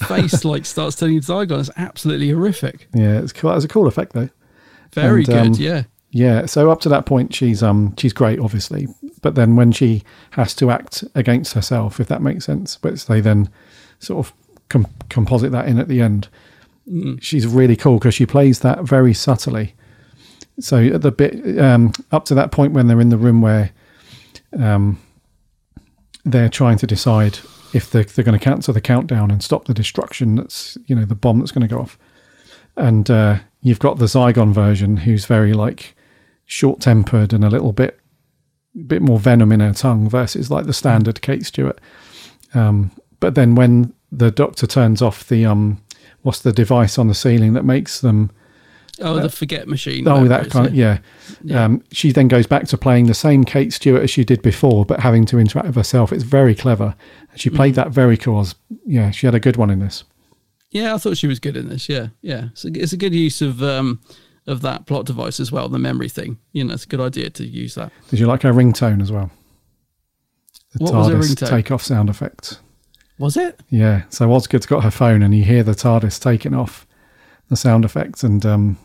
face 0.00 0.44
like 0.44 0.66
starts 0.66 0.96
turning 0.96 1.16
into 1.16 1.32
Zygon. 1.32 1.60
It's 1.60 1.70
absolutely 1.76 2.30
horrific. 2.30 2.88
Yeah, 2.94 3.18
it's 3.18 3.32
cool. 3.32 3.54
It's 3.54 3.64
a 3.64 3.68
cool 3.68 3.86
effect 3.86 4.12
though. 4.12 4.30
Very 4.92 5.24
and, 5.24 5.26
good. 5.26 5.46
Um, 5.46 5.54
yeah. 5.54 5.82
Yeah. 6.10 6.46
So 6.46 6.70
up 6.70 6.80
to 6.80 6.88
that 6.88 7.06
point, 7.06 7.34
she's 7.34 7.62
um 7.62 7.94
she's 7.96 8.12
great, 8.12 8.38
obviously. 8.38 8.88
But 9.22 9.34
then 9.34 9.56
when 9.56 9.72
she 9.72 10.02
has 10.30 10.54
to 10.56 10.70
act 10.70 11.04
against 11.14 11.52
herself, 11.54 12.00
if 12.00 12.08
that 12.08 12.22
makes 12.22 12.44
sense, 12.44 12.82
which 12.82 13.06
they 13.06 13.20
then 13.20 13.48
sort 13.98 14.26
of 14.26 14.32
com- 14.68 14.86
composite 15.08 15.52
that 15.52 15.68
in 15.68 15.78
at 15.78 15.88
the 15.88 16.00
end, 16.00 16.28
mm. 16.88 17.20
she's 17.22 17.46
really 17.46 17.76
cool 17.76 17.98
because 17.98 18.14
she 18.14 18.26
plays 18.26 18.60
that 18.60 18.82
very 18.82 19.14
subtly. 19.14 19.74
So 20.58 20.78
at 20.78 21.02
the 21.02 21.12
bit 21.12 21.58
um, 21.58 21.92
up 22.12 22.24
to 22.26 22.34
that 22.34 22.50
point 22.50 22.72
when 22.72 22.86
they're 22.86 23.00
in 23.00 23.10
the 23.10 23.18
room 23.18 23.40
where 23.40 23.70
um, 24.58 24.98
they're 26.24 26.48
trying 26.48 26.78
to 26.78 26.86
decide 26.86 27.38
if 27.72 27.90
they're, 27.90 28.04
they're 28.04 28.24
going 28.24 28.38
to 28.38 28.44
cancel 28.44 28.74
the 28.74 28.80
countdown 28.80 29.30
and 29.30 29.42
stop 29.42 29.66
the 29.66 29.74
destruction 29.74 30.36
that's 30.36 30.76
you 30.86 30.94
know 30.94 31.04
the 31.04 31.14
bomb 31.14 31.38
that's 31.38 31.52
going 31.52 31.66
to 31.66 31.74
go 31.74 31.80
off. 31.80 31.98
And 32.76 33.10
uh, 33.10 33.38
you've 33.62 33.78
got 33.78 33.98
the 33.98 34.06
zygon 34.06 34.52
version 34.52 34.98
who's 34.98 35.26
very 35.26 35.52
like 35.52 35.94
short 36.44 36.80
tempered 36.80 37.32
and 37.32 37.44
a 37.44 37.50
little 37.50 37.72
bit 37.72 37.98
bit 38.86 39.02
more 39.02 39.18
venom 39.18 39.50
in 39.52 39.60
her 39.60 39.72
tongue 39.72 40.08
versus 40.08 40.50
like 40.50 40.66
the 40.66 40.72
standard 40.72 41.20
kate 41.22 41.44
stewart. 41.44 41.80
Um, 42.54 42.90
but 43.18 43.34
then 43.34 43.54
when 43.54 43.92
the 44.12 44.30
doctor 44.30 44.66
turns 44.66 45.02
off 45.02 45.28
the 45.28 45.46
um 45.46 45.80
what's 46.22 46.40
the 46.40 46.52
device 46.52 46.98
on 46.98 47.08
the 47.08 47.14
ceiling 47.14 47.52
that 47.54 47.64
makes 47.64 48.00
them 48.00 48.30
Oh, 49.00 49.18
uh, 49.18 49.22
the 49.22 49.28
forget 49.30 49.66
machine. 49.66 50.06
Oh, 50.06 50.26
that 50.28 50.50
kind 50.50 50.66
of 50.66 50.74
yeah. 50.74 50.98
yeah. 51.42 51.64
Um, 51.64 51.82
she 51.92 52.12
then 52.12 52.28
goes 52.28 52.46
back 52.46 52.66
to 52.68 52.78
playing 52.78 53.06
the 53.06 53.14
same 53.14 53.44
Kate 53.44 53.72
Stewart 53.72 54.02
as 54.02 54.10
she 54.10 54.24
did 54.24 54.42
before, 54.42 54.84
but 54.84 55.00
having 55.00 55.24
to 55.26 55.38
interact 55.38 55.68
with 55.68 55.76
herself. 55.76 56.12
It's 56.12 56.24
very 56.24 56.54
clever. 56.54 56.94
She 57.34 57.50
played 57.50 57.72
mm. 57.72 57.76
that 57.76 57.90
very 57.90 58.16
cool. 58.16 58.46
Yeah, 58.86 59.10
she 59.10 59.26
had 59.26 59.34
a 59.34 59.40
good 59.40 59.56
one 59.56 59.70
in 59.70 59.78
this. 59.78 60.04
Yeah, 60.70 60.94
I 60.94 60.98
thought 60.98 61.16
she 61.16 61.26
was 61.26 61.40
good 61.40 61.56
in 61.56 61.68
this. 61.68 61.88
Yeah, 61.88 62.08
yeah. 62.22 62.48
It's 62.52 62.64
a, 62.64 62.68
it's 62.68 62.92
a 62.92 62.96
good 62.96 63.14
use 63.14 63.42
of 63.42 63.62
um, 63.62 64.00
of 64.46 64.60
that 64.62 64.86
plot 64.86 65.06
device 65.06 65.40
as 65.40 65.50
well, 65.50 65.68
the 65.68 65.78
memory 65.78 66.08
thing. 66.08 66.38
You 66.52 66.64
know, 66.64 66.74
it's 66.74 66.84
a 66.84 66.88
good 66.88 67.00
idea 67.00 67.30
to 67.30 67.46
use 67.46 67.74
that. 67.74 67.92
Did 68.08 68.18
you 68.18 68.26
like 68.26 68.42
her 68.42 68.52
ringtone 68.52 69.02
as 69.02 69.10
well? 69.10 69.30
The 70.74 70.84
what 70.84 70.92
TARDIS 70.92 71.16
was 71.16 71.34
takeoff 71.34 71.82
sound 71.82 72.08
effect. 72.08 72.60
Was 73.18 73.36
it? 73.36 73.60
Yeah. 73.68 74.02
So 74.10 74.32
Osgood's 74.32 74.66
got 74.66 74.84
her 74.84 74.90
phone, 74.90 75.22
and 75.22 75.34
you 75.34 75.44
hear 75.44 75.62
the 75.62 75.72
TARDIS 75.72 76.20
taking 76.20 76.54
off 76.54 76.86
the 77.48 77.56
sound 77.56 77.84
effects, 77.84 78.22
and 78.22 78.44
um, 78.46 78.78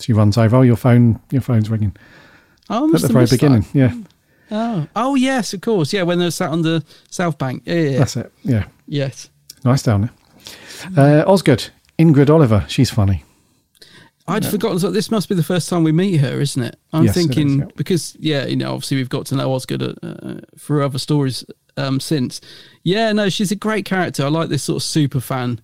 she 0.00 0.12
runs 0.12 0.36
over. 0.36 0.56
Oh, 0.56 0.62
your 0.62 0.76
phone, 0.76 1.20
your 1.30 1.42
phone's 1.42 1.70
ringing. 1.70 1.96
Oh, 2.68 2.92
at 2.94 3.00
the 3.00 3.08
very 3.08 3.26
beginning. 3.26 3.62
That. 3.62 3.74
Yeah. 3.74 3.94
Oh, 4.50 4.88
oh 4.94 5.14
yes, 5.14 5.54
of 5.54 5.60
course. 5.60 5.92
Yeah, 5.92 6.02
when 6.02 6.18
they're 6.18 6.30
sat 6.30 6.50
on 6.50 6.62
the 6.62 6.84
south 7.10 7.38
bank. 7.38 7.62
Yeah, 7.64 7.74
yeah, 7.74 7.90
yeah. 7.90 7.98
That's 7.98 8.16
it. 8.16 8.32
Yeah. 8.42 8.64
Yes. 8.86 9.30
Nice 9.64 9.82
down 9.82 10.02
there. 10.02 10.10
Uh, 10.96 11.24
Osgood, 11.26 11.70
Ingrid 11.98 12.30
Oliver. 12.30 12.64
She's 12.68 12.90
funny. 12.90 13.24
I'd 14.28 14.44
yeah. 14.44 14.50
forgotten. 14.50 14.78
So 14.78 14.90
this 14.90 15.10
must 15.10 15.28
be 15.28 15.34
the 15.34 15.42
first 15.42 15.68
time 15.68 15.84
we 15.84 15.92
meet 15.92 16.16
her, 16.18 16.40
isn't 16.40 16.62
it? 16.62 16.76
I'm 16.92 17.04
yes, 17.04 17.14
thinking 17.14 17.48
is, 17.48 17.56
yeah. 17.56 17.64
because 17.76 18.16
yeah, 18.18 18.46
you 18.46 18.56
know, 18.56 18.72
obviously 18.72 18.96
we've 18.96 19.08
got 19.08 19.26
to 19.26 19.36
know 19.36 19.52
Osgood 19.52 19.82
uh, 19.82 19.94
uh, 20.02 20.40
through 20.58 20.84
other 20.84 20.98
stories 20.98 21.44
um, 21.76 22.00
since. 22.00 22.40
Yeah, 22.82 23.12
no, 23.12 23.28
she's 23.28 23.52
a 23.52 23.56
great 23.56 23.84
character. 23.84 24.24
I 24.24 24.28
like 24.28 24.48
this 24.48 24.64
sort 24.64 24.76
of 24.76 24.82
super 24.82 25.20
fan 25.20 25.60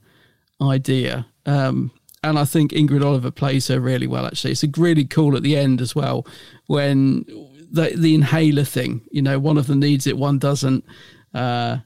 idea. 0.60 1.26
Um, 1.44 1.90
and 2.22 2.38
I 2.38 2.44
think 2.44 2.72
Ingrid 2.72 3.04
Oliver 3.04 3.30
plays 3.30 3.68
her 3.68 3.80
really 3.80 4.06
well. 4.06 4.26
Actually, 4.26 4.52
it's 4.52 4.62
a 4.62 4.68
really 4.76 5.04
cool 5.04 5.36
at 5.36 5.42
the 5.42 5.56
end 5.56 5.80
as 5.80 5.94
well 5.94 6.26
when 6.66 7.24
the 7.70 7.92
the 7.96 8.14
inhaler 8.14 8.64
thing. 8.64 9.02
You 9.10 9.22
know, 9.22 9.38
one 9.38 9.58
of 9.58 9.66
them 9.66 9.80
needs 9.80 10.06
it, 10.06 10.16
one 10.16 10.38
doesn't, 10.38 10.84
uh, 11.34 11.78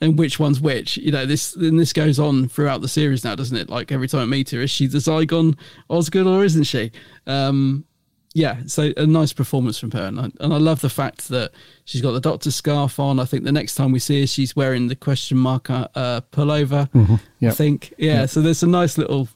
and 0.00 0.18
which 0.18 0.38
one's 0.38 0.60
which. 0.60 0.96
You 0.96 1.12
know, 1.12 1.26
this 1.26 1.56
and 1.56 1.78
this 1.78 1.92
goes 1.92 2.18
on 2.18 2.48
throughout 2.48 2.82
the 2.82 2.88
series 2.88 3.24
now, 3.24 3.34
doesn't 3.34 3.56
it? 3.56 3.68
Like 3.68 3.90
every 3.90 4.08
time 4.08 4.22
I 4.22 4.26
meet 4.26 4.50
her, 4.50 4.60
is 4.60 4.70
she 4.70 4.86
the 4.86 4.98
Zygon 4.98 5.58
Osgood 5.88 6.26
or 6.26 6.44
isn't 6.44 6.64
she? 6.64 6.92
Um, 7.26 7.84
yeah, 8.32 8.58
so 8.66 8.92
a 8.96 9.06
nice 9.06 9.32
performance 9.32 9.76
from 9.76 9.90
her, 9.90 10.04
and 10.04 10.20
I, 10.20 10.30
and 10.38 10.54
I 10.54 10.58
love 10.58 10.82
the 10.82 10.88
fact 10.88 11.28
that 11.30 11.50
she's 11.84 12.00
got 12.00 12.12
the 12.12 12.20
doctor's 12.20 12.54
scarf 12.54 13.00
on. 13.00 13.18
I 13.18 13.24
think 13.24 13.42
the 13.42 13.50
next 13.50 13.74
time 13.74 13.90
we 13.90 13.98
see 13.98 14.20
her, 14.20 14.26
she's 14.28 14.54
wearing 14.54 14.86
the 14.86 14.94
question 14.94 15.36
mark 15.36 15.68
uh, 15.68 15.86
pullover. 16.30 16.88
Mm-hmm. 16.92 17.16
Yep. 17.40 17.52
I 17.52 17.54
think, 17.56 17.92
yeah, 17.98 18.20
yep. 18.20 18.30
So 18.30 18.40
there's 18.40 18.62
a 18.62 18.68
nice 18.68 18.96
little 18.96 19.28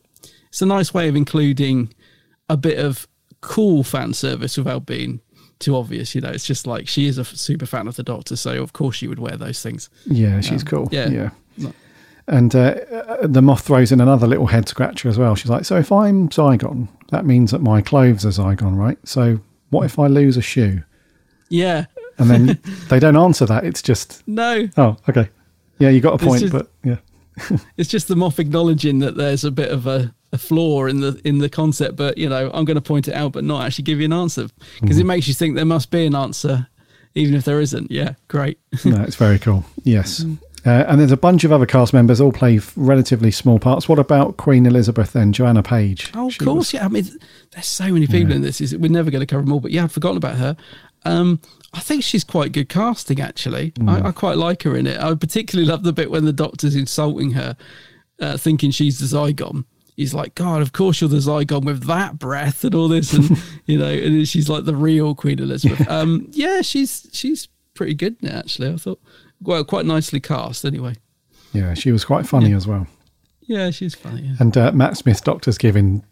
it's 0.54 0.62
a 0.62 0.66
nice 0.66 0.94
way 0.94 1.08
of 1.08 1.16
including 1.16 1.92
a 2.48 2.56
bit 2.56 2.78
of 2.78 3.08
cool 3.40 3.82
fan 3.82 4.14
service 4.14 4.56
without 4.56 4.86
being 4.86 5.20
too 5.58 5.74
obvious. 5.74 6.14
You 6.14 6.20
know, 6.20 6.28
it's 6.28 6.46
just 6.46 6.64
like 6.64 6.86
she 6.86 7.08
is 7.08 7.18
a 7.18 7.24
super 7.24 7.66
fan 7.66 7.88
of 7.88 7.96
the 7.96 8.04
Doctor, 8.04 8.36
so 8.36 8.62
of 8.62 8.72
course 8.72 8.94
she 8.94 9.08
would 9.08 9.18
wear 9.18 9.36
those 9.36 9.60
things. 9.64 9.90
Yeah, 10.06 10.40
she's 10.40 10.62
um, 10.62 10.68
cool. 10.68 10.88
Yeah, 10.92 11.30
yeah. 11.56 11.72
And 12.28 12.54
uh, 12.54 12.74
the 13.22 13.40
Moff 13.40 13.62
throws 13.62 13.90
in 13.90 14.00
another 14.00 14.28
little 14.28 14.46
head 14.46 14.68
scratcher 14.68 15.08
as 15.08 15.18
well. 15.18 15.34
She's 15.34 15.50
like, 15.50 15.64
"So 15.64 15.76
if 15.76 15.90
I'm 15.90 16.28
Zygon, 16.28 16.86
that 17.10 17.26
means 17.26 17.50
that 17.50 17.60
my 17.60 17.82
clothes 17.82 18.24
are 18.24 18.28
Zygon, 18.28 18.76
right? 18.76 18.96
So 19.02 19.40
what 19.70 19.84
if 19.86 19.98
I 19.98 20.06
lose 20.06 20.36
a 20.36 20.42
shoe?" 20.42 20.84
Yeah. 21.48 21.86
And 22.18 22.30
then 22.30 22.60
they 22.90 23.00
don't 23.00 23.16
answer 23.16 23.44
that. 23.46 23.64
It's 23.64 23.82
just 23.82 24.22
no. 24.28 24.68
Oh, 24.76 24.98
okay. 25.08 25.28
Yeah, 25.80 25.88
you 25.88 26.00
got 26.00 26.22
a 26.22 26.24
point, 26.24 26.42
just, 26.42 26.52
but 26.52 26.70
yeah. 26.84 26.98
it's 27.76 27.90
just 27.90 28.06
the 28.06 28.14
Moff 28.14 28.38
acknowledging 28.38 29.00
that 29.00 29.16
there's 29.16 29.42
a 29.42 29.50
bit 29.50 29.72
of 29.72 29.88
a 29.88 30.14
a 30.34 30.38
flaw 30.38 30.86
in 30.86 31.00
the 31.00 31.20
in 31.24 31.38
the 31.38 31.48
concept, 31.48 31.96
but 31.96 32.18
you 32.18 32.28
know, 32.28 32.50
I'm 32.52 32.64
going 32.64 32.74
to 32.74 32.82
point 32.82 33.08
it 33.08 33.14
out, 33.14 33.32
but 33.32 33.44
not 33.44 33.64
actually 33.64 33.84
give 33.84 34.00
you 34.00 34.04
an 34.04 34.12
answer 34.12 34.48
because 34.80 34.98
mm. 34.98 35.00
it 35.00 35.04
makes 35.04 35.28
you 35.28 35.34
think 35.34 35.56
there 35.56 35.64
must 35.64 35.90
be 35.90 36.04
an 36.04 36.14
answer, 36.14 36.66
even 37.14 37.34
if 37.34 37.44
there 37.44 37.60
isn't. 37.60 37.90
Yeah, 37.90 38.14
great. 38.28 38.58
no, 38.84 39.02
it's 39.02 39.16
very 39.16 39.38
cool. 39.38 39.64
Yes. 39.84 40.24
Uh, 40.66 40.84
and 40.88 40.98
there's 40.98 41.12
a 41.12 41.16
bunch 41.16 41.44
of 41.44 41.52
other 41.52 41.66
cast 41.66 41.92
members 41.92 42.22
all 42.22 42.32
play 42.32 42.58
relatively 42.74 43.30
small 43.30 43.58
parts. 43.58 43.86
What 43.86 43.98
about 43.98 44.38
Queen 44.38 44.64
Elizabeth 44.64 45.12
then? 45.12 45.32
Joanna 45.32 45.62
Page. 45.62 46.10
Oh, 46.14 46.28
of 46.28 46.38
course, 46.38 46.56
was- 46.56 46.74
yeah. 46.74 46.86
I 46.86 46.88
mean, 46.88 47.06
there's 47.52 47.66
so 47.66 47.92
many 47.92 48.06
people 48.06 48.32
in 48.32 48.42
this. 48.42 48.60
Is 48.60 48.76
we're 48.76 48.90
never 48.90 49.10
going 49.10 49.20
to 49.20 49.26
cover 49.26 49.42
them 49.42 49.52
all, 49.52 49.60
but 49.60 49.70
yeah, 49.70 49.84
I'd 49.84 49.92
forgotten 49.92 50.16
about 50.16 50.36
her. 50.36 50.56
Um, 51.04 51.40
I 51.74 51.80
think 51.80 52.02
she's 52.02 52.24
quite 52.24 52.52
good 52.52 52.68
casting, 52.68 53.20
actually. 53.20 53.72
Mm. 53.72 54.04
I, 54.04 54.08
I 54.08 54.12
quite 54.12 54.38
like 54.38 54.62
her 54.62 54.74
in 54.74 54.86
it. 54.86 54.98
I 54.98 55.14
particularly 55.14 55.68
love 55.68 55.82
the 55.82 55.92
bit 55.92 56.10
when 56.10 56.24
the 56.24 56.32
doctor's 56.32 56.74
insulting 56.74 57.32
her, 57.32 57.56
uh, 58.20 58.38
thinking 58.38 58.70
she's 58.70 58.98
the 58.98 59.06
Zygon. 59.06 59.64
He's 59.96 60.12
like, 60.12 60.34
God, 60.34 60.60
of 60.60 60.72
course 60.72 61.00
you're 61.00 61.08
the 61.08 61.18
Zygon 61.18 61.64
with 61.64 61.84
that 61.84 62.18
breath 62.18 62.64
and 62.64 62.74
all 62.74 62.88
this, 62.88 63.12
and 63.12 63.40
you 63.66 63.78
know, 63.78 63.88
and 63.88 64.16
then 64.16 64.24
she's 64.24 64.48
like 64.48 64.64
the 64.64 64.74
real 64.74 65.14
Queen 65.14 65.38
Elizabeth. 65.38 65.88
Um, 65.88 66.26
yeah, 66.32 66.62
she's 66.62 67.08
she's 67.12 67.48
pretty 67.74 67.94
good 67.94 68.16
it, 68.22 68.32
actually. 68.32 68.72
I 68.72 68.76
thought, 68.76 69.00
well, 69.40 69.64
quite 69.64 69.86
nicely 69.86 70.20
cast, 70.20 70.64
anyway. 70.64 70.94
Yeah, 71.52 71.74
she 71.74 71.92
was 71.92 72.04
quite 72.04 72.26
funny 72.26 72.52
as 72.52 72.66
well. 72.66 72.86
Yeah, 73.42 73.70
she's 73.70 73.94
funny. 73.94 74.22
Yeah. 74.22 74.34
And 74.40 74.56
uh, 74.56 74.72
Matt 74.72 74.96
Smith, 74.96 75.22
Doctor's 75.22 75.58
giving 75.58 76.04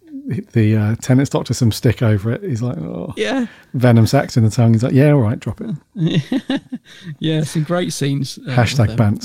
the 0.53 0.77
uh, 0.77 0.97
Tennant's 1.01 1.31
Doctor 1.31 1.55
some 1.55 1.73
stick 1.73 2.03
over 2.03 2.31
it. 2.31 2.43
He's 2.43 2.63
like, 2.63 2.77
oh. 2.79 3.13
yeah, 3.17 3.47
Venom 3.75 4.07
sacks 4.07 4.37
in 4.37 4.45
the 4.45 4.51
tongue. 4.51 4.73
He's 4.73 4.83
like, 4.83 4.93
yeah, 4.93 5.11
all 5.11 5.21
right, 5.21 5.41
drop 5.41 5.61
it. 5.61 6.63
yeah, 7.19 7.43
some 7.43 7.65
great 7.65 7.93
scenes. 7.93 8.39
uh, 8.39 8.51
Hashtag 8.51 8.89
them. 8.89 8.97
bant. 8.97 9.25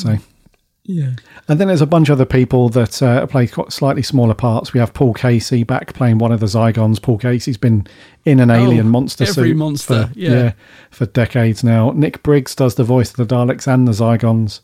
Yeah. 0.89 1.11
And 1.49 1.59
then 1.59 1.67
there's 1.67 1.81
a 1.81 1.85
bunch 1.85 2.07
of 2.07 2.13
other 2.13 2.25
people 2.25 2.69
that 2.69 3.03
uh, 3.03 3.27
play 3.27 3.47
slightly 3.47 4.01
smaller 4.01 4.33
parts. 4.33 4.71
We 4.73 4.79
have 4.79 4.93
Paul 4.93 5.13
Kasey 5.13 5.67
back 5.67 5.93
playing 5.93 6.17
one 6.17 6.31
of 6.31 6.39
the 6.39 6.45
Zygons. 6.45 7.01
Paul 7.01 7.19
Kasey's 7.19 7.57
been 7.57 7.85
in 8.23 8.39
an 8.39 8.49
alien 8.49 8.87
monster 8.87 9.25
Oh, 9.25 9.29
every 9.29 9.49
suit 9.49 9.57
monster, 9.57 10.07
for, 10.07 10.13
yeah. 10.19 10.53
for 10.89 11.05
decades 11.05 11.61
now. 11.61 11.91
Nick 11.91 12.23
Briggs 12.23 12.55
does 12.55 12.75
the 12.75 12.85
voice 12.85 13.09
of 13.11 13.17
the 13.17 13.25
Daleks 13.35 13.67
and 13.67 13.85
the 13.85 13.91
Zygons. 13.91 14.61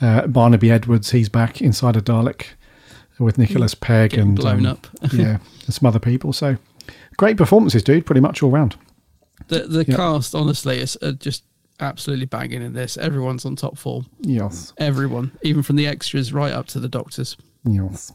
Uh, 0.00 0.26
Barnaby 0.26 0.70
Edwards, 0.70 1.10
he's 1.10 1.28
back 1.28 1.60
inside 1.60 1.94
a 1.96 2.00
Dalek 2.00 2.46
with 3.18 3.36
Nicholas 3.36 3.74
Pegg 3.74 4.10
Getting 4.12 4.28
and 4.28 4.36
blown 4.36 4.66
um, 4.66 4.72
up. 4.72 4.86
yeah, 5.12 5.38
and 5.66 5.74
some 5.74 5.86
other 5.86 6.00
people. 6.00 6.32
So 6.32 6.56
great 7.18 7.36
performances, 7.36 7.82
dude. 7.82 8.06
Pretty 8.06 8.20
much 8.22 8.42
all 8.42 8.50
round. 8.50 8.76
The 9.48 9.60
the 9.60 9.84
Yeah. 9.86 9.96
cast, 9.96 10.34
honestly, 10.34 10.78
is 10.80 10.96
uh, 11.02 11.12
just 11.12 11.44
absolutely 11.80 12.26
banging 12.26 12.62
in 12.62 12.72
this. 12.72 12.96
Everyone's 12.96 13.44
on 13.44 13.56
top 13.56 13.76
form. 13.78 14.06
Yes, 14.20 14.72
Everyone, 14.78 15.32
even 15.42 15.62
from 15.62 15.76
the 15.76 15.86
extras 15.86 16.32
right 16.32 16.52
up 16.52 16.66
to 16.68 16.80
the 16.80 16.88
doctors. 16.88 17.36
yes. 17.64 18.12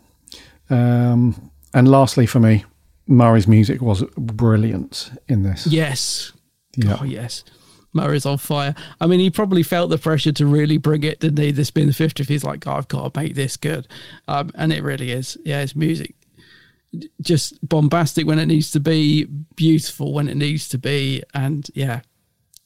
Um, 0.69 1.52
and 1.73 1.88
lastly, 1.88 2.26
for 2.26 2.40
me, 2.40 2.64
Murray's 3.07 3.48
music 3.48 3.81
was 3.81 4.03
brilliant 4.18 5.11
in 5.27 5.41
this. 5.44 5.65
Yes. 5.68 6.31
Yeah. 6.76 6.98
Oh, 7.02 7.03
yes. 7.03 7.44
Murray's 7.91 8.26
on 8.27 8.38
fire. 8.38 8.76
I 9.02 9.07
mean, 9.07 9.19
he 9.19 9.31
probably 9.31 9.64
felt 9.64 9.90
the 9.90 9.98
pressure 9.98 10.31
to 10.34 10.45
really 10.45 10.77
bring 10.77 11.03
it, 11.03 11.19
didn't 11.19 11.44
he? 11.44 11.52
This 11.52 11.72
being 11.72 11.88
the 11.88 11.94
50th, 11.94 12.27
he's 12.27 12.44
like, 12.44 12.68
oh, 12.68 12.73
I've 12.73 12.88
got 12.88 13.14
to 13.14 13.19
make 13.19 13.34
this 13.34 13.57
good. 13.57 13.88
Um, 14.27 14.52
and 14.53 14.72
it 14.72 14.84
really 14.84 15.11
is. 15.11 15.38
Yeah, 15.44 15.61
his 15.61 15.76
music. 15.76 16.14
Just 17.22 17.68
bombastic 17.68 18.27
when 18.27 18.38
it 18.40 18.45
needs 18.45 18.69
to 18.72 18.80
be, 18.80 19.26
beautiful 19.56 20.14
when 20.14 20.27
it 20.27 20.38
needs 20.38 20.69
to 20.69 20.77
be. 20.77 21.23
And 21.34 21.68
yeah, 21.73 22.02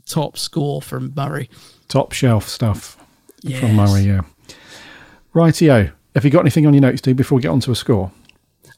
top 0.06 0.38
score 0.38 0.82
from 0.82 1.14
Murray. 1.16 1.50
top 1.88 2.12
shelf 2.12 2.48
stuff 2.50 2.98
Yes. 3.42 3.60
from 3.60 3.76
Murray. 3.76 4.02
Yeah. 4.04 4.22
Rightio. 5.34 5.92
Have 6.16 6.24
you 6.26 6.32
got 6.32 6.42
anything 6.42 6.66
on 6.68 6.74
your 6.74 6.82
notes, 6.82 7.02
dude? 7.02 7.18
Before 7.18 7.36
we 7.38 7.42
get 7.42 7.50
onto 7.50 7.72
a 7.72 7.76
score, 7.76 8.12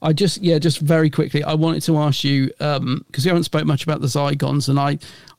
I 0.01 0.13
just 0.13 0.41
yeah, 0.41 0.57
just 0.59 0.79
very 0.79 1.09
quickly, 1.09 1.43
I 1.43 1.53
wanted 1.53 1.81
to 1.83 1.97
ask 1.97 2.23
you 2.23 2.47
because 2.57 3.25
we 3.25 3.27
haven't 3.29 3.43
spoke 3.43 3.65
much 3.65 3.83
about 3.83 4.01
the 4.01 4.07
Zygons, 4.07 4.69
and 4.69 4.79
I 4.79 4.97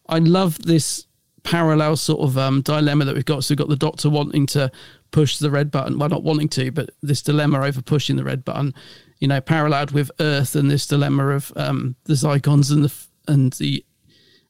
I 0.08 0.18
love 0.18 0.58
this 0.62 1.06
parallel 1.42 1.96
sort 1.96 2.20
of 2.20 2.36
um, 2.36 2.60
dilemma 2.60 3.04
that 3.04 3.14
we've 3.14 3.24
got. 3.24 3.44
So 3.44 3.52
we've 3.52 3.58
got 3.58 3.68
the 3.68 3.76
Doctor 3.76 4.10
wanting 4.10 4.46
to 4.48 4.70
push 5.12 5.38
the 5.38 5.50
red 5.50 5.70
button, 5.70 5.98
well, 5.98 6.08
not 6.08 6.24
wanting 6.24 6.48
to, 6.50 6.70
but 6.72 6.90
this 7.02 7.22
dilemma 7.22 7.60
over 7.60 7.80
pushing 7.80 8.16
the 8.16 8.24
red 8.24 8.44
button, 8.44 8.74
you 9.20 9.28
know, 9.28 9.40
paralleled 9.40 9.92
with 9.92 10.10
Earth 10.20 10.54
and 10.56 10.68
this 10.70 10.86
dilemma 10.86 11.28
of 11.28 11.52
um, 11.56 11.94
the 12.04 12.14
Zygons 12.14 12.70
and 12.70 12.84
the 12.84 12.92
and 13.28 13.52
the 13.54 13.84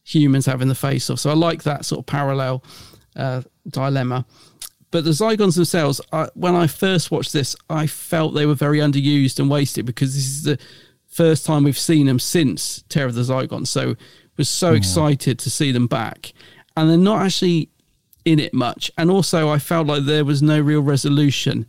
humans 0.06 0.46
having 0.46 0.68
the 0.68 0.74
face 0.74 1.10
off. 1.10 1.18
So 1.18 1.30
I 1.30 1.34
like 1.34 1.64
that 1.64 1.84
sort 1.84 1.98
of 1.98 2.06
parallel 2.06 2.62
uh, 3.16 3.42
dilemma. 3.68 4.24
But 4.92 5.04
the 5.04 5.10
Zygons 5.10 5.56
themselves, 5.56 6.00
I, 6.12 6.28
when 6.34 6.54
I 6.54 6.68
first 6.68 7.10
watched 7.10 7.32
this, 7.32 7.56
I 7.68 7.86
felt 7.86 8.34
they 8.34 8.46
were 8.46 8.54
very 8.54 8.78
underused 8.78 9.40
and 9.40 9.50
wasted 9.50 9.84
because 9.84 10.14
this 10.14 10.26
is 10.26 10.42
the 10.44 10.58
first 11.08 11.44
time 11.44 11.64
we've 11.64 11.78
seen 11.78 12.06
them 12.06 12.20
since 12.20 12.84
Terror 12.88 13.08
of 13.08 13.14
the 13.14 13.22
Zygons. 13.22 13.66
So 13.66 13.96
was 14.36 14.48
so 14.48 14.74
excited 14.74 15.38
to 15.38 15.50
see 15.50 15.72
them 15.72 15.86
back, 15.86 16.32
and 16.76 16.90
they're 16.90 16.98
not 16.98 17.22
actually 17.22 17.70
in 18.24 18.38
it 18.38 18.52
much. 18.52 18.90
And 18.98 19.10
also, 19.10 19.48
I 19.48 19.58
felt 19.58 19.86
like 19.86 20.04
there 20.04 20.24
was 20.24 20.42
no 20.42 20.60
real 20.60 20.82
resolution 20.82 21.66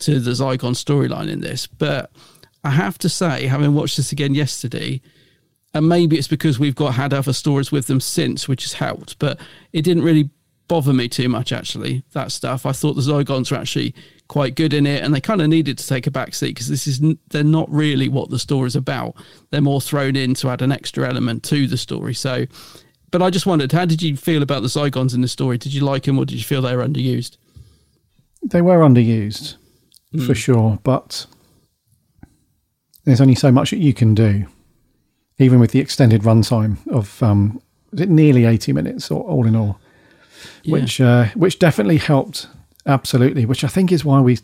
to 0.00 0.20
the 0.20 0.32
Zygon 0.32 0.74
storyline 0.74 1.30
in 1.30 1.40
this. 1.40 1.66
But 1.66 2.10
I 2.62 2.70
have 2.70 2.98
to 2.98 3.08
say, 3.08 3.46
having 3.46 3.74
watched 3.74 3.96
this 3.96 4.12
again 4.12 4.34
yesterday, 4.34 5.00
and 5.74 5.88
maybe 5.88 6.18
it's 6.18 6.28
because 6.28 6.58
we've 6.58 6.74
got 6.74 6.94
had 6.94 7.14
other 7.14 7.32
stories 7.32 7.70
with 7.70 7.86
them 7.86 8.00
since, 8.00 8.48
which 8.48 8.64
has 8.64 8.74
helped. 8.74 9.18
But 9.18 9.38
it 9.72 9.82
didn't 9.82 10.02
really 10.02 10.30
bother 10.68 10.92
me 10.92 11.08
too 11.08 11.28
much 11.28 11.52
actually. 11.52 12.04
That 12.12 12.32
stuff. 12.32 12.66
I 12.66 12.72
thought 12.72 12.94
the 12.94 13.02
Zygons 13.02 13.50
were 13.50 13.56
actually 13.56 13.94
quite 14.28 14.54
good 14.54 14.72
in 14.72 14.86
it, 14.86 15.02
and 15.02 15.14
they 15.14 15.20
kind 15.20 15.40
of 15.40 15.48
needed 15.48 15.78
to 15.78 15.86
take 15.86 16.06
a 16.06 16.10
back 16.10 16.34
seat 16.34 16.54
because 16.54 16.68
this 16.68 16.86
is 16.86 17.00
they're 17.28 17.44
not 17.44 17.70
really 17.70 18.08
what 18.08 18.30
the 18.30 18.38
story's 18.38 18.76
about. 18.76 19.14
They're 19.50 19.60
more 19.60 19.80
thrown 19.80 20.16
in 20.16 20.34
to 20.34 20.48
add 20.48 20.62
an 20.62 20.72
extra 20.72 21.08
element 21.08 21.42
to 21.44 21.66
the 21.66 21.76
story. 21.76 22.14
So, 22.14 22.46
but 23.10 23.22
I 23.22 23.30
just 23.30 23.46
wondered, 23.46 23.72
how 23.72 23.84
did 23.84 24.02
you 24.02 24.16
feel 24.16 24.42
about 24.42 24.62
the 24.62 24.68
Zygons 24.68 25.14
in 25.14 25.20
the 25.20 25.28
story? 25.28 25.58
Did 25.58 25.74
you 25.74 25.82
like 25.82 26.04
them, 26.04 26.18
or 26.18 26.24
did 26.24 26.36
you 26.36 26.44
feel 26.44 26.62
they 26.62 26.76
were 26.76 26.86
underused? 26.86 27.36
they 28.42 28.62
were 28.62 28.78
underused 28.78 29.56
for 30.12 30.26
hmm. 30.26 30.32
sure, 30.32 30.78
but 30.82 31.26
there's 33.04 33.20
only 33.20 33.34
so 33.34 33.52
much 33.52 33.70
that 33.70 33.78
you 33.78 33.92
can 33.92 34.14
do, 34.14 34.46
even 35.40 35.58
with 35.58 35.72
the 35.72 35.80
extended 35.80 36.22
runtime 36.22 36.76
of 36.88 37.22
um, 37.22 37.60
is 37.92 38.00
it 38.00 38.08
nearly 38.08 38.44
80 38.44 38.72
minutes 38.72 39.10
or 39.10 39.22
all 39.22 39.46
in 39.46 39.56
all. 39.56 39.80
Yeah. 40.62 40.72
which 40.72 41.00
uh, 41.00 41.26
which 41.34 41.58
definitely 41.58 41.98
helped 41.98 42.46
absolutely. 42.86 43.44
Which 43.44 43.64
I 43.64 43.68
think 43.68 43.92
is 43.92 44.04
why 44.04 44.20
we 44.20 44.38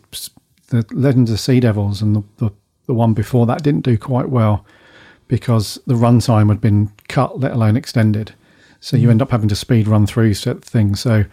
the 0.69 0.85
Legends 0.91 1.31
of 1.31 1.39
Sea 1.39 1.59
Devils 1.59 2.01
and 2.01 2.15
the, 2.15 2.23
the 2.37 2.51
the 2.87 2.93
one 2.93 3.13
before 3.13 3.45
that 3.45 3.63
didn't 3.63 3.81
do 3.81 3.97
quite 3.97 4.29
well 4.29 4.65
because 5.27 5.79
the 5.85 5.93
runtime 5.93 6.49
had 6.49 6.61
been 6.61 6.91
cut, 7.09 7.39
let 7.39 7.51
alone 7.51 7.75
extended. 7.75 8.33
So 8.79 8.95
you 8.95 9.09
end 9.09 9.21
up 9.21 9.31
having 9.31 9.49
to 9.49 9.55
speed 9.55 9.87
run 9.87 10.07
through 10.07 10.35
certain 10.35 10.61
things. 10.61 11.01
So 11.01 11.25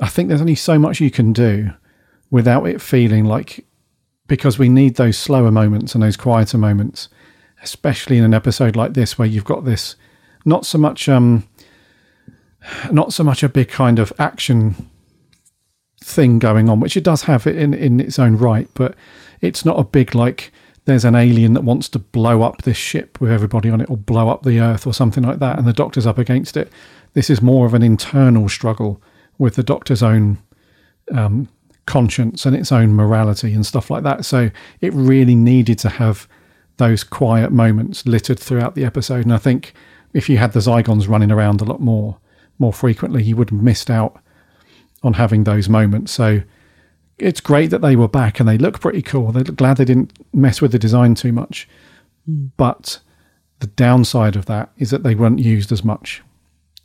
I 0.00 0.08
think 0.08 0.28
there's 0.28 0.40
only 0.40 0.56
so 0.56 0.78
much 0.78 1.00
you 1.00 1.10
can 1.10 1.32
do 1.32 1.70
without 2.30 2.66
it 2.66 2.80
feeling 2.80 3.24
like 3.24 3.64
because 4.26 4.58
we 4.58 4.68
need 4.68 4.94
those 4.96 5.18
slower 5.18 5.50
moments 5.50 5.94
and 5.94 6.02
those 6.02 6.16
quieter 6.16 6.56
moments, 6.58 7.08
especially 7.62 8.18
in 8.18 8.24
an 8.24 8.34
episode 8.34 8.76
like 8.76 8.94
this 8.94 9.18
where 9.18 9.28
you've 9.28 9.44
got 9.44 9.64
this 9.64 9.96
not 10.44 10.64
so 10.64 10.78
much 10.78 11.08
um 11.08 11.46
not 12.90 13.12
so 13.12 13.24
much 13.24 13.42
a 13.42 13.48
big 13.48 13.68
kind 13.68 13.98
of 13.98 14.12
action 14.18 14.74
thing 16.02 16.38
going 16.38 16.68
on, 16.68 16.80
which 16.80 16.96
it 16.96 17.04
does 17.04 17.22
have 17.22 17.46
in 17.46 17.74
in 17.74 18.00
its 18.00 18.18
own 18.18 18.36
right, 18.36 18.68
but 18.74 18.94
it's 19.40 19.64
not 19.64 19.78
a 19.78 19.84
big 19.84 20.14
like 20.14 20.52
there's 20.86 21.04
an 21.04 21.14
alien 21.14 21.52
that 21.52 21.62
wants 21.62 21.88
to 21.90 21.98
blow 21.98 22.42
up 22.42 22.62
this 22.62 22.76
ship 22.76 23.20
with 23.20 23.30
everybody 23.30 23.70
on 23.70 23.80
it 23.80 23.90
or 23.90 23.96
blow 23.96 24.28
up 24.28 24.42
the 24.42 24.58
earth 24.58 24.86
or 24.86 24.94
something 24.94 25.22
like 25.22 25.38
that 25.38 25.58
and 25.58 25.66
the 25.66 25.72
doctor's 25.72 26.06
up 26.06 26.18
against 26.18 26.56
it. 26.56 26.72
This 27.12 27.28
is 27.28 27.42
more 27.42 27.66
of 27.66 27.74
an 27.74 27.82
internal 27.82 28.48
struggle 28.48 29.00
with 29.38 29.56
the 29.56 29.62
doctor's 29.62 30.02
own 30.02 30.38
um, 31.12 31.48
conscience 31.86 32.46
and 32.46 32.56
its 32.56 32.72
own 32.72 32.94
morality 32.94 33.52
and 33.52 33.64
stuff 33.64 33.90
like 33.90 34.02
that. 34.04 34.24
So 34.24 34.50
it 34.80 34.92
really 34.94 35.34
needed 35.34 35.78
to 35.80 35.90
have 35.90 36.26
those 36.80 37.04
quiet 37.04 37.52
moments 37.52 38.06
littered 38.06 38.40
throughout 38.40 38.74
the 38.74 38.84
episode. 38.84 39.24
And 39.24 39.32
I 39.32 39.38
think 39.38 39.72
if 40.12 40.28
you 40.28 40.38
had 40.38 40.52
the 40.52 40.60
Zygons 40.60 41.08
running 41.08 41.30
around 41.30 41.60
a 41.60 41.64
lot 41.64 41.80
more, 41.80 42.18
more 42.58 42.72
frequently, 42.72 43.22
you 43.22 43.36
would 43.36 43.50
have 43.50 43.62
missed 43.62 43.90
out 43.90 44.20
on 45.02 45.12
having 45.12 45.44
those 45.44 45.68
moments. 45.68 46.10
So 46.10 46.42
it's 47.18 47.40
great 47.40 47.70
that 47.70 47.82
they 47.82 47.96
were 47.96 48.08
back 48.08 48.40
and 48.40 48.48
they 48.48 48.58
look 48.58 48.80
pretty 48.80 49.02
cool. 49.02 49.30
They're 49.30 49.44
glad 49.44 49.76
they 49.76 49.84
didn't 49.84 50.12
mess 50.32 50.60
with 50.60 50.72
the 50.72 50.78
design 50.78 51.14
too 51.14 51.32
much. 51.32 51.68
Hmm. 52.26 52.46
But 52.56 52.98
the 53.60 53.68
downside 53.68 54.36
of 54.36 54.46
that 54.46 54.70
is 54.78 54.90
that 54.90 55.02
they 55.02 55.14
weren't 55.14 55.38
used 55.38 55.70
as 55.70 55.84
much, 55.84 56.22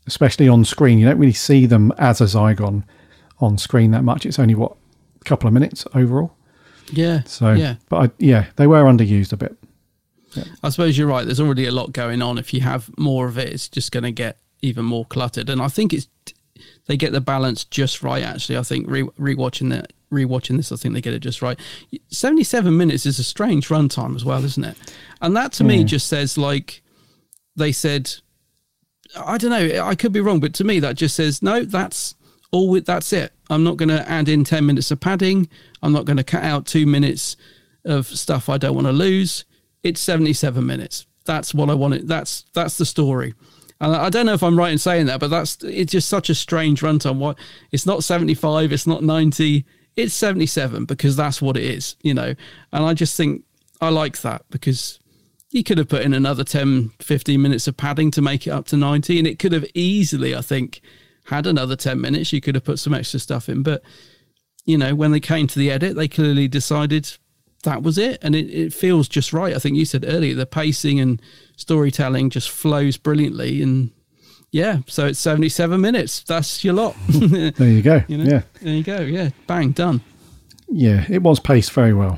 especially 0.07 0.47
on 0.47 0.65
screen. 0.65 0.99
You 0.99 1.07
don't 1.07 1.19
really 1.19 1.33
see 1.33 1.65
them 1.65 1.91
as 1.97 2.21
a 2.21 2.25
Zygon 2.25 2.83
on 3.39 3.57
screen 3.57 3.91
that 3.91 4.03
much. 4.03 4.25
It's 4.25 4.39
only 4.39 4.55
what 4.55 4.75
a 5.21 5.23
couple 5.23 5.47
of 5.47 5.53
minutes 5.53 5.87
overall. 5.95 6.35
Yeah. 6.91 7.23
So, 7.23 7.53
yeah. 7.53 7.75
but 7.89 7.97
I, 7.97 8.11
yeah, 8.19 8.47
they 8.57 8.67
were 8.67 8.83
underused 8.83 9.33
a 9.33 9.37
bit. 9.37 9.57
I 10.63 10.69
suppose 10.69 10.97
you're 10.97 11.07
right. 11.07 11.25
There's 11.25 11.39
already 11.39 11.65
a 11.65 11.71
lot 11.71 11.91
going 11.91 12.21
on. 12.21 12.37
If 12.37 12.53
you 12.53 12.61
have 12.61 12.89
more 12.97 13.27
of 13.27 13.37
it, 13.37 13.49
it's 13.49 13.69
just 13.69 13.91
going 13.91 14.03
to 14.03 14.11
get 14.11 14.37
even 14.61 14.85
more 14.85 15.05
cluttered. 15.05 15.49
And 15.49 15.61
I 15.61 15.67
think 15.67 15.93
it's 15.93 16.07
they 16.87 16.97
get 16.97 17.11
the 17.11 17.21
balance 17.21 17.63
just 17.63 18.03
right. 18.03 18.23
Actually, 18.23 18.57
I 18.57 18.63
think 18.63 18.89
re- 18.89 19.03
rewatching 19.03 19.69
that, 19.71 19.93
rewatching 20.11 20.57
this, 20.57 20.71
I 20.71 20.75
think 20.75 20.93
they 20.93 21.01
get 21.01 21.13
it 21.13 21.19
just 21.19 21.41
right. 21.41 21.59
Seventy-seven 22.09 22.75
minutes 22.75 23.05
is 23.05 23.19
a 23.19 23.23
strange 23.23 23.69
runtime 23.69 24.15
as 24.15 24.23
well, 24.23 24.43
isn't 24.43 24.63
it? 24.63 24.77
And 25.21 25.35
that 25.35 25.51
to 25.53 25.63
me 25.63 25.83
just 25.83 26.07
says 26.07 26.37
like 26.37 26.81
they 27.55 27.71
said. 27.71 28.13
I 29.17 29.37
don't 29.37 29.51
know. 29.51 29.81
I 29.81 29.95
could 29.95 30.11
be 30.11 30.19
wrong, 30.19 30.41
but 30.41 30.53
to 30.55 30.65
me 30.65 30.79
that 30.81 30.95
just 30.95 31.15
says 31.15 31.41
no. 31.41 31.63
That's 31.63 32.15
all 32.51 32.69
with 32.69 32.85
that's 32.85 33.13
it. 33.13 33.33
I'm 33.49 33.63
not 33.63 33.77
going 33.77 33.89
to 33.89 34.09
add 34.09 34.29
in 34.29 34.43
10 34.43 34.65
minutes 34.65 34.91
of 34.91 34.99
padding. 34.99 35.49
I'm 35.81 35.93
not 35.93 36.05
going 36.05 36.17
to 36.17 36.23
cut 36.23 36.43
out 36.43 36.65
two 36.65 36.85
minutes 36.85 37.37
of 37.83 38.07
stuff 38.07 38.49
I 38.49 38.57
don't 38.57 38.75
want 38.75 38.87
to 38.87 38.93
lose. 38.93 39.45
It's 39.85 40.01
77 40.01 40.65
minutes. 40.65 41.05
That's 41.25 41.53
what 41.53 41.69
I 41.69 41.75
wanted. 41.75 42.07
That's 42.07 42.43
that's 42.53 42.79
the 42.79 42.85
story. 42.85 43.35
And 43.79 43.95
I 43.95 44.09
don't 44.09 44.25
know 44.25 44.33
if 44.33 44.41
I'm 44.41 44.57
right 44.57 44.71
in 44.71 44.79
saying 44.79 45.05
that, 45.05 45.19
but 45.19 45.29
that's 45.29 45.63
it's 45.63 45.91
just 45.91 46.09
such 46.09 46.31
a 46.31 46.35
strange 46.35 46.81
runtime. 46.81 47.19
What 47.19 47.37
it's 47.71 47.85
not 47.85 48.03
75, 48.03 48.71
it's 48.71 48.87
not 48.87 49.03
90, 49.03 49.63
it's 49.95 50.15
77 50.15 50.85
because 50.85 51.15
that's 51.15 51.39
what 51.39 51.55
it 51.55 51.63
is, 51.63 51.97
you 52.01 52.15
know. 52.15 52.33
And 52.73 52.83
I 52.83 52.95
just 52.95 53.15
think 53.15 53.43
I 53.79 53.89
like 53.89 54.21
that 54.21 54.41
because 54.49 54.99
you 55.51 55.63
could 55.63 55.77
have 55.77 55.89
put 55.89 56.01
in 56.01 56.15
another 56.15 56.43
10, 56.43 56.89
15 56.99 57.39
minutes 57.39 57.67
of 57.67 57.77
padding 57.77 58.09
to 58.11 58.23
make 58.23 58.47
it 58.47 58.51
up 58.51 58.65
to 58.67 58.77
90, 58.77 59.19
and 59.19 59.27
it 59.27 59.37
could 59.37 59.51
have 59.51 59.67
easily, 59.75 60.35
I 60.35 60.41
think, 60.41 60.81
had 61.25 61.45
another 61.45 61.75
10 61.75 62.01
minutes. 62.01 62.33
You 62.33 62.41
could 62.41 62.55
have 62.55 62.63
put 62.63 62.79
some 62.79 62.95
extra 62.95 63.19
stuff 63.19 63.49
in, 63.49 63.61
but 63.61 63.83
you 64.65 64.79
know, 64.79 64.95
when 64.95 65.11
they 65.11 65.19
came 65.19 65.45
to 65.45 65.59
the 65.59 65.69
edit, 65.69 65.95
they 65.95 66.07
clearly 66.07 66.47
decided 66.47 67.15
that 67.65 67.83
was 67.83 67.97
it. 67.97 68.17
And 68.21 68.35
it, 68.35 68.49
it 68.49 68.73
feels 68.73 69.07
just 69.07 69.33
right. 69.33 69.55
I 69.55 69.59
think 69.59 69.75
you 69.75 69.85
said 69.85 70.05
earlier, 70.07 70.33
the 70.33 70.45
pacing 70.45 70.99
and 70.99 71.21
storytelling 71.57 72.29
just 72.29 72.49
flows 72.49 72.97
brilliantly. 72.97 73.61
And 73.61 73.91
yeah, 74.51 74.79
so 74.87 75.05
it's 75.07 75.19
77 75.19 75.79
minutes. 75.79 76.23
That's 76.23 76.63
your 76.63 76.73
lot. 76.75 76.95
there 77.09 77.67
you 77.69 77.81
go. 77.81 78.03
You 78.07 78.17
know? 78.19 78.23
Yeah. 78.23 78.41
There 78.61 78.73
you 78.73 78.83
go. 78.83 79.01
Yeah. 79.01 79.29
Bang, 79.47 79.71
done. 79.71 80.01
Yeah, 80.67 81.05
it 81.09 81.21
was 81.21 81.39
paced 81.39 81.71
very 81.73 81.93
well. 81.93 82.17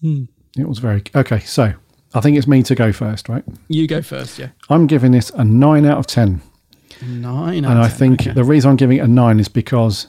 Hmm. 0.00 0.24
It 0.56 0.68
was 0.68 0.78
very 0.78 1.02
okay. 1.14 1.40
So 1.40 1.72
I 2.14 2.20
think 2.20 2.36
it's 2.36 2.46
me 2.46 2.62
to 2.64 2.74
go 2.74 2.92
first, 2.92 3.28
right? 3.28 3.42
You 3.68 3.88
go 3.88 4.02
first, 4.02 4.38
yeah. 4.38 4.50
I'm 4.68 4.86
giving 4.86 5.10
this 5.12 5.30
a 5.30 5.44
nine 5.44 5.84
out 5.84 5.98
of 5.98 6.06
ten, 6.06 6.40
Nine. 7.02 7.64
and 7.64 7.78
I 7.78 7.88
think 7.88 8.34
the 8.34 8.44
reason 8.44 8.70
I'm 8.70 8.76
giving 8.76 8.98
it 8.98 9.00
a 9.00 9.08
nine 9.08 9.40
is 9.40 9.48
because 9.48 10.06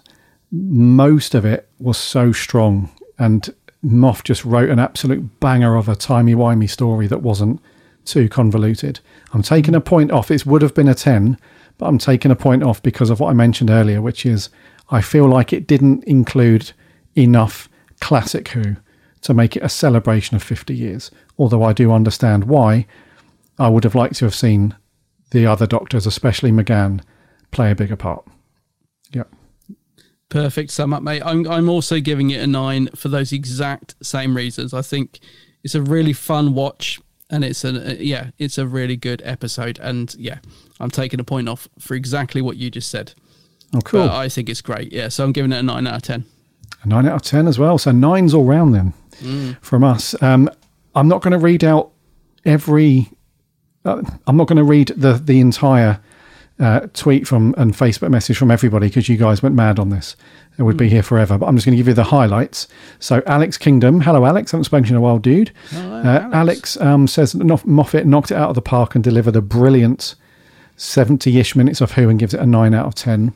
most 0.51 1.33
of 1.33 1.45
it 1.45 1.67
was 1.79 1.97
so 1.97 2.31
strong, 2.31 2.91
and 3.17 3.49
Moff 3.83 4.23
just 4.23 4.45
wrote 4.45 4.69
an 4.69 4.79
absolute 4.79 5.39
banger 5.39 5.75
of 5.75 5.87
a 5.89 5.95
timey 5.95 6.35
wimey 6.35 6.69
story 6.69 7.07
that 7.07 7.21
wasn't 7.21 7.61
too 8.03 8.29
convoluted. 8.29 8.99
I'm 9.33 9.41
taking 9.41 9.75
a 9.75 9.81
point 9.81 10.11
off. 10.11 10.31
It 10.31 10.45
would 10.45 10.61
have 10.61 10.73
been 10.73 10.87
a 10.87 10.95
ten, 10.95 11.37
but 11.77 11.87
I'm 11.87 11.97
taking 11.97 12.31
a 12.31 12.35
point 12.35 12.63
off 12.63 12.81
because 12.81 13.09
of 13.09 13.19
what 13.19 13.29
I 13.29 13.33
mentioned 13.33 13.69
earlier, 13.69 14.01
which 14.01 14.25
is 14.25 14.49
I 14.89 15.01
feel 15.01 15.27
like 15.27 15.51
it 15.51 15.67
didn't 15.67 16.03
include 16.05 16.71
enough 17.15 17.69
classic 17.99 18.49
Who 18.49 18.77
to 19.21 19.33
make 19.33 19.55
it 19.55 19.63
a 19.63 19.69
celebration 19.69 20.35
of 20.35 20.43
50 20.43 20.75
years. 20.75 21.09
Although 21.37 21.63
I 21.63 21.73
do 21.73 21.91
understand 21.91 22.43
why 22.43 22.85
I 23.57 23.69
would 23.69 23.83
have 23.83 23.95
liked 23.95 24.15
to 24.17 24.25
have 24.25 24.35
seen 24.35 24.75
the 25.31 25.47
other 25.47 25.65
doctors, 25.65 26.05
especially 26.05 26.51
McGann, 26.51 27.01
play 27.51 27.71
a 27.71 27.75
bigger 27.75 27.95
part. 27.95 28.27
Perfect 30.29 30.71
sum 30.71 30.93
up, 30.93 31.03
mate. 31.03 31.21
I'm 31.23 31.47
I'm 31.47 31.69
also 31.69 31.99
giving 31.99 32.31
it 32.31 32.41
a 32.41 32.47
nine 32.47 32.87
for 32.95 33.09
those 33.09 33.31
exact 33.31 33.95
same 34.01 34.35
reasons. 34.35 34.73
I 34.73 34.81
think 34.81 35.19
it's 35.63 35.75
a 35.75 35.81
really 35.81 36.13
fun 36.13 36.53
watch, 36.53 36.99
and 37.29 37.43
it's 37.43 37.63
a 37.63 38.03
yeah, 38.03 38.31
it's 38.37 38.57
a 38.57 38.67
really 38.67 38.95
good 38.95 39.21
episode. 39.23 39.79
And 39.81 40.13
yeah, 40.15 40.39
I'm 40.79 40.89
taking 40.89 41.19
a 41.19 41.23
point 41.23 41.47
off 41.47 41.67
for 41.79 41.93
exactly 41.93 42.41
what 42.41 42.57
you 42.57 42.71
just 42.71 42.89
said. 42.89 43.13
Oh, 43.73 43.81
cool. 43.81 44.07
But 44.07 44.15
I 44.15 44.29
think 44.29 44.49
it's 44.49 44.61
great. 44.61 44.91
Yeah, 44.91 45.09
so 45.09 45.23
I'm 45.23 45.31
giving 45.31 45.51
it 45.51 45.57
a 45.57 45.63
nine 45.63 45.85
out 45.85 45.95
of 45.95 46.01
ten. 46.01 46.25
A 46.83 46.87
nine 46.87 47.05
out 47.05 47.15
of 47.15 47.21
10 47.21 47.47
as 47.47 47.57
well. 47.59 47.77
So 47.77 47.91
nines 47.91 48.33
all 48.33 48.45
round 48.45 48.73
then 48.73 49.57
from 49.61 49.83
us. 49.83 50.21
Um, 50.21 50.49
I'm 50.93 51.07
not 51.07 51.21
going 51.21 51.31
to 51.33 51.37
read 51.37 51.63
out 51.63 51.91
every. 52.45 53.09
Uh, 53.83 54.01
I'm 54.27 54.37
not 54.37 54.47
going 54.47 54.57
to 54.57 54.63
read 54.63 54.89
the 54.95 55.13
the 55.13 55.39
entire 55.39 55.99
uh, 56.59 56.81
tweet 56.93 57.27
from 57.27 57.53
and 57.57 57.73
Facebook 57.73 58.09
message 58.09 58.37
from 58.37 58.49
everybody 58.51 58.87
because 58.87 59.09
you 59.09 59.17
guys 59.17 59.43
went 59.43 59.55
mad 59.55 59.77
on 59.79 59.89
this. 59.89 60.15
It 60.57 60.63
would 60.63 60.77
be 60.77 60.87
here 60.87 61.03
forever. 61.03 61.37
But 61.37 61.47
I'm 61.47 61.55
just 61.55 61.65
going 61.65 61.73
to 61.73 61.77
give 61.77 61.87
you 61.89 61.93
the 61.93 62.05
highlights. 62.05 62.67
So 62.99 63.21
Alex 63.27 63.57
Kingdom, 63.57 64.01
hello 64.01 64.25
Alex. 64.25 64.53
I 64.53 64.57
haven't 64.57 64.65
spoken 64.65 64.85
to 64.85 64.89
you 64.91 64.95
in 64.95 64.97
a 64.97 65.01
while, 65.01 65.19
dude. 65.19 65.51
uh, 65.75 66.29
Alex, 66.31 66.79
um, 66.79 67.07
says 67.07 67.35
Moffat 67.35 68.05
knocked 68.05 68.31
it 68.31 68.35
out 68.35 68.49
of 68.49 68.55
the 68.55 68.61
park 68.61 68.95
and 68.95 69.03
delivered 69.03 69.35
a 69.35 69.41
brilliant 69.41 70.15
70-ish 70.77 71.55
minutes 71.55 71.81
of 71.81 71.93
Who 71.93 72.09
and 72.09 72.19
gives 72.19 72.33
it 72.33 72.39
a 72.39 72.45
nine 72.45 72.73
out 72.73 72.85
of 72.85 72.95
ten. 72.95 73.33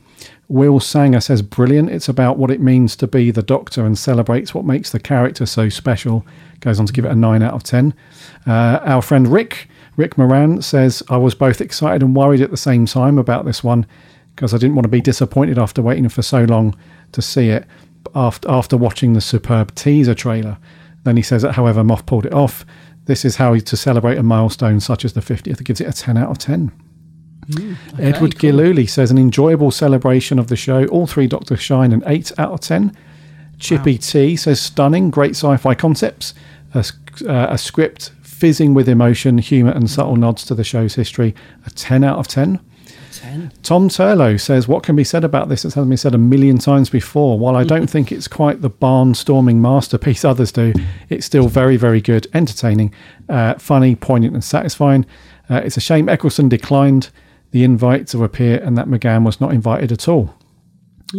Will 0.48 0.80
Sanger 0.80 1.20
says 1.20 1.42
brilliant. 1.42 1.90
It's 1.90 2.08
about 2.08 2.36
what 2.36 2.50
it 2.50 2.60
means 2.60 2.96
to 2.96 3.06
be 3.06 3.30
the 3.30 3.42
Doctor 3.42 3.86
and 3.86 3.96
celebrates 3.96 4.54
what 4.54 4.64
makes 4.64 4.90
the 4.90 4.98
character 4.98 5.46
so 5.46 5.68
special. 5.68 6.26
Goes 6.60 6.80
on 6.80 6.86
to 6.86 6.92
give 6.92 7.04
it 7.04 7.10
a 7.10 7.14
nine 7.14 7.42
out 7.42 7.54
of 7.54 7.62
ten. 7.62 7.94
Uh, 8.46 8.80
our 8.82 9.00
friend 9.00 9.28
Rick 9.28 9.68
Rick 10.00 10.16
Moran 10.16 10.62
says 10.62 11.02
I 11.10 11.18
was 11.18 11.34
both 11.34 11.60
excited 11.60 12.02
and 12.02 12.16
worried 12.16 12.40
at 12.40 12.50
the 12.50 12.56
same 12.56 12.86
time 12.86 13.18
about 13.18 13.44
this 13.44 13.62
one 13.62 13.84
because 14.34 14.54
I 14.54 14.56
didn't 14.56 14.74
want 14.74 14.84
to 14.84 14.90
be 14.90 15.02
disappointed 15.02 15.58
after 15.58 15.82
waiting 15.82 16.08
for 16.08 16.22
so 16.22 16.44
long 16.44 16.74
to 17.12 17.20
see 17.20 17.50
it. 17.50 17.66
After 18.14 18.50
after 18.50 18.78
watching 18.78 19.12
the 19.12 19.20
superb 19.20 19.74
teaser 19.74 20.14
trailer, 20.14 20.56
then 21.04 21.18
he 21.18 21.22
says 21.22 21.42
that 21.42 21.52
however 21.52 21.82
Moff 21.82 22.06
pulled 22.06 22.24
it 22.24 22.32
off. 22.32 22.64
This 23.04 23.26
is 23.26 23.36
how 23.36 23.54
to 23.58 23.76
celebrate 23.76 24.16
a 24.16 24.22
milestone 24.22 24.80
such 24.80 25.04
as 25.04 25.12
the 25.12 25.20
50th. 25.20 25.60
It 25.60 25.64
gives 25.64 25.82
it 25.82 25.88
a 25.88 25.92
10 25.92 26.16
out 26.16 26.30
of 26.30 26.38
10. 26.38 26.72
Edward 27.98 28.38
cool. 28.38 28.52
Giluli 28.52 28.88
says 28.88 29.10
an 29.10 29.18
enjoyable 29.18 29.70
celebration 29.70 30.38
of 30.38 30.46
the 30.46 30.56
show. 30.56 30.86
All 30.86 31.06
three 31.06 31.26
Doctor 31.26 31.58
shine 31.58 31.92
an 31.92 32.02
8 32.06 32.32
out 32.38 32.52
of 32.52 32.60
10. 32.60 32.96
Chippy 33.58 33.98
T 33.98 34.34
says 34.36 34.62
stunning, 34.62 35.10
great 35.10 35.32
sci 35.32 35.58
fi 35.58 35.74
concepts, 35.74 36.32
a, 36.72 36.82
uh, 37.28 37.48
a 37.50 37.58
script 37.58 38.12
fizzing 38.40 38.72
with 38.72 38.88
emotion, 38.88 39.38
humour, 39.38 39.72
and 39.72 39.88
subtle 39.88 40.16
nods 40.16 40.44
to 40.46 40.54
the 40.54 40.64
show's 40.64 40.94
history. 40.94 41.34
A 41.66 41.70
10 41.70 42.02
out 42.02 42.18
of 42.18 42.26
10. 42.26 42.58
Ten. 43.12 43.52
Tom 43.62 43.88
Turlow 43.88 44.40
says, 44.40 44.66
What 44.66 44.82
can 44.82 44.96
be 44.96 45.04
said 45.04 45.24
about 45.24 45.48
this? 45.48 45.64
It 45.64 45.74
has 45.74 45.86
been 45.86 45.96
said 45.96 46.14
a 46.14 46.18
million 46.18 46.58
times 46.58 46.88
before. 46.88 47.38
While 47.38 47.56
I 47.56 47.64
don't 47.64 47.86
think 47.90 48.10
it's 48.10 48.28
quite 48.28 48.62
the 48.62 48.70
barnstorming 48.70 49.56
masterpiece 49.56 50.24
others 50.24 50.52
do, 50.52 50.72
it's 51.08 51.26
still 51.26 51.48
very, 51.48 51.76
very 51.76 52.00
good, 52.00 52.28
entertaining, 52.32 52.94
uh, 53.28 53.54
funny, 53.54 53.94
poignant, 53.94 54.34
and 54.34 54.44
satisfying. 54.44 55.04
Uh, 55.50 55.56
it's 55.56 55.76
a 55.76 55.80
shame 55.80 56.08
Eccleston 56.08 56.48
declined 56.48 57.10
the 57.50 57.64
invite 57.64 58.06
to 58.08 58.22
appear 58.24 58.58
and 58.62 58.78
that 58.78 58.86
McGann 58.86 59.24
was 59.24 59.40
not 59.40 59.52
invited 59.52 59.90
at 59.92 60.08
all. 60.08 60.34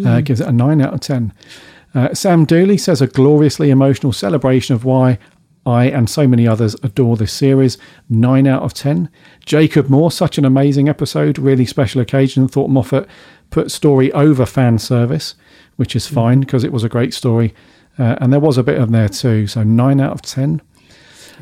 Uh, 0.06 0.22
gives 0.22 0.40
it 0.40 0.48
a 0.48 0.52
9 0.54 0.82
out 0.82 0.94
of 0.94 1.02
10. 1.02 1.34
Uh, 1.94 2.14
Sam 2.14 2.46
Dooley 2.46 2.78
says, 2.78 3.02
A 3.02 3.08
gloriously 3.08 3.70
emotional 3.70 4.14
celebration 4.14 4.74
of 4.74 4.86
why 4.86 5.20
I 5.66 5.86
and 5.86 6.10
so 6.10 6.28
many 6.28 6.48
others 6.48 6.76
adore 6.84 7.18
this 7.18 7.34
series. 7.34 7.78
9 8.10 8.48
out 8.48 8.64
of 8.64 8.74
10. 8.74 9.10
Jacob 9.46 9.90
Moore, 9.90 10.12
such 10.12 10.38
an 10.38 10.46
amazing 10.46 10.90
episode, 10.90 11.38
really 11.38 11.66
special 11.66 12.02
occasion. 12.02 12.48
Thought 12.48 12.70
Moffat 12.70 13.08
put 13.52 13.70
story 13.70 14.12
over 14.14 14.46
fan 14.46 14.80
service, 14.80 15.36
which 15.76 15.96
is 15.96 16.08
fine 16.08 16.40
because 16.40 16.64
it 16.64 16.72
was 16.72 16.84
a 16.84 16.90
great 16.90 17.14
story. 17.14 17.54
Uh, 18.00 18.16
and 18.20 18.34
there 18.34 18.40
was 18.40 18.58
a 18.58 18.64
bit 18.64 18.80
of 18.80 18.92
there 18.92 19.10
too. 19.10 19.46
So 19.48 19.64
9 19.64 20.00
out 20.00 20.14
of 20.14 20.22
10. 20.22 20.62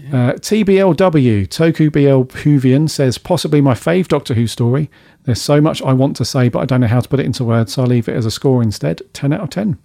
Uh, 0.07 0.33
TBLW, 0.33 1.47
Toku 1.47 1.91
BL 1.91 2.33
Huvian 2.39 2.89
says, 2.89 3.17
possibly 3.17 3.61
my 3.61 3.73
fave 3.73 4.07
Doctor 4.07 4.33
Who 4.33 4.47
story. 4.47 4.89
There's 5.23 5.41
so 5.41 5.59
much 5.59 5.81
I 5.81 5.93
want 5.93 6.15
to 6.17 6.25
say, 6.25 6.49
but 6.49 6.59
I 6.59 6.65
don't 6.65 6.81
know 6.81 6.87
how 6.87 7.01
to 7.01 7.09
put 7.09 7.19
it 7.19 7.25
into 7.25 7.43
words, 7.43 7.73
so 7.73 7.83
I'll 7.83 7.87
leave 7.87 8.07
it 8.07 8.15
as 8.15 8.25
a 8.25 8.31
score 8.31 8.63
instead. 8.63 9.01
10 9.13 9.33
out 9.33 9.41
of 9.41 9.49
10. 9.49 9.77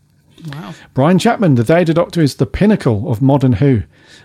Wow. 0.53 0.75
Brian 0.93 1.19
Chapman, 1.19 1.55
The 1.55 1.65
Day 1.65 1.81
of 1.81 1.87
the 1.87 1.95
Doctor 1.95 2.21
is 2.21 2.37
the 2.37 2.47
pinnacle 2.47 3.11
of 3.11 3.23
modern 3.23 3.55
Who 3.55 3.83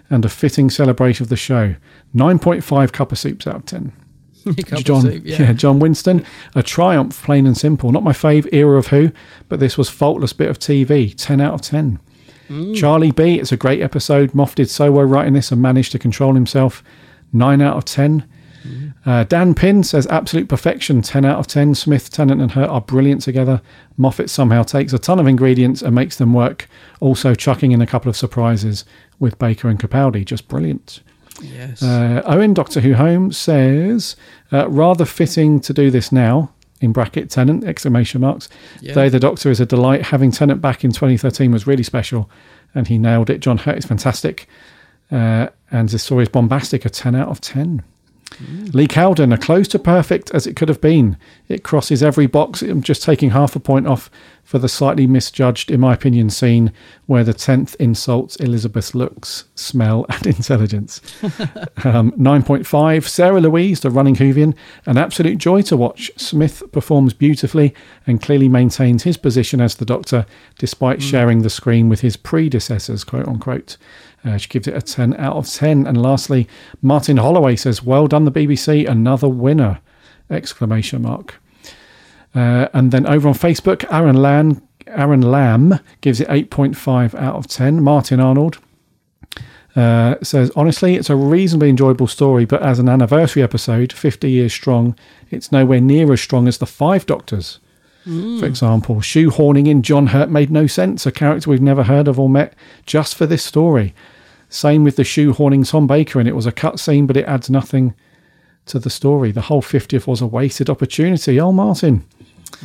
and 0.10 0.26
a 0.26 0.30
fitting 0.30 0.70
celebration 0.70 1.24
of 1.24 1.30
the 1.30 1.38
show. 1.38 1.76
9.5 2.16 2.92
cup 2.92 3.12
of 3.12 3.20
soups 3.20 3.48
out 3.48 3.56
of 3.56 3.66
10. 3.66 3.94
John, 4.84 5.02
soup, 5.02 5.24
yeah. 5.26 5.54
John 5.54 5.80
Winston, 5.80 6.26
a 6.56 6.64
triumph, 6.64 7.22
plain 7.24 7.46
and 7.46 7.58
simple. 7.58 7.92
Not 7.92 8.04
my 8.04 8.14
fave 8.14 8.48
era 8.54 8.78
of 8.78 8.88
Who, 8.88 9.12
but 9.48 9.60
this 9.60 9.78
was 9.78 9.90
faultless 9.90 10.34
bit 10.34 10.50
of 10.50 10.60
TV. 10.60 11.14
10 11.16 11.42
out 11.42 11.54
of 11.54 11.62
10. 11.62 12.00
Mm. 12.50 12.76
Charlie 12.76 13.12
B, 13.12 13.40
it's 13.40 13.52
a 13.52 13.58
great 13.58 13.82
episode. 13.82 14.32
Moff 14.32 14.56
did 14.56 14.70
so 14.70 14.92
well 14.92 15.06
writing 15.06 15.34
this 15.34 15.52
and 15.52 15.62
managed 15.62 15.92
to 15.92 16.00
control 16.00 16.34
himself. 16.34 16.84
9 17.32 17.62
out 17.62 17.78
of 17.78 17.86
10. 17.86 18.28
Uh, 19.10 19.24
Dan 19.24 19.56
Pin 19.56 19.82
says 19.82 20.06
absolute 20.06 20.48
perfection, 20.48 21.02
10 21.02 21.26
out 21.26 21.40
of 21.40 21.48
10. 21.48 21.74
Smith, 21.74 22.12
Tennant, 22.12 22.40
and 22.42 22.52
Hurt 22.52 22.70
are 22.70 22.80
brilliant 22.80 23.24
together. 23.24 23.60
Moffat 23.98 24.30
somehow 24.30 24.62
takes 24.62 24.94
a 24.94 25.00
ton 25.00 25.18
of 25.18 25.26
ingredients 25.26 25.82
and 25.82 25.96
makes 25.96 26.18
them 26.18 26.32
work, 26.32 26.68
also 27.00 27.34
chucking 27.34 27.72
in 27.72 27.82
a 27.82 27.88
couple 27.88 28.08
of 28.08 28.16
surprises 28.16 28.86
with 29.18 29.40
Baker 29.40 29.68
and 29.68 29.80
Capaldi. 29.80 30.24
Just 30.24 30.48
brilliant. 30.48 31.02
Yes. 31.42 31.82
Uh, 31.82 32.22
Owen, 32.24 32.54
Doctor 32.54 32.82
Who 32.82 32.94
Home, 32.94 33.32
says 33.32 34.16
uh, 34.54 34.70
rather 34.70 35.06
fitting 35.06 35.60
to 35.62 35.74
do 35.74 35.90
this 35.90 36.12
now. 36.12 36.54
In 36.80 36.94
bracket 36.94 37.32
Tennant 37.32 37.66
exclamation 37.66 38.22
marks. 38.22 38.48
Yeah. 38.80 38.94
Day 38.94 39.10
the 39.10 39.20
Doctor 39.20 39.50
is 39.50 39.60
a 39.60 39.66
delight. 39.66 40.04
Having 40.04 40.32
Tennant 40.32 40.62
back 40.62 40.84
in 40.84 40.92
2013 40.92 41.52
was 41.52 41.66
really 41.66 41.84
special, 41.84 42.30
and 42.76 42.88
he 42.88 43.00
nailed 43.00 43.32
it. 43.32 43.40
John 43.40 43.58
Hurt 43.58 43.80
is 43.80 43.86
fantastic, 43.86 44.48
uh, 45.12 45.48
and 45.72 45.90
this 45.90 46.04
story 46.04 46.24
is 46.24 46.30
bombastic. 46.30 46.86
A 46.86 46.90
10 46.90 47.16
out 47.16 47.28
of 47.30 47.42
10. 47.42 47.84
Lee 48.74 48.88
Cowden, 48.88 49.34
a 49.34 49.38
close 49.38 49.68
to 49.70 49.80
perfect 49.80 50.32
as 50.32 50.48
it 50.48 50.56
could 50.56 50.70
have 50.70 50.82
been. 50.82 51.18
It 51.48 51.64
crosses 51.64 52.04
every 52.04 52.28
box. 52.28 52.62
I'm 52.62 52.82
just 52.82 53.04
taking 53.04 53.32
half 53.32 53.56
a 53.56 53.60
point 53.60 53.88
off 53.88 54.10
for 54.44 54.60
the 54.60 54.70
slightly 54.70 55.06
misjudged, 55.06 55.70
in 55.70 55.80
my 55.80 55.94
opinion, 55.94 56.30
scene 56.30 56.72
where 57.06 57.24
the 57.24 57.34
10th 57.34 57.76
insults 57.76 58.36
Elizabeth's 58.38 58.96
looks, 58.96 59.46
smell, 59.56 60.06
and 60.10 60.26
intelligence. 60.38 61.02
um, 61.84 62.12
9.5, 62.14 63.08
Sarah 63.08 63.42
Louise, 63.42 63.82
the 63.82 63.92
running 63.92 64.16
Whovian, 64.16 64.56
an 64.86 64.98
absolute 64.98 65.38
joy 65.38 65.62
to 65.64 65.78
watch. 65.78 66.12
Smith 66.18 66.64
performs 66.72 67.14
beautifully 67.14 67.76
and 68.08 68.22
clearly 68.22 68.50
maintains 68.50 69.04
his 69.04 69.18
position 69.18 69.62
as 69.62 69.76
the 69.76 69.86
Doctor, 69.86 70.26
despite 70.58 71.02
sharing 71.02 71.42
the 71.42 71.50
screen 71.50 71.90
with 71.90 72.02
his 72.02 72.18
predecessors, 72.18 73.04
quote 73.04 73.28
unquote. 73.28 73.78
Uh, 74.24 74.38
she 74.38 74.50
gives 74.50 74.68
it 74.68 74.76
a 74.76 74.82
10 74.82 75.16
out 75.18 75.36
of 75.36 75.50
10. 75.50 75.88
And 75.88 76.02
lastly, 76.02 76.48
Martin 76.82 77.18
Holloway 77.18 77.56
says, 77.56 77.84
Well 77.84 78.08
done, 78.08 78.26
the 78.26 78.32
BBC, 78.32 78.88
another 78.88 79.30
winner! 79.30 79.80
Exclamation 80.30 81.02
mark. 81.02 81.36
Uh, 82.36 82.68
and 82.74 82.92
then 82.92 83.08
over 83.08 83.28
on 83.28 83.34
Facebook, 83.34 83.86
Aaron 83.92 84.18
Lamb, 84.18 84.62
Aaron 84.88 85.22
Lamb 85.22 85.80
gives 86.02 86.20
it 86.20 86.28
8.5 86.28 87.16
out 87.16 87.36
of 87.36 87.48
10. 87.48 87.82
Martin 87.82 88.20
Arnold 88.20 88.60
uh, 89.76 90.16
says, 90.22 90.52
honestly, 90.56 90.96
it's 90.96 91.10
a 91.10 91.16
reasonably 91.16 91.70
enjoyable 91.70 92.08
story, 92.08 92.46
but 92.46 92.62
as 92.62 92.80
an 92.80 92.90
anniversary 92.90 93.42
episode, 93.42 93.94
50 93.94 94.30
years 94.30 94.54
strong, 94.54 94.96
it's 95.32 95.52
nowhere 95.52 95.82
near 95.82 96.12
as 96.12 96.22
strong 96.22 96.48
as 96.48 96.58
the 96.58 96.66
Five 96.66 97.06
Doctors. 97.06 97.60
For 98.04 98.46
example, 98.46 98.96
shoehorning 98.98 99.68
in 99.68 99.84
John 99.84 100.08
Hurt 100.08 100.30
made 100.30 100.50
no 100.50 100.68
sense, 100.68 101.06
a 101.06 101.12
character 101.12 101.50
we've 101.50 101.62
never 101.62 101.84
heard 101.84 102.08
of 102.08 102.20
or 102.20 102.30
met, 102.30 102.56
just 102.86 103.16
for 103.16 103.26
this 103.26 103.44
story. 103.44 103.94
Same 104.48 104.84
with 104.84 104.96
the 104.96 105.04
shoehorning 105.04 105.70
Tom 105.70 105.86
Baker, 105.86 106.20
and 106.20 106.28
it 106.28 106.36
was 106.36 106.48
a 106.48 106.52
cut 106.52 106.80
scene, 106.80 107.06
but 107.06 107.18
it 107.18 107.26
adds 107.26 107.50
nothing 107.50 107.94
to 108.66 108.80
the 108.80 108.90
story. 108.90 109.32
The 109.32 109.42
whole 109.42 109.62
50th 109.62 110.08
was 110.08 110.22
a 110.22 110.28
wasted 110.28 110.70
opportunity. 110.70 111.40
Oh, 111.40 111.52
Martin. 111.52 112.06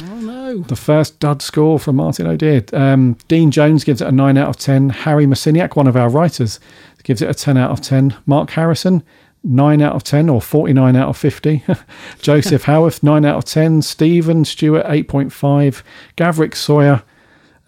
Oh 0.02 0.20
no. 0.20 0.58
The 0.62 0.76
first 0.76 1.20
dud 1.20 1.42
score 1.42 1.78
from 1.78 1.96
Martin 1.96 2.26
O'Dear. 2.26 2.64
Um, 2.72 3.16
Dean 3.28 3.50
Jones 3.50 3.84
gives 3.84 4.00
it 4.00 4.08
a 4.08 4.12
9 4.12 4.36
out 4.36 4.48
of 4.48 4.56
10. 4.56 4.88
Harry 4.90 5.26
Masiniak, 5.26 5.76
one 5.76 5.86
of 5.86 5.96
our 5.96 6.08
writers, 6.08 6.58
gives 7.02 7.22
it 7.22 7.28
a 7.30 7.34
10 7.34 7.56
out 7.56 7.70
of 7.70 7.80
10. 7.80 8.16
Mark 8.26 8.50
Harrison, 8.50 9.02
9 9.44 9.82
out 9.82 9.94
of 9.94 10.02
10 10.02 10.28
or 10.28 10.40
49 10.40 10.96
out 10.96 11.10
of 11.10 11.16
50. 11.16 11.62
Joseph 12.20 12.64
Howarth, 12.64 13.02
9 13.02 13.24
out 13.24 13.36
of 13.36 13.44
10. 13.44 13.82
Stephen 13.82 14.44
Stewart, 14.44 14.86
8.5. 14.86 15.82
Gavrick 16.16 16.54
Sawyer, 16.54 17.02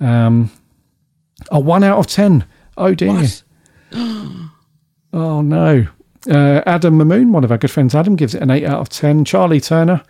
um, 0.01 0.51
a 1.51 1.61
1 1.61 1.85
out 1.85 1.99
of 1.99 2.07
10. 2.07 2.45
Oh 2.77 2.95
dear. 2.95 3.23
Oh 5.13 5.41
no. 5.41 5.87
Uh, 6.29 6.61
Adam 6.67 6.99
Mamoon, 6.99 7.31
one 7.31 7.43
of 7.43 7.51
our 7.51 7.57
good 7.57 7.71
friends, 7.71 7.95
Adam, 7.95 8.17
gives 8.17 8.35
it 8.35 8.43
an 8.43 8.51
8 8.51 8.65
out 8.65 8.81
of 8.81 8.91
10. 8.91 9.25
Charlie 9.25 9.63
Turner 9.63 10.03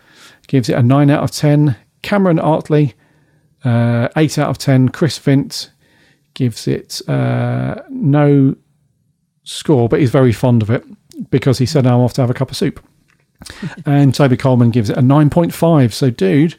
gives 0.47 0.67
it 0.67 0.73
a 0.73 0.83
9 0.83 1.09
out 1.09 1.23
of 1.23 1.31
10. 1.31 1.77
Cameron 2.01 2.39
Artley, 2.39 2.93
uh, 3.63 4.09
8 4.17 4.37
out 4.39 4.49
of 4.49 4.57
10. 4.57 4.89
Chris 4.89 5.17
Vint 5.17 5.71
gives 6.33 6.67
it 6.67 7.07
uh, 7.07 7.83
no 7.89 8.55
score, 9.43 9.87
but 9.87 10.01
he's 10.01 10.11
very 10.11 10.33
fond 10.33 10.61
of 10.61 10.69
it 10.69 10.83
because 11.29 11.57
he 11.57 11.65
said, 11.65 11.85
I'm 11.87 11.99
off 11.99 12.13
to 12.13 12.21
have 12.21 12.29
a 12.29 12.33
cup 12.33 12.51
of 12.51 12.57
soup. 12.57 12.83
and 13.85 14.13
Toby 14.15 14.37
Coleman 14.37 14.71
gives 14.71 14.89
it 14.89 14.97
a 14.97 15.01
9.5. 15.01 15.93
So, 15.93 16.09
dude, 16.09 16.55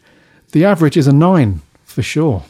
the 0.53 0.65
average 0.65 0.97
is 0.97 1.07
a 1.07 1.13
9 1.13 1.61
for 1.85 2.03
sure. 2.03 2.45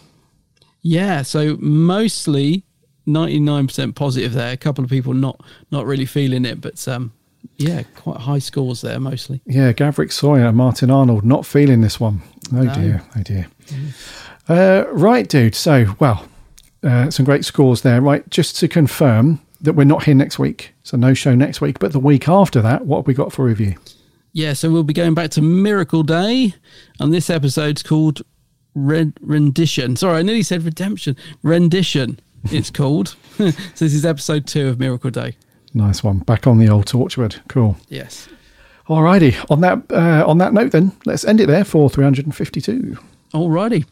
Yeah, 0.82 1.22
so 1.22 1.56
mostly 1.60 2.64
99% 3.06 3.94
positive 3.94 4.32
there. 4.34 4.52
A 4.52 4.56
couple 4.56 4.84
of 4.84 4.90
people 4.90 5.14
not 5.14 5.40
not 5.70 5.86
really 5.86 6.06
feeling 6.06 6.44
it, 6.44 6.60
but 6.60 6.86
um 6.88 7.12
yeah, 7.56 7.82
quite 7.96 8.18
high 8.20 8.38
scores 8.38 8.82
there 8.82 9.00
mostly. 9.00 9.40
Yeah, 9.46 9.72
Gavrick 9.72 10.12
Sawyer, 10.12 10.52
Martin 10.52 10.90
Arnold, 10.90 11.24
not 11.24 11.46
feeling 11.46 11.80
this 11.80 11.98
one. 11.98 12.22
Oh 12.52 12.62
No. 12.62 12.74
dear, 12.74 13.02
oh 13.16 13.22
dear. 13.22 13.46
Uh, 14.48 14.84
right, 14.92 15.28
dude. 15.28 15.54
So, 15.54 15.94
well, 15.98 16.26
uh, 16.82 17.10
some 17.10 17.24
great 17.24 17.44
scores 17.44 17.82
there. 17.82 18.00
Right, 18.00 18.28
just 18.30 18.56
to 18.60 18.68
confirm 18.68 19.40
that 19.60 19.74
we're 19.74 19.84
not 19.84 20.04
here 20.04 20.14
next 20.14 20.38
week, 20.38 20.74
so 20.82 20.96
no 20.96 21.14
show 21.14 21.34
next 21.34 21.60
week, 21.60 21.78
but 21.78 21.92
the 21.92 21.98
week 21.98 22.28
after 22.28 22.62
that, 22.62 22.86
what 22.86 22.98
have 22.98 23.06
we 23.06 23.14
got 23.14 23.32
for 23.32 23.44
review? 23.44 23.76
Yeah, 24.32 24.52
so 24.52 24.70
we'll 24.70 24.84
be 24.84 24.92
going 24.92 25.14
back 25.14 25.30
to 25.32 25.42
Miracle 25.42 26.02
Day, 26.02 26.54
and 27.00 27.12
this 27.12 27.28
episode's 27.30 27.82
called 27.82 28.22
Red 28.74 29.14
Rendition. 29.20 29.96
Sorry, 29.96 30.18
I 30.18 30.22
nearly 30.22 30.42
said 30.42 30.62
Redemption. 30.62 31.16
Rendition, 31.42 32.20
it's 32.44 32.70
called. 32.70 33.16
so 33.36 33.50
this 33.50 33.94
is 33.94 34.04
episode 34.04 34.46
two 34.46 34.68
of 34.68 34.78
Miracle 34.78 35.10
Day. 35.10 35.36
Nice 35.74 36.02
one. 36.02 36.20
Back 36.20 36.46
on 36.46 36.58
the 36.58 36.68
old 36.68 36.86
Torchwood. 36.86 37.40
Cool. 37.48 37.76
Yes. 37.88 38.28
Alrighty. 38.88 39.34
On 39.50 39.60
that 39.60 39.82
uh, 39.90 40.24
on 40.26 40.38
that 40.38 40.54
note, 40.54 40.72
then 40.72 40.92
let's 41.04 41.24
end 41.24 41.40
it 41.40 41.46
there 41.46 41.64
for 41.64 41.90
352. 41.90 42.96
Alrighty. 43.34 43.84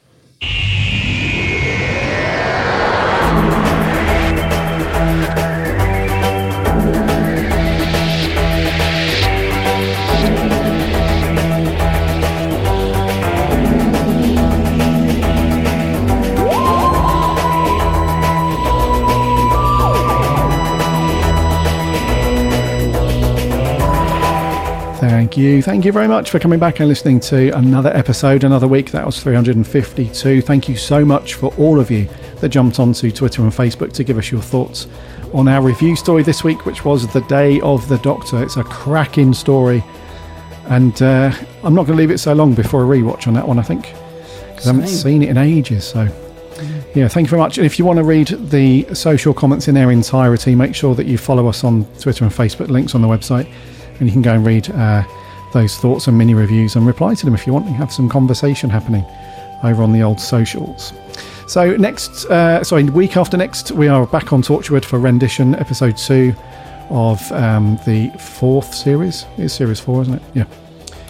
Thank 25.10 25.36
you. 25.36 25.62
Thank 25.62 25.84
you 25.84 25.92
very 25.92 26.08
much 26.08 26.30
for 26.30 26.38
coming 26.38 26.58
back 26.58 26.80
and 26.80 26.88
listening 26.88 27.20
to 27.20 27.50
another 27.56 27.90
episode, 27.90 28.42
another 28.42 28.66
week. 28.66 28.90
That 28.90 29.06
was 29.06 29.22
352. 29.22 30.42
Thank 30.42 30.68
you 30.68 30.76
so 30.76 31.04
much 31.04 31.34
for 31.34 31.54
all 31.56 31.78
of 31.78 31.90
you 31.90 32.08
that 32.40 32.48
jumped 32.48 32.80
onto 32.80 33.10
Twitter 33.12 33.42
and 33.42 33.52
Facebook 33.52 33.92
to 33.92 34.04
give 34.04 34.18
us 34.18 34.32
your 34.32 34.42
thoughts 34.42 34.88
on 35.32 35.46
our 35.48 35.62
review 35.62 35.94
story 35.94 36.22
this 36.22 36.42
week, 36.42 36.66
which 36.66 36.84
was 36.84 37.10
The 37.12 37.20
Day 37.22 37.60
of 37.60 37.86
the 37.88 37.98
Doctor. 37.98 38.42
It's 38.42 38.56
a 38.56 38.64
cracking 38.64 39.32
story. 39.32 39.82
And 40.66 41.00
uh, 41.00 41.32
I'm 41.62 41.74
not 41.74 41.86
going 41.86 41.96
to 41.96 42.02
leave 42.02 42.10
it 42.10 42.18
so 42.18 42.32
long 42.32 42.54
before 42.54 42.82
a 42.82 42.86
rewatch 42.86 43.28
on 43.28 43.34
that 43.34 43.46
one, 43.46 43.58
I 43.58 43.62
think, 43.62 43.92
because 44.48 44.66
I 44.66 44.72
haven't 44.72 44.88
seen 44.88 45.22
it 45.22 45.28
in 45.28 45.38
ages. 45.38 45.84
So, 45.84 46.02
yeah, 46.94 47.06
thank 47.06 47.26
you 47.26 47.30
very 47.30 47.40
much. 47.40 47.58
And 47.58 47.66
if 47.66 47.78
you 47.78 47.84
want 47.84 47.98
to 47.98 48.04
read 48.04 48.28
the 48.28 48.92
social 48.94 49.32
comments 49.32 49.68
in 49.68 49.76
their 49.76 49.92
entirety, 49.92 50.56
make 50.56 50.74
sure 50.74 50.96
that 50.96 51.06
you 51.06 51.16
follow 51.16 51.46
us 51.46 51.62
on 51.62 51.84
Twitter 52.00 52.24
and 52.24 52.32
Facebook, 52.32 52.68
links 52.68 52.94
on 52.94 53.02
the 53.02 53.08
website, 53.08 53.48
and 53.98 54.08
you 54.08 54.12
can 54.12 54.22
go 54.22 54.32
and 54.32 54.46
read 54.46 54.70
uh, 54.70 55.04
those 55.52 55.76
thoughts 55.76 56.06
and 56.06 56.16
mini 56.18 56.34
reviews 56.34 56.76
and 56.76 56.86
reply 56.86 57.14
to 57.14 57.24
them 57.24 57.34
if 57.34 57.46
you 57.46 57.52
want 57.52 57.66
and 57.66 57.74
have 57.76 57.92
some 57.92 58.08
conversation 58.08 58.70
happening 58.70 59.04
over 59.62 59.82
on 59.82 59.92
the 59.92 60.02
old 60.02 60.20
socials. 60.20 60.92
So 61.46 61.76
next, 61.76 62.26
uh, 62.26 62.64
sorry, 62.64 62.84
week 62.84 63.16
after 63.16 63.36
next, 63.36 63.70
we 63.70 63.88
are 63.88 64.06
back 64.06 64.32
on 64.32 64.42
Torchwood 64.42 64.84
for 64.84 64.98
rendition 64.98 65.54
episode 65.54 65.96
two 65.96 66.34
of 66.90 67.20
um, 67.32 67.78
the 67.86 68.10
fourth 68.18 68.74
series. 68.74 69.24
It's 69.38 69.54
series 69.54 69.80
four, 69.80 70.02
isn't 70.02 70.14
it? 70.14 70.22
Yeah. 70.34 70.44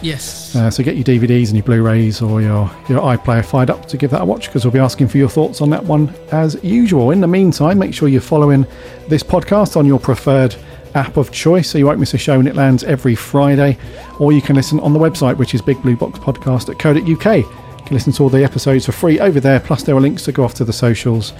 Yes. 0.01 0.55
Uh, 0.55 0.69
so 0.69 0.83
get 0.83 0.95
your 0.95 1.03
DVDs 1.03 1.47
and 1.47 1.55
your 1.55 1.63
Blu-rays 1.63 2.21
or 2.21 2.41
your 2.41 2.69
your 2.87 3.01
iPlayer 3.01 3.43
fired 3.43 3.71
up 3.71 3.87
to 3.87 3.97
give 3.97 4.11
that 4.11 4.21
a 4.21 4.25
watch 4.25 4.45
because 4.47 4.63
we'll 4.63 4.71
be 4.71 4.79
asking 4.79 5.07
for 5.07 5.17
your 5.17 5.29
thoughts 5.29 5.59
on 5.59 5.69
that 5.71 5.83
one 5.83 6.13
as 6.31 6.63
usual. 6.63 7.11
In 7.11 7.19
the 7.19 7.27
meantime, 7.27 7.79
make 7.79 7.93
sure 7.93 8.07
you're 8.07 8.21
following 8.21 8.65
this 9.07 9.23
podcast 9.23 9.75
on 9.75 9.85
your 9.87 9.99
preferred 9.99 10.55
app 10.97 11.17
of 11.17 11.31
choice 11.31 11.69
so 11.69 11.77
you 11.77 11.85
won't 11.85 11.99
miss 11.99 12.13
a 12.13 12.17
show 12.17 12.37
when 12.37 12.47
it 12.47 12.55
lands 12.55 12.83
every 12.83 13.15
Friday. 13.15 13.77
Or 14.19 14.31
you 14.31 14.41
can 14.41 14.55
listen 14.55 14.79
on 14.79 14.93
the 14.93 14.99
website, 14.99 15.37
which 15.37 15.53
is 15.53 15.61
bigblueboxpodcast.co.uk. 15.61 17.37
You 17.37 17.85
can 17.85 17.95
listen 17.95 18.11
to 18.13 18.23
all 18.23 18.29
the 18.29 18.43
episodes 18.43 18.85
for 18.85 18.91
free 18.91 19.19
over 19.19 19.39
there. 19.39 19.59
Plus, 19.59 19.83
there 19.83 19.95
are 19.95 20.01
links 20.01 20.23
to 20.25 20.31
go 20.31 20.43
off 20.43 20.53
to 20.55 20.65
the 20.65 20.73
socials 20.73 21.33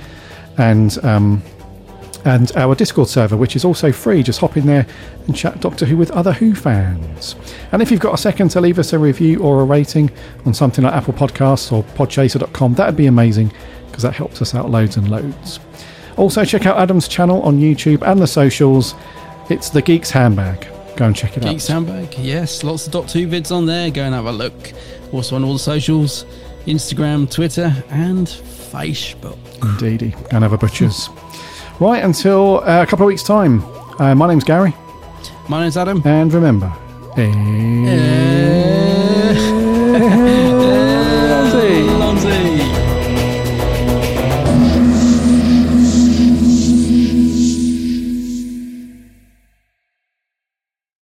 and 0.58 1.04
um, 1.04 1.42
and 2.26 2.52
our 2.56 2.76
Discord 2.76 3.08
server, 3.08 3.38
which 3.38 3.56
is 3.56 3.64
also 3.64 3.92
free. 3.92 4.22
Just 4.22 4.42
hop 4.42 4.58
in 4.58 4.66
there 4.66 4.86
and 5.28 5.36
chat 5.36 5.62
Doctor 5.62 5.86
Who 5.86 5.96
with 5.96 6.12
other 6.12 6.34
Who 6.34 6.56
fans. 6.56 7.36
And 7.72 7.82
if 7.82 7.90
you've 7.90 8.02
got 8.02 8.14
a 8.14 8.18
second 8.18 8.50
to 8.50 8.62
leave 8.62 8.80
us 8.80 8.92
a 8.92 9.00
review 9.00 9.40
or 9.40 9.62
a 9.62 9.66
rating 9.66 10.12
on 10.46 10.54
something 10.54 10.84
like 10.84 10.94
Apple 10.94 11.14
Podcasts 11.14 11.72
or 11.72 11.84
podchaser.com, 11.96 12.74
that'd 12.74 12.98
be 12.98 13.06
amazing 13.06 13.52
because 13.88 14.04
that 14.04 14.14
helps 14.14 14.42
us 14.42 14.54
out 14.54 14.70
loads 14.70 14.98
and 14.98 15.10
loads. 15.10 15.60
Also, 16.18 16.44
check 16.44 16.66
out 16.66 16.78
Adam's 16.78 17.08
channel 17.08 17.42
on 17.44 17.60
YouTube 17.60 18.02
and 18.02 18.20
the 18.20 18.28
socials. 18.28 18.96
It's 19.50 19.70
the 19.70 19.82
Geeks 19.82 20.12
Handbag. 20.12 20.68
Go 20.98 21.06
and 21.06 21.16
check 21.16 21.38
it 21.38 21.44
Geeks 21.44 21.70
out. 21.70 21.84
Geek's 21.86 21.90
Handbag. 21.90 22.20
Yes, 22.20 22.64
lots 22.64 22.86
of 22.86 22.94
Dot 22.94 23.08
2 23.08 23.28
vids 23.28 23.52
on 23.56 23.66
there. 23.66 23.90
Go 23.90 24.04
and 24.04 24.14
have 24.14 24.26
a 24.26 24.32
look. 24.32 24.74
Also 25.14 25.36
on 25.36 25.44
all 25.44 25.54
the 25.54 25.60
socials 25.60 26.26
Instagram, 26.66 27.32
Twitter, 27.32 27.74
and 27.90 28.28
Facebook. 28.28 29.38
Indeedy. 29.64 30.14
And 30.32 30.44
have 30.44 30.52
a 30.52 30.58
butcher's. 30.58 31.10
Right, 31.80 32.04
until 32.04 32.60
uh, 32.66 32.84
a 32.84 32.86
couple 32.86 33.06
of 33.06 33.08
weeks' 33.08 33.24
time. 33.24 33.64
Uh, 34.00 34.14
my 34.16 34.28
name's 34.28 34.44
Gary. 34.44 34.74
My 35.48 35.62
name's 35.62 35.78
Adam. 35.78 36.02
And 36.06 36.34
remember, 36.34 36.74
eh. 37.16 38.48